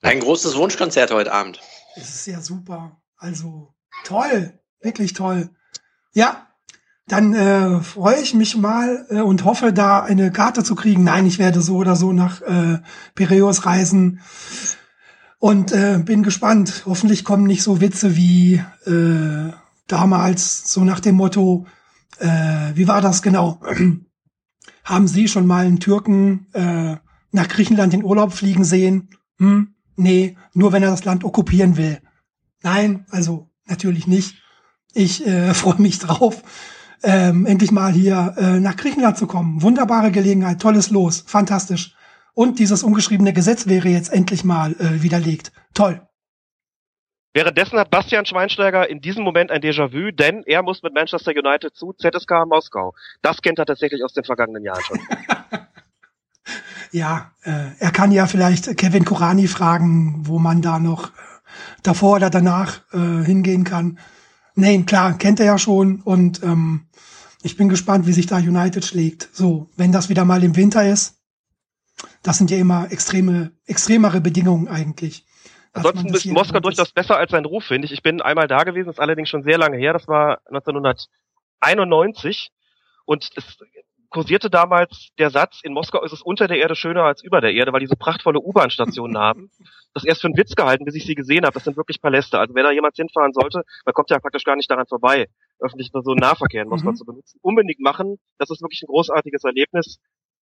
Ein 0.01 0.19
großes 0.19 0.55
Wunschkonzert 0.55 1.11
heute 1.11 1.31
Abend. 1.33 1.59
Es 1.95 2.09
ist 2.09 2.27
ja 2.27 2.39
super. 2.39 3.01
Also 3.17 3.73
toll, 4.05 4.59
wirklich 4.81 5.13
toll. 5.13 5.49
Ja, 6.13 6.47
dann 7.07 7.33
äh, 7.33 7.81
freue 7.81 8.21
ich 8.21 8.35
mich 8.35 8.55
mal 8.55 9.07
äh, 9.09 9.21
und 9.21 9.43
hoffe, 9.43 9.73
da 9.73 10.01
eine 10.03 10.31
Karte 10.31 10.63
zu 10.63 10.75
kriegen. 10.75 11.03
Nein, 11.03 11.25
ich 11.25 11.39
werde 11.39 11.61
so 11.61 11.77
oder 11.77 11.95
so 11.95 12.13
nach 12.13 12.41
äh, 12.43 12.79
Piräus 13.15 13.65
reisen 13.65 14.21
und 15.39 15.71
äh, 15.71 15.99
bin 16.03 16.21
gespannt. 16.21 16.83
Hoffentlich 16.85 17.23
kommen 17.23 17.45
nicht 17.47 17.63
so 17.63 17.81
Witze 17.81 18.15
wie 18.15 18.61
äh, 18.85 19.51
damals, 19.87 20.71
so 20.71 20.83
nach 20.83 20.99
dem 20.99 21.15
Motto, 21.15 21.65
äh, 22.19 22.71
wie 22.75 22.87
war 22.87 23.01
das 23.01 23.21
genau? 23.21 23.59
Haben 24.83 25.07
Sie 25.07 25.27
schon 25.27 25.47
mal 25.47 25.65
einen 25.65 25.79
Türken 25.79 26.47
äh, 26.53 26.97
nach 27.31 27.47
Griechenland 27.47 27.93
in 27.93 28.03
Urlaub 28.03 28.33
fliegen 28.33 28.63
sehen? 28.63 29.09
Hm? 29.37 29.73
Nee, 29.95 30.37
nur 30.53 30.71
wenn 30.71 30.83
er 30.83 30.91
das 30.91 31.05
Land 31.05 31.23
okkupieren 31.23 31.77
will. 31.77 31.99
Nein, 32.61 33.05
also 33.09 33.49
natürlich 33.65 34.07
nicht. 34.07 34.41
Ich 34.93 35.25
äh, 35.25 35.53
freue 35.53 35.81
mich 35.81 35.99
drauf, 35.99 36.43
ähm, 37.01 37.45
endlich 37.45 37.71
mal 37.71 37.93
hier 37.93 38.35
äh, 38.37 38.59
nach 38.59 38.75
Griechenland 38.75 39.17
zu 39.17 39.27
kommen. 39.27 39.61
Wunderbare 39.61 40.11
Gelegenheit, 40.11 40.61
tolles 40.61 40.89
Los, 40.89 41.23
fantastisch. 41.25 41.95
Und 42.39 42.57
dieses 42.57 42.83
ungeschriebene 42.83 43.33
Gesetz 43.33 43.67
wäre 43.67 43.89
jetzt 43.89 44.13
endlich 44.13 44.45
mal 44.45 44.71
äh, 44.79 45.03
widerlegt. 45.03 45.51
Toll. 45.73 45.99
Währenddessen 47.33 47.77
hat 47.77 47.91
Bastian 47.91 48.25
Schweinsteiger 48.25 48.89
in 48.89 49.01
diesem 49.01 49.25
Moment 49.25 49.51
ein 49.51 49.59
Déjà-vu, 49.59 50.11
denn 50.11 50.43
er 50.45 50.63
muss 50.63 50.81
mit 50.81 50.93
Manchester 50.93 51.33
United 51.35 51.75
zu 51.75 51.91
ZSK 51.91 52.45
Moskau. 52.47 52.95
Das 53.21 53.41
kennt 53.41 53.59
er 53.59 53.65
tatsächlich 53.65 54.05
aus 54.05 54.13
den 54.13 54.23
vergangenen 54.23 54.63
Jahren 54.63 54.81
schon. 54.81 54.99
Ja, 56.91 57.33
äh, 57.43 57.67
er 57.77 57.91
kann 57.91 58.11
ja 58.11 58.25
vielleicht 58.25 58.75
Kevin 58.77 59.05
Kurani 59.05 59.47
fragen, 59.47 60.25
wo 60.25 60.39
man 60.39 60.63
da 60.63 60.79
noch 60.79 61.09
äh, 61.09 61.11
davor 61.83 62.15
oder 62.15 62.31
danach 62.31 62.79
äh, 62.93 63.23
hingehen 63.23 63.63
kann. 63.63 63.99
Nein, 64.55 64.87
klar, 64.87 65.15
kennt 65.17 65.39
er 65.39 65.45
ja 65.45 65.57
schon 65.59 66.01
und 66.01 66.41
ähm, 66.41 66.87
ich 67.43 67.57
bin 67.57 67.69
gespannt, 67.69 68.07
wie 68.07 68.13
sich 68.13 68.25
da 68.25 68.37
United 68.37 68.83
schlägt. 68.83 69.29
So, 69.33 69.69
wenn 69.75 69.91
das 69.91 70.09
wieder 70.09 70.25
mal 70.25 70.43
im 70.43 70.55
Winter 70.55 70.89
ist, 70.89 71.18
das 72.23 72.37
sind 72.37 72.51
ja 72.51 72.57
immer 72.57 72.91
extreme, 72.91 73.51
extremere 73.65 74.21
Bedingungen 74.21 74.67
eigentlich. 74.67 75.25
Ansonsten 75.73 76.13
ist 76.13 76.25
Moskau 76.25 76.59
durchaus 76.59 76.91
besser 76.91 77.17
als 77.17 77.31
sein 77.31 77.45
Ruf, 77.45 77.65
finde 77.65 77.85
ich. 77.85 77.91
Ich 77.91 78.01
bin 78.01 78.21
einmal 78.21 78.47
da 78.47 78.63
gewesen, 78.63 78.89
ist 78.89 78.99
allerdings 78.99 79.29
schon 79.29 79.43
sehr 79.43 79.57
lange 79.57 79.77
her. 79.77 79.93
Das 79.93 80.07
war 80.07 80.39
1991 81.61 82.49
und 83.05 83.29
es 83.35 83.57
kursierte 84.09 84.49
damals 84.49 85.09
der 85.19 85.29
Satz, 85.29 85.59
in 85.63 85.73
Moskau 85.73 86.03
ist 86.03 86.11
es 86.13 86.23
unter 86.23 86.47
der 86.47 86.57
Erde 86.57 86.75
schöner 86.75 87.03
als 87.03 87.23
über 87.23 87.41
der 87.41 87.53
Erde, 87.53 87.71
weil 87.71 87.81
die 87.81 87.87
so 87.87 87.95
prachtvolle 87.95 88.39
U-Bahn-Stationen 88.39 89.17
haben. 89.19 89.51
Das 89.93 90.03
erst 90.03 90.21
für 90.21 90.27
einen 90.27 90.37
Witz 90.37 90.55
gehalten, 90.55 90.85
bis 90.85 90.95
ich 90.95 91.05
sie 91.05 91.15
gesehen 91.15 91.45
habe. 91.45 91.53
Das 91.53 91.63
sind 91.63 91.77
wirklich 91.77 92.01
Paläste. 92.01 92.39
Also 92.39 92.55
wenn 92.55 92.63
da 92.63 92.71
jemand 92.71 92.95
hinfahren 92.95 93.33
sollte, 93.33 93.63
man 93.85 93.93
kommt 93.93 94.09
ja 94.09 94.19
praktisch 94.19 94.43
gar 94.43 94.55
nicht 94.55 94.69
daran 94.69 94.87
vorbei, 94.87 95.27
öffentlichen 95.59 95.91
Personennahverkehr 95.91 96.63
in 96.63 96.69
Moskau 96.69 96.91
Mhm. 96.91 96.95
zu 96.95 97.05
benutzen, 97.05 97.39
unbedingt 97.41 97.79
machen. 97.79 98.17
Das 98.39 98.49
ist 98.49 98.61
wirklich 98.61 98.81
ein 98.81 98.87
großartiges 98.87 99.43
Erlebnis. 99.43 99.99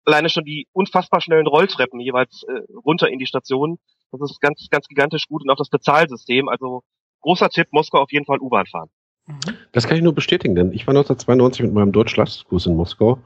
Alleine 0.07 0.29
schon 0.29 0.45
die 0.45 0.67
unfassbar 0.71 1.19
schnellen 1.19 1.47
Rolltreppen 1.47 1.99
jeweils 1.99 2.43
äh, 2.43 2.61
runter 2.85 3.09
in 3.09 3.19
die 3.19 3.25
Station. 3.25 3.77
Das 4.13 4.21
ist 4.21 4.39
ganz, 4.39 4.65
ganz 4.71 4.87
gigantisch 4.87 5.27
gut 5.27 5.43
und 5.43 5.49
auch 5.49 5.57
das 5.57 5.69
Bezahlsystem. 5.69 6.47
Also 6.47 6.83
großer 7.19 7.49
Tipp, 7.49 7.67
Moskau 7.71 7.99
auf 7.99 8.11
jeden 8.13 8.25
Fall 8.25 8.39
U-Bahn 8.39 8.67
fahren. 8.67 8.87
Mhm. 9.25 9.35
Das 9.73 9.85
kann 9.85 9.97
ich 9.97 10.03
nur 10.03 10.15
bestätigen, 10.15 10.55
denn 10.55 10.71
ich 10.71 10.87
war 10.87 10.93
1992 10.93 11.63
mit 11.63 11.73
meinem 11.73 11.91
Deutsch-Leistungskurs 11.91 12.67
in 12.67 12.77
Moskau 12.77 13.19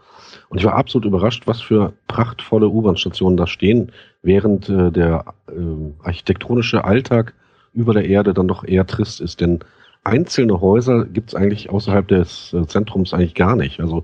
und 0.49 0.57
ich 0.57 0.65
war 0.65 0.73
absolut 0.73 1.05
überrascht, 1.05 1.43
was 1.45 1.61
für 1.61 1.93
prachtvolle 2.07 2.67
U-Bahn-Stationen 2.67 3.37
da 3.37 3.45
stehen, 3.45 3.91
während 4.23 4.67
äh, 4.67 4.91
der 4.91 5.35
äh, 5.49 5.53
architektonische 6.03 6.83
Alltag 6.83 7.35
über 7.73 7.93
der 7.93 8.05
Erde 8.05 8.33
dann 8.33 8.47
doch 8.47 8.63
eher 8.63 8.87
trist 8.87 9.21
ist. 9.21 9.39
Denn 9.39 9.59
einzelne 10.03 10.61
Häuser 10.61 11.05
gibt 11.05 11.29
es 11.29 11.35
eigentlich 11.35 11.69
außerhalb 11.69 12.07
des 12.07 12.53
äh, 12.53 12.65
Zentrums 12.65 13.13
eigentlich 13.13 13.35
gar 13.35 13.55
nicht. 13.55 13.79
Also 13.79 14.03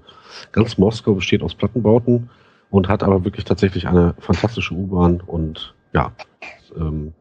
ganz 0.52 0.78
Moskau 0.78 1.16
besteht 1.16 1.42
aus 1.42 1.56
Plattenbauten 1.56 2.30
und 2.70 2.88
hat 2.88 3.04
aber 3.04 3.24
wirklich 3.24 3.46
tatsächlich 3.46 3.88
eine 3.88 4.14
fantastische 4.20 4.74
U-Bahn 4.74 5.22
und 5.26 5.74
ja, 5.94 6.12
ähm, 6.76 7.14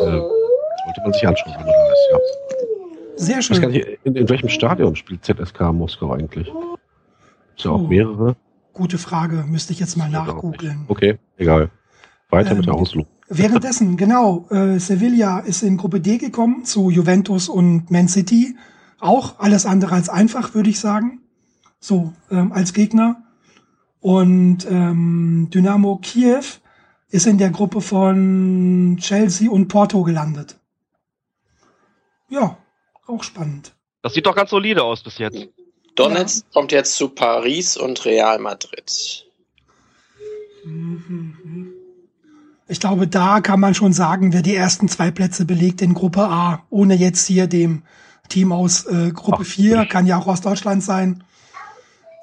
äh, 0.00 0.04
sollte 0.04 1.00
man 1.02 1.12
sich 1.12 1.26
anschauen, 1.26 1.54
wenn 1.54 1.66
man 1.66 1.74
da 1.74 1.92
ist, 1.92 2.08
ja. 2.10 2.18
Sehr 3.16 3.42
schön. 3.42 3.70
nicht, 3.70 3.86
in, 4.04 4.16
in 4.16 4.28
welchem 4.28 4.48
Stadion 4.48 4.96
spielt 4.96 5.24
ZSK 5.24 5.60
Moskau 5.72 6.12
eigentlich? 6.12 6.48
Ist 7.56 7.64
ja 7.64 7.70
auch 7.70 7.82
Oh. 7.82 7.86
mehrere. 7.86 8.36
Gute 8.72 8.96
Frage, 8.98 9.44
müsste 9.46 9.72
ich 9.72 9.80
jetzt 9.80 9.96
mal 9.96 10.08
nachgoogeln. 10.08 10.86
Okay, 10.88 11.18
egal. 11.36 11.70
Weiter 12.30 12.54
mit 12.54 12.64
der 12.66 12.72
Ähm, 12.72 12.80
Auslog. 12.80 13.06
Währenddessen, 13.28 13.96
genau, 13.98 14.46
äh, 14.50 14.78
Sevilla 14.78 15.40
ist 15.40 15.62
in 15.62 15.76
Gruppe 15.76 16.00
D 16.00 16.16
gekommen 16.18 16.64
zu 16.64 16.88
Juventus 16.90 17.48
und 17.50 17.90
Man 17.90 18.08
City. 18.08 18.56
Auch 18.98 19.38
alles 19.38 19.66
andere 19.66 19.94
als 19.94 20.08
einfach, 20.08 20.54
würde 20.54 20.70
ich 20.70 20.80
sagen. 20.80 21.20
So, 21.80 22.12
ähm, 22.30 22.52
als 22.52 22.72
Gegner. 22.72 23.21
Und 24.02 24.66
ähm, 24.68 25.48
Dynamo 25.54 25.96
Kiew 26.02 26.42
ist 27.08 27.26
in 27.26 27.38
der 27.38 27.50
Gruppe 27.50 27.80
von 27.80 28.96
Chelsea 29.00 29.48
und 29.50 29.68
Porto 29.68 30.02
gelandet. 30.02 30.58
Ja, 32.28 32.56
auch 33.06 33.22
spannend. 33.22 33.74
Das 34.02 34.14
sieht 34.14 34.26
doch 34.26 34.34
ganz 34.34 34.50
solide 34.50 34.82
aus 34.82 35.02
bis 35.02 35.18
jetzt. 35.18 35.46
Donetsk 35.94 36.50
kommt 36.52 36.72
jetzt 36.72 36.96
zu 36.96 37.08
Paris 37.10 37.76
und 37.76 38.04
Real 38.04 38.38
Madrid. 38.38 39.26
Mhm. 40.64 41.72
Ich 42.68 42.80
glaube, 42.80 43.06
da 43.06 43.40
kann 43.40 43.60
man 43.60 43.74
schon 43.74 43.92
sagen, 43.92 44.32
wer 44.32 44.42
die 44.42 44.56
ersten 44.56 44.88
zwei 44.88 45.10
Plätze 45.10 45.44
belegt 45.44 45.82
in 45.82 45.94
Gruppe 45.94 46.22
A, 46.22 46.64
ohne 46.70 46.94
jetzt 46.94 47.26
hier 47.26 47.46
dem 47.46 47.82
Team 48.28 48.50
aus 48.52 48.86
äh, 48.86 49.10
Gruppe 49.12 49.42
Ach, 49.42 49.46
4, 49.46 49.82
ich- 49.82 49.88
kann 49.90 50.06
ja 50.06 50.18
auch 50.18 50.26
aus 50.26 50.40
Deutschland 50.40 50.82
sein. 50.82 51.22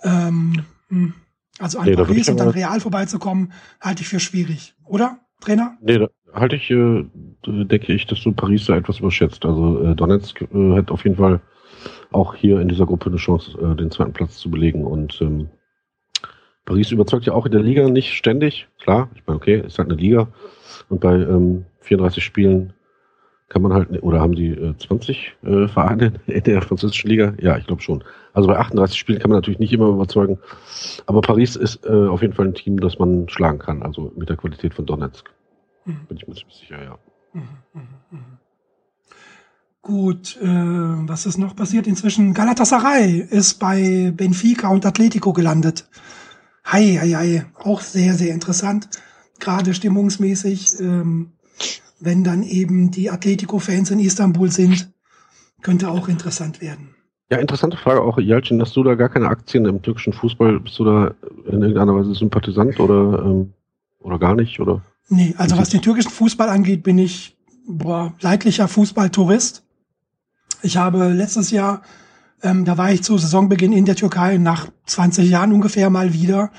Ähm, 0.04 0.66
hm. 0.90 1.14
Also 1.60 1.80
an 1.80 1.86
Nee, 1.86 1.96
Paris 1.96 2.30
und 2.30 2.42
an 2.42 2.50
Real 2.50 2.80
vorbeizukommen, 2.80 3.52
halte 3.82 4.02
ich 4.02 4.08
für 4.08 4.20
schwierig, 4.20 4.76
oder, 4.86 5.20
Trainer? 5.42 5.78
Nee, 5.82 6.00
da 6.00 6.08
halte 6.34 6.56
ich, 6.56 6.70
äh, 6.72 7.06
denke 7.46 7.94
ich, 7.94 8.08
dass 8.08 8.22
du 8.22 8.32
Paris 8.32 8.66
da 8.66 8.76
etwas 8.76 9.00
überschätzt. 9.00 9.46
Also 9.46 9.84
äh, 9.84 9.96
Donetsk 9.96 10.42
äh, 10.42 10.76
hat 10.76 10.92
auf 10.92 11.04
jeden 11.04 11.18
Fall 11.18 11.42
auch 12.12 12.36
hier 12.36 12.60
in 12.60 12.68
dieser 12.68 12.86
Gruppe 12.86 13.10
eine 13.10 13.18
Chance, 13.18 13.58
äh, 13.62 13.76
den 13.76 13.92
zweiten 13.92 14.14
Platz 14.14 14.38
zu 14.38 14.50
belegen. 14.50 14.86
Und 14.86 15.22
ähm, 15.22 15.50
Paris 16.66 16.92
überzeugt 16.92 17.26
ja 17.26 17.34
auch 17.34 17.46
in 17.46 17.52
der 17.52 17.62
Liga 17.62 17.88
nicht 17.90 18.14
ständig. 18.14 18.68
Klar, 18.80 19.10
ich 19.16 19.26
meine, 19.26 19.38
okay, 19.38 19.64
ist 19.66 19.80
halt 19.80 19.90
eine 19.90 20.00
Liga. 20.00 20.28
Und 20.90 21.02
bei 21.02 21.16
ähm, 21.16 21.66
34 21.82 22.24
Spielen 22.24 22.74
kann 23.50 23.64
man 23.64 23.74
halt, 23.74 24.04
oder 24.04 24.22
haben 24.22 24.36
die 24.36 24.50
äh, 24.50 24.78
20 24.78 25.38
äh, 25.44 25.68
Vereine 25.68 26.14
in 26.28 26.44
der 26.44 26.62
französischen 26.62 27.10
Liga? 27.10 27.34
Ja, 27.40 27.58
ich 27.58 27.66
glaube 27.66 27.82
schon. 27.82 28.04
Also 28.34 28.48
bei 28.48 28.58
38 28.58 28.98
Spielen 28.98 29.20
kann 29.20 29.30
man 29.30 29.38
natürlich 29.38 29.60
nicht 29.60 29.74
immer 29.74 29.88
überzeugen. 29.90 30.38
Aber 31.08 31.22
Paris 31.22 31.56
ist 31.56 31.86
äh, 31.86 32.08
auf 32.08 32.22
jeden 32.22 32.34
Fall 32.34 32.48
ein 32.48 32.54
Team, 32.54 32.80
das 32.80 33.00
man 33.00 33.28
schlagen 33.28 33.60
kann. 33.60 33.82
Also 33.82 34.12
mit 34.16 34.30
der 34.30 34.38
Qualität 34.38 34.74
von 34.76 34.86
Donetsk. 34.86 35.30
Mhm. 35.86 36.06
Bin 36.08 36.18
ich 36.18 36.28
mir 36.28 36.36
ziemlich 36.36 36.58
sicher, 36.58 36.84
ja. 36.84 36.98
Mhm, 37.34 37.42
mhm, 37.74 37.82
mhm. 38.12 38.38
Gut, 39.82 40.38
äh, 40.42 40.46
was 40.46 41.26
ist 41.26 41.38
noch 41.38 41.56
passiert? 41.56 41.88
Inzwischen 41.88 42.34
Galatasaray 42.34 43.26
ist 43.30 43.60
bei 43.60 44.14
Benfica 44.16 44.70
und 44.70 44.86
Atletico 44.86 45.34
gelandet. 45.34 45.88
Hei, 46.72 47.00
hei, 47.02 47.10
hei. 47.14 47.46
Auch 47.56 47.82
sehr, 47.82 48.14
sehr 48.14 48.34
interessant. 48.34 48.90
Gerade 49.40 49.74
stimmungsmäßig, 49.74 50.80
ähm, 50.82 51.32
wenn 52.00 52.24
dann 52.24 52.44
eben 52.44 52.92
die 52.92 53.10
Atletico-Fans 53.10 53.92
in 53.92 54.00
Istanbul 54.00 54.52
sind, 54.52 54.92
könnte 55.62 55.90
auch 55.90 56.08
interessant 56.08 56.62
werden. 56.62 56.96
Ja, 57.32 57.38
interessante 57.38 57.78
Frage 57.78 58.02
auch, 58.02 58.18
Jalcin, 58.18 58.60
hast 58.62 58.76
du 58.76 58.84
da 58.84 58.96
gar 58.96 59.10
keine 59.10 59.28
Aktien 59.28 59.66
im 59.66 59.82
türkischen 59.82 60.14
Fußball? 60.14 60.60
Bist 60.62 60.80
du 60.80 60.86
da 60.86 61.14
in 61.46 61.62
irgendeiner 61.62 61.96
Weise 61.96 62.16
Sympathisant 62.16 62.80
oder, 62.80 63.24
ähm, 63.24 63.54
oder 64.00 64.18
gar 64.18 64.36
nicht? 64.36 64.60
Oder? 64.60 64.82
Nee, 65.10 65.36
also 65.38 65.58
was 65.58 65.70
den 65.70 65.82
türkischen 65.82 66.10
Fußball 66.12 66.50
angeht, 66.50 66.82
bin 66.82 66.98
ich 66.98 67.38
boah, 67.68 68.14
leidlicher 68.22 68.68
Fußballtourist. 68.68 69.64
Ich 70.64 70.78
habe 70.78 71.10
letztes 71.10 71.52
Jahr, 71.52 71.84
ähm, 72.42 72.66
da 72.66 72.78
war 72.78 72.92
ich 72.92 73.04
zu 73.04 73.18
Saisonbeginn 73.18 73.74
in 73.74 73.86
der 73.86 73.96
Türkei 73.96 74.38
nach 74.38 74.68
20 74.88 75.30
Jahren 75.30 75.54
ungefähr 75.54 75.90
mal 75.90 76.14
wieder 76.14 76.52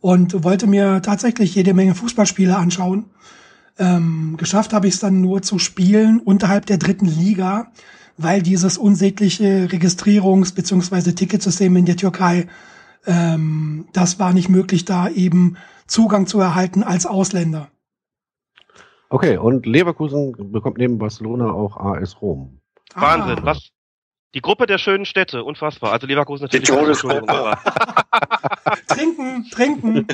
und 0.00 0.44
wollte 0.44 0.66
mir 0.66 1.02
tatsächlich 1.02 1.54
jede 1.54 1.74
Menge 1.74 1.94
Fußballspiele 1.94 2.56
anschauen. 2.56 3.06
Ähm, 3.78 4.36
geschafft 4.36 4.72
habe 4.72 4.86
ich 4.86 4.94
es 4.94 5.00
dann 5.00 5.20
nur 5.20 5.42
zu 5.42 5.58
spielen 5.58 6.20
unterhalb 6.20 6.66
der 6.66 6.78
dritten 6.78 7.06
Liga, 7.06 7.72
weil 8.18 8.42
dieses 8.42 8.78
unsägliche 8.78 9.66
Registrierungs- 9.70 10.54
bzw. 10.54 11.12
Ticketsystem 11.12 11.74
in 11.76 11.86
der 11.86 11.96
Türkei, 11.96 12.48
ähm, 13.06 13.86
das 13.92 14.18
war 14.18 14.32
nicht 14.32 14.48
möglich, 14.48 14.84
da 14.84 15.08
eben 15.08 15.56
Zugang 15.86 16.26
zu 16.26 16.38
erhalten 16.38 16.82
als 16.82 17.06
Ausländer. 17.06 17.68
Okay, 19.08 19.36
und 19.36 19.66
Leverkusen 19.66 20.52
bekommt 20.52 20.78
neben 20.78 20.98
Barcelona 20.98 21.50
auch 21.52 21.76
AS 21.76 22.20
Rom. 22.22 22.60
Wahnsinn, 22.94 23.38
Ah. 23.40 23.44
was? 23.44 23.70
Die 24.34 24.40
Gruppe 24.40 24.66
der 24.66 24.78
schönen 24.78 25.04
Städte, 25.04 25.44
unfassbar. 25.44 25.92
Also 25.92 26.06
Leverkusen 26.06 26.44
natürlich. 26.44 26.68
Die 26.68 26.72
Todesgruppe. 26.74 27.18
Entschuldigung, 27.18 27.46
aber 27.46 28.76
Trinken, 28.88 29.50
trinken. 29.50 30.06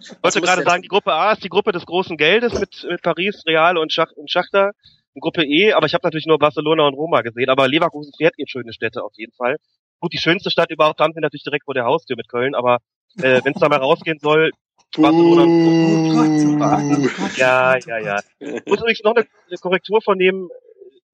Ich 0.00 0.22
wollte 0.22 0.40
gerade 0.40 0.62
sagen, 0.62 0.82
die 0.82 0.88
Gruppe 0.88 1.12
A 1.12 1.32
ist 1.32 1.44
die 1.44 1.48
Gruppe 1.48 1.72
des 1.72 1.84
großen 1.84 2.16
Geldes 2.16 2.58
mit, 2.58 2.86
mit 2.88 3.02
Paris, 3.02 3.42
Real 3.46 3.76
und, 3.76 3.92
Schach, 3.92 4.12
und 4.12 4.30
Schachter. 4.30 4.72
Und 5.14 5.20
Gruppe 5.20 5.44
E, 5.44 5.72
aber 5.72 5.86
ich 5.86 5.94
habe 5.94 6.06
natürlich 6.06 6.26
nur 6.26 6.38
Barcelona 6.38 6.86
und 6.86 6.94
Roma 6.94 7.22
gesehen, 7.22 7.48
aber 7.48 7.68
Leverkusen 7.68 8.12
fährt 8.16 8.34
in 8.36 8.46
schöne 8.46 8.72
Städte 8.72 9.02
auf 9.02 9.12
jeden 9.16 9.32
Fall. 9.32 9.56
Gut, 10.00 10.12
die 10.12 10.18
schönste 10.18 10.50
Stadt 10.50 10.70
überhaupt 10.70 11.00
haben 11.00 11.14
wir 11.14 11.22
natürlich 11.22 11.44
direkt 11.44 11.64
vor 11.64 11.74
der 11.74 11.84
Haustür 11.84 12.16
mit 12.16 12.28
Köln, 12.28 12.54
aber 12.54 12.78
äh, 13.18 13.40
wenn 13.42 13.54
es 13.54 13.60
da 13.60 13.68
mal 13.68 13.78
rausgehen 13.78 14.18
soll, 14.18 14.50
Barcelona 14.94 15.42
und 15.42 15.66
Oh 15.66 16.14
Gott, 16.14 16.28
oh 16.28 16.56
Gott, 16.58 17.08
oh 17.16 17.22
Gott, 17.22 17.36
Ja, 17.36 17.76
ja, 17.78 17.98
ja. 17.98 18.20
Muss 18.66 18.78
übrigens 18.78 19.02
noch 19.04 19.14
eine, 19.14 19.26
eine 19.48 19.58
Korrektur 19.58 20.00
vornehmen. 20.02 20.48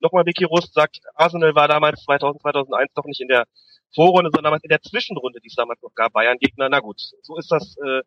Nochmal 0.02 0.26
Vicky 0.26 0.44
Rust 0.44 0.74
sagt, 0.74 1.00
Arsenal 1.14 1.54
war 1.54 1.68
damals 1.68 2.02
2000, 2.04 2.42
2001 2.42 2.92
doch 2.94 3.04
nicht 3.04 3.20
in 3.20 3.28
der 3.28 3.46
Vorrunde, 3.94 4.30
sondern 4.30 4.44
damals 4.44 4.64
in 4.64 4.70
der 4.70 4.82
Zwischenrunde, 4.82 5.40
die 5.40 5.48
es 5.48 5.54
damals 5.54 5.80
noch 5.82 5.94
gab, 5.94 6.12
Bayern-Gegner. 6.12 6.68
Na 6.68 6.80
gut, 6.80 7.00
so 7.22 7.36
ist 7.36 7.52
das, 7.52 7.76
äh, 7.78 8.02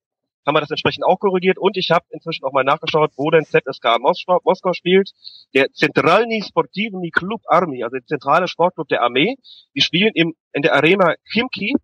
haben 0.46 0.56
wir 0.56 0.62
das 0.62 0.72
entsprechend 0.72 1.06
auch 1.06 1.20
korrigiert. 1.20 1.58
Und 1.58 1.78
ich 1.78 1.92
habe 1.92 2.06
inzwischen 2.10 2.46
auch 2.46 2.52
mal 2.52 2.64
nachgeschaut, 2.64 3.12
wo 3.16 3.32
denn 3.32 3.46
ZSK 3.46 4.00
Moskau, 4.00 4.40
Moskau 4.44 4.74
spielt. 4.74 5.12
Der 5.54 5.72
Zentralny 5.72 6.44
Sportivny 6.44 7.12
Klub 7.12 7.42
Army, 7.48 7.84
also 7.84 7.96
der 7.96 8.06
zentrale 8.06 8.48
Sportclub 8.48 8.88
der 8.88 9.02
Armee. 9.02 9.38
Die 9.76 9.82
spielen 9.82 10.12
im, 10.14 10.36
in 10.54 10.62
der 10.62 10.74
Arena 10.74 11.16
Chimki 11.32 11.76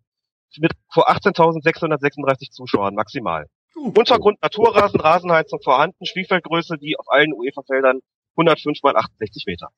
mit 0.57 0.74
vor 0.91 1.09
18.636 1.09 2.51
Zuschauern 2.51 2.95
maximal. 2.95 3.47
Oh. 3.76 3.91
Untergrund 3.95 4.41
Naturrasen, 4.41 4.99
Rasenheizung 4.99 5.62
vorhanden, 5.62 6.05
Spielfeldgröße, 6.05 6.78
die 6.78 6.97
auf 6.99 7.09
allen 7.09 7.34
UEFA-Feldern 7.34 8.01
105 8.36 8.82
mal 8.84 8.95
68 8.95 9.45
Meter. 9.47 9.70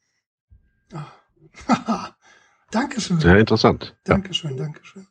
Haha. 1.67 2.15
Dankeschön. 2.71 3.19
Sehr 3.19 3.37
interessant. 3.37 3.95
Ja. 4.07 4.15
Dankeschön, 4.15 4.57
Dankeschön. 4.57 5.07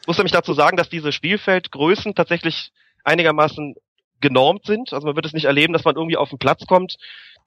Ich 0.00 0.06
muss 0.06 0.16
nämlich 0.18 0.32
dazu 0.32 0.52
sagen, 0.52 0.76
dass 0.76 0.88
diese 0.88 1.12
Spielfeldgrößen 1.12 2.14
tatsächlich 2.14 2.72
einigermaßen 3.04 3.74
genormt 4.20 4.66
sind. 4.66 4.92
Also 4.92 5.06
man 5.06 5.16
wird 5.16 5.26
es 5.26 5.32
nicht 5.32 5.46
erleben, 5.46 5.72
dass 5.72 5.84
man 5.84 5.96
irgendwie 5.96 6.16
auf 6.16 6.28
den 6.30 6.38
Platz 6.38 6.66
kommt, 6.66 6.96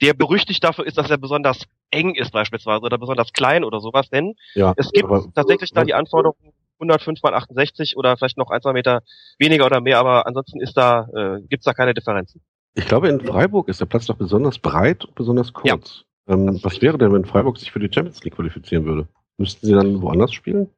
der 0.02 0.14
berüchtigt 0.14 0.64
dafür 0.64 0.86
ist, 0.86 0.98
dass 0.98 1.10
er 1.10 1.18
besonders 1.18 1.64
eng 1.92 2.14
ist 2.16 2.32
beispielsweise 2.32 2.82
oder 2.82 2.98
besonders 2.98 3.32
klein 3.32 3.64
oder 3.64 3.80
sowas. 3.80 4.10
Denn 4.10 4.34
Ja, 4.54 4.74
es 4.76 4.92
gibt 4.92 5.06
aber- 5.06 5.32
tatsächlich 5.34 5.72
da 5.72 5.86
die 5.86 5.94
Anforderung 5.94 6.54
105 6.80 7.22
mal 7.24 7.34
68 7.34 7.96
oder 7.96 8.18
vielleicht 8.18 8.38
noch 8.38 8.52
ein, 8.52 8.62
zwei 8.62 8.74
Meter 8.74 9.02
weniger 9.40 9.66
oder 9.66 9.82
mehr, 9.82 10.00
aber 10.00 10.28
ansonsten 10.28 10.60
ist 10.60 10.76
da, 10.78 11.08
äh, 11.16 11.42
gibt's 11.48 11.66
da 11.66 11.74
keine 11.74 11.94
Differenzen. 11.94 12.42
Ich 12.76 12.86
glaube, 12.88 13.08
in 13.08 13.20
Freiburg 13.22 13.70
ist 13.70 13.80
der 13.82 13.86
Platz 13.88 14.06
doch 14.06 14.18
besonders 14.18 14.60
breit 14.60 15.06
und 15.06 15.16
besonders 15.16 15.54
kurz. 15.54 16.04
Ähm, 16.28 16.60
was 16.62 16.82
wäre 16.82 16.98
denn, 16.98 17.14
wenn 17.14 17.26
Freiburg 17.26 17.58
sich 17.58 17.72
für 17.72 17.80
die 17.80 17.92
Champions 17.92 18.24
League 18.24 18.36
qualifizieren 18.36 18.86
würde? 18.86 19.08
Müssten 19.38 19.66
sie 19.66 19.74
dann 19.74 20.02
woanders 20.02 20.34
spielen? 20.34 20.70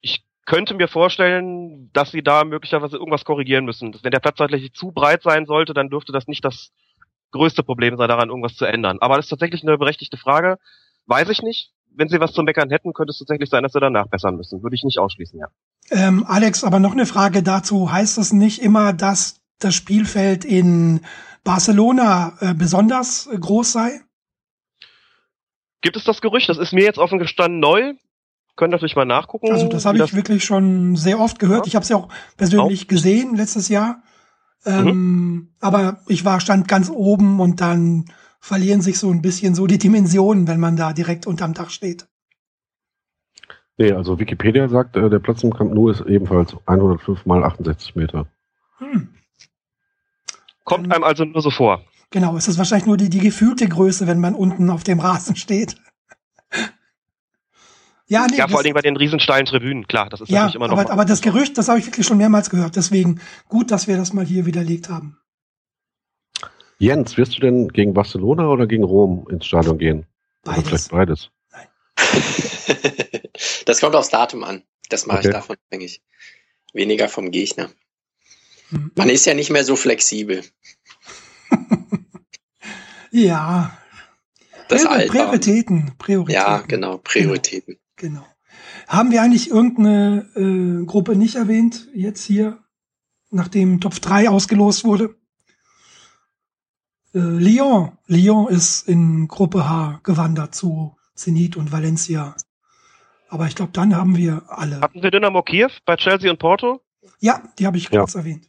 Ich 0.00 0.24
könnte 0.46 0.74
mir 0.74 0.88
vorstellen, 0.88 1.90
dass 1.92 2.12
sie 2.12 2.22
da 2.22 2.44
möglicherweise 2.44 2.96
irgendwas 2.96 3.24
korrigieren 3.24 3.64
müssen. 3.64 3.94
Wenn 4.02 4.12
der 4.12 4.20
Platz 4.20 4.38
tatsächlich 4.38 4.72
zu 4.72 4.92
breit 4.92 5.22
sein 5.22 5.44
sollte, 5.44 5.74
dann 5.74 5.90
dürfte 5.90 6.12
das 6.12 6.26
nicht 6.26 6.44
das 6.44 6.70
größte 7.32 7.62
Problem 7.62 7.96
sein, 7.96 8.08
daran 8.08 8.30
irgendwas 8.30 8.54
zu 8.54 8.64
ändern. 8.64 8.98
Aber 9.00 9.16
das 9.16 9.26
ist 9.26 9.30
tatsächlich 9.30 9.62
eine 9.62 9.76
berechtigte 9.76 10.16
Frage. 10.16 10.56
Weiß 11.06 11.28
ich 11.28 11.42
nicht. 11.42 11.72
Wenn 11.90 12.08
sie 12.08 12.20
was 12.20 12.32
zu 12.32 12.42
meckern 12.42 12.70
hätten, 12.70 12.92
könnte 12.92 13.10
es 13.10 13.18
tatsächlich 13.18 13.50
sein, 13.50 13.64
dass 13.64 13.72
sie 13.72 13.80
danach 13.80 14.06
bessern 14.06 14.36
müssen. 14.36 14.62
Würde 14.62 14.76
ich 14.76 14.84
nicht 14.84 14.98
ausschließen, 14.98 15.38
ja. 15.38 15.48
Ähm, 15.90 16.24
Alex, 16.26 16.64
aber 16.64 16.78
noch 16.78 16.92
eine 16.92 17.06
Frage 17.06 17.42
dazu. 17.42 17.90
Heißt 17.90 18.18
es 18.18 18.32
nicht 18.32 18.62
immer, 18.62 18.92
dass 18.92 19.40
das 19.58 19.74
Spielfeld 19.74 20.44
in 20.44 21.00
Barcelona 21.44 22.36
äh, 22.40 22.54
besonders 22.54 23.26
äh, 23.26 23.38
groß 23.38 23.72
sei? 23.72 24.00
Gibt 25.80 25.96
es 25.96 26.04
das 26.04 26.20
Gerücht? 26.20 26.48
Das 26.48 26.58
ist 26.58 26.72
mir 26.72 26.84
jetzt 26.84 26.98
offen 26.98 27.18
gestanden 27.18 27.60
neu. 27.60 27.94
Können 28.56 28.72
natürlich 28.72 28.96
mal 28.96 29.04
nachgucken. 29.04 29.52
Also 29.52 29.68
das 29.68 29.84
habe 29.84 30.02
ich 30.02 30.14
wirklich 30.14 30.44
schon 30.44 30.96
sehr 30.96 31.20
oft 31.20 31.38
gehört. 31.38 31.66
Ich 31.68 31.76
habe 31.76 31.84
es 31.84 31.88
ja 31.88 31.96
auch 31.96 32.08
persönlich 32.36 32.88
gesehen 32.88 33.36
letztes 33.36 33.68
Jahr. 33.68 34.02
Ähm, 34.66 35.54
Aber 35.60 36.00
ich 36.08 36.24
war 36.24 36.40
stand 36.40 36.66
ganz 36.66 36.90
oben 36.90 37.38
und 37.40 37.60
dann 37.60 38.06
verlieren 38.40 38.80
sich 38.80 38.98
so 38.98 39.10
ein 39.10 39.22
bisschen 39.22 39.54
so 39.54 39.66
die 39.66 39.78
Dimensionen, 39.78 40.48
wenn 40.48 40.58
man 40.58 40.76
da 40.76 40.92
direkt 40.92 41.26
unterm 41.26 41.54
Dach 41.54 41.70
steht. 41.70 42.08
Nee, 43.76 43.92
also 43.92 44.18
Wikipedia 44.18 44.68
sagt, 44.68 44.96
äh, 44.96 45.08
der 45.08 45.20
Platz 45.20 45.44
im 45.44 45.54
Camp 45.54 45.72
Nou 45.72 45.88
ist 45.88 46.00
ebenfalls 46.00 46.56
105 46.66 47.26
mal 47.26 47.44
68 47.44 47.94
Meter. 47.94 48.26
Hm. 48.78 49.14
Kommt 50.64 50.92
einem 50.92 51.04
also 51.04 51.24
nur 51.24 51.40
so 51.40 51.50
vor. 51.50 51.84
Genau, 52.10 52.36
es 52.36 52.48
ist 52.48 52.56
wahrscheinlich 52.58 52.86
nur 52.86 52.96
die, 52.96 53.10
die 53.10 53.18
gefühlte 53.18 53.68
Größe, 53.68 54.06
wenn 54.06 54.18
man 54.20 54.34
unten 54.34 54.70
auf 54.70 54.82
dem 54.82 54.98
Rasen 55.00 55.36
steht. 55.36 55.76
ja, 58.06 58.26
nee, 58.30 58.36
Ja, 58.36 58.48
vor 58.48 58.58
allen 58.58 58.64
Dingen 58.64 58.74
bei 58.74 58.80
den 58.80 58.96
riesensteilen 58.96 59.44
Tribünen. 59.46 59.86
Klar, 59.86 60.08
das 60.08 60.22
ist 60.22 60.30
ja 60.30 60.40
natürlich 60.40 60.54
immer 60.56 60.68
noch. 60.68 60.78
aber, 60.78 60.90
aber 60.90 61.04
das 61.04 61.20
Gerücht, 61.20 61.58
das 61.58 61.68
habe 61.68 61.78
ich 61.78 61.86
wirklich 61.86 62.06
schon 62.06 62.16
mehrmals 62.18 62.48
gehört. 62.50 62.76
Deswegen 62.76 63.20
gut, 63.48 63.70
dass 63.70 63.86
wir 63.88 63.96
das 63.98 64.12
mal 64.14 64.24
hier 64.24 64.46
widerlegt 64.46 64.88
haben. 64.88 65.18
Jens, 66.78 67.16
wirst 67.16 67.36
du 67.36 67.40
denn 67.40 67.68
gegen 67.68 67.92
Barcelona 67.92 68.46
oder 68.48 68.66
gegen 68.66 68.84
Rom 68.84 69.26
ins 69.30 69.44
Stadion 69.46 69.78
gehen? 69.78 70.06
Oder 70.46 70.54
Beides. 70.62 70.68
vielleicht 70.68 70.90
beides. 70.90 71.30
das 73.66 73.80
kommt 73.80 73.96
aufs 73.96 74.08
Datum 74.10 74.44
an. 74.44 74.62
Das 74.88 75.04
mache 75.06 75.18
Okay. 75.18 75.28
ich 75.28 75.34
davon 75.34 75.56
abhängig. 75.66 76.00
Weniger 76.72 77.08
vom 77.08 77.30
Gegner. 77.32 77.68
Hm. 78.70 78.92
Man 78.94 79.10
ist 79.10 79.26
ja 79.26 79.34
nicht 79.34 79.50
mehr 79.50 79.64
so 79.64 79.74
flexibel. 79.76 80.42
Ja, 83.10 83.76
Das 84.68 84.82
Prior- 84.82 84.90
Alter. 84.92 85.12
Prioritäten, 85.12 85.92
Prioritäten. 85.98 86.40
Ja, 86.46 86.58
genau, 86.58 86.98
Prioritäten. 86.98 87.78
Genau. 87.96 88.26
Haben 88.86 89.10
wir 89.10 89.22
eigentlich 89.22 89.50
irgendeine 89.50 90.28
äh, 90.36 90.84
Gruppe 90.84 91.16
nicht 91.16 91.36
erwähnt, 91.36 91.88
jetzt 91.94 92.22
hier, 92.24 92.58
nachdem 93.30 93.80
Top 93.80 93.94
3 93.94 94.28
ausgelost 94.28 94.84
wurde? 94.84 95.16
Äh, 97.14 97.18
Lyon. 97.18 97.96
Lyon 98.06 98.48
ist 98.48 98.88
in 98.88 99.28
Gruppe 99.28 99.68
H 99.68 100.00
gewandert 100.02 100.54
zu 100.54 100.96
Zenit 101.14 101.56
und 101.56 101.72
Valencia. 101.72 102.36
Aber 103.28 103.46
ich 103.46 103.54
glaube, 103.54 103.72
dann 103.72 103.94
haben 103.96 104.16
wir 104.16 104.42
alle. 104.48 104.80
Hatten 104.80 105.02
wir 105.02 105.10
Dynamo 105.10 105.42
Kiew 105.42 105.70
bei 105.84 105.96
Chelsea 105.96 106.30
und 106.30 106.38
Porto? 106.38 106.80
Ja, 107.20 107.42
die 107.58 107.66
habe 107.66 107.76
ich 107.78 107.88
Ja. 107.90 108.00
kurz 108.00 108.14
erwähnt. 108.14 108.48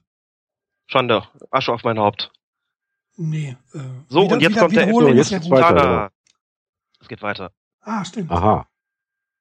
Schande. 0.88 1.24
Asche 1.52 1.72
auf 1.72 1.84
mein 1.84 2.00
Haupt. 2.00 2.32
Nee. 3.22 3.58
Äh, 3.74 3.80
So, 4.08 4.22
und 4.28 4.42
jetzt 4.42 4.58
kommt 4.58 4.74
der 4.76 4.84
Wiederholung 4.88 5.12
F- 5.12 5.20
ist 5.20 5.32
ja 5.32 5.38
jetzt 5.40 5.50
weiter, 5.50 5.68
Tada. 5.76 6.12
Es 7.02 7.08
geht 7.10 7.22
weiter. 7.22 7.52
Ah, 7.82 8.06
stimmt. 8.06 8.32
Aha. 8.32 8.66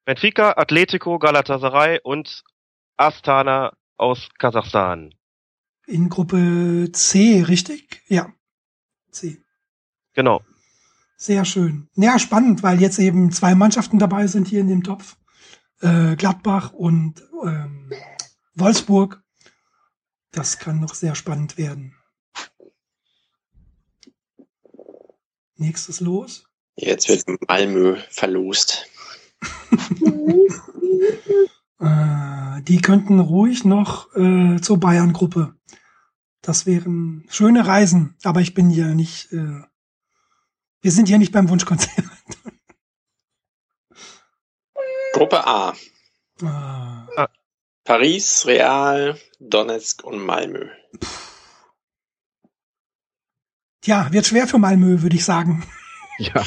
Benfica, 0.05 0.53
Atletico, 0.57 1.19
Galatasaray 1.21 2.01
und 2.03 2.43
Astana 2.97 3.73
aus 3.97 4.29
Kasachstan. 4.39 5.15
In 5.87 6.09
Gruppe 6.09 6.91
C, 6.93 7.43
richtig? 7.43 8.03
Ja. 8.09 8.33
C. 9.13 9.43
Genau. 10.15 10.43
Sehr 11.17 11.45
schön. 11.45 11.89
Ja, 11.95 12.19
spannend, 12.19 12.63
weil 12.65 12.81
jetzt 12.81 12.99
eben 12.99 13.31
zwei 13.31 13.55
Mannschaften 13.55 13.99
dabei 14.01 14.27
sind 14.27 14.49
hier 14.49 14.61
in 14.61 14.69
dem 14.69 14.83
Topf. 14.83 15.17
Äh, 15.81 16.17
Gladbach 16.17 16.73
und 16.73 17.23
ähm, 17.45 17.93
Wolfsburg. 18.55 19.23
Das 20.33 20.59
kann 20.59 20.81
noch 20.81 20.95
sehr 20.95 21.15
spannend 21.15 21.57
werden. 21.59 21.95
Nächstes 25.59 26.01
los. 26.01 26.45
Jetzt 26.77 27.09
wird 27.09 27.25
Malmö 27.49 27.97
verlost. 28.11 28.87
Äh, 31.81 32.61
die 32.63 32.81
könnten 32.81 33.21
ruhig 33.21 33.65
noch 33.65 34.13
äh, 34.17 34.61
zur 34.61 34.81
Bayern-Gruppe. 34.81 35.55
Das 36.43 36.67
wären 36.67 37.25
schöne 37.29 37.69
Reisen, 37.69 38.17
aber 38.25 38.41
ich 38.41 38.53
bin 38.53 38.69
hier 38.69 38.97
nicht. 38.97 39.33
Äh, 39.33 39.63
wir 40.81 40.91
sind 40.91 41.07
hier 41.07 41.19
nicht 41.19 41.31
beim 41.31 41.49
Wunschkonzert. 41.49 42.05
Gruppe 45.13 45.47
A. 45.47 45.75
Äh, 46.43 47.27
Paris, 47.85 48.45
Real, 48.47 49.17
Donetsk 49.39 50.03
und 50.03 50.19
Malmö. 50.19 50.69
Ja, 53.89 54.13
wird 54.13 54.27
schwer 54.27 54.47
für 54.47 54.59
Malmö, 54.59 55.01
würde 55.03 55.17
ich 55.17 55.25
sagen. 55.25 55.67
Ja. 56.19 56.45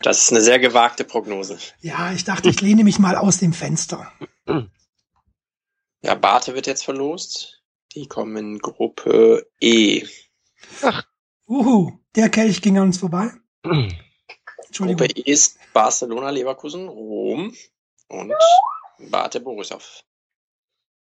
Das 0.00 0.22
ist 0.22 0.30
eine 0.30 0.42
sehr 0.42 0.58
gewagte 0.58 1.04
Prognose. 1.04 1.58
Ja, 1.80 2.12
ich 2.12 2.24
dachte, 2.24 2.48
ich 2.50 2.60
lehne 2.60 2.84
mich 2.84 2.98
mal 2.98 3.16
aus 3.16 3.38
dem 3.38 3.52
Fenster. 3.52 4.12
Ja, 6.02 6.14
Barte 6.14 6.54
wird 6.54 6.66
jetzt 6.66 6.84
verlost. 6.84 7.62
Die 7.94 8.06
kommen 8.06 8.36
in 8.36 8.58
Gruppe 8.58 9.50
E. 9.60 10.06
Uhu, 11.48 11.98
der 12.14 12.28
Kelch 12.28 12.60
ging 12.60 12.76
an 12.76 12.88
uns 12.88 12.98
vorbei. 12.98 13.32
Entschuldigung. 13.62 15.06
Gruppe 15.06 15.20
E 15.20 15.32
ist 15.32 15.58
Barcelona, 15.72 16.30
Leverkusen, 16.30 16.88
Rom 16.88 17.54
und 18.08 18.34
Bate 18.98 19.40
Borisov. 19.40 20.04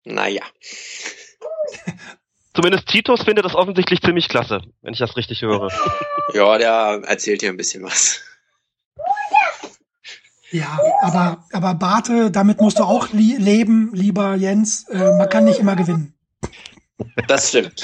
Naja. 0.04 0.44
Zumindest 2.56 2.86
Titus 2.86 3.22
findet 3.22 3.44
das 3.44 3.54
offensichtlich 3.54 4.00
ziemlich 4.00 4.30
klasse, 4.30 4.62
wenn 4.80 4.94
ich 4.94 4.98
das 4.98 5.16
richtig 5.16 5.42
höre. 5.42 5.70
Ja, 6.34 6.58
der 6.58 7.02
erzählt 7.06 7.40
hier 7.40 7.50
ein 7.50 7.56
bisschen 7.56 7.84
was. 7.84 8.20
Ja, 10.50 10.76
aber, 11.00 11.44
aber 11.52 11.74
Barte, 11.74 12.32
damit 12.32 12.60
musst 12.60 12.80
du 12.80 12.82
auch 12.82 13.12
li 13.12 13.36
leben, 13.38 13.90
lieber 13.94 14.34
Jens. 14.34 14.88
Äh, 14.88 15.12
man 15.16 15.28
kann 15.28 15.44
nicht 15.44 15.60
immer 15.60 15.76
gewinnen. 15.76 16.14
Das 17.28 17.50
stimmt. 17.50 17.80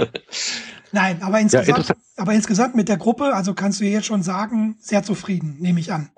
Nein, 0.92 1.22
aber 1.22 1.38
insgesamt, 1.38 1.68
interessant. 1.68 2.00
aber 2.16 2.32
insgesamt 2.32 2.74
mit 2.74 2.88
der 2.88 2.96
Gruppe, 2.96 3.32
also 3.32 3.54
kannst 3.54 3.80
du 3.80 3.84
jetzt 3.84 4.06
schon 4.06 4.24
sagen, 4.24 4.76
sehr 4.80 5.04
zufrieden, 5.04 5.56
nehme 5.60 5.78
ich 5.78 5.92
an. 5.92 6.10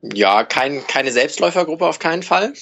Ja, 0.00 0.44
kein, 0.44 0.86
keine 0.86 1.10
Selbstläufergruppe 1.10 1.86
auf 1.86 1.98
keinen 1.98 2.22
Fall. 2.22 2.52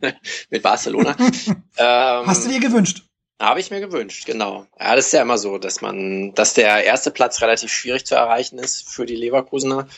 Mit 0.50 0.62
Barcelona. 0.62 1.16
ähm, 1.78 2.26
Hast 2.26 2.44
du 2.44 2.48
dir 2.50 2.60
gewünscht? 2.60 3.02
Habe 3.40 3.60
ich 3.60 3.70
mir 3.70 3.80
gewünscht, 3.80 4.24
genau. 4.24 4.66
Ja, 4.80 4.96
das 4.96 5.06
ist 5.06 5.12
ja 5.12 5.20
immer 5.22 5.36
so, 5.36 5.58
dass 5.58 5.82
man, 5.82 6.32
dass 6.34 6.54
der 6.54 6.84
erste 6.84 7.10
Platz 7.10 7.42
relativ 7.42 7.70
schwierig 7.70 8.06
zu 8.06 8.14
erreichen 8.14 8.58
ist 8.58 8.88
für 8.88 9.04
die 9.04 9.16
Leverkusener. 9.16 9.88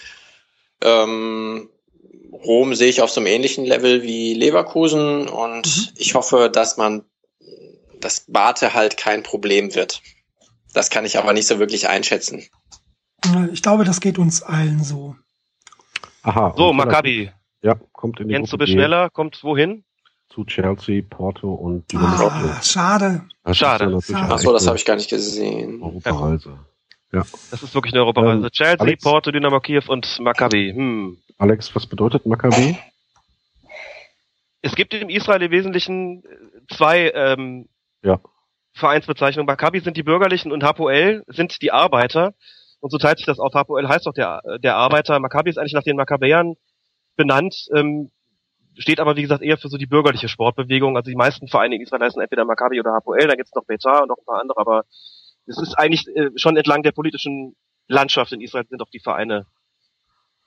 Ähm, 0.82 1.68
Rom 2.32 2.74
sehe 2.74 2.88
ich 2.88 3.00
auf 3.00 3.10
so 3.10 3.20
einem 3.20 3.28
ähnlichen 3.28 3.64
Level 3.64 4.02
wie 4.02 4.34
Leverkusen 4.34 5.28
und 5.28 5.66
Mhm. 5.66 5.88
ich 5.96 6.14
hoffe, 6.14 6.50
dass 6.52 6.76
man, 6.76 7.04
dass 8.00 8.24
Bate 8.28 8.74
halt 8.74 8.96
kein 8.96 9.22
Problem 9.22 9.74
wird. 9.74 10.02
Das 10.74 10.90
kann 10.90 11.04
ich 11.04 11.16
aber 11.18 11.32
nicht 11.32 11.46
so 11.46 11.58
wirklich 11.58 11.88
einschätzen. 11.88 12.44
Äh, 13.24 13.48
Ich 13.52 13.62
glaube, 13.62 13.84
das 13.84 14.00
geht 14.00 14.18
uns 14.18 14.42
allen 14.42 14.82
so. 14.84 15.16
Aha. 16.22 16.54
So, 16.56 16.72
Maccabi. 16.72 17.32
Ja, 17.62 17.74
kommt 17.92 18.20
in 18.20 18.28
die 18.28 18.34
Jens, 18.34 18.50
du 18.50 18.58
bist 18.58 18.72
schneller, 18.72 19.10
kommt 19.10 19.42
wohin? 19.42 19.84
Zu 20.28 20.44
Chelsea, 20.44 21.02
Porto 21.08 21.52
und 21.52 21.90
Dynamo. 21.90 22.28
Ah, 22.28 22.62
schade. 22.62 23.22
Das 23.44 23.56
schade. 23.56 23.84
Schade. 23.84 23.84
eine 23.84 24.32
Ach 24.32 24.38
so, 24.38 24.52
das 24.52 24.66
habe 24.66 24.76
ich 24.76 24.84
gar 24.84 24.96
nicht 24.96 25.10
gesehen. 25.10 25.82
Europareise. 25.82 26.58
Das 27.10 27.62
ist 27.62 27.74
wirklich 27.74 27.94
eine 27.94 28.02
Europareise. 28.02 28.44
Ähm, 28.44 28.50
Chelsea, 28.50 28.80
Alex? 28.80 29.02
Porto, 29.02 29.30
Dynamo 29.30 29.60
Kiew 29.60 29.82
und 29.88 30.20
Maccabi. 30.20 30.72
Hm. 30.74 31.18
Alex, 31.38 31.74
was 31.74 31.86
bedeutet 31.86 32.26
Maccabi? 32.26 32.76
Es 34.60 34.74
gibt 34.74 34.92
im 34.92 35.08
Israel 35.08 35.42
im 35.42 35.50
Wesentlichen 35.50 36.24
äh, 36.24 36.74
zwei 36.74 37.10
ähm, 37.14 37.68
Ja. 38.02 38.20
Vereinsbezeichnungen. 38.74 39.46
Maccabi 39.46 39.80
sind 39.80 39.96
die 39.96 40.02
Bürgerlichen 40.02 40.52
und 40.52 40.62
Hapoel 40.62 41.24
sind 41.28 41.62
die 41.62 41.72
Arbeiter. 41.72 42.34
Und 42.80 42.90
so 42.90 42.98
teilt 42.98 43.18
sich 43.18 43.26
das 43.26 43.38
auf. 43.38 43.54
Hapoel 43.54 43.88
heißt 43.88 44.06
doch 44.06 44.12
der, 44.12 44.40
der 44.62 44.76
Arbeiter. 44.76 45.18
Maccabi 45.18 45.50
ist 45.50 45.58
eigentlich 45.58 45.72
nach 45.72 45.82
den 45.82 45.96
Makkabäern 45.96 46.54
benannt, 47.16 47.66
ähm, 47.74 48.10
steht 48.78 49.00
aber 49.00 49.16
wie 49.16 49.22
gesagt 49.22 49.42
eher 49.42 49.58
für 49.58 49.68
so 49.68 49.76
die 49.76 49.86
bürgerliche 49.86 50.28
Sportbewegung. 50.28 50.96
Also 50.96 51.10
die 51.10 51.16
meisten 51.16 51.48
Vereine 51.48 51.76
in 51.76 51.82
Israel 51.82 52.02
heißen 52.02 52.20
entweder 52.20 52.44
Maccabi 52.44 52.80
oder 52.80 52.92
Hapoel. 52.92 53.26
Da 53.26 53.34
gibt's 53.34 53.54
noch 53.54 53.64
Betar 53.64 54.02
und 54.02 54.08
noch 54.08 54.18
ein 54.18 54.24
paar 54.24 54.40
andere, 54.40 54.58
aber 54.58 54.84
es 55.46 55.60
ist 55.60 55.74
eigentlich 55.74 56.06
äh, 56.14 56.30
schon 56.36 56.56
entlang 56.56 56.82
der 56.82 56.92
politischen 56.92 57.56
Landschaft 57.88 58.32
in 58.32 58.40
Israel 58.40 58.66
sind 58.68 58.82
auch 58.82 58.90
die 58.90 59.00
Vereine 59.00 59.46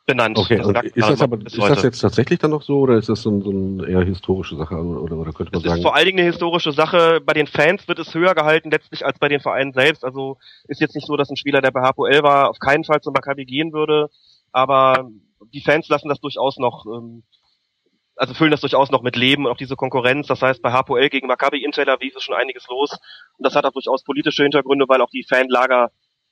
benannt. 0.05 0.37
Okay, 0.37 0.57
Das 0.57 0.67
merkt 0.67 0.95
ist 0.95 1.09
das 1.09 1.21
aber 1.21 1.37
ist 1.45 1.57
das 1.57 1.83
jetzt 1.83 1.99
tatsächlich 1.99 2.39
dann 2.39 2.51
noch 2.51 2.61
so 2.61 2.79
oder 2.79 2.97
ist 2.97 3.09
das 3.09 3.21
so, 3.21 3.29
ein, 3.31 3.41
so 3.41 3.49
eine 3.49 3.87
eher 3.87 4.03
historische 4.03 4.55
Sache 4.55 4.75
oder, 4.75 5.01
oder, 5.01 5.17
oder 5.17 5.31
könnte 5.33 5.51
man 5.51 5.59
Es 5.59 5.65
ist 5.65 5.69
sagen? 5.71 5.81
vor 5.81 5.95
allen 5.95 6.05
Dingen 6.05 6.19
eine 6.19 6.27
historische 6.27 6.71
Sache. 6.71 7.21
Bei 7.21 7.33
den 7.33 7.47
Fans 7.47 7.87
wird 7.87 7.99
es 7.99 8.13
höher 8.13 8.33
gehalten 8.35 8.71
letztlich 8.71 9.05
als 9.05 9.19
bei 9.19 9.27
den 9.27 9.39
Vereinen 9.39 9.73
selbst. 9.73 10.03
Also 10.03 10.37
ist 10.67 10.81
jetzt 10.81 10.95
nicht 10.95 11.07
so, 11.07 11.17
dass 11.17 11.29
ein 11.29 11.37
Spieler, 11.37 11.61
der 11.61 11.71
bei 11.71 11.81
HPL 11.81 12.23
war, 12.23 12.49
auf 12.49 12.59
keinen 12.59 12.83
Fall 12.83 13.01
zum 13.01 13.13
Maccabi 13.13 13.45
gehen 13.45 13.73
würde. 13.73 14.09
Aber 14.51 15.09
die 15.53 15.61
Fans 15.61 15.87
lassen 15.87 16.09
das 16.09 16.19
durchaus 16.19 16.57
noch, 16.57 16.85
ähm, 16.85 17.23
also 18.15 18.33
füllen 18.33 18.51
das 18.51 18.61
durchaus 18.61 18.91
noch 18.91 19.01
mit 19.01 19.15
Leben 19.15 19.45
und 19.45 19.51
auch 19.51 19.57
diese 19.57 19.75
Konkurrenz. 19.75 20.27
Das 20.27 20.41
heißt, 20.41 20.61
bei 20.61 20.71
HPL 20.71 21.09
gegen 21.09 21.27
Maccabi 21.27 21.63
in 21.63 21.71
Tel 21.71 21.89
Aviv 21.89 22.15
ist 22.15 22.23
schon 22.23 22.35
einiges 22.35 22.67
los. 22.67 22.91
Und 23.37 23.45
das 23.45 23.55
hat 23.55 23.65
auch 23.65 23.71
durchaus 23.71 24.03
politische 24.03 24.43
Hintergründe, 24.43 24.85
weil 24.87 25.01
auch 25.01 25.09
die 25.09 25.25
Fanlager 25.27 25.91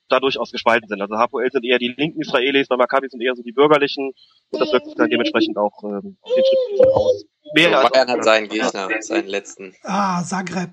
da 0.10 0.20
durchaus 0.20 0.52
gespalten 0.52 0.88
sind. 0.88 1.02
Also 1.02 1.16
HPL 1.16 1.52
sind 1.52 1.66
eher 1.66 1.78
die 1.78 1.94
linken 1.96 2.22
Israelis, 2.22 2.68
bei 2.68 2.78
Maccabi 2.78 3.08
sind 3.10 3.22
eher 3.22 3.36
so 3.36 3.44
die 3.44 3.52
bürgerlichen. 3.52 4.12
Und 4.52 4.60
das 4.60 4.72
wirkt 4.72 4.88
sich 4.88 4.96
dann 4.96 5.10
dementsprechend 5.10 5.58
auch 5.58 5.84
ähm, 5.84 6.18
auf 6.22 6.34
den 6.34 6.44
Schritt 6.44 6.88
aus. 6.94 7.26
Mehr 7.54 7.80
als 7.80 7.90
Bayern 7.92 8.10
hat 8.10 8.24
seinen 8.24 8.50
Gegner, 8.50 8.90
seinen 9.02 9.28
letzten. 9.28 9.76
Ah, 9.84 10.24
Zagreb. 10.24 10.72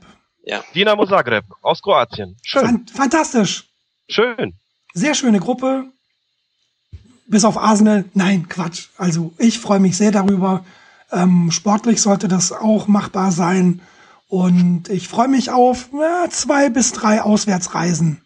Dinamo 0.75 1.07
Zagreb 1.07 1.45
aus 1.63 1.83
Kroatien. 1.83 2.37
Schön, 2.43 2.63
Fan 2.63 2.87
fantastisch. 2.87 3.65
schön. 4.09 4.55
Sehr 4.95 5.15
schöne 5.15 5.41
Gruppe. 5.41 5.87
Bis 7.27 7.45
auf 7.45 7.59
Arsenal. 7.59 8.05
Nein, 8.15 8.49
Quatsch. 8.49 8.89
Also 8.97 9.33
ich 9.39 9.59
freue 9.59 9.81
mich 9.81 9.97
sehr 9.97 10.13
darüber. 10.13 10.65
Ähm, 11.13 11.51
sportlich 11.51 12.03
sollte 12.03 12.29
das 12.29 12.53
auch 12.53 12.89
machbar 12.89 13.33
sein. 13.33 13.81
Und 14.29 14.89
ich 14.89 15.07
freue 15.09 15.29
mich 15.29 15.51
auf 15.51 15.89
ja, 15.93 16.27
zwei 16.31 16.69
bis 16.69 16.93
drei 16.93 17.23
Auswärtsreisen. 17.23 18.23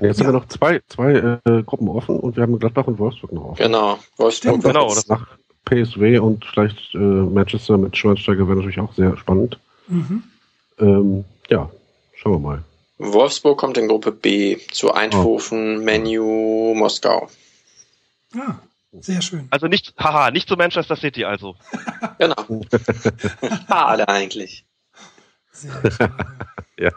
Jetzt 0.00 0.20
Ja. 0.20 0.26
haben 0.26 0.34
wir 0.34 0.38
noch 0.40 0.48
zwei, 0.48 0.80
zwei 0.88 1.38
äh, 1.44 1.62
Gruppen 1.64 1.88
offen 1.88 2.20
und 2.20 2.36
wir 2.36 2.44
haben 2.44 2.56
Gladbach 2.58 2.86
und 2.86 2.98
Wolfsburg 3.00 3.32
noch 3.32 3.44
offen. 3.46 3.62
Genau. 3.62 3.98
Wolfsburg 4.16 4.54
Stimmt, 4.60 4.64
genau, 4.64 4.88
jetzt- 4.88 5.08
das- 5.10 5.18
Nach 5.18 5.26
PSW 5.64 6.18
und 6.18 6.44
vielleicht 6.44 6.94
äh, 6.94 6.98
Manchester 6.98 7.76
mit 7.76 7.96
Schweinsteiger 7.96 8.46
wäre 8.46 8.56
natürlich 8.58 8.78
auch 8.80 8.94
sehr 8.94 9.16
spannend. 9.16 9.58
Mhm. 9.88 10.22
Ähm, 10.78 11.24
ja, 11.50 11.68
schauen 12.14 12.32
wir 12.34 12.38
mal. 12.38 12.62
Wolfsburg 12.98 13.58
kommt 13.58 13.76
in 13.76 13.88
Gruppe 13.88 14.12
B 14.12 14.58
zu 14.72 14.92
Eindhoven, 14.94 15.84
Menu, 15.84 16.74
Moskau. 16.76 17.28
Ja, 18.34 18.60
sehr 18.92 19.22
schön. 19.22 19.48
Also 19.50 19.66
nicht, 19.66 19.94
haha, 19.98 20.30
nicht 20.30 20.48
zu 20.48 20.56
Manchester 20.56 20.96
City 20.96 21.24
also. 21.24 21.56
Genau. 22.18 22.34
Schade 23.68 24.08
eigentlich. 24.08 24.66
Sehr 25.52 25.90
schön. 25.90 26.12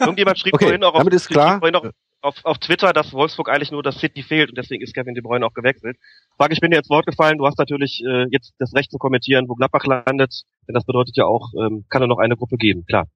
Irgendjemand 0.00 0.38
schrieb 0.38 0.54
Okay, 0.54 0.66
vorhin 0.66 0.84
auch, 0.84 0.94
auf, 0.94 1.06
ist 1.08 1.28
klar. 1.28 1.60
auch 1.62 1.90
auf, 2.24 2.44
auf 2.44 2.58
Twitter, 2.58 2.92
dass 2.92 3.12
Wolfsburg 3.12 3.48
eigentlich 3.50 3.70
nur 3.70 3.82
das 3.82 3.98
City 3.98 4.22
fehlt 4.22 4.48
und 4.50 4.58
deswegen 4.58 4.82
ist 4.82 4.94
Kevin 4.94 5.14
De 5.14 5.22
Bruyne 5.22 5.44
auch 5.44 5.52
gewechselt. 5.52 5.96
Frage, 6.36 6.54
ich 6.54 6.60
bin 6.60 6.70
dir 6.70 6.78
ins 6.78 6.88
Wort 6.90 7.06
gefallen, 7.06 7.38
du 7.38 7.46
hast 7.46 7.58
natürlich 7.58 8.02
äh, 8.04 8.26
jetzt 8.30 8.54
das 8.58 8.74
Recht 8.74 8.90
zu 8.90 8.98
kommentieren, 8.98 9.48
wo 9.48 9.54
Gladbach 9.54 9.84
landet, 9.84 10.42
denn 10.66 10.74
das 10.74 10.84
bedeutet 10.84 11.16
ja 11.16 11.26
auch, 11.26 11.52
ähm, 11.60 11.84
kann 11.88 12.00
nur 12.00 12.08
noch 12.08 12.18
eine 12.18 12.36
Gruppe 12.36 12.56
geben, 12.56 12.86
klar. 12.86 13.06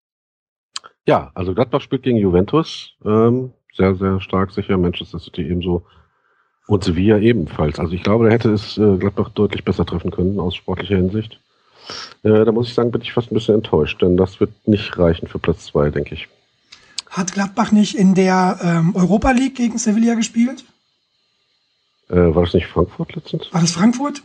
Ja, 1.06 1.30
also 1.34 1.54
Gladbach 1.54 1.80
spielt 1.80 2.02
gegen 2.02 2.18
Juventus. 2.18 2.96
Ähm, 3.04 3.52
sehr, 3.72 3.94
sehr 3.94 4.20
stark 4.20 4.52
sicher. 4.52 4.76
Manchester 4.76 5.18
City 5.18 5.42
ebenso. 5.42 5.86
Und 6.68 6.84
Sevilla 6.84 7.18
ebenfalls. 7.18 7.78
Also 7.78 7.94
ich 7.94 8.02
glaube, 8.02 8.26
da 8.26 8.30
hätte 8.30 8.52
es 8.52 8.76
äh, 8.76 8.98
Gladbach 8.98 9.30
deutlich 9.30 9.64
besser 9.64 9.86
treffen 9.86 10.10
können 10.10 10.38
aus 10.38 10.54
sportlicher 10.54 10.96
Hinsicht. 10.96 11.40
Äh, 12.22 12.44
da 12.44 12.52
muss 12.52 12.68
ich 12.68 12.74
sagen, 12.74 12.90
bin 12.90 13.00
ich 13.00 13.14
fast 13.14 13.32
ein 13.32 13.34
bisschen 13.34 13.54
enttäuscht, 13.54 14.02
denn 14.02 14.18
das 14.18 14.38
wird 14.38 14.50
nicht 14.68 14.98
reichen 14.98 15.28
für 15.28 15.38
Platz 15.38 15.64
zwei, 15.64 15.88
denke 15.88 16.14
ich. 16.14 16.28
Hat 17.08 17.32
Gladbach 17.32 17.72
nicht 17.72 17.94
in 17.96 18.14
der 18.14 18.60
ähm, 18.62 18.94
Europa 18.94 19.30
League 19.30 19.54
gegen 19.54 19.78
Sevilla 19.78 20.14
gespielt? 20.14 20.62
Äh, 22.10 22.34
war 22.34 22.44
das 22.44 22.52
nicht 22.52 22.66
Frankfurt 22.66 23.14
letztens? 23.16 23.50
War 23.50 23.62
das 23.62 23.72
Frankfurt? 23.72 24.22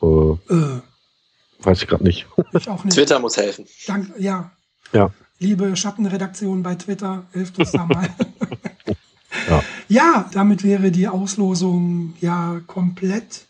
Äh, 0.00 0.06
Äh, 0.06 0.80
weiß 1.58 1.82
ich 1.82 1.88
gerade 1.88 2.04
nicht. 2.04 2.24
ich 2.52 2.68
auch 2.68 2.84
nicht. 2.84 2.94
Twitter 2.94 3.18
muss 3.18 3.36
helfen. 3.36 3.66
Dank, 3.88 4.12
ja. 4.16 4.52
Ja. 4.92 5.10
Liebe 5.40 5.74
Schattenredaktion 5.74 6.62
bei 6.62 6.76
Twitter, 6.76 7.24
helft 7.32 7.58
uns 7.58 7.72
da 7.72 7.84
mal. 7.84 8.08
Ja. 9.94 10.28
damit 10.32 10.64
wäre 10.64 10.90
die 10.90 11.08
Auslosung 11.08 12.14
ja 12.20 12.60
komplett. 12.66 13.46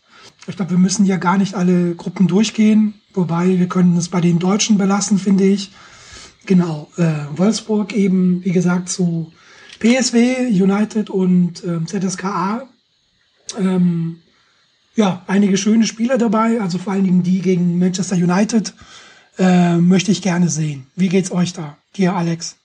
Ich 0.47 0.55
glaube, 0.55 0.71
wir 0.71 0.77
müssen 0.77 1.05
ja 1.05 1.17
gar 1.17 1.37
nicht 1.37 1.55
alle 1.55 1.95
Gruppen 1.95 2.27
durchgehen, 2.27 2.93
wobei 3.13 3.57
wir 3.57 3.67
können 3.67 3.97
es 3.97 4.09
bei 4.09 4.21
den 4.21 4.37
Deutschen 4.39 4.77
belassen, 4.77 5.17
finde 5.17 5.45
ich. 5.45 5.71
Genau, 6.45 6.89
äh, 6.97 7.25
Wolfsburg 7.35 7.93
eben, 7.93 8.45
wie 8.45 8.51
gesagt, 8.51 8.89
zu 8.89 9.31
PSW, 9.79 10.47
United 10.47 11.09
und 11.09 11.63
ähm, 11.63 11.87
ZSKA. 11.87 12.67
Ähm, 13.59 14.17
ja, 14.95 15.23
einige 15.27 15.57
schöne 15.57 15.87
Spieler 15.87 16.17
dabei, 16.17 16.61
also 16.61 16.77
vor 16.77 16.93
allen 16.93 17.03
Dingen 17.03 17.23
die 17.23 17.41
gegen 17.41 17.79
Manchester 17.79 18.15
United 18.15 18.73
äh, 19.37 19.77
möchte 19.77 20.11
ich 20.11 20.21
gerne 20.21 20.49
sehen. 20.49 20.85
Wie 20.95 21.09
geht's 21.09 21.31
euch 21.31 21.53
da? 21.53 21.77
Dir, 21.97 22.15
Alex? 22.15 22.55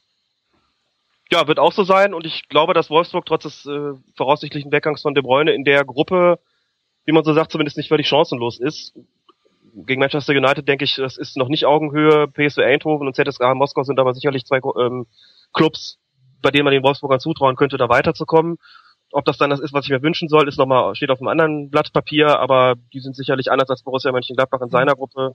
Ja, 1.32 1.46
wird 1.46 1.60
auch 1.60 1.72
so 1.72 1.84
sein 1.84 2.12
und 2.12 2.26
ich 2.26 2.48
glaube, 2.48 2.74
dass 2.74 2.90
Wolfsburg 2.90 3.24
trotz 3.24 3.44
des 3.44 3.66
äh, 3.66 3.92
voraussichtlichen 4.16 4.72
Weggangs 4.72 5.02
von 5.02 5.14
De 5.14 5.22
Bruyne 5.22 5.52
in 5.52 5.64
der 5.64 5.84
Gruppe, 5.84 6.40
wie 7.04 7.12
man 7.12 7.22
so 7.22 7.32
sagt, 7.32 7.52
zumindest 7.52 7.76
nicht 7.76 7.88
völlig 7.88 8.08
chancenlos 8.08 8.58
ist. 8.58 8.94
Gegen 9.72 10.00
Manchester 10.00 10.32
United 10.32 10.66
denke 10.66 10.84
ich, 10.84 10.96
das 10.96 11.16
ist 11.16 11.36
noch 11.36 11.48
nicht 11.48 11.66
Augenhöhe. 11.66 12.26
PSV 12.26 12.58
Eindhoven 12.58 13.06
und 13.06 13.14
ZSK 13.14 13.54
Moskau 13.54 13.84
sind 13.84 14.00
aber 14.00 14.12
sicherlich 14.14 14.44
zwei 14.44 14.58
ähm, 14.80 15.06
Clubs, 15.52 15.98
bei 16.42 16.50
denen 16.50 16.64
man 16.64 16.72
den 16.72 16.82
Wolfsburgern 16.82 17.20
zutrauen 17.20 17.54
könnte, 17.54 17.76
da 17.76 17.88
weiterzukommen. 17.88 18.58
Ob 19.12 19.24
das 19.24 19.38
dann 19.38 19.50
das 19.50 19.60
ist, 19.60 19.72
was 19.72 19.84
ich 19.84 19.90
mir 19.90 20.02
wünschen 20.02 20.28
soll, 20.28 20.48
ist 20.48 20.58
nochmal, 20.58 20.94
steht 20.96 21.10
auf 21.10 21.20
einem 21.20 21.28
anderen 21.28 21.70
Blatt 21.70 21.92
Papier, 21.92 22.40
aber 22.40 22.74
die 22.92 23.00
sind 23.00 23.14
sicherlich 23.14 23.50
anders 23.52 23.70
als 23.70 23.82
Borussia 23.82 24.10
Mönchengladbach 24.10 24.60
in 24.60 24.70
seiner 24.70 24.94
Gruppe, 24.94 25.20
ähm, 25.20 25.34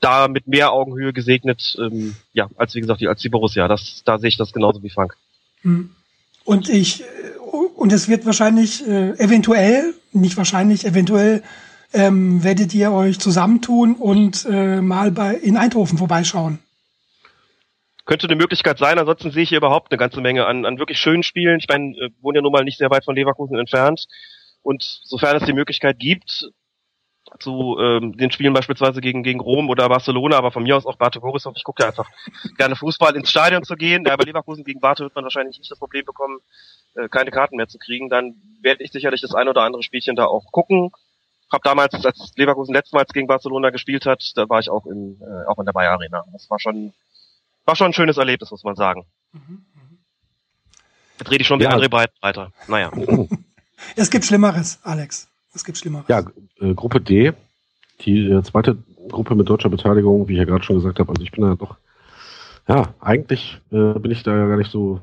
da 0.00 0.28
mit 0.28 0.46
mehr 0.46 0.72
Augenhöhe 0.72 1.12
gesegnet, 1.12 1.76
ähm, 1.78 2.14
ja, 2.32 2.48
als 2.56 2.74
wie 2.74 2.80
gesagt, 2.80 3.00
die, 3.00 3.08
als 3.08 3.22
die 3.22 3.28
Borussia. 3.28 3.68
Das, 3.68 4.02
da 4.04 4.18
sehe 4.18 4.28
ich 4.28 4.36
das 4.36 4.52
genauso 4.52 4.82
wie 4.82 4.90
Frank. 4.90 5.16
Hm. 5.62 5.90
Und 6.44 6.68
ich, 6.68 7.02
äh, 7.02 7.04
und 7.76 7.92
es 7.92 8.08
wird 8.08 8.26
wahrscheinlich 8.26 8.86
äh, 8.86 9.10
eventuell, 9.18 9.94
nicht 10.12 10.36
wahrscheinlich, 10.36 10.84
eventuell 10.84 11.42
ähm, 11.92 12.42
werdet 12.42 12.74
ihr 12.74 12.92
euch 12.92 13.18
zusammentun 13.18 13.94
und 13.94 14.46
äh, 14.50 14.80
mal 14.80 15.10
bei 15.10 15.34
in 15.34 15.56
Eindhoven 15.56 15.98
vorbeischauen. 15.98 16.58
Könnte 18.04 18.26
eine 18.26 18.36
Möglichkeit 18.36 18.78
sein, 18.78 18.98
ansonsten 18.98 19.30
sehe 19.30 19.44
ich 19.44 19.50
hier 19.50 19.58
überhaupt 19.58 19.92
eine 19.92 19.98
ganze 19.98 20.20
Menge 20.20 20.46
an, 20.46 20.64
an 20.64 20.78
wirklich 20.78 20.98
schönen 20.98 21.22
Spielen. 21.22 21.60
Ich 21.60 21.68
meine, 21.68 21.94
äh, 21.96 22.10
wohne 22.20 22.38
ja 22.38 22.42
nun 22.42 22.52
mal 22.52 22.64
nicht 22.64 22.78
sehr 22.78 22.90
weit 22.90 23.04
von 23.04 23.14
Leverkusen 23.14 23.58
entfernt. 23.58 24.06
Und 24.62 24.82
sofern 24.82 25.36
es 25.36 25.44
die 25.44 25.52
Möglichkeit 25.52 25.98
gibt, 25.98 26.50
zu 27.38 27.76
ähm, 27.80 28.16
den 28.16 28.30
Spielen 28.30 28.52
beispielsweise 28.52 29.00
gegen, 29.00 29.22
gegen 29.22 29.40
Rom 29.40 29.70
oder 29.70 29.88
Barcelona, 29.88 30.36
aber 30.36 30.50
von 30.50 30.62
mir 30.62 30.76
aus 30.76 30.86
auch 30.86 30.96
Bate 30.96 31.20
Borisov. 31.20 31.54
Ich 31.56 31.64
gucke 31.64 31.82
ja 31.82 31.88
einfach 31.88 32.08
gerne 32.56 32.76
Fußball 32.76 33.16
ins 33.16 33.30
Stadion 33.30 33.64
zu 33.64 33.76
gehen. 33.76 34.04
Ja, 34.06 34.16
bei 34.16 34.24
Leverkusen 34.24 34.64
gegen 34.64 34.80
Bate 34.80 35.02
wird 35.02 35.14
man 35.14 35.24
wahrscheinlich 35.24 35.58
nicht 35.58 35.70
das 35.70 35.78
Problem 35.78 36.04
bekommen, 36.04 36.40
äh, 36.94 37.08
keine 37.08 37.30
Karten 37.30 37.56
mehr 37.56 37.68
zu 37.68 37.78
kriegen. 37.78 38.08
Dann 38.08 38.34
werde 38.60 38.84
ich 38.84 38.92
sicherlich 38.92 39.20
das 39.20 39.34
ein 39.34 39.48
oder 39.48 39.62
andere 39.62 39.82
Spielchen 39.82 40.16
da 40.16 40.26
auch 40.26 40.52
gucken. 40.52 40.90
Hab 41.50 41.62
damals, 41.62 41.94
als 42.04 42.32
Leverkusen 42.36 42.74
letztmals 42.74 43.12
gegen 43.12 43.26
Barcelona 43.26 43.70
gespielt 43.70 44.06
hat, 44.06 44.22
da 44.36 44.48
war 44.48 44.60
ich 44.60 44.70
auch 44.70 44.86
in, 44.86 45.20
äh, 45.20 45.48
auch 45.48 45.58
in 45.58 45.66
der 45.66 45.72
Bayer 45.72 45.92
Arena. 45.92 46.24
Das 46.32 46.48
war 46.50 46.58
schon, 46.58 46.94
war 47.64 47.76
schon 47.76 47.88
ein 47.88 47.92
schönes 47.92 48.16
Erlebnis, 48.16 48.50
muss 48.50 48.64
man 48.64 48.74
sagen. 48.74 49.06
Mhm. 49.32 49.66
Jetzt 51.18 51.30
rede 51.30 51.42
ich 51.42 51.46
schon 51.46 51.60
wie 51.60 51.64
ja. 51.64 51.70
André 51.70 51.88
Breiter. 51.88 52.52
Naja. 52.68 52.90
es 53.96 54.10
gibt 54.10 54.24
Schlimmeres, 54.24 54.80
Alex. 54.82 55.31
Es 55.54 55.64
gibt 55.64 55.78
Schlimmeres. 55.78 56.06
Ja, 56.08 56.24
äh, 56.60 56.74
Gruppe 56.74 57.00
D, 57.00 57.32
die 58.00 58.30
äh, 58.30 58.42
zweite 58.42 58.76
Gruppe 59.08 59.34
mit 59.34 59.48
deutscher 59.48 59.68
Beteiligung, 59.68 60.28
wie 60.28 60.34
ich 60.34 60.38
ja 60.38 60.44
gerade 60.44 60.64
schon 60.64 60.76
gesagt 60.76 60.98
habe. 60.98 61.10
Also 61.10 61.22
ich 61.22 61.32
bin 61.32 61.44
da 61.44 61.54
doch, 61.54 61.76
ja, 62.68 62.94
eigentlich 63.00 63.60
äh, 63.70 63.98
bin 63.98 64.10
ich 64.10 64.22
da 64.22 64.36
ja 64.36 64.46
gar 64.46 64.56
nicht 64.56 64.70
so 64.70 65.00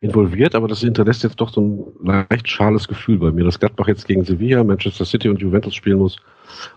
involviert, 0.00 0.54
aber 0.54 0.68
das 0.68 0.80
hinterlässt 0.80 1.22
jetzt 1.22 1.40
doch 1.40 1.48
so 1.48 1.60
ein 1.60 2.26
leicht 2.30 2.48
schales 2.48 2.86
Gefühl 2.86 3.18
bei 3.18 3.30
mir, 3.30 3.44
dass 3.44 3.58
Gladbach 3.58 3.88
jetzt 3.88 4.06
gegen 4.06 4.24
Sevilla, 4.24 4.62
Manchester 4.62 5.04
City 5.04 5.28
und 5.28 5.40
Juventus 5.40 5.74
spielen 5.74 5.98
muss. 5.98 6.16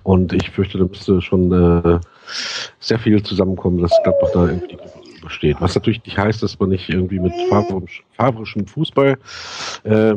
Und 0.03 0.33
ich 0.33 0.49
fürchte, 0.49 0.77
da 0.77 0.85
müsste 0.85 1.21
schon 1.21 1.51
äh, 1.51 1.99
sehr 2.79 2.99
viel 2.99 3.21
zusammenkommen, 3.21 3.81
dass 3.81 3.91
Gladbach 4.03 4.29
da 4.33 4.47
irgendwie 4.47 4.69
die 4.69 4.77
Gruppe 4.77 4.99
übersteht. 5.19 5.57
Was 5.59 5.75
natürlich 5.75 6.03
nicht 6.05 6.17
heißt, 6.17 6.41
dass 6.41 6.57
man 6.59 6.69
nicht 6.69 6.89
irgendwie 6.89 7.19
mit 7.19 7.33
fabrischem 8.17 8.65
Fußball 8.65 9.17
äh, 9.83 10.15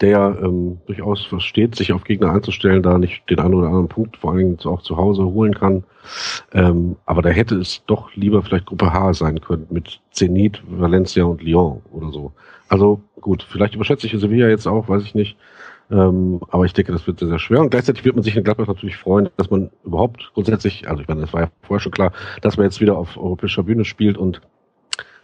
der 0.00 0.38
ähm, 0.42 0.78
durchaus 0.86 1.24
versteht, 1.24 1.74
sich 1.74 1.92
auf 1.92 2.04
Gegner 2.04 2.32
einzustellen, 2.32 2.82
da 2.82 2.98
nicht 2.98 3.28
den 3.30 3.38
einen 3.38 3.54
oder 3.54 3.68
anderen 3.68 3.88
Punkt 3.88 4.18
vor 4.18 4.30
allen 4.30 4.38
Dingen 4.38 4.58
auch 4.64 4.82
zu 4.82 4.96
Hause 4.96 5.24
holen 5.24 5.54
kann. 5.54 5.84
Ähm, 6.52 6.96
aber 7.06 7.22
da 7.22 7.30
hätte 7.30 7.56
es 7.56 7.82
doch 7.86 8.14
lieber 8.14 8.42
vielleicht 8.42 8.66
Gruppe 8.66 8.92
H 8.92 9.14
sein 9.14 9.40
können 9.40 9.66
mit 9.70 10.00
Zenit, 10.10 10.62
Valencia 10.68 11.24
und 11.24 11.42
Lyon 11.42 11.80
oder 11.90 12.12
so. 12.12 12.32
Also 12.68 13.00
gut, 13.20 13.46
vielleicht 13.48 13.74
überschätze 13.74 14.06
ich 14.06 14.12
Sevilla 14.12 14.48
jetzt 14.48 14.66
auch, 14.66 14.88
weiß 14.88 15.02
ich 15.02 15.14
nicht. 15.14 15.36
Ähm, 15.90 16.40
aber 16.50 16.64
ich 16.64 16.72
denke, 16.72 16.92
das 16.92 17.06
wird 17.06 17.20
sehr, 17.20 17.28
sehr 17.28 17.38
schwer. 17.38 17.60
Und 17.60 17.70
gleichzeitig 17.70 18.04
wird 18.04 18.16
man 18.16 18.24
sich 18.24 18.36
in 18.36 18.44
Gladbach 18.44 18.66
natürlich 18.66 18.96
freuen, 18.96 19.30
dass 19.36 19.50
man 19.50 19.70
überhaupt 19.84 20.30
grundsätzlich, 20.34 20.88
also 20.88 21.00
ich 21.00 21.08
meine, 21.08 21.22
das 21.22 21.32
war 21.32 21.42
ja 21.42 21.50
vorher 21.62 21.80
schon 21.80 21.92
klar, 21.92 22.12
dass 22.42 22.56
man 22.56 22.64
jetzt 22.64 22.80
wieder 22.80 22.98
auf 22.98 23.16
europäischer 23.16 23.62
Bühne 23.62 23.84
spielt 23.84 24.18
und 24.18 24.40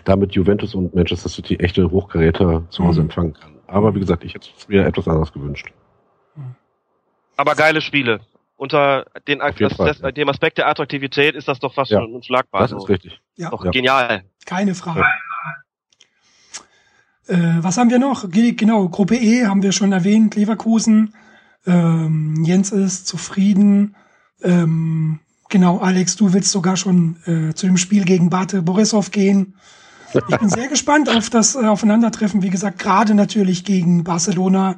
damit 0.05 0.33
Juventus 0.33 0.75
und 0.75 0.95
Manchester 0.95 1.29
City 1.29 1.57
echte 1.57 1.91
Hochkaräter 1.91 2.65
zu 2.71 2.85
Hause 2.85 3.01
mhm. 3.01 3.07
empfangen 3.07 3.35
kann. 3.35 3.53
Aber 3.73 3.95
wie 3.95 4.01
gesagt, 4.01 4.23
ich 4.23 4.35
hätte 4.35 4.51
es 4.57 4.69
mir 4.69 4.85
etwas 4.85 5.09
anderes 5.09 5.33
gewünscht. 5.33 5.73
Aber 7.37 7.55
geile 7.55 7.81
Spiele. 7.81 8.21
Unter 8.57 9.07
den, 9.27 9.39
das, 9.39 9.75
Fall, 9.75 9.89
das, 9.89 10.01
ja. 10.01 10.13
dem 10.13 10.29
Aspekt 10.29 10.59
der 10.59 10.69
Attraktivität 10.69 11.35
ist 11.35 11.49
das 11.49 11.59
doch 11.59 11.73
fast 11.75 11.91
ja. 11.91 12.01
schon 12.01 12.15
unschlagbar. 12.15 12.61
Das 12.61 12.73
ist 12.73 12.89
richtig. 12.89 13.21
Ja. 13.35 13.49
Doch 13.51 13.69
genial. 13.71 14.25
Keine 14.45 14.75
Frage. 14.75 15.05
Äh, 17.27 17.37
was 17.61 17.79
haben 17.79 17.91
wir 17.91 17.99
noch? 17.99 18.29
Genau, 18.29 18.89
Gruppe 18.89 19.17
E 19.17 19.47
haben 19.47 19.63
wir 19.63 19.73
schon 19.73 19.93
erwähnt, 19.93 20.37
Leverkusen. 20.37 21.15
Ähm, 21.67 22.45
Jens 22.45 22.73
ist 22.73 23.07
zufrieden. 23.07 23.97
Ähm, 24.43 25.21
genau, 25.49 25.79
Alex, 25.79 26.17
du 26.17 26.33
willst 26.35 26.51
sogar 26.51 26.77
schon 26.77 27.17
äh, 27.25 27.55
zu 27.55 27.67
dem 27.67 27.79
Spiel 27.79 28.05
gegen 28.05 28.29
Bate 28.29 28.63
Borisov 28.63 29.11
gehen. 29.11 29.55
Ich 30.15 30.39
bin 30.39 30.49
sehr 30.49 30.69
gespannt 30.69 31.09
auf 31.09 31.31
das 31.31 31.55
äh, 31.55 31.65
Aufeinandertreffen. 31.65 32.43
Wie 32.43 32.51
gesagt, 32.51 32.79
gerade 32.79 33.15
natürlich 33.15 33.65
gegen 33.65 34.05
Barcelona. 34.05 34.77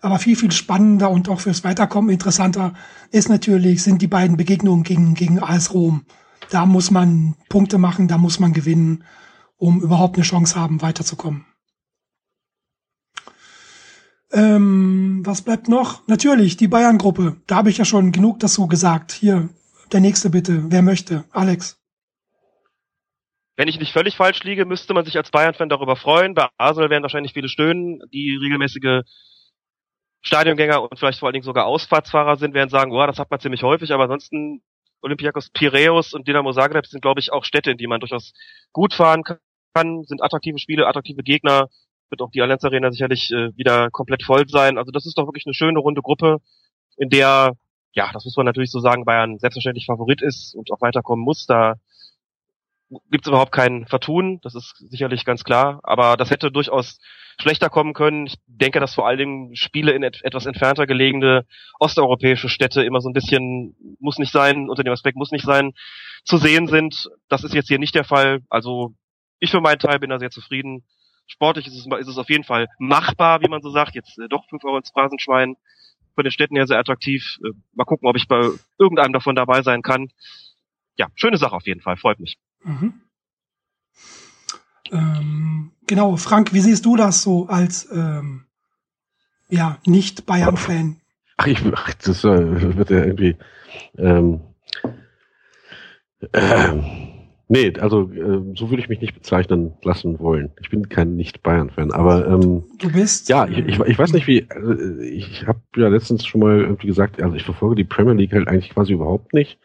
Aber 0.00 0.18
viel, 0.18 0.36
viel 0.36 0.52
spannender 0.52 1.10
und 1.10 1.28
auch 1.28 1.40
fürs 1.40 1.64
Weiterkommen 1.64 2.10
interessanter 2.10 2.74
ist 3.10 3.28
natürlich, 3.28 3.82
sind 3.82 4.02
die 4.02 4.06
beiden 4.06 4.36
Begegnungen 4.36 4.84
gegen, 4.84 5.14
gegen 5.14 5.42
AS 5.42 5.72
Rom. 5.74 6.04
Da 6.50 6.66
muss 6.66 6.90
man 6.90 7.34
Punkte 7.48 7.78
machen, 7.78 8.06
da 8.06 8.18
muss 8.18 8.38
man 8.38 8.52
gewinnen, 8.52 9.02
um 9.56 9.80
überhaupt 9.80 10.16
eine 10.16 10.24
Chance 10.24 10.54
haben, 10.54 10.82
weiterzukommen. 10.82 11.44
Ähm, 14.32 15.22
was 15.24 15.42
bleibt 15.42 15.68
noch? 15.68 16.06
Natürlich, 16.06 16.56
die 16.56 16.68
Bayern-Gruppe. 16.68 17.36
Da 17.46 17.56
habe 17.56 17.70
ich 17.70 17.78
ja 17.78 17.84
schon 17.84 18.12
genug 18.12 18.38
dazu 18.40 18.66
gesagt. 18.66 19.12
Hier, 19.12 19.48
der 19.92 20.00
nächste 20.00 20.30
bitte. 20.30 20.64
Wer 20.70 20.82
möchte? 20.82 21.24
Alex 21.32 21.75
wenn 23.56 23.68
ich 23.68 23.78
nicht 23.78 23.92
völlig 23.92 24.16
falsch 24.16 24.42
liege, 24.44 24.66
müsste 24.66 24.94
man 24.94 25.04
sich 25.04 25.16
als 25.16 25.30
Bayern-Fan 25.30 25.68
darüber 25.68 25.96
freuen. 25.96 26.34
Bei 26.34 26.48
Arsenal 26.58 26.90
werden 26.90 27.02
wahrscheinlich 27.02 27.32
viele 27.32 27.48
stöhnen, 27.48 28.00
die 28.12 28.36
regelmäßige 28.40 29.02
Stadiongänger 30.22 30.82
und 30.82 30.98
vielleicht 30.98 31.18
vor 31.18 31.28
allen 31.28 31.34
Dingen 31.34 31.44
sogar 31.44 31.66
Ausfahrtsfahrer 31.66 32.36
sind, 32.36 32.54
werden 32.54 32.68
sagen, 32.68 32.92
oh, 32.92 33.06
das 33.06 33.18
hat 33.18 33.30
man 33.30 33.40
ziemlich 33.40 33.62
häufig, 33.62 33.92
aber 33.92 34.04
ansonsten 34.04 34.62
Olympiakos 35.00 35.50
Piraeus 35.50 36.14
und 36.14 36.26
Dynamo 36.26 36.52
Zagreb 36.52 36.86
sind, 36.86 37.00
glaube 37.00 37.20
ich, 37.20 37.32
auch 37.32 37.44
Städte, 37.44 37.70
in 37.70 37.78
die 37.78 37.86
man 37.86 38.00
durchaus 38.00 38.32
gut 38.72 38.92
fahren 38.92 39.22
kann, 39.22 40.02
sind 40.04 40.22
attraktive 40.22 40.58
Spiele, 40.58 40.86
attraktive 40.86 41.22
Gegner, 41.22 41.68
wird 42.10 42.22
auch 42.22 42.30
die 42.30 42.42
Allianz 42.42 42.64
Arena 42.64 42.90
sicherlich 42.90 43.30
äh, 43.30 43.56
wieder 43.56 43.90
komplett 43.90 44.22
voll 44.22 44.48
sein. 44.48 44.78
Also 44.78 44.90
das 44.90 45.06
ist 45.06 45.16
doch 45.16 45.26
wirklich 45.26 45.46
eine 45.46 45.54
schöne 45.54 45.78
runde 45.78 46.02
Gruppe, 46.02 46.38
in 46.96 47.08
der, 47.08 47.52
ja, 47.92 48.10
das 48.12 48.24
muss 48.24 48.36
man 48.36 48.46
natürlich 48.46 48.70
so 48.70 48.80
sagen, 48.80 49.04
Bayern 49.04 49.38
selbstverständlich 49.38 49.86
Favorit 49.86 50.22
ist 50.22 50.54
und 50.54 50.70
auch 50.72 50.80
weiterkommen 50.80 51.24
muss. 51.24 51.46
Da 51.46 51.74
gibt 53.10 53.26
es 53.26 53.28
überhaupt 53.28 53.52
kein 53.52 53.86
Vertun, 53.86 54.40
das 54.42 54.54
ist 54.54 54.76
sicherlich 54.90 55.24
ganz 55.24 55.44
klar, 55.44 55.80
aber 55.82 56.16
das 56.16 56.30
hätte 56.30 56.50
durchaus 56.50 56.98
schlechter 57.40 57.68
kommen 57.68 57.92
können. 57.92 58.26
Ich 58.26 58.36
denke, 58.46 58.80
dass 58.80 58.94
vor 58.94 59.06
allen 59.06 59.18
Dingen 59.18 59.56
Spiele 59.56 59.92
in 59.92 60.02
et 60.02 60.24
etwas 60.24 60.46
entfernter 60.46 60.86
gelegene 60.86 61.46
osteuropäische 61.78 62.48
Städte 62.48 62.82
immer 62.82 63.00
so 63.00 63.08
ein 63.08 63.12
bisschen, 63.12 63.76
muss 64.00 64.18
nicht 64.18 64.32
sein, 64.32 64.68
unter 64.68 64.84
dem 64.84 64.92
Aspekt 64.92 65.16
muss 65.16 65.32
nicht 65.32 65.44
sein, 65.44 65.72
zu 66.24 66.38
sehen 66.38 66.66
sind. 66.66 67.10
Das 67.28 67.44
ist 67.44 67.54
jetzt 67.54 67.68
hier 67.68 67.78
nicht 67.78 67.94
der 67.94 68.04
Fall. 68.04 68.40
Also 68.48 68.94
ich 69.38 69.50
für 69.50 69.60
meinen 69.60 69.78
Teil 69.78 69.98
bin 69.98 70.10
da 70.10 70.18
sehr 70.18 70.30
zufrieden. 70.30 70.84
Sportlich 71.26 71.66
ist 71.66 71.74
es, 71.74 71.86
ist 71.86 72.08
es 72.08 72.18
auf 72.18 72.30
jeden 72.30 72.44
Fall 72.44 72.68
machbar, 72.78 73.42
wie 73.42 73.48
man 73.48 73.60
so 73.60 73.70
sagt. 73.70 73.94
Jetzt 73.94 74.18
äh, 74.18 74.28
doch 74.28 74.48
fünf 74.48 74.64
Euro 74.64 74.78
ins 74.78 74.90
Phrasenschwein. 74.90 75.56
Von 76.14 76.24
den 76.24 76.30
Städten 76.30 76.56
her 76.56 76.66
sehr 76.66 76.78
attraktiv. 76.78 77.38
Äh, 77.44 77.50
mal 77.74 77.84
gucken, 77.84 78.08
ob 78.08 78.16
ich 78.16 78.28
bei 78.28 78.48
irgendeinem 78.78 79.12
davon 79.12 79.34
dabei 79.34 79.62
sein 79.62 79.82
kann. 79.82 80.08
Ja, 80.96 81.08
schöne 81.14 81.36
Sache 81.36 81.54
auf 81.54 81.66
jeden 81.66 81.80
Fall. 81.80 81.96
Freut 81.96 82.20
mich. 82.20 82.38
Mhm. 82.64 82.94
Ähm, 84.92 85.72
genau, 85.86 86.16
Frank, 86.16 86.52
wie 86.52 86.60
siehst 86.60 86.84
du 86.84 86.96
das 86.96 87.22
so 87.22 87.48
als 87.48 87.88
ähm, 87.92 88.44
ja, 89.48 89.78
nicht 89.86 90.26
Bayern-Fan? 90.26 90.96
Ach, 91.36 91.46
ich, 91.46 91.62
ach, 91.72 91.92
das 91.94 92.24
äh, 92.24 92.76
wird 92.76 92.90
ja 92.90 93.04
irgendwie 93.04 93.36
ähm, 93.98 94.40
ähm, 96.32 96.84
nee, 97.48 97.72
also 97.78 98.10
äh, 98.10 98.54
so 98.56 98.70
würde 98.70 98.82
ich 98.82 98.88
mich 98.88 99.00
nicht 99.00 99.14
bezeichnen 99.14 99.74
lassen 99.82 100.18
wollen. 100.18 100.50
Ich 100.60 100.70
bin 100.70 100.88
kein 100.88 101.16
Nicht-Bayern-Fan, 101.16 101.92
aber 101.92 102.26
ähm, 102.26 102.64
du 102.78 102.90
bist 102.90 103.28
ja, 103.28 103.46
ich, 103.46 103.58
ich, 103.58 103.78
ich 103.78 103.98
weiß 103.98 104.12
nicht 104.12 104.26
wie. 104.26 104.46
Also, 104.48 104.72
ich 105.00 105.46
habe 105.46 105.60
ja 105.76 105.88
letztens 105.88 106.26
schon 106.26 106.40
mal 106.40 106.60
irgendwie 106.60 106.86
gesagt, 106.86 107.20
also 107.20 107.36
ich 107.36 107.44
verfolge 107.44 107.76
die 107.76 107.84
Premier 107.84 108.14
League 108.14 108.32
halt 108.32 108.48
eigentlich 108.48 108.70
quasi 108.70 108.92
überhaupt 108.92 109.34
nicht. 109.34 109.58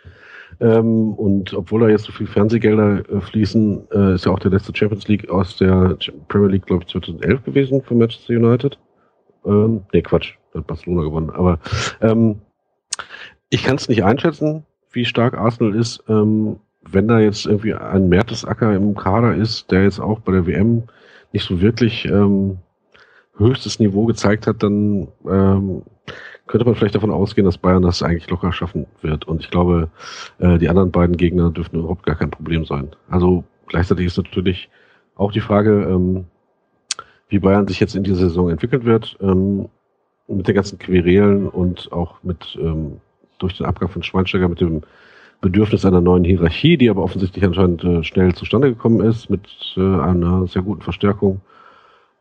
Ähm, 0.59 1.13
und 1.13 1.53
obwohl 1.53 1.81
da 1.81 1.89
jetzt 1.89 2.05
so 2.05 2.11
viel 2.11 2.27
Fernsehgelder 2.27 3.09
äh, 3.09 3.21
fließen, 3.21 3.87
äh, 3.91 4.15
ist 4.15 4.25
ja 4.25 4.31
auch 4.31 4.39
der 4.39 4.51
letzte 4.51 4.75
Champions 4.75 5.07
League 5.07 5.29
aus 5.29 5.57
der 5.57 5.97
Premier 6.27 6.49
League, 6.49 6.65
glaube 6.65 6.83
ich, 6.83 6.91
2011 6.91 7.43
gewesen 7.43 7.81
für 7.81 7.95
Manchester 7.95 8.33
United. 8.33 8.77
Ähm, 9.45 9.81
nee, 9.93 10.01
Quatsch, 10.01 10.33
hat 10.53 10.67
Barcelona 10.67 11.03
gewonnen. 11.03 11.29
Aber 11.31 11.59
ähm, 12.01 12.41
ich 13.49 13.63
kann 13.63 13.77
es 13.77 13.89
nicht 13.89 14.03
einschätzen, 14.03 14.65
wie 14.91 15.05
stark 15.05 15.37
Arsenal 15.37 15.75
ist. 15.75 16.03
Ähm, 16.07 16.57
wenn 16.83 17.07
da 17.07 17.19
jetzt 17.19 17.45
irgendwie 17.45 17.73
ein 17.73 18.09
Mertesacker 18.09 18.75
im 18.75 18.95
Kader 18.95 19.35
ist, 19.35 19.71
der 19.71 19.83
jetzt 19.83 19.99
auch 19.99 20.19
bei 20.19 20.31
der 20.31 20.47
WM 20.47 20.83
nicht 21.31 21.45
so 21.45 21.61
wirklich 21.61 22.05
ähm, 22.05 22.57
höchstes 23.37 23.79
Niveau 23.79 24.05
gezeigt 24.05 24.47
hat, 24.47 24.63
dann 24.63 25.07
ähm, 25.25 25.83
könnte 26.47 26.65
man 26.65 26.75
vielleicht 26.75 26.95
davon 26.95 27.11
ausgehen, 27.11 27.45
dass 27.45 27.57
Bayern 27.57 27.81
das 27.81 28.03
eigentlich 28.03 28.29
locker 28.29 28.51
schaffen 28.51 28.85
wird. 29.01 29.25
Und 29.25 29.41
ich 29.41 29.49
glaube, 29.49 29.89
äh, 30.39 30.57
die 30.57 30.69
anderen 30.69 30.91
beiden 30.91 31.17
Gegner 31.17 31.49
dürften 31.49 31.79
überhaupt 31.79 32.05
gar 32.05 32.15
kein 32.15 32.29
Problem 32.29 32.65
sein. 32.65 32.91
Also 33.09 33.43
gleichzeitig 33.67 34.07
ist 34.07 34.17
natürlich 34.17 34.69
auch 35.15 35.31
die 35.31 35.41
Frage, 35.41 35.87
ähm, 35.89 36.25
wie 37.29 37.39
Bayern 37.39 37.67
sich 37.67 37.79
jetzt 37.79 37.95
in 37.95 38.03
dieser 38.03 38.17
Saison 38.17 38.49
entwickelt 38.49 38.83
wird, 38.83 39.17
ähm, 39.21 39.69
mit 40.27 40.47
den 40.47 40.55
ganzen 40.55 40.77
Querelen 40.77 41.47
und 41.47 41.91
auch 41.91 42.23
mit 42.23 42.57
ähm, 42.61 42.99
durch 43.39 43.57
den 43.57 43.65
Abgang 43.65 43.89
von 43.89 44.03
Schweinsteiger 44.03 44.47
mit 44.47 44.61
dem 44.61 44.81
Bedürfnis 45.41 45.85
einer 45.85 46.01
neuen 46.01 46.23
Hierarchie, 46.23 46.77
die 46.77 46.89
aber 46.89 47.03
offensichtlich 47.03 47.43
anscheinend 47.43 47.83
äh, 47.83 48.03
schnell 48.03 48.35
zustande 48.35 48.69
gekommen 48.69 49.01
ist, 49.01 49.29
mit 49.29 49.47
äh, 49.75 49.81
einer 49.81 50.47
sehr 50.47 50.61
guten 50.61 50.81
Verstärkung. 50.81 51.41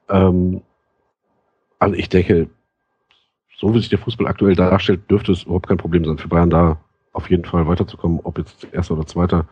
Ähm, 0.08 0.62
Also 1.80 1.96
ich 1.96 2.08
denke, 2.08 2.48
so 3.56 3.74
wie 3.74 3.80
sich 3.80 3.88
der 3.88 3.98
Fußball 3.98 4.28
aktuell 4.28 4.54
darstellt, 4.54 5.10
dürfte 5.10 5.32
es 5.32 5.42
überhaupt 5.42 5.66
kein 5.66 5.78
Problem 5.78 6.04
sein 6.04 6.18
für 6.18 6.28
Bayern 6.28 6.50
da 6.50 6.78
auf 7.12 7.28
jeden 7.28 7.44
Fall 7.44 7.66
weiterzukommen. 7.66 8.20
Ob 8.22 8.38
jetzt 8.38 8.68
erster 8.72 8.94
oder 8.94 9.06
zweiter, 9.06 9.48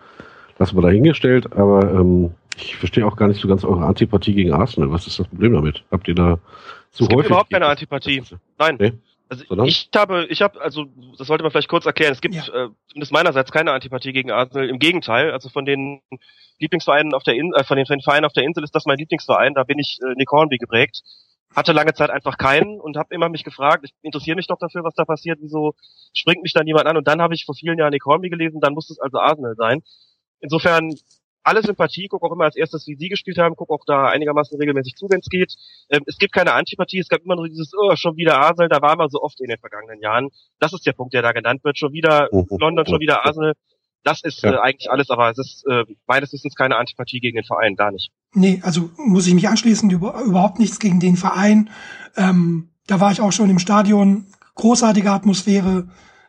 lassen 0.58 0.76
wir 0.76 0.82
dahingestellt. 0.82 1.52
Aber 1.52 1.92
ähm, 1.92 2.34
ich 2.56 2.76
verstehe 2.76 3.06
auch 3.06 3.16
gar 3.16 3.28
nicht 3.28 3.40
so 3.40 3.48
ganz 3.48 3.64
eure 3.64 3.84
Antipathie 3.84 4.34
gegen 4.34 4.52
Arsenal. 4.52 4.92
Was 4.92 5.06
ist 5.06 5.18
das 5.18 5.26
Problem 5.26 5.54
damit? 5.54 5.84
Habt 5.90 6.06
ihr 6.06 6.14
da 6.14 6.38
zu 6.90 7.04
es 7.04 7.08
gibt 7.08 7.18
häufig 7.18 7.30
überhaupt 7.30 7.50
keine 7.50 7.66
Antipathie. 7.66 8.22
Nein. 8.58 8.76
Nee? 8.78 8.92
Also 9.28 9.44
Sondern? 9.46 9.66
ich 9.66 9.90
habe, 9.94 10.26
ich 10.30 10.40
habe, 10.40 10.60
also 10.60 10.86
das 11.18 11.26
sollte 11.26 11.42
man 11.42 11.50
vielleicht 11.50 11.68
kurz 11.68 11.84
erklären. 11.84 12.12
Es 12.12 12.20
gibt 12.20 12.34
ja. 12.34 12.42
äh, 12.42 12.68
zumindest 12.88 13.12
meinerseits 13.12 13.52
keine 13.52 13.72
Antipathie 13.72 14.12
gegen 14.12 14.30
Arsenal. 14.30 14.68
Im 14.68 14.78
Gegenteil, 14.78 15.32
also 15.32 15.48
von 15.50 15.66
den 15.66 16.00
Lieblingsvereinen 16.58 17.14
auf 17.14 17.24
der 17.24 17.34
In 17.34 17.52
äh, 17.54 17.64
von 17.64 17.76
den, 17.76 17.86
von 17.86 17.98
den 17.98 18.02
Vereinen 18.02 18.24
auf 18.24 18.32
der 18.32 18.44
Insel 18.44 18.64
ist 18.64 18.74
das 18.74 18.86
mein 18.86 18.98
Lieblingsverein. 18.98 19.54
Da 19.54 19.64
bin 19.64 19.78
ich 19.78 19.98
äh, 20.02 20.14
Nick 20.16 20.30
Hornby 20.30 20.56
geprägt. 20.56 21.02
Hatte 21.55 21.72
lange 21.72 21.94
Zeit 21.94 22.11
einfach 22.11 22.36
keinen 22.36 22.80
und 22.80 22.96
habe 22.96 23.14
immer 23.14 23.28
mich 23.28 23.42
gefragt, 23.42 23.84
ich 23.84 23.92
interessiere 24.03 24.36
mich 24.36 24.46
doch 24.46 24.59
dafür, 24.59 24.84
was 24.84 24.94
da 24.94 25.05
passiert. 25.05 25.38
Wieso 25.40 25.74
springt 26.12 26.42
mich 26.42 26.53
da 26.53 26.62
niemand 26.62 26.86
an? 26.86 26.96
Und 26.96 27.09
dann 27.09 27.22
habe 27.22 27.34
ich 27.34 27.44
vor 27.44 27.55
vielen 27.55 27.78
Jahren 27.78 27.90
Nick 27.90 28.05
Hornby 28.05 28.28
gelesen. 28.28 28.61
Dann 28.61 28.74
muss 28.74 28.90
es 28.90 28.99
also 28.99 29.18
Arsenal 29.18 29.55
sein. 29.57 29.82
Insofern 30.40 30.94
alle 31.49 31.62
Sympathie, 31.62 32.09
guck 32.09 32.22
auch 32.22 32.32
immer 32.32 32.44
als 32.44 32.57
erstes, 32.57 32.86
wie 32.86 32.96
sie 32.96 33.09
gespielt 33.09 33.38
haben, 33.38 33.57
guck 33.57 33.70
auch 33.70 33.84
da 33.86 34.09
einigermaßen 34.09 34.59
regelmäßig 34.59 34.94
zu, 34.96 35.09
wenn 35.09 35.20
es 35.20 35.28
geht. 35.28 35.55
Ähm, 35.88 36.03
es 36.07 36.18
gibt 36.18 36.34
keine 36.34 36.53
Antipathie, 36.53 36.99
es 36.99 37.09
gab 37.09 37.22
immer 37.22 37.36
nur 37.36 37.49
dieses, 37.49 37.72
oh, 37.74 37.96
schon 37.96 38.16
wieder 38.16 38.38
Arsenal, 38.38 38.68
da 38.68 38.82
war 38.82 38.96
man 38.96 39.09
so 39.09 39.22
oft 39.22 39.40
in 39.40 39.49
den 39.49 39.59
vergangenen 39.59 40.01
Jahren. 40.01 40.28
Das 40.61 40.74
ist 40.74 40.84
der 40.84 40.92
Punkt, 40.92 41.14
der 41.14 41.22
da 41.22 41.32
genannt 41.32 41.64
wird. 41.64 41.78
Schon 41.78 41.92
wieder 41.92 42.28
mhm. 42.30 42.46
London, 42.61 42.86
schon 42.86 43.01
wieder 43.01 43.24
Arsenal. 43.24 43.55
Das 44.05 44.22
ist 44.22 44.42
ja. 44.42 44.53
äh, 44.53 44.59
eigentlich 44.59 44.90
alles, 44.90 45.11
aber 45.11 45.30
es 45.30 45.38
ist 45.38 45.64
äh, 45.68 45.84
meines 46.07 46.32
Wissens 46.32 46.55
keine 46.55 46.76
Antipathie 46.76 47.20
gegen 47.20 47.36
den 47.36 47.44
Verein, 47.44 47.76
gar 47.76 47.90
nicht. 47.90 48.11
Nee, 48.34 48.61
also 48.62 48.90
muss 48.96 49.26
ich 49.26 49.34
mich 49.34 49.49
anschließen, 49.49 49.90
über, 49.90 50.22
überhaupt 50.22 50.59
nichts 50.59 50.78
gegen 50.78 51.01
den 51.01 51.16
Verein. 51.16 51.70
Ähm, 52.16 52.68
da 52.86 53.01
war 53.01 53.12
ich 53.12 53.20
auch 53.20 53.32
schon 53.32 53.51
im 53.51 53.59
Stadion, 53.59 54.26
großartige 54.55 55.11
Atmosphäre, 55.11 55.88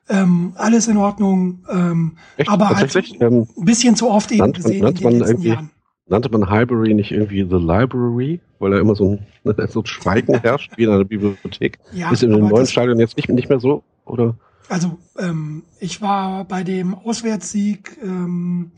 ähm, 0.09 0.53
alles 0.55 0.87
in 0.87 0.97
Ordnung, 0.97 1.65
ähm, 1.71 2.17
aber 2.47 2.69
halt 2.69 2.95
ähm, 3.21 3.47
ein 3.57 3.65
bisschen 3.65 3.95
zu 3.95 4.09
oft 4.09 4.31
eben 4.31 4.39
nannte, 4.39 4.61
gesehen 4.61 4.83
nannte 4.83 5.03
in 5.03 5.09
den 5.11 5.19
letzten 5.19 5.41
Jahren. 5.41 5.69
Nannte 6.07 6.29
man 6.29 6.49
Highbury 6.49 6.95
nicht 6.95 7.11
irgendwie 7.11 7.43
The 7.43 7.57
Library, 7.57 8.39
weil 8.57 8.71
da 8.71 8.79
immer 8.79 8.95
so 8.95 9.19
ein, 9.43 9.67
so 9.69 9.81
ein 9.81 9.85
Schweigen 9.85 10.39
herrscht 10.39 10.71
wie 10.75 10.83
in 10.83 10.89
einer 10.89 11.05
Bibliothek? 11.05 11.77
Ja, 11.91 12.11
ist 12.11 12.23
in 12.23 12.31
dem 12.31 12.47
neuen 12.47 12.65
Stadion 12.65 12.99
jetzt 12.99 13.15
nicht, 13.15 13.29
nicht 13.29 13.49
mehr 13.49 13.59
so, 13.59 13.83
oder? 14.05 14.35
Also 14.69 14.99
ähm, 15.17 15.63
ich 15.79 16.01
war 16.01 16.45
bei 16.45 16.63
dem 16.63 16.93
Auswärtssieg 16.93 17.97
ähm, 18.03 18.71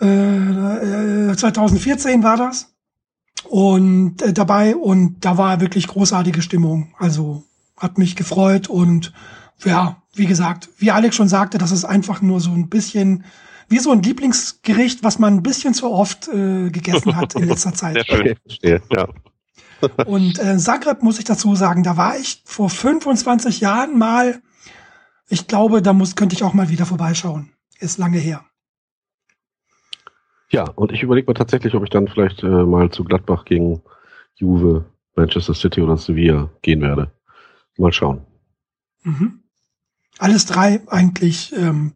äh, 0.00 1.34
2014 1.36 2.22
war 2.22 2.36
das 2.36 2.72
und 3.48 4.22
äh, 4.22 4.32
dabei 4.32 4.76
und 4.76 5.24
da 5.24 5.36
war 5.38 5.60
wirklich 5.60 5.88
großartige 5.88 6.40
Stimmung. 6.40 6.94
Also 6.98 7.42
hat 7.76 7.98
mich 7.98 8.14
gefreut 8.14 8.68
und 8.68 9.12
ja, 9.64 10.02
wie 10.14 10.26
gesagt, 10.26 10.68
wie 10.78 10.92
Alex 10.92 11.16
schon 11.16 11.28
sagte, 11.28 11.58
das 11.58 11.72
ist 11.72 11.84
einfach 11.84 12.22
nur 12.22 12.40
so 12.40 12.52
ein 12.52 12.68
bisschen 12.68 13.24
wie 13.68 13.78
so 13.78 13.90
ein 13.90 14.02
Lieblingsgericht, 14.02 15.02
was 15.02 15.18
man 15.18 15.34
ein 15.34 15.42
bisschen 15.42 15.74
zu 15.74 15.90
oft 15.90 16.28
äh, 16.28 16.70
gegessen 16.70 17.16
hat 17.16 17.34
in 17.34 17.48
letzter 17.48 17.72
Zeit. 17.74 17.94
Sehr 17.94 18.04
schön. 18.04 18.36
Okay, 18.48 18.80
ja. 18.92 19.08
Und 20.06 20.38
äh, 20.38 20.58
Zagreb 20.58 21.02
muss 21.02 21.18
ich 21.18 21.24
dazu 21.24 21.54
sagen, 21.54 21.82
da 21.82 21.96
war 21.96 22.16
ich 22.16 22.42
vor 22.44 22.70
25 22.70 23.60
Jahren 23.60 23.98
mal. 23.98 24.40
Ich 25.28 25.46
glaube, 25.46 25.82
da 25.82 25.92
muss 25.92 26.16
könnte 26.16 26.34
ich 26.34 26.44
auch 26.44 26.54
mal 26.54 26.68
wieder 26.68 26.86
vorbeischauen. 26.86 27.50
Ist 27.80 27.98
lange 27.98 28.18
her. 28.18 28.44
Ja, 30.50 30.64
und 30.64 30.92
ich 30.92 31.02
überlege 31.02 31.26
mal 31.26 31.34
tatsächlich, 31.34 31.74
ob 31.74 31.82
ich 31.82 31.90
dann 31.90 32.06
vielleicht 32.06 32.42
äh, 32.42 32.46
mal 32.46 32.90
zu 32.90 33.02
Gladbach 33.02 33.44
gegen 33.44 33.82
Juve, 34.34 34.84
Manchester 35.16 35.54
City 35.54 35.80
oder 35.80 35.96
Sevilla 35.96 36.50
gehen 36.62 36.80
werde. 36.80 37.12
Mal 37.76 37.92
schauen. 37.92 38.24
Mhm. 39.02 39.42
Alles 40.18 40.46
drei 40.46 40.80
eigentlich, 40.86 41.52
ähm, 41.56 41.94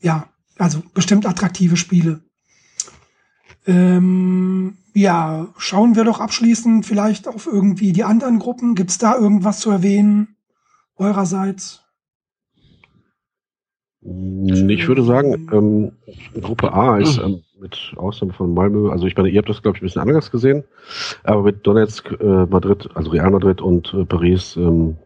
ja, 0.00 0.28
also 0.58 0.82
bestimmt 0.92 1.26
attraktive 1.26 1.76
Spiele. 1.76 2.20
Ähm, 3.68 4.78
ja, 4.94 5.48
schauen 5.58 5.94
wir 5.94 6.04
doch 6.04 6.20
abschließend 6.20 6.86
vielleicht 6.86 7.28
auf 7.28 7.46
irgendwie 7.46 7.92
die 7.92 8.02
anderen 8.02 8.38
Gruppen. 8.38 8.74
Gibt's 8.74 8.96
da 8.96 9.14
irgendwas 9.14 9.60
zu 9.60 9.70
erwähnen 9.70 10.36
eurerseits? 10.96 11.84
Ich 14.00 14.88
würde 14.88 15.02
sagen, 15.02 15.48
ähm, 15.52 15.92
Gruppe 16.40 16.72
A 16.72 16.96
ist 16.96 17.18
ähm, 17.18 17.42
mit 17.60 17.92
Ausnahme 17.96 18.32
von 18.32 18.54
Malmö, 18.54 18.90
also 18.90 19.06
ich 19.06 19.16
meine, 19.16 19.28
ihr 19.28 19.38
habt 19.38 19.50
das, 19.50 19.60
glaube 19.60 19.76
ich, 19.76 19.82
ein 19.82 19.86
bisschen 19.86 20.02
anders 20.02 20.30
gesehen, 20.30 20.64
aber 21.24 21.42
mit 21.42 21.66
Donetsk, 21.66 22.12
äh, 22.20 22.46
Madrid, 22.46 22.88
also 22.94 23.10
Real 23.10 23.30
Madrid 23.30 23.60
und 23.60 23.92
äh, 23.92 24.04
Paris, 24.06 24.56
ähm, 24.56 24.96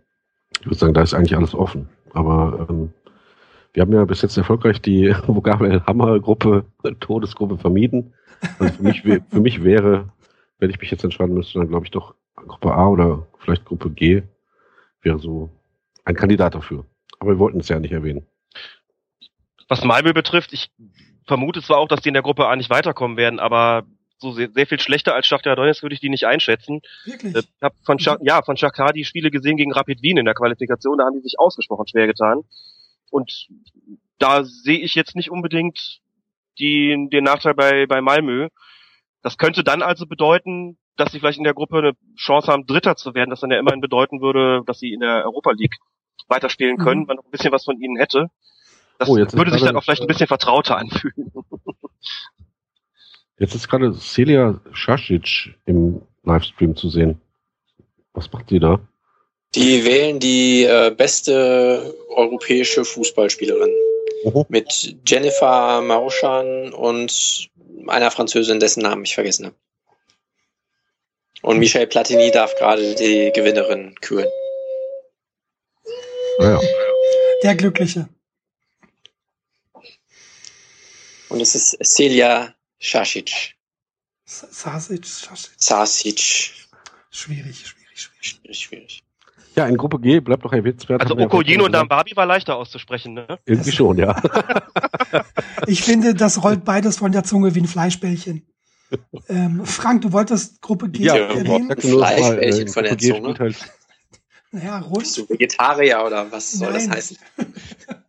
ich 0.61 0.67
würde 0.67 0.77
sagen, 0.77 0.95
da 0.95 1.03
ist 1.03 1.15
eigentlich 1.15 1.37
alles 1.37 1.55
offen. 1.55 1.89
Aber 2.13 2.69
ähm, 2.71 2.91
wir 3.73 3.81
haben 3.81 3.93
ja 3.93 4.05
bis 4.05 4.23
jetzt 4.23 4.37
erfolgreich 4.37 4.81
die 4.81 5.15
Vokabel 5.27 5.83
Hammer-Gruppe, 5.85 6.65
Todesgruppe 7.01 7.59
vermieden. 7.59 8.13
Also 8.59 8.75
für 8.75 8.83
mich, 8.83 9.03
für 9.03 9.41
mich 9.41 9.63
wäre, 9.63 10.13
wenn 10.59 10.71
ich 10.71 10.81
mich 10.81 10.91
jetzt 10.91 11.05
entscheiden 11.05 11.35
müsste, 11.35 11.59
dann 11.59 11.69
glaube 11.69 11.85
ich 11.85 11.91
doch 11.91 12.15
Gruppe 12.35 12.73
A 12.75 12.89
oder 12.89 13.27
vielleicht 13.39 13.65
Gruppe 13.65 13.91
G 13.91 14.23
wäre 15.03 15.19
so 15.19 15.51
ein 16.05 16.17
Kandidat 16.17 16.55
dafür. 16.55 16.87
Aber 17.19 17.33
wir 17.33 17.39
wollten 17.39 17.61
es 17.61 17.69
ja 17.69 17.79
nicht 17.79 17.93
erwähnen. 17.93 18.27
Was 19.69 19.85
Malmö 19.85 20.13
betrifft, 20.13 20.53
ich 20.53 20.71
vermute 21.27 21.63
zwar 21.63 21.79
auch, 21.79 21.89
dass 21.89 22.01
die 22.01 22.09
in 22.09 22.15
der 22.15 22.23
Gruppe 22.23 22.47
A 22.47 22.57
nicht 22.57 22.71
weiterkommen 22.71 23.17
werden, 23.17 23.39
aber 23.39 23.85
so 24.19 24.33
sehr, 24.33 24.51
sehr 24.53 24.67
viel 24.67 24.81
schlechter 24.81 25.15
als 25.15 25.27
Shakhtar 25.27 25.57
Donetsk 25.57 25.83
würde 25.83 25.95
ich 25.95 26.01
die 26.01 26.09
nicht 26.09 26.27
einschätzen. 26.27 26.81
Wirklich? 27.05 27.35
Ich 27.35 27.63
habe 27.63 27.75
von 27.85 27.99
Schach, 27.99 28.19
ja 28.23 28.43
von 28.43 28.57
Shakhtar 28.57 28.93
die 28.93 29.05
Spiele 29.05 29.31
gesehen 29.31 29.57
gegen 29.57 29.73
Rapid 29.73 30.03
Wien 30.03 30.17
in 30.17 30.25
der 30.25 30.35
Qualifikation, 30.35 30.99
da 30.99 31.05
haben 31.05 31.17
die 31.17 31.23
sich 31.23 31.39
ausgesprochen 31.39 31.87
schwer 31.89 32.07
getan. 32.07 32.43
Und 33.11 33.49
da 34.19 34.45
sehe 34.45 34.79
ich 34.79 34.95
jetzt 34.95 35.17
nicht 35.17 35.31
unbedingt 35.31 36.02
die, 36.59 37.09
den 37.11 37.25
Nachteil 37.25 37.55
bei, 37.55 37.87
bei 37.87 38.01
Malmö. 38.01 38.49
Das 39.23 39.39
könnte 39.39 39.65
dann 39.65 39.83
also 39.83 40.07
bedeuten, 40.07 40.79
dass 40.97 41.13
sie 41.13 41.21
vielleicht 41.21 41.39
in 41.39 41.45
der 41.45 41.55
Gruppe 41.55 41.79
eine 41.79 41.93
Chance 42.17 42.51
haben, 42.51 42.67
Dritter 42.67 42.97
zu 42.97 43.15
werden, 43.15 43.31
das 43.31 43.41
dann 43.41 43.51
ja 43.51 43.59
immerhin 43.59 43.81
bedeuten 43.81 44.21
würde, 44.21 44.63
dass 44.67 44.79
sie 44.79 44.93
in 44.93 45.01
der 45.01 45.25
Europa 45.25 45.53
League 45.53 45.77
weiterspielen 46.29 46.77
können, 46.79 47.03
mhm. 47.03 47.07
man 47.07 47.17
noch 47.17 47.25
ein 47.25 47.31
bisschen 47.31 47.53
was 47.53 47.65
von 47.65 47.81
ihnen 47.81 47.97
hätte. 47.97 48.29
Das 48.99 49.09
oh, 49.09 49.17
würde 49.17 49.51
sich 49.51 49.63
dann 49.63 49.77
auch 49.77 49.83
vielleicht 49.83 50.03
ein 50.03 50.07
bisschen 50.07 50.29
vertrauter 50.29 50.77
anfühlen. 50.77 51.33
Jetzt 53.39 53.55
ist 53.55 53.69
gerade 53.69 53.93
Celia 53.95 54.61
Šašić 54.73 55.55
im 55.65 56.03
Livestream 56.23 56.77
zu 56.77 56.89
sehen. 56.89 57.21
Was 58.13 58.31
macht 58.31 58.51
sie 58.51 58.61
da? 58.61 58.81
Die 59.55 59.85
wählen 59.85 60.21
die 60.21 60.65
äh, 60.65 60.95
beste 60.97 61.95
europäische 62.09 62.85
Fußballspielerin. 62.85 63.71
Mhm. 64.25 64.45
Mit 64.49 64.97
Jennifer 65.07 65.81
Mauschan 65.81 66.73
und 66.73 67.51
einer 67.89 68.11
Französin, 68.11 68.61
dessen 68.61 68.83
Namen 68.83 69.05
ich 69.05 69.15
vergessen 69.15 69.47
habe. 69.47 69.57
Und 71.43 71.59
Michel 71.59 71.87
Platini 71.89 72.31
darf 72.31 72.55
gerade 72.57 72.95
die 72.95 73.33
Gewinnerin 73.35 73.97
küren. 74.01 74.31
Ja. 76.39 76.61
Der 77.43 77.55
Glückliche. 77.57 78.09
Und 81.29 81.41
es 81.41 81.55
ist 81.55 81.79
Celia 81.83 82.55
Sasic. 82.81 83.57
Sasic, 84.25 85.05
Sasic. 85.05 85.53
Sasic. 85.57 86.21
Schwierig, 87.11 87.67
schwierig, 87.67 88.01
schwierig. 88.01 88.21
Schwierig, 88.21 88.59
schwierig. 88.59 89.05
Ja, 89.55 89.67
in 89.67 89.77
Gruppe 89.77 89.99
G 90.01 90.21
bleibt 90.21 90.45
doch 90.45 90.53
erwähnenswert. 90.53 91.03
Also 91.03 91.17
Okoyin 91.17 91.61
und 91.61 91.73
Dambabi 91.73 92.17
war 92.17 92.27
leichter 92.27 92.57
auszusprechen, 92.57 93.15
ne? 93.15 93.39
Irgendwie 93.45 93.73
schon, 93.73 93.99
ja. 93.99 94.21
ich 95.67 95.83
finde, 95.83 96.15
das 96.15 96.43
rollt 96.43 96.65
beides 96.65 96.97
von 96.99 97.13
der 97.13 97.25
Zunge 97.25 97.55
wie 97.55 97.61
ein 97.61 97.67
Fleischbällchen. 97.67 98.47
ähm, 99.29 99.65
Frank, 99.65 100.03
du 100.03 100.13
wolltest 100.13 100.63
Gruppe 100.63 100.89
G 100.89 101.05
ja, 101.05 101.17
erwähnen? 101.17 101.71
Fleischbällchen 101.79 102.69
von 102.69 102.85
der 102.85 102.99
Zunge. 102.99 103.39
Halt 103.39 103.57
naja, 104.53 104.79
rund. 104.81 104.99
Bist 104.99 105.17
du 105.17 105.29
Vegetarier 105.29 106.05
oder 106.05 106.31
was 106.31 106.53
soll 106.53 106.73
Nein. 106.73 106.89
das 106.89 106.97
heißen? 106.97 107.17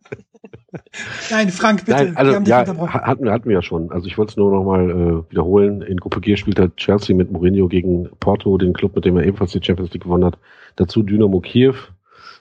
Nein, 1.30 1.50
Frank, 1.50 1.84
bitte. 1.84 2.04
Nein, 2.04 2.16
also, 2.16 2.32
ja, 2.40 2.66
hatten, 2.66 3.30
hatten 3.30 3.48
wir 3.48 3.54
ja 3.54 3.62
schon. 3.62 3.90
Also 3.90 4.06
ich 4.06 4.18
wollte 4.18 4.30
es 4.30 4.36
nur 4.36 4.50
nochmal 4.50 4.90
äh, 4.90 5.30
wiederholen. 5.30 5.82
In 5.82 5.98
Gruppe 5.98 6.20
G 6.20 6.36
spielt 6.36 6.58
halt 6.58 6.76
Chelsea 6.76 7.14
mit 7.14 7.30
Mourinho 7.30 7.68
gegen 7.68 8.08
Porto, 8.20 8.58
den 8.58 8.72
Club, 8.72 8.94
mit 8.94 9.04
dem 9.04 9.16
er 9.16 9.24
ebenfalls 9.24 9.52
die 9.52 9.62
Champions 9.62 9.92
League 9.92 10.04
gewonnen 10.04 10.24
hat. 10.24 10.38
Dazu 10.76 11.02
Dynamo 11.02 11.40
Kiew 11.40 11.74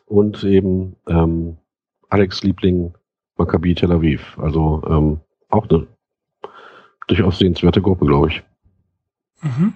und 0.06 0.44
eben 0.44 0.96
ähm, 1.08 1.58
Alex 2.10 2.44
Liebling 2.44 2.94
Maccabi 3.38 3.76
Tel 3.76 3.92
Aviv. 3.92 4.38
Also 4.40 4.84
ähm, 4.88 5.20
auch 5.50 5.68
eine 5.70 5.88
durchaus 7.08 7.40
sehenswerte 7.40 7.82
Gruppe, 7.82 8.06
glaube 8.06 8.30
ich. 8.30 8.44
Mhm. 9.42 9.74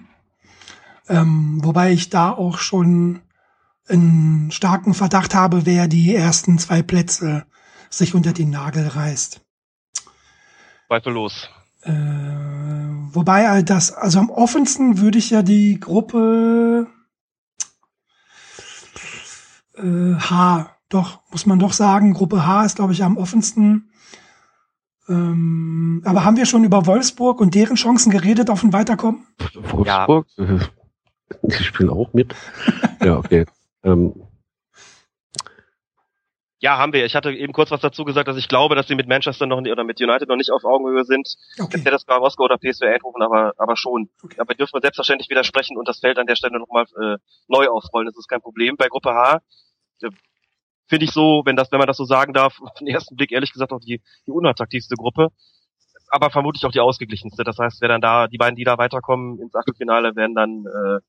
Ähm, 1.08 1.60
wobei 1.62 1.92
ich 1.92 2.10
da 2.10 2.32
auch 2.32 2.58
schon 2.58 3.20
einen 3.88 4.50
starken 4.50 4.94
Verdacht 4.94 5.34
habe, 5.34 5.64
wer 5.64 5.88
die 5.88 6.14
ersten 6.14 6.58
zwei 6.58 6.82
Plätze 6.82 7.46
sich 7.90 8.14
unter 8.14 8.32
den 8.32 8.50
Nagel 8.50 8.86
reißt. 8.88 9.40
Zweifellos. 10.86 11.48
Äh, 11.82 11.92
wobei 11.92 13.48
all 13.48 13.62
das, 13.62 13.92
also 13.92 14.18
am 14.18 14.30
offensten 14.30 14.98
würde 14.98 15.18
ich 15.18 15.30
ja 15.30 15.42
die 15.42 15.78
Gruppe 15.78 16.88
Äh, 19.78 20.14
H, 20.14 20.70
doch, 20.88 21.20
muss 21.30 21.46
man 21.46 21.58
doch 21.58 21.72
sagen. 21.72 22.14
Gruppe 22.14 22.46
H 22.46 22.64
ist, 22.64 22.76
glaube 22.76 22.92
ich, 22.92 23.04
am 23.04 23.16
offensten. 23.16 23.90
Ähm, 25.08 26.02
aber 26.04 26.24
haben 26.24 26.36
wir 26.36 26.46
schon 26.46 26.64
über 26.64 26.86
Wolfsburg 26.86 27.40
und 27.40 27.54
deren 27.54 27.76
Chancen 27.76 28.10
geredet 28.10 28.50
auf 28.50 28.62
ein 28.62 28.72
Weiterkommen? 28.72 29.26
Wolfsburg? 29.62 30.26
Ja. 30.36 30.58
Die 31.42 31.64
spielen 31.64 31.90
auch 31.90 32.12
mit. 32.12 32.34
ja, 33.02 33.16
okay. 33.16 33.46
Ähm, 33.84 34.14
ja, 36.60 36.76
haben 36.76 36.92
wir. 36.92 37.04
Ich 37.04 37.14
hatte 37.14 37.30
eben 37.30 37.52
kurz 37.52 37.70
was 37.70 37.80
dazu 37.80 38.04
gesagt, 38.04 38.26
dass 38.26 38.36
ich 38.36 38.48
glaube, 38.48 38.74
dass 38.74 38.88
sie 38.88 38.96
mit 38.96 39.06
Manchester 39.06 39.46
noch 39.46 39.60
nicht, 39.60 39.70
oder 39.70 39.84
mit 39.84 40.00
United 40.00 40.28
noch 40.28 40.36
nicht 40.36 40.50
auf 40.50 40.64
Augenhöhe 40.64 41.04
sind. 41.04 41.36
Okay. 41.58 41.78
Jetzt 41.78 41.86
das 41.86 42.04
bei 42.04 42.18
Moskau 42.18 42.44
oder 42.44 42.58
PSV 42.58 42.82
Eindhoven, 42.82 43.22
aber, 43.22 43.52
aber 43.58 43.76
schon. 43.76 44.10
Okay. 44.22 44.36
Aber 44.38 44.48
wir 44.50 44.56
dürfen 44.56 44.80
selbstverständlich 44.80 45.30
widersprechen 45.30 45.76
und 45.76 45.86
das 45.86 46.00
Feld 46.00 46.18
an 46.18 46.26
der 46.26 46.34
Stelle 46.34 46.58
nochmal 46.58 46.86
äh, 47.00 47.18
neu 47.46 47.68
aufrollen. 47.68 48.06
Das 48.06 48.16
ist 48.16 48.28
kein 48.28 48.40
Problem. 48.40 48.76
Bei 48.76 48.88
Gruppe 48.88 49.10
H 49.10 49.40
äh, 50.02 50.10
finde 50.88 51.04
ich 51.04 51.12
so, 51.12 51.42
wenn 51.44 51.54
das, 51.54 51.70
wenn 51.70 51.78
man 51.78 51.86
das 51.86 51.96
so 51.96 52.04
sagen 52.04 52.32
darf, 52.32 52.60
auf 52.62 52.74
den 52.74 52.88
ersten 52.88 53.14
Blick 53.14 53.30
ehrlich 53.30 53.52
gesagt 53.52 53.72
auch 53.72 53.80
die, 53.80 54.02
die 54.26 54.32
unattraktivste 54.32 54.96
Gruppe. 54.96 55.28
Aber 56.10 56.30
vermutlich 56.30 56.64
auch 56.64 56.72
die 56.72 56.80
ausgeglichenste. 56.80 57.44
Das 57.44 57.58
heißt, 57.58 57.80
wer 57.82 57.88
dann 57.88 58.00
da, 58.00 58.26
die 58.26 58.38
beiden, 58.38 58.56
die 58.56 58.64
da 58.64 58.78
weiterkommen 58.78 59.38
ins 59.40 59.54
Achtelfinale, 59.54 60.16
werden 60.16 60.34
dann 60.34 60.64
äh, 60.64 61.00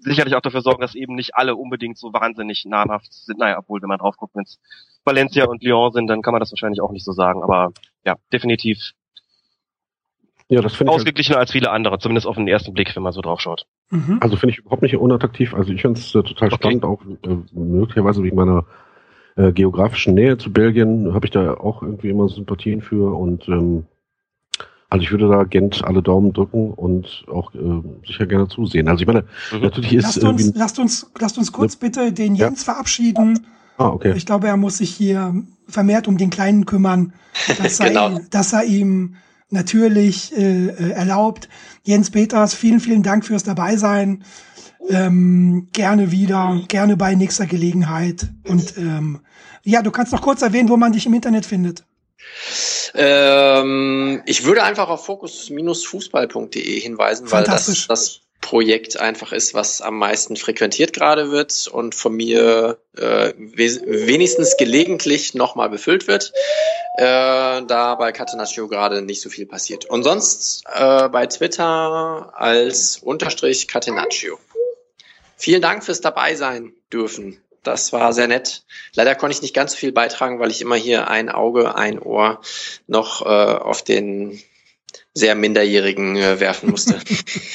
sicherlich 0.00 0.34
auch 0.34 0.40
dafür 0.40 0.60
sorgen, 0.60 0.80
dass 0.80 0.94
eben 0.94 1.14
nicht 1.14 1.34
alle 1.34 1.56
unbedingt 1.56 1.98
so 1.98 2.12
wahnsinnig 2.12 2.64
namhaft 2.66 3.12
sind. 3.12 3.38
Naja, 3.38 3.58
obwohl, 3.58 3.82
wenn 3.82 3.88
man 3.88 3.98
drauf 3.98 4.16
guckt, 4.16 4.34
wenn 4.34 4.44
es 4.44 4.58
Valencia 5.04 5.46
und 5.46 5.62
Lyon 5.62 5.92
sind, 5.92 6.06
dann 6.08 6.22
kann 6.22 6.32
man 6.32 6.40
das 6.40 6.52
wahrscheinlich 6.52 6.80
auch 6.80 6.92
nicht 6.92 7.04
so 7.04 7.12
sagen. 7.12 7.42
Aber 7.42 7.72
ja, 8.04 8.16
definitiv 8.32 8.92
ja, 10.50 10.62
das 10.62 10.76
finde 10.76 10.92
ich 10.92 10.96
ausgeglichener 10.96 11.36
halt 11.36 11.42
als 11.42 11.52
viele 11.52 11.70
andere, 11.70 11.98
zumindest 11.98 12.26
auf 12.26 12.36
den 12.36 12.48
ersten 12.48 12.72
Blick, 12.72 12.96
wenn 12.96 13.02
man 13.02 13.12
so 13.12 13.20
drauf 13.20 13.40
schaut. 13.40 13.66
Mhm. 13.90 14.18
Also 14.20 14.36
finde 14.36 14.54
ich 14.54 14.58
überhaupt 14.60 14.82
nicht 14.82 14.96
unattraktiv. 14.96 15.54
Also 15.54 15.72
ich 15.72 15.82
finde 15.82 16.00
es 16.00 16.14
äh, 16.14 16.22
total 16.22 16.48
okay. 16.48 16.56
spannend, 16.56 16.84
auch 16.84 17.02
äh, 17.04 17.36
möglicherweise 17.52 18.22
wegen 18.22 18.36
meiner 18.36 18.64
äh, 19.36 19.52
geografischen 19.52 20.14
Nähe 20.14 20.38
zu 20.38 20.50
Belgien 20.50 21.12
habe 21.12 21.26
ich 21.26 21.32
da 21.32 21.54
auch 21.54 21.82
irgendwie 21.82 22.08
immer 22.08 22.28
Sympathien 22.28 22.80
für 22.80 23.14
und 23.14 23.46
ähm, 23.48 23.86
also 24.90 25.02
ich 25.02 25.10
würde 25.10 25.28
da 25.28 25.44
Gent 25.44 25.84
alle 25.84 26.02
Daumen 26.02 26.32
drücken 26.32 26.72
und 26.72 27.24
auch 27.30 27.54
äh, 27.54 27.58
sicher 28.06 28.26
gerne 28.26 28.48
zusehen. 28.48 28.88
Also 28.88 29.02
ich 29.02 29.06
meine, 29.06 29.24
mhm. 29.52 29.60
natürlich 29.60 29.92
ist. 29.92 30.04
Lasst 30.04 30.24
uns, 30.24 30.52
lasst 30.54 30.78
uns, 30.78 31.10
lasst 31.18 31.38
uns 31.38 31.52
kurz 31.52 31.74
ne? 31.74 31.78
bitte 31.80 32.12
den 32.12 32.34
Jens 32.34 32.64
ja. 32.66 32.72
verabschieden. 32.72 33.46
Ah, 33.76 33.88
okay. 33.88 34.14
Ich 34.16 34.26
glaube, 34.26 34.48
er 34.48 34.56
muss 34.56 34.78
sich 34.78 34.90
hier 34.90 35.34
vermehrt 35.68 36.08
um 36.08 36.16
den 36.16 36.30
Kleinen 36.30 36.64
kümmern, 36.64 37.12
dass, 37.58 37.78
genau. 37.78 38.14
er, 38.14 38.20
dass 38.30 38.52
er 38.52 38.64
ihm 38.64 39.16
natürlich 39.50 40.36
äh, 40.36 40.68
äh, 40.68 40.90
erlaubt. 40.90 41.48
Jens 41.84 42.10
Peters, 42.10 42.54
vielen, 42.54 42.80
vielen 42.80 43.02
Dank 43.02 43.24
fürs 43.24 43.44
Dabeisein. 43.44 44.24
Ähm, 44.88 45.68
gerne 45.72 46.10
wieder, 46.12 46.62
gerne 46.68 46.96
bei 46.96 47.14
nächster 47.14 47.46
Gelegenheit. 47.46 48.28
Und 48.48 48.78
ähm, 48.78 49.20
ja, 49.64 49.82
du 49.82 49.90
kannst 49.90 50.12
noch 50.12 50.22
kurz 50.22 50.40
erwähnen, 50.40 50.70
wo 50.70 50.78
man 50.78 50.92
dich 50.92 51.04
im 51.04 51.12
Internet 51.12 51.44
findet. 51.44 51.84
Ähm, 52.94 54.22
ich 54.26 54.44
würde 54.44 54.62
einfach 54.62 54.88
auf 54.88 55.04
fokus-fußball.de 55.04 56.80
hinweisen, 56.80 57.30
weil 57.30 57.44
das 57.44 57.86
das 57.88 58.20
Projekt 58.40 58.98
einfach 58.98 59.32
ist, 59.32 59.52
was 59.52 59.82
am 59.82 59.98
meisten 59.98 60.36
frequentiert 60.36 60.92
gerade 60.92 61.30
wird 61.30 61.66
und 61.66 61.94
von 61.94 62.14
mir 62.14 62.78
äh, 62.96 63.32
wenigstens 63.36 64.56
gelegentlich 64.56 65.34
nochmal 65.34 65.68
befüllt 65.68 66.06
wird, 66.06 66.32
äh, 66.96 67.02
da 67.62 67.96
bei 67.96 68.12
Catenaccio 68.12 68.68
gerade 68.68 69.02
nicht 69.02 69.20
so 69.20 69.28
viel 69.28 69.46
passiert. 69.46 69.86
Und 69.86 70.04
sonst 70.04 70.64
äh, 70.72 71.08
bei 71.08 71.26
Twitter 71.26 72.32
als 72.36 72.98
Unterstrich 72.98 73.66
Catenaccio. 73.66 74.38
Vielen 75.36 75.62
Dank 75.62 75.84
fürs 75.84 76.00
dabei 76.00 76.34
sein 76.34 76.72
dürfen. 76.92 77.42
Das 77.62 77.92
war 77.92 78.12
sehr 78.12 78.28
nett. 78.28 78.64
Leider 78.94 79.14
konnte 79.14 79.34
ich 79.34 79.42
nicht 79.42 79.54
ganz 79.54 79.72
so 79.72 79.78
viel 79.78 79.92
beitragen, 79.92 80.38
weil 80.38 80.50
ich 80.50 80.60
immer 80.60 80.76
hier 80.76 81.08
ein 81.08 81.28
Auge, 81.28 81.74
ein 81.74 81.98
Ohr 81.98 82.40
noch 82.86 83.22
äh, 83.22 83.28
auf 83.28 83.82
den 83.82 84.40
sehr 85.14 85.34
Minderjährigen 85.34 86.16
äh, 86.16 86.40
werfen 86.40 86.70
musste. 86.70 86.98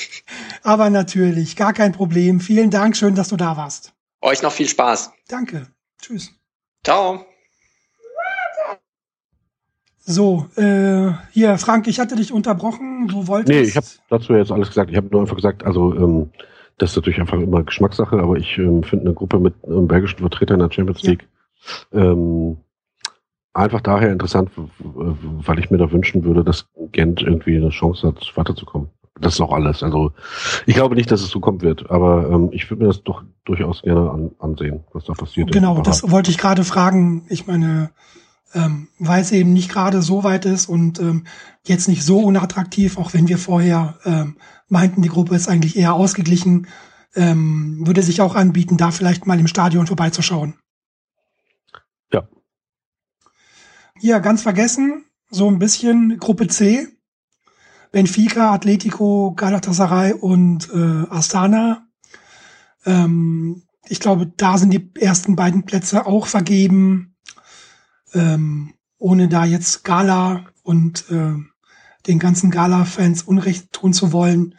Aber 0.63 0.89
natürlich, 0.89 1.55
gar 1.55 1.73
kein 1.73 1.93
Problem. 1.93 2.39
Vielen 2.39 2.69
Dank, 2.69 2.95
schön, 2.97 3.15
dass 3.15 3.29
du 3.29 3.37
da 3.37 3.57
warst. 3.57 3.93
Euch 4.21 4.41
noch 4.41 4.51
viel 4.51 4.67
Spaß. 4.67 5.11
Danke. 5.27 5.67
Tschüss. 6.01 6.31
Ciao. 6.83 7.25
So, 10.05 10.49
äh, 10.57 11.11
hier, 11.31 11.57
Frank, 11.57 11.87
ich 11.87 11.99
hatte 11.99 12.17
dich 12.17 12.33
unterbrochen. 12.33 13.07
Du 13.07 13.27
wolltest. 13.27 13.49
Nee, 13.49 13.61
ich 13.61 13.77
habe 13.77 13.87
dazu 14.09 14.33
jetzt 14.33 14.51
alles 14.51 14.67
gesagt. 14.67 14.91
Ich 14.91 14.97
habe 14.97 15.07
nur 15.07 15.21
einfach 15.21 15.37
gesagt, 15.37 15.63
also 15.63 15.93
ähm, 15.93 16.29
das 16.77 16.91
ist 16.91 16.95
natürlich 16.95 17.19
einfach 17.19 17.39
immer 17.39 17.63
Geschmackssache, 17.63 18.17
aber 18.17 18.37
ich 18.37 18.57
ähm, 18.57 18.83
finde 18.83 19.05
eine 19.05 19.13
Gruppe 19.13 19.39
mit 19.39 19.53
einem 19.65 19.87
belgischen 19.87 20.19
Vertreter 20.19 20.55
in 20.55 20.59
der 20.59 20.71
Champions 20.71 21.03
League 21.03 21.27
ja. 21.91 22.01
ähm, 22.01 22.57
einfach 23.53 23.81
daher 23.81 24.11
interessant, 24.11 24.49
weil 24.79 25.59
ich 25.59 25.69
mir 25.69 25.77
da 25.77 25.91
wünschen 25.91 26.23
würde, 26.23 26.43
dass 26.43 26.67
Gent 26.91 27.21
irgendwie 27.21 27.55
eine 27.55 27.69
Chance 27.69 28.07
hat, 28.07 28.31
weiterzukommen. 28.35 28.89
Das 29.19 29.35
ist 29.35 29.41
auch 29.41 29.53
alles. 29.53 29.83
Also 29.83 30.11
ich 30.65 30.73
glaube 30.73 30.95
nicht, 30.95 31.11
dass 31.11 31.21
es 31.21 31.29
so 31.29 31.39
kommen 31.39 31.61
wird, 31.61 31.91
aber 31.91 32.29
ähm, 32.31 32.49
ich 32.51 32.69
würde 32.69 32.83
mir 32.83 32.87
das 32.87 33.03
doch 33.03 33.23
durchaus 33.45 33.83
gerne 33.83 34.09
an, 34.09 34.31
ansehen, 34.39 34.83
was 34.91 35.05
da 35.05 35.13
passiert. 35.13 35.51
Genau, 35.51 35.81
das 35.81 36.09
wollte 36.09 36.31
ich 36.31 36.39
gerade 36.39 36.63
fragen. 36.63 37.25
Ich 37.29 37.45
meine, 37.45 37.91
ähm, 38.53 38.87
weil 38.99 39.21
es 39.21 39.31
eben 39.31 39.53
nicht 39.53 39.69
gerade 39.69 40.01
so 40.01 40.23
weit 40.23 40.45
ist 40.45 40.67
und 40.67 40.99
ähm, 40.99 41.25
jetzt 41.65 41.87
nicht 41.87 42.03
so 42.03 42.19
unattraktiv, 42.19 42.97
auch 42.97 43.13
wenn 43.13 43.27
wir 43.27 43.37
vorher 43.37 43.99
ähm, 44.05 44.37
meinten, 44.67 45.01
die 45.01 45.09
Gruppe 45.09 45.35
ist 45.35 45.47
eigentlich 45.47 45.75
eher 45.75 45.93
ausgeglichen, 45.93 46.67
ähm, 47.15 47.85
würde 47.85 48.03
sich 48.03 48.21
auch 48.21 48.35
anbieten, 48.35 48.77
da 48.77 48.91
vielleicht 48.91 49.25
mal 49.25 49.39
im 49.39 49.47
Stadion 49.47 49.87
vorbeizuschauen. 49.87 50.55
Ja. 52.11 52.27
Ja, 53.99 54.19
ganz 54.19 54.41
vergessen, 54.41 55.05
so 55.29 55.47
ein 55.47 55.59
bisschen 55.59 56.17
Gruppe 56.19 56.47
C. 56.47 56.87
Benfica, 57.91 58.51
Atletico, 58.53 59.33
Galatasaray 59.35 60.13
und 60.13 60.69
äh, 60.73 61.05
Astana. 61.09 61.87
Ähm, 62.85 63.63
ich 63.87 63.99
glaube, 63.99 64.25
da 64.35 64.57
sind 64.57 64.71
die 64.73 64.89
ersten 64.99 65.35
beiden 65.35 65.63
Plätze 65.65 66.07
auch 66.07 66.25
vergeben, 66.25 67.12
ähm, 68.13 68.73
ohne 68.97 69.27
da 69.27 69.45
jetzt 69.45 69.83
Gala 69.83 70.45
und 70.63 71.05
äh, 71.09 71.35
den 72.07 72.19
ganzen 72.19 72.51
Gala-Fans 72.51 73.23
Unrecht 73.23 73.71
tun 73.73 73.93
zu 73.93 74.11
wollen. 74.11 74.55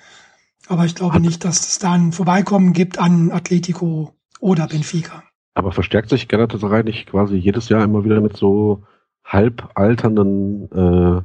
Aber 0.66 0.84
ich 0.86 0.94
glaube 0.94 1.20
nicht, 1.20 1.44
dass 1.44 1.68
es 1.68 1.78
da 1.78 1.92
ein 1.92 2.12
Vorbeikommen 2.12 2.72
gibt 2.72 2.98
an 2.98 3.30
Atletico 3.30 4.14
oder 4.40 4.66
Benfica. 4.66 5.22
Aber 5.54 5.72
verstärkt 5.72 6.08
sich 6.08 6.28
Galatasaray 6.28 6.84
nicht 6.84 7.06
quasi 7.06 7.36
jedes 7.36 7.68
Jahr 7.68 7.84
immer 7.84 8.04
wieder 8.04 8.20
mit 8.20 8.36
so 8.36 8.82
halb 9.24 9.70
alternden, 9.74 10.70
äh, 10.72 11.22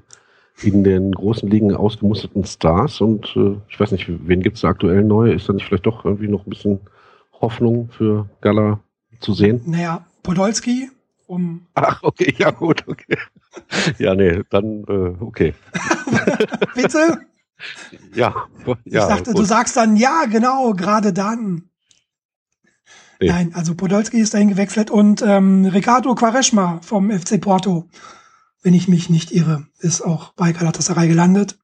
in 0.61 0.83
den 0.83 1.11
großen 1.11 1.49
Ligen 1.49 1.73
ausgemusterten 1.73 2.45
Stars? 2.45 3.01
Und 3.01 3.33
äh, 3.35 3.55
ich 3.69 3.79
weiß 3.79 3.91
nicht, 3.91 4.07
wen 4.09 4.41
gibt 4.41 4.57
es 4.57 4.61
da 4.61 4.69
aktuell 4.69 5.03
neu? 5.03 5.31
Ist 5.31 5.49
da 5.49 5.53
nicht 5.53 5.65
vielleicht 5.65 5.85
doch 5.85 6.05
irgendwie 6.05 6.27
noch 6.27 6.45
ein 6.45 6.49
bisschen 6.49 6.79
Hoffnung 7.39 7.89
für 7.91 8.29
Gala 8.41 8.79
zu 9.19 9.33
sehen? 9.33 9.61
Naja, 9.65 10.05
Podolski 10.23 10.89
um. 11.29 11.67
Ach, 11.75 12.01
okay, 12.03 12.33
ja 12.37 12.51
gut, 12.51 12.87
okay. 12.87 13.17
Ja, 13.97 14.15
nee, 14.15 14.41
dann 14.49 14.83
äh, 14.87 15.23
okay. 15.23 15.53
Bitte? 16.75 17.21
Ja, 18.13 18.47
ja. 18.85 19.01
Ich 19.01 19.07
dachte, 19.07 19.31
gut. 19.31 19.39
du 19.39 19.45
sagst 19.45 19.75
dann 19.77 19.95
ja, 19.95 20.25
genau, 20.25 20.73
gerade 20.73 21.13
dann. 21.13 21.69
Nee. 23.19 23.27
Nein, 23.27 23.53
also 23.53 23.75
Podolski 23.75 24.19
ist 24.19 24.33
dahin 24.33 24.49
gewechselt 24.49 24.89
und 24.89 25.21
ähm, 25.21 25.65
Ricardo 25.65 26.15
Quaresma 26.15 26.79
vom 26.81 27.11
FC 27.11 27.41
Porto, 27.41 27.89
wenn 28.63 28.73
ich 28.73 28.87
mich 28.87 29.09
nicht 29.09 29.31
irre, 29.31 29.67
ist 29.79 30.01
auch 30.01 30.33
bei 30.33 30.53
Galatasaray 30.53 31.09
gelandet. 31.09 31.59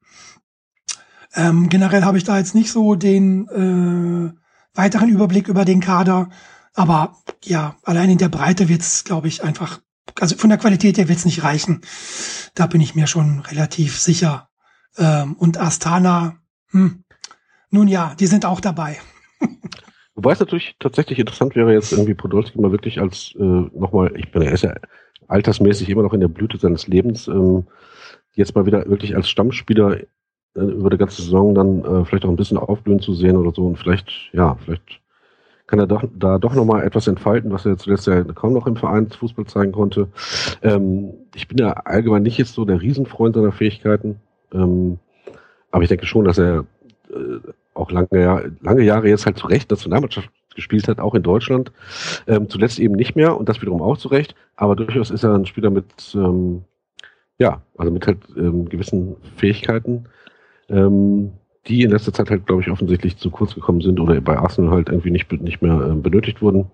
Ähm, 1.34 1.68
generell 1.70 2.04
habe 2.04 2.18
ich 2.18 2.24
da 2.24 2.38
jetzt 2.38 2.54
nicht 2.54 2.70
so 2.70 2.94
den 2.94 3.48
äh, 3.48 4.78
weiteren 4.78 5.08
Überblick 5.08 5.48
über 5.48 5.64
den 5.64 5.80
Kader. 5.80 6.28
Aber 6.76 7.16
ja, 7.42 7.74
allein 7.82 8.10
in 8.10 8.18
der 8.18 8.28
Breite 8.28 8.68
wird's, 8.68 9.02
glaube 9.04 9.28
ich, 9.28 9.42
einfach, 9.42 9.80
also 10.20 10.36
von 10.36 10.50
der 10.50 10.58
Qualität 10.58 10.98
her 10.98 11.08
wird's 11.08 11.24
nicht 11.24 11.42
reichen. 11.42 11.80
Da 12.54 12.66
bin 12.66 12.82
ich 12.82 12.94
mir 12.94 13.06
schon 13.06 13.40
relativ 13.40 13.98
sicher. 13.98 14.50
Ähm, 14.98 15.32
und 15.38 15.58
Astana, 15.58 16.36
hm, 16.70 17.02
nun 17.70 17.88
ja, 17.88 18.14
die 18.20 18.26
sind 18.26 18.44
auch 18.44 18.60
dabei. 18.60 18.98
Wobei 20.14 20.32
es 20.32 20.40
natürlich 20.40 20.76
tatsächlich 20.78 21.18
interessant 21.18 21.56
wäre, 21.56 21.72
jetzt 21.72 21.92
irgendwie 21.92 22.14
Podolski 22.14 22.60
mal 22.60 22.72
wirklich 22.72 23.00
als 23.00 23.34
äh, 23.38 23.42
nochmal, 23.42 24.14
ich 24.16 24.30
bin, 24.30 24.42
er 24.42 24.52
ist 24.52 24.62
ja 24.62 24.74
altersmäßig 25.28 25.88
immer 25.88 26.02
noch 26.02 26.12
in 26.12 26.20
der 26.20 26.28
Blüte 26.28 26.58
seines 26.58 26.86
Lebens, 26.86 27.26
ähm, 27.26 27.66
jetzt 28.32 28.54
mal 28.54 28.66
wieder 28.66 28.86
wirklich 28.86 29.16
als 29.16 29.30
Stammspieler 29.30 30.00
äh, 30.00 30.60
über 30.60 30.90
die 30.90 30.98
ganze 30.98 31.22
Saison 31.22 31.54
dann 31.54 31.84
äh, 31.84 32.04
vielleicht 32.04 32.26
auch 32.26 32.30
ein 32.30 32.36
bisschen 32.36 32.58
aufblühen 32.58 33.00
zu 33.00 33.14
sehen 33.14 33.36
oder 33.36 33.52
so 33.54 33.66
und 33.66 33.78
vielleicht, 33.78 34.10
ja, 34.32 34.56
vielleicht 34.64 35.00
kann 35.66 35.78
er 35.78 35.86
doch, 35.86 36.04
da 36.14 36.38
doch 36.38 36.54
nochmal 36.54 36.84
etwas 36.84 37.08
entfalten, 37.08 37.52
was 37.52 37.66
er 37.66 37.76
zuletzt 37.76 38.06
ja 38.06 38.22
kaum 38.22 38.52
noch 38.52 38.66
im 38.66 38.76
Vereinsfußball 38.76 39.46
zeigen 39.46 39.72
konnte. 39.72 40.08
Ähm, 40.62 41.14
ich 41.34 41.48
bin 41.48 41.58
ja 41.58 41.72
allgemein 41.72 42.22
nicht 42.22 42.38
jetzt 42.38 42.54
so 42.54 42.64
der 42.64 42.80
Riesenfreund 42.80 43.34
seiner 43.34 43.52
Fähigkeiten, 43.52 44.20
ähm, 44.52 44.98
aber 45.70 45.82
ich 45.82 45.88
denke 45.88 46.06
schon, 46.06 46.24
dass 46.24 46.38
er 46.38 46.64
äh, 47.10 47.38
auch 47.74 47.90
lange, 47.90 48.52
lange 48.60 48.82
Jahre 48.82 49.08
jetzt 49.08 49.26
halt 49.26 49.38
zu 49.38 49.46
Recht 49.46 49.70
Nationalmannschaft 49.70 50.30
gespielt 50.54 50.88
hat, 50.88 50.98
auch 50.98 51.14
in 51.14 51.22
Deutschland. 51.22 51.70
Ähm, 52.26 52.48
zuletzt 52.48 52.78
eben 52.78 52.94
nicht 52.94 53.14
mehr 53.14 53.36
und 53.36 53.48
das 53.48 53.60
wiederum 53.60 53.82
auch 53.82 53.98
zurecht, 53.98 54.34
aber 54.56 54.74
durchaus 54.74 55.10
ist 55.10 55.22
er 55.22 55.34
ein 55.34 55.46
Spieler 55.46 55.70
mit, 55.70 55.86
ähm, 56.14 56.64
ja, 57.38 57.60
also 57.76 57.92
mit 57.92 58.06
halt 58.06 58.18
ähm, 58.36 58.68
gewissen 58.68 59.16
Fähigkeiten, 59.36 60.06
ähm, 60.68 61.32
die 61.68 61.82
in 61.82 61.90
letzter 61.90 62.12
Zeit 62.12 62.30
halt, 62.30 62.46
glaube 62.46 62.62
ich, 62.62 62.70
offensichtlich 62.70 63.16
zu 63.16 63.30
kurz 63.30 63.54
gekommen 63.54 63.80
sind 63.80 64.00
oder 64.00 64.20
bei 64.20 64.38
Arsenal 64.38 64.72
halt 64.72 64.88
irgendwie 64.88 65.10
nicht, 65.10 65.30
nicht 65.32 65.62
mehr 65.62 65.80
äh, 65.80 65.94
benötigt 65.94 66.42
wurden. 66.42 66.70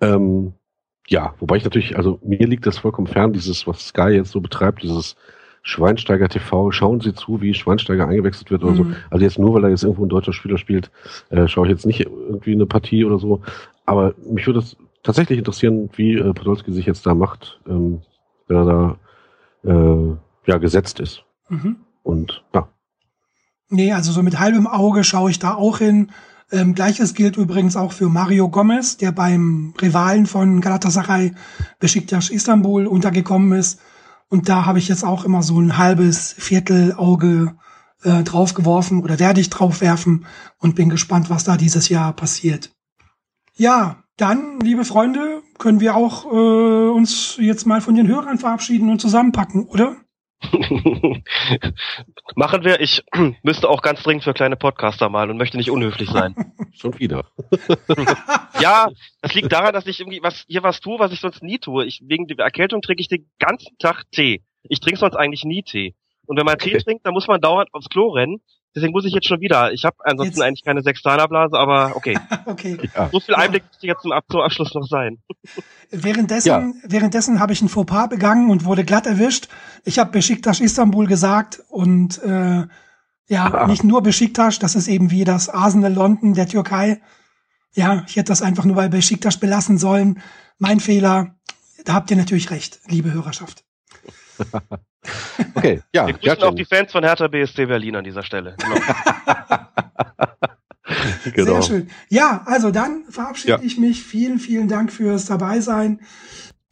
Ähm, 0.00 0.54
ja, 1.06 1.34
wobei 1.38 1.56
ich 1.56 1.64
natürlich, 1.64 1.96
also 1.96 2.18
mir 2.22 2.46
liegt 2.46 2.66
das 2.66 2.78
vollkommen 2.78 3.06
fern, 3.06 3.32
dieses, 3.32 3.66
was 3.66 3.88
Sky 3.88 4.10
jetzt 4.10 4.30
so 4.30 4.40
betreibt, 4.40 4.82
dieses 4.82 5.16
Schweinsteiger 5.62 6.28
TV, 6.28 6.70
schauen 6.70 7.00
Sie 7.00 7.14
zu, 7.14 7.40
wie 7.40 7.54
Schweinsteiger 7.54 8.06
eingewechselt 8.06 8.50
wird 8.50 8.62
oder 8.64 8.72
mhm. 8.72 8.76
so. 8.76 8.86
Also 9.10 9.24
jetzt 9.24 9.38
nur, 9.38 9.54
weil 9.54 9.64
er 9.64 9.70
jetzt 9.70 9.82
irgendwo 9.82 10.04
ein 10.04 10.10
deutscher 10.10 10.32
Spieler 10.32 10.58
spielt, 10.58 10.90
äh, 11.30 11.48
schaue 11.48 11.66
ich 11.66 11.70
jetzt 11.70 11.86
nicht 11.86 12.00
irgendwie 12.00 12.52
eine 12.52 12.66
Partie 12.66 13.04
oder 13.04 13.18
so. 13.18 13.40
Aber 13.86 14.14
mich 14.30 14.46
würde 14.46 14.60
es 14.60 14.76
tatsächlich 15.02 15.38
interessieren, 15.38 15.88
wie 15.94 16.14
äh, 16.14 16.32
Podolski 16.34 16.70
sich 16.72 16.86
jetzt 16.86 17.06
da 17.06 17.14
macht, 17.14 17.60
ähm, 17.66 18.02
wenn 18.46 18.56
er 18.56 18.64
da 18.64 19.70
äh, 19.70 20.16
ja 20.46 20.58
gesetzt 20.58 21.00
ist. 21.00 21.24
Mhm. 21.48 21.76
Und 22.02 22.44
ja. 22.54 22.68
Nee, 23.70 23.92
also 23.92 24.12
so 24.12 24.22
mit 24.22 24.38
halbem 24.38 24.66
Auge 24.66 25.04
schaue 25.04 25.30
ich 25.30 25.38
da 25.38 25.54
auch 25.54 25.78
hin. 25.78 26.10
Ähm, 26.52 26.74
Gleiches 26.74 27.14
gilt 27.14 27.36
übrigens 27.36 27.76
auch 27.76 27.92
für 27.92 28.08
Mario 28.08 28.48
Gomez, 28.48 28.96
der 28.96 29.12
beim 29.12 29.74
Rivalen 29.80 30.26
von 30.26 30.60
Galatasaray 30.60 31.32
Besiktas 31.80 32.30
Istanbul 32.30 32.86
untergekommen 32.86 33.58
ist. 33.58 33.80
Und 34.28 34.48
da 34.48 34.66
habe 34.66 34.78
ich 34.78 34.88
jetzt 34.88 35.04
auch 35.04 35.24
immer 35.24 35.42
so 35.42 35.60
ein 35.60 35.78
halbes 35.78 36.34
Viertelauge 36.38 37.56
äh, 38.02 38.22
draufgeworfen 38.22 39.02
oder 39.02 39.18
werde 39.18 39.40
ich 39.40 39.50
draufwerfen 39.50 40.26
und 40.58 40.74
bin 40.74 40.90
gespannt, 40.90 41.30
was 41.30 41.44
da 41.44 41.56
dieses 41.56 41.88
Jahr 41.88 42.12
passiert. 42.12 42.72
Ja, 43.56 44.04
dann, 44.16 44.60
liebe 44.60 44.84
Freunde, 44.84 45.42
können 45.58 45.80
wir 45.80 45.96
auch 45.96 46.26
äh, 46.26 46.90
uns 46.90 47.36
jetzt 47.38 47.66
mal 47.66 47.80
von 47.80 47.94
den 47.94 48.06
Hörern 48.06 48.38
verabschieden 48.38 48.90
und 48.90 49.00
zusammenpacken, 49.00 49.64
oder? 49.64 49.96
Machen 52.34 52.64
wir. 52.64 52.80
Ich 52.80 53.02
müsste 53.42 53.68
auch 53.68 53.82
ganz 53.82 54.02
dringend 54.02 54.24
für 54.24 54.34
kleine 54.34 54.56
Podcaster 54.56 55.08
malen 55.08 55.30
und 55.30 55.36
möchte 55.36 55.56
nicht 55.56 55.70
unhöflich 55.70 56.10
sein. 56.10 56.34
Schon 56.72 56.98
wieder. 56.98 57.26
ja, 58.60 58.88
das 59.20 59.34
liegt 59.34 59.52
daran, 59.52 59.72
dass 59.72 59.86
ich 59.86 60.00
irgendwie 60.00 60.22
was 60.22 60.44
hier 60.48 60.62
was 60.62 60.80
tue, 60.80 60.98
was 60.98 61.12
ich 61.12 61.20
sonst 61.20 61.42
nie 61.42 61.58
tue. 61.58 61.84
Ich, 61.84 62.02
wegen 62.04 62.26
der 62.26 62.38
Erkältung 62.38 62.82
trinke 62.82 63.00
ich 63.00 63.08
den 63.08 63.30
ganzen 63.38 63.76
Tag 63.78 64.04
Tee. 64.10 64.42
Ich 64.64 64.80
trinke 64.80 64.98
sonst 64.98 65.16
eigentlich 65.16 65.44
nie 65.44 65.62
Tee. 65.62 65.94
Und 66.26 66.38
wenn 66.38 66.46
man 66.46 66.54
okay. 66.54 66.70
Tee 66.70 66.78
trinkt, 66.78 67.06
dann 67.06 67.14
muss 67.14 67.28
man 67.28 67.40
dauernd 67.40 67.68
aufs 67.72 67.88
Klo 67.88 68.08
rennen. 68.08 68.40
Deswegen 68.74 68.92
muss 68.92 69.04
ich 69.04 69.12
jetzt 69.12 69.28
schon 69.28 69.40
wieder. 69.40 69.72
Ich 69.72 69.84
habe 69.84 69.96
ansonsten 70.00 70.36
jetzt. 70.36 70.42
eigentlich 70.42 70.64
keine 70.64 70.82
Sextanerblase, 70.82 71.56
aber 71.56 71.94
okay. 71.94 72.18
okay. 72.46 72.76
Ja. 72.94 73.08
So 73.12 73.20
viel 73.20 73.34
Einblick 73.36 73.62
muss 73.64 73.82
jetzt 73.82 74.02
zum, 74.02 74.12
Ab 74.12 74.24
zum 74.28 74.40
Abschluss 74.40 74.74
noch 74.74 74.86
sein. 74.86 75.18
Währenddessen, 75.90 76.48
ja. 76.48 76.72
währenddessen 76.82 77.38
habe 77.38 77.52
ich 77.52 77.62
ein 77.62 77.68
Fauxpas 77.68 78.08
begangen 78.08 78.50
und 78.50 78.64
wurde 78.64 78.84
glatt 78.84 79.06
erwischt. 79.06 79.48
Ich 79.84 80.00
habe 80.00 80.10
Besiktas 80.10 80.58
Istanbul 80.58 81.06
gesagt 81.06 81.62
und 81.68 82.20
äh, 82.24 82.66
ja, 83.28 83.54
ah. 83.54 83.66
nicht 83.68 83.84
nur 83.84 84.02
Besiktas, 84.02 84.58
das 84.58 84.74
ist 84.74 84.88
eben 84.88 85.12
wie 85.12 85.24
das 85.24 85.48
Arsenal 85.48 85.92
London 85.92 86.34
der 86.34 86.48
Türkei. 86.48 87.00
Ja, 87.74 88.04
ich 88.08 88.16
hätte 88.16 88.32
das 88.32 88.42
einfach 88.42 88.64
nur 88.64 88.76
bei 88.76 88.88
Besiktas 88.88 89.38
belassen 89.38 89.78
sollen. 89.78 90.20
Mein 90.58 90.80
Fehler. 90.80 91.36
Da 91.84 91.94
habt 91.94 92.10
ihr 92.10 92.16
natürlich 92.16 92.50
recht, 92.50 92.80
liebe 92.86 93.12
Hörerschaft. 93.12 93.64
Okay, 95.56 95.82
ja. 95.94 96.06
Wir 96.06 96.14
grüßen 96.14 96.42
auch 96.42 96.54
die 96.54 96.64
Fans 96.64 96.92
von 96.92 97.04
Hertha 97.04 97.28
BSC 97.28 97.66
Berlin 97.66 97.96
an 97.96 98.04
dieser 98.04 98.22
Stelle. 98.22 98.56
Genau. 98.58 98.74
genau. 101.34 101.60
Sehr 101.60 101.62
schön. 101.62 101.90
Ja, 102.08 102.42
also 102.46 102.70
dann 102.70 103.04
verabschiede 103.08 103.52
ja. 103.52 103.60
ich 103.62 103.78
mich. 103.78 104.02
Vielen, 104.02 104.38
vielen 104.38 104.68
Dank 104.68 104.92
fürs 104.92 105.26
Dabeisein. 105.26 106.00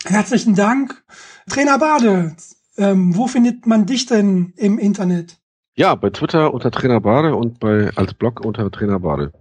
Herzlichen 0.04 0.54
Dank. 0.54 1.02
Trainer 1.48 1.78
Bade, 1.78 2.36
ähm, 2.76 3.16
wo 3.16 3.28
findet 3.28 3.66
man 3.66 3.86
dich 3.86 4.06
denn 4.06 4.52
im 4.56 4.78
Internet? 4.78 5.38
Ja, 5.74 5.94
bei 5.94 6.10
Twitter 6.10 6.52
unter 6.52 6.70
Trainer 6.70 7.00
Bade 7.00 7.34
und 7.34 7.60
bei 7.60 7.90
als 7.94 8.14
Blog 8.14 8.44
unter 8.44 8.70
Trainer 8.70 8.98
Bade. 8.98 9.32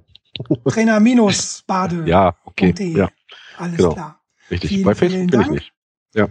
Trainer 0.68 1.00
minus 1.00 1.64
Bade. 1.68 2.04
ja, 2.06 2.36
okay. 2.46 2.74
Ja. 2.78 3.10
Alles 3.58 3.78
genau. 3.78 3.94
klar. 3.94 4.22
Richtig. 4.50 4.70
Vielen, 4.70 4.86
bei 4.86 4.96
Facebook 4.96 5.32
bin 5.32 5.42
ich 5.42 5.50
nicht. 5.50 5.74
Ja. 6.14 6.28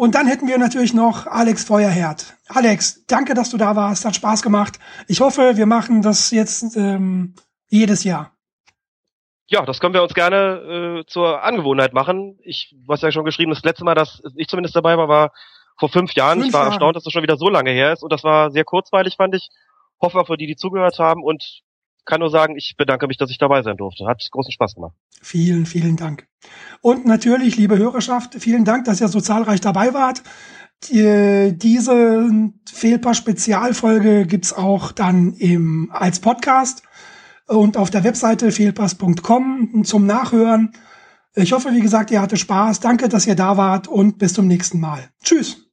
Und 0.00 0.14
dann 0.14 0.26
hätten 0.26 0.48
wir 0.48 0.56
natürlich 0.56 0.94
noch 0.94 1.26
Alex 1.26 1.64
Feuerherd. 1.64 2.34
Alex, 2.48 3.04
danke, 3.06 3.34
dass 3.34 3.50
du 3.50 3.58
da 3.58 3.76
warst. 3.76 4.06
Hat 4.06 4.16
Spaß 4.16 4.40
gemacht. 4.40 4.78
Ich 5.08 5.20
hoffe, 5.20 5.58
wir 5.58 5.66
machen 5.66 6.00
das 6.00 6.30
jetzt 6.30 6.74
ähm, 6.74 7.34
jedes 7.68 8.02
Jahr. 8.02 8.32
Ja, 9.48 9.66
das 9.66 9.78
können 9.78 9.92
wir 9.92 10.02
uns 10.02 10.14
gerne 10.14 11.02
äh, 11.02 11.06
zur 11.06 11.42
Angewohnheit 11.42 11.92
machen. 11.92 12.38
Ich, 12.42 12.74
du 12.74 12.90
hast 12.90 13.02
ja 13.02 13.12
schon 13.12 13.26
geschrieben, 13.26 13.50
das 13.50 13.62
letzte 13.62 13.84
Mal, 13.84 13.94
dass 13.94 14.22
ich 14.36 14.48
zumindest 14.48 14.74
dabei 14.74 14.96
war, 14.96 15.08
war 15.08 15.32
vor 15.78 15.90
fünf 15.90 16.14
Jahren. 16.14 16.38
Fünf 16.38 16.46
ich 16.46 16.52
war 16.54 16.60
Jahre. 16.60 16.70
erstaunt, 16.70 16.96
dass 16.96 17.04
das 17.04 17.12
schon 17.12 17.22
wieder 17.22 17.36
so 17.36 17.50
lange 17.50 17.70
her 17.70 17.92
ist. 17.92 18.02
Und 18.02 18.10
das 18.10 18.24
war 18.24 18.50
sehr 18.52 18.64
kurzweilig, 18.64 19.16
fand 19.16 19.34
ich. 19.34 19.50
Hoffe 20.00 20.18
auch 20.18 20.28
für 20.28 20.38
die, 20.38 20.46
die 20.46 20.56
zugehört 20.56 20.98
haben. 20.98 21.22
Und 21.22 21.60
kann 22.04 22.20
nur 22.20 22.30
sagen, 22.30 22.56
ich 22.56 22.74
bedanke 22.76 23.06
mich, 23.06 23.16
dass 23.16 23.30
ich 23.30 23.38
dabei 23.38 23.62
sein 23.62 23.76
durfte. 23.76 24.06
Hat 24.06 24.26
großen 24.30 24.52
Spaß 24.52 24.74
gemacht. 24.74 24.94
Vielen, 25.22 25.66
vielen 25.66 25.96
Dank. 25.96 26.26
Und 26.80 27.06
natürlich, 27.06 27.56
liebe 27.56 27.78
Hörerschaft, 27.78 28.34
vielen 28.38 28.64
Dank, 28.64 28.84
dass 28.84 29.00
ihr 29.00 29.08
so 29.08 29.20
zahlreich 29.20 29.60
dabei 29.60 29.94
wart. 29.94 30.22
Die, 30.84 31.52
diese 31.56 32.30
Fehlpass-Spezialfolge 32.72 34.26
gibt's 34.26 34.52
auch 34.52 34.92
dann 34.92 35.34
im, 35.34 35.90
als 35.92 36.20
Podcast 36.20 36.82
und 37.46 37.76
auf 37.76 37.90
der 37.90 38.04
Webseite 38.04 38.50
fehlpass.com 38.50 39.84
zum 39.84 40.06
Nachhören. 40.06 40.72
Ich 41.34 41.52
hoffe, 41.52 41.72
wie 41.72 41.80
gesagt, 41.80 42.10
ihr 42.10 42.22
hattet 42.22 42.38
Spaß. 42.38 42.80
Danke, 42.80 43.08
dass 43.08 43.26
ihr 43.26 43.36
da 43.36 43.56
wart 43.56 43.88
und 43.88 44.18
bis 44.18 44.32
zum 44.32 44.46
nächsten 44.46 44.80
Mal. 44.80 45.10
Tschüss. 45.22 45.69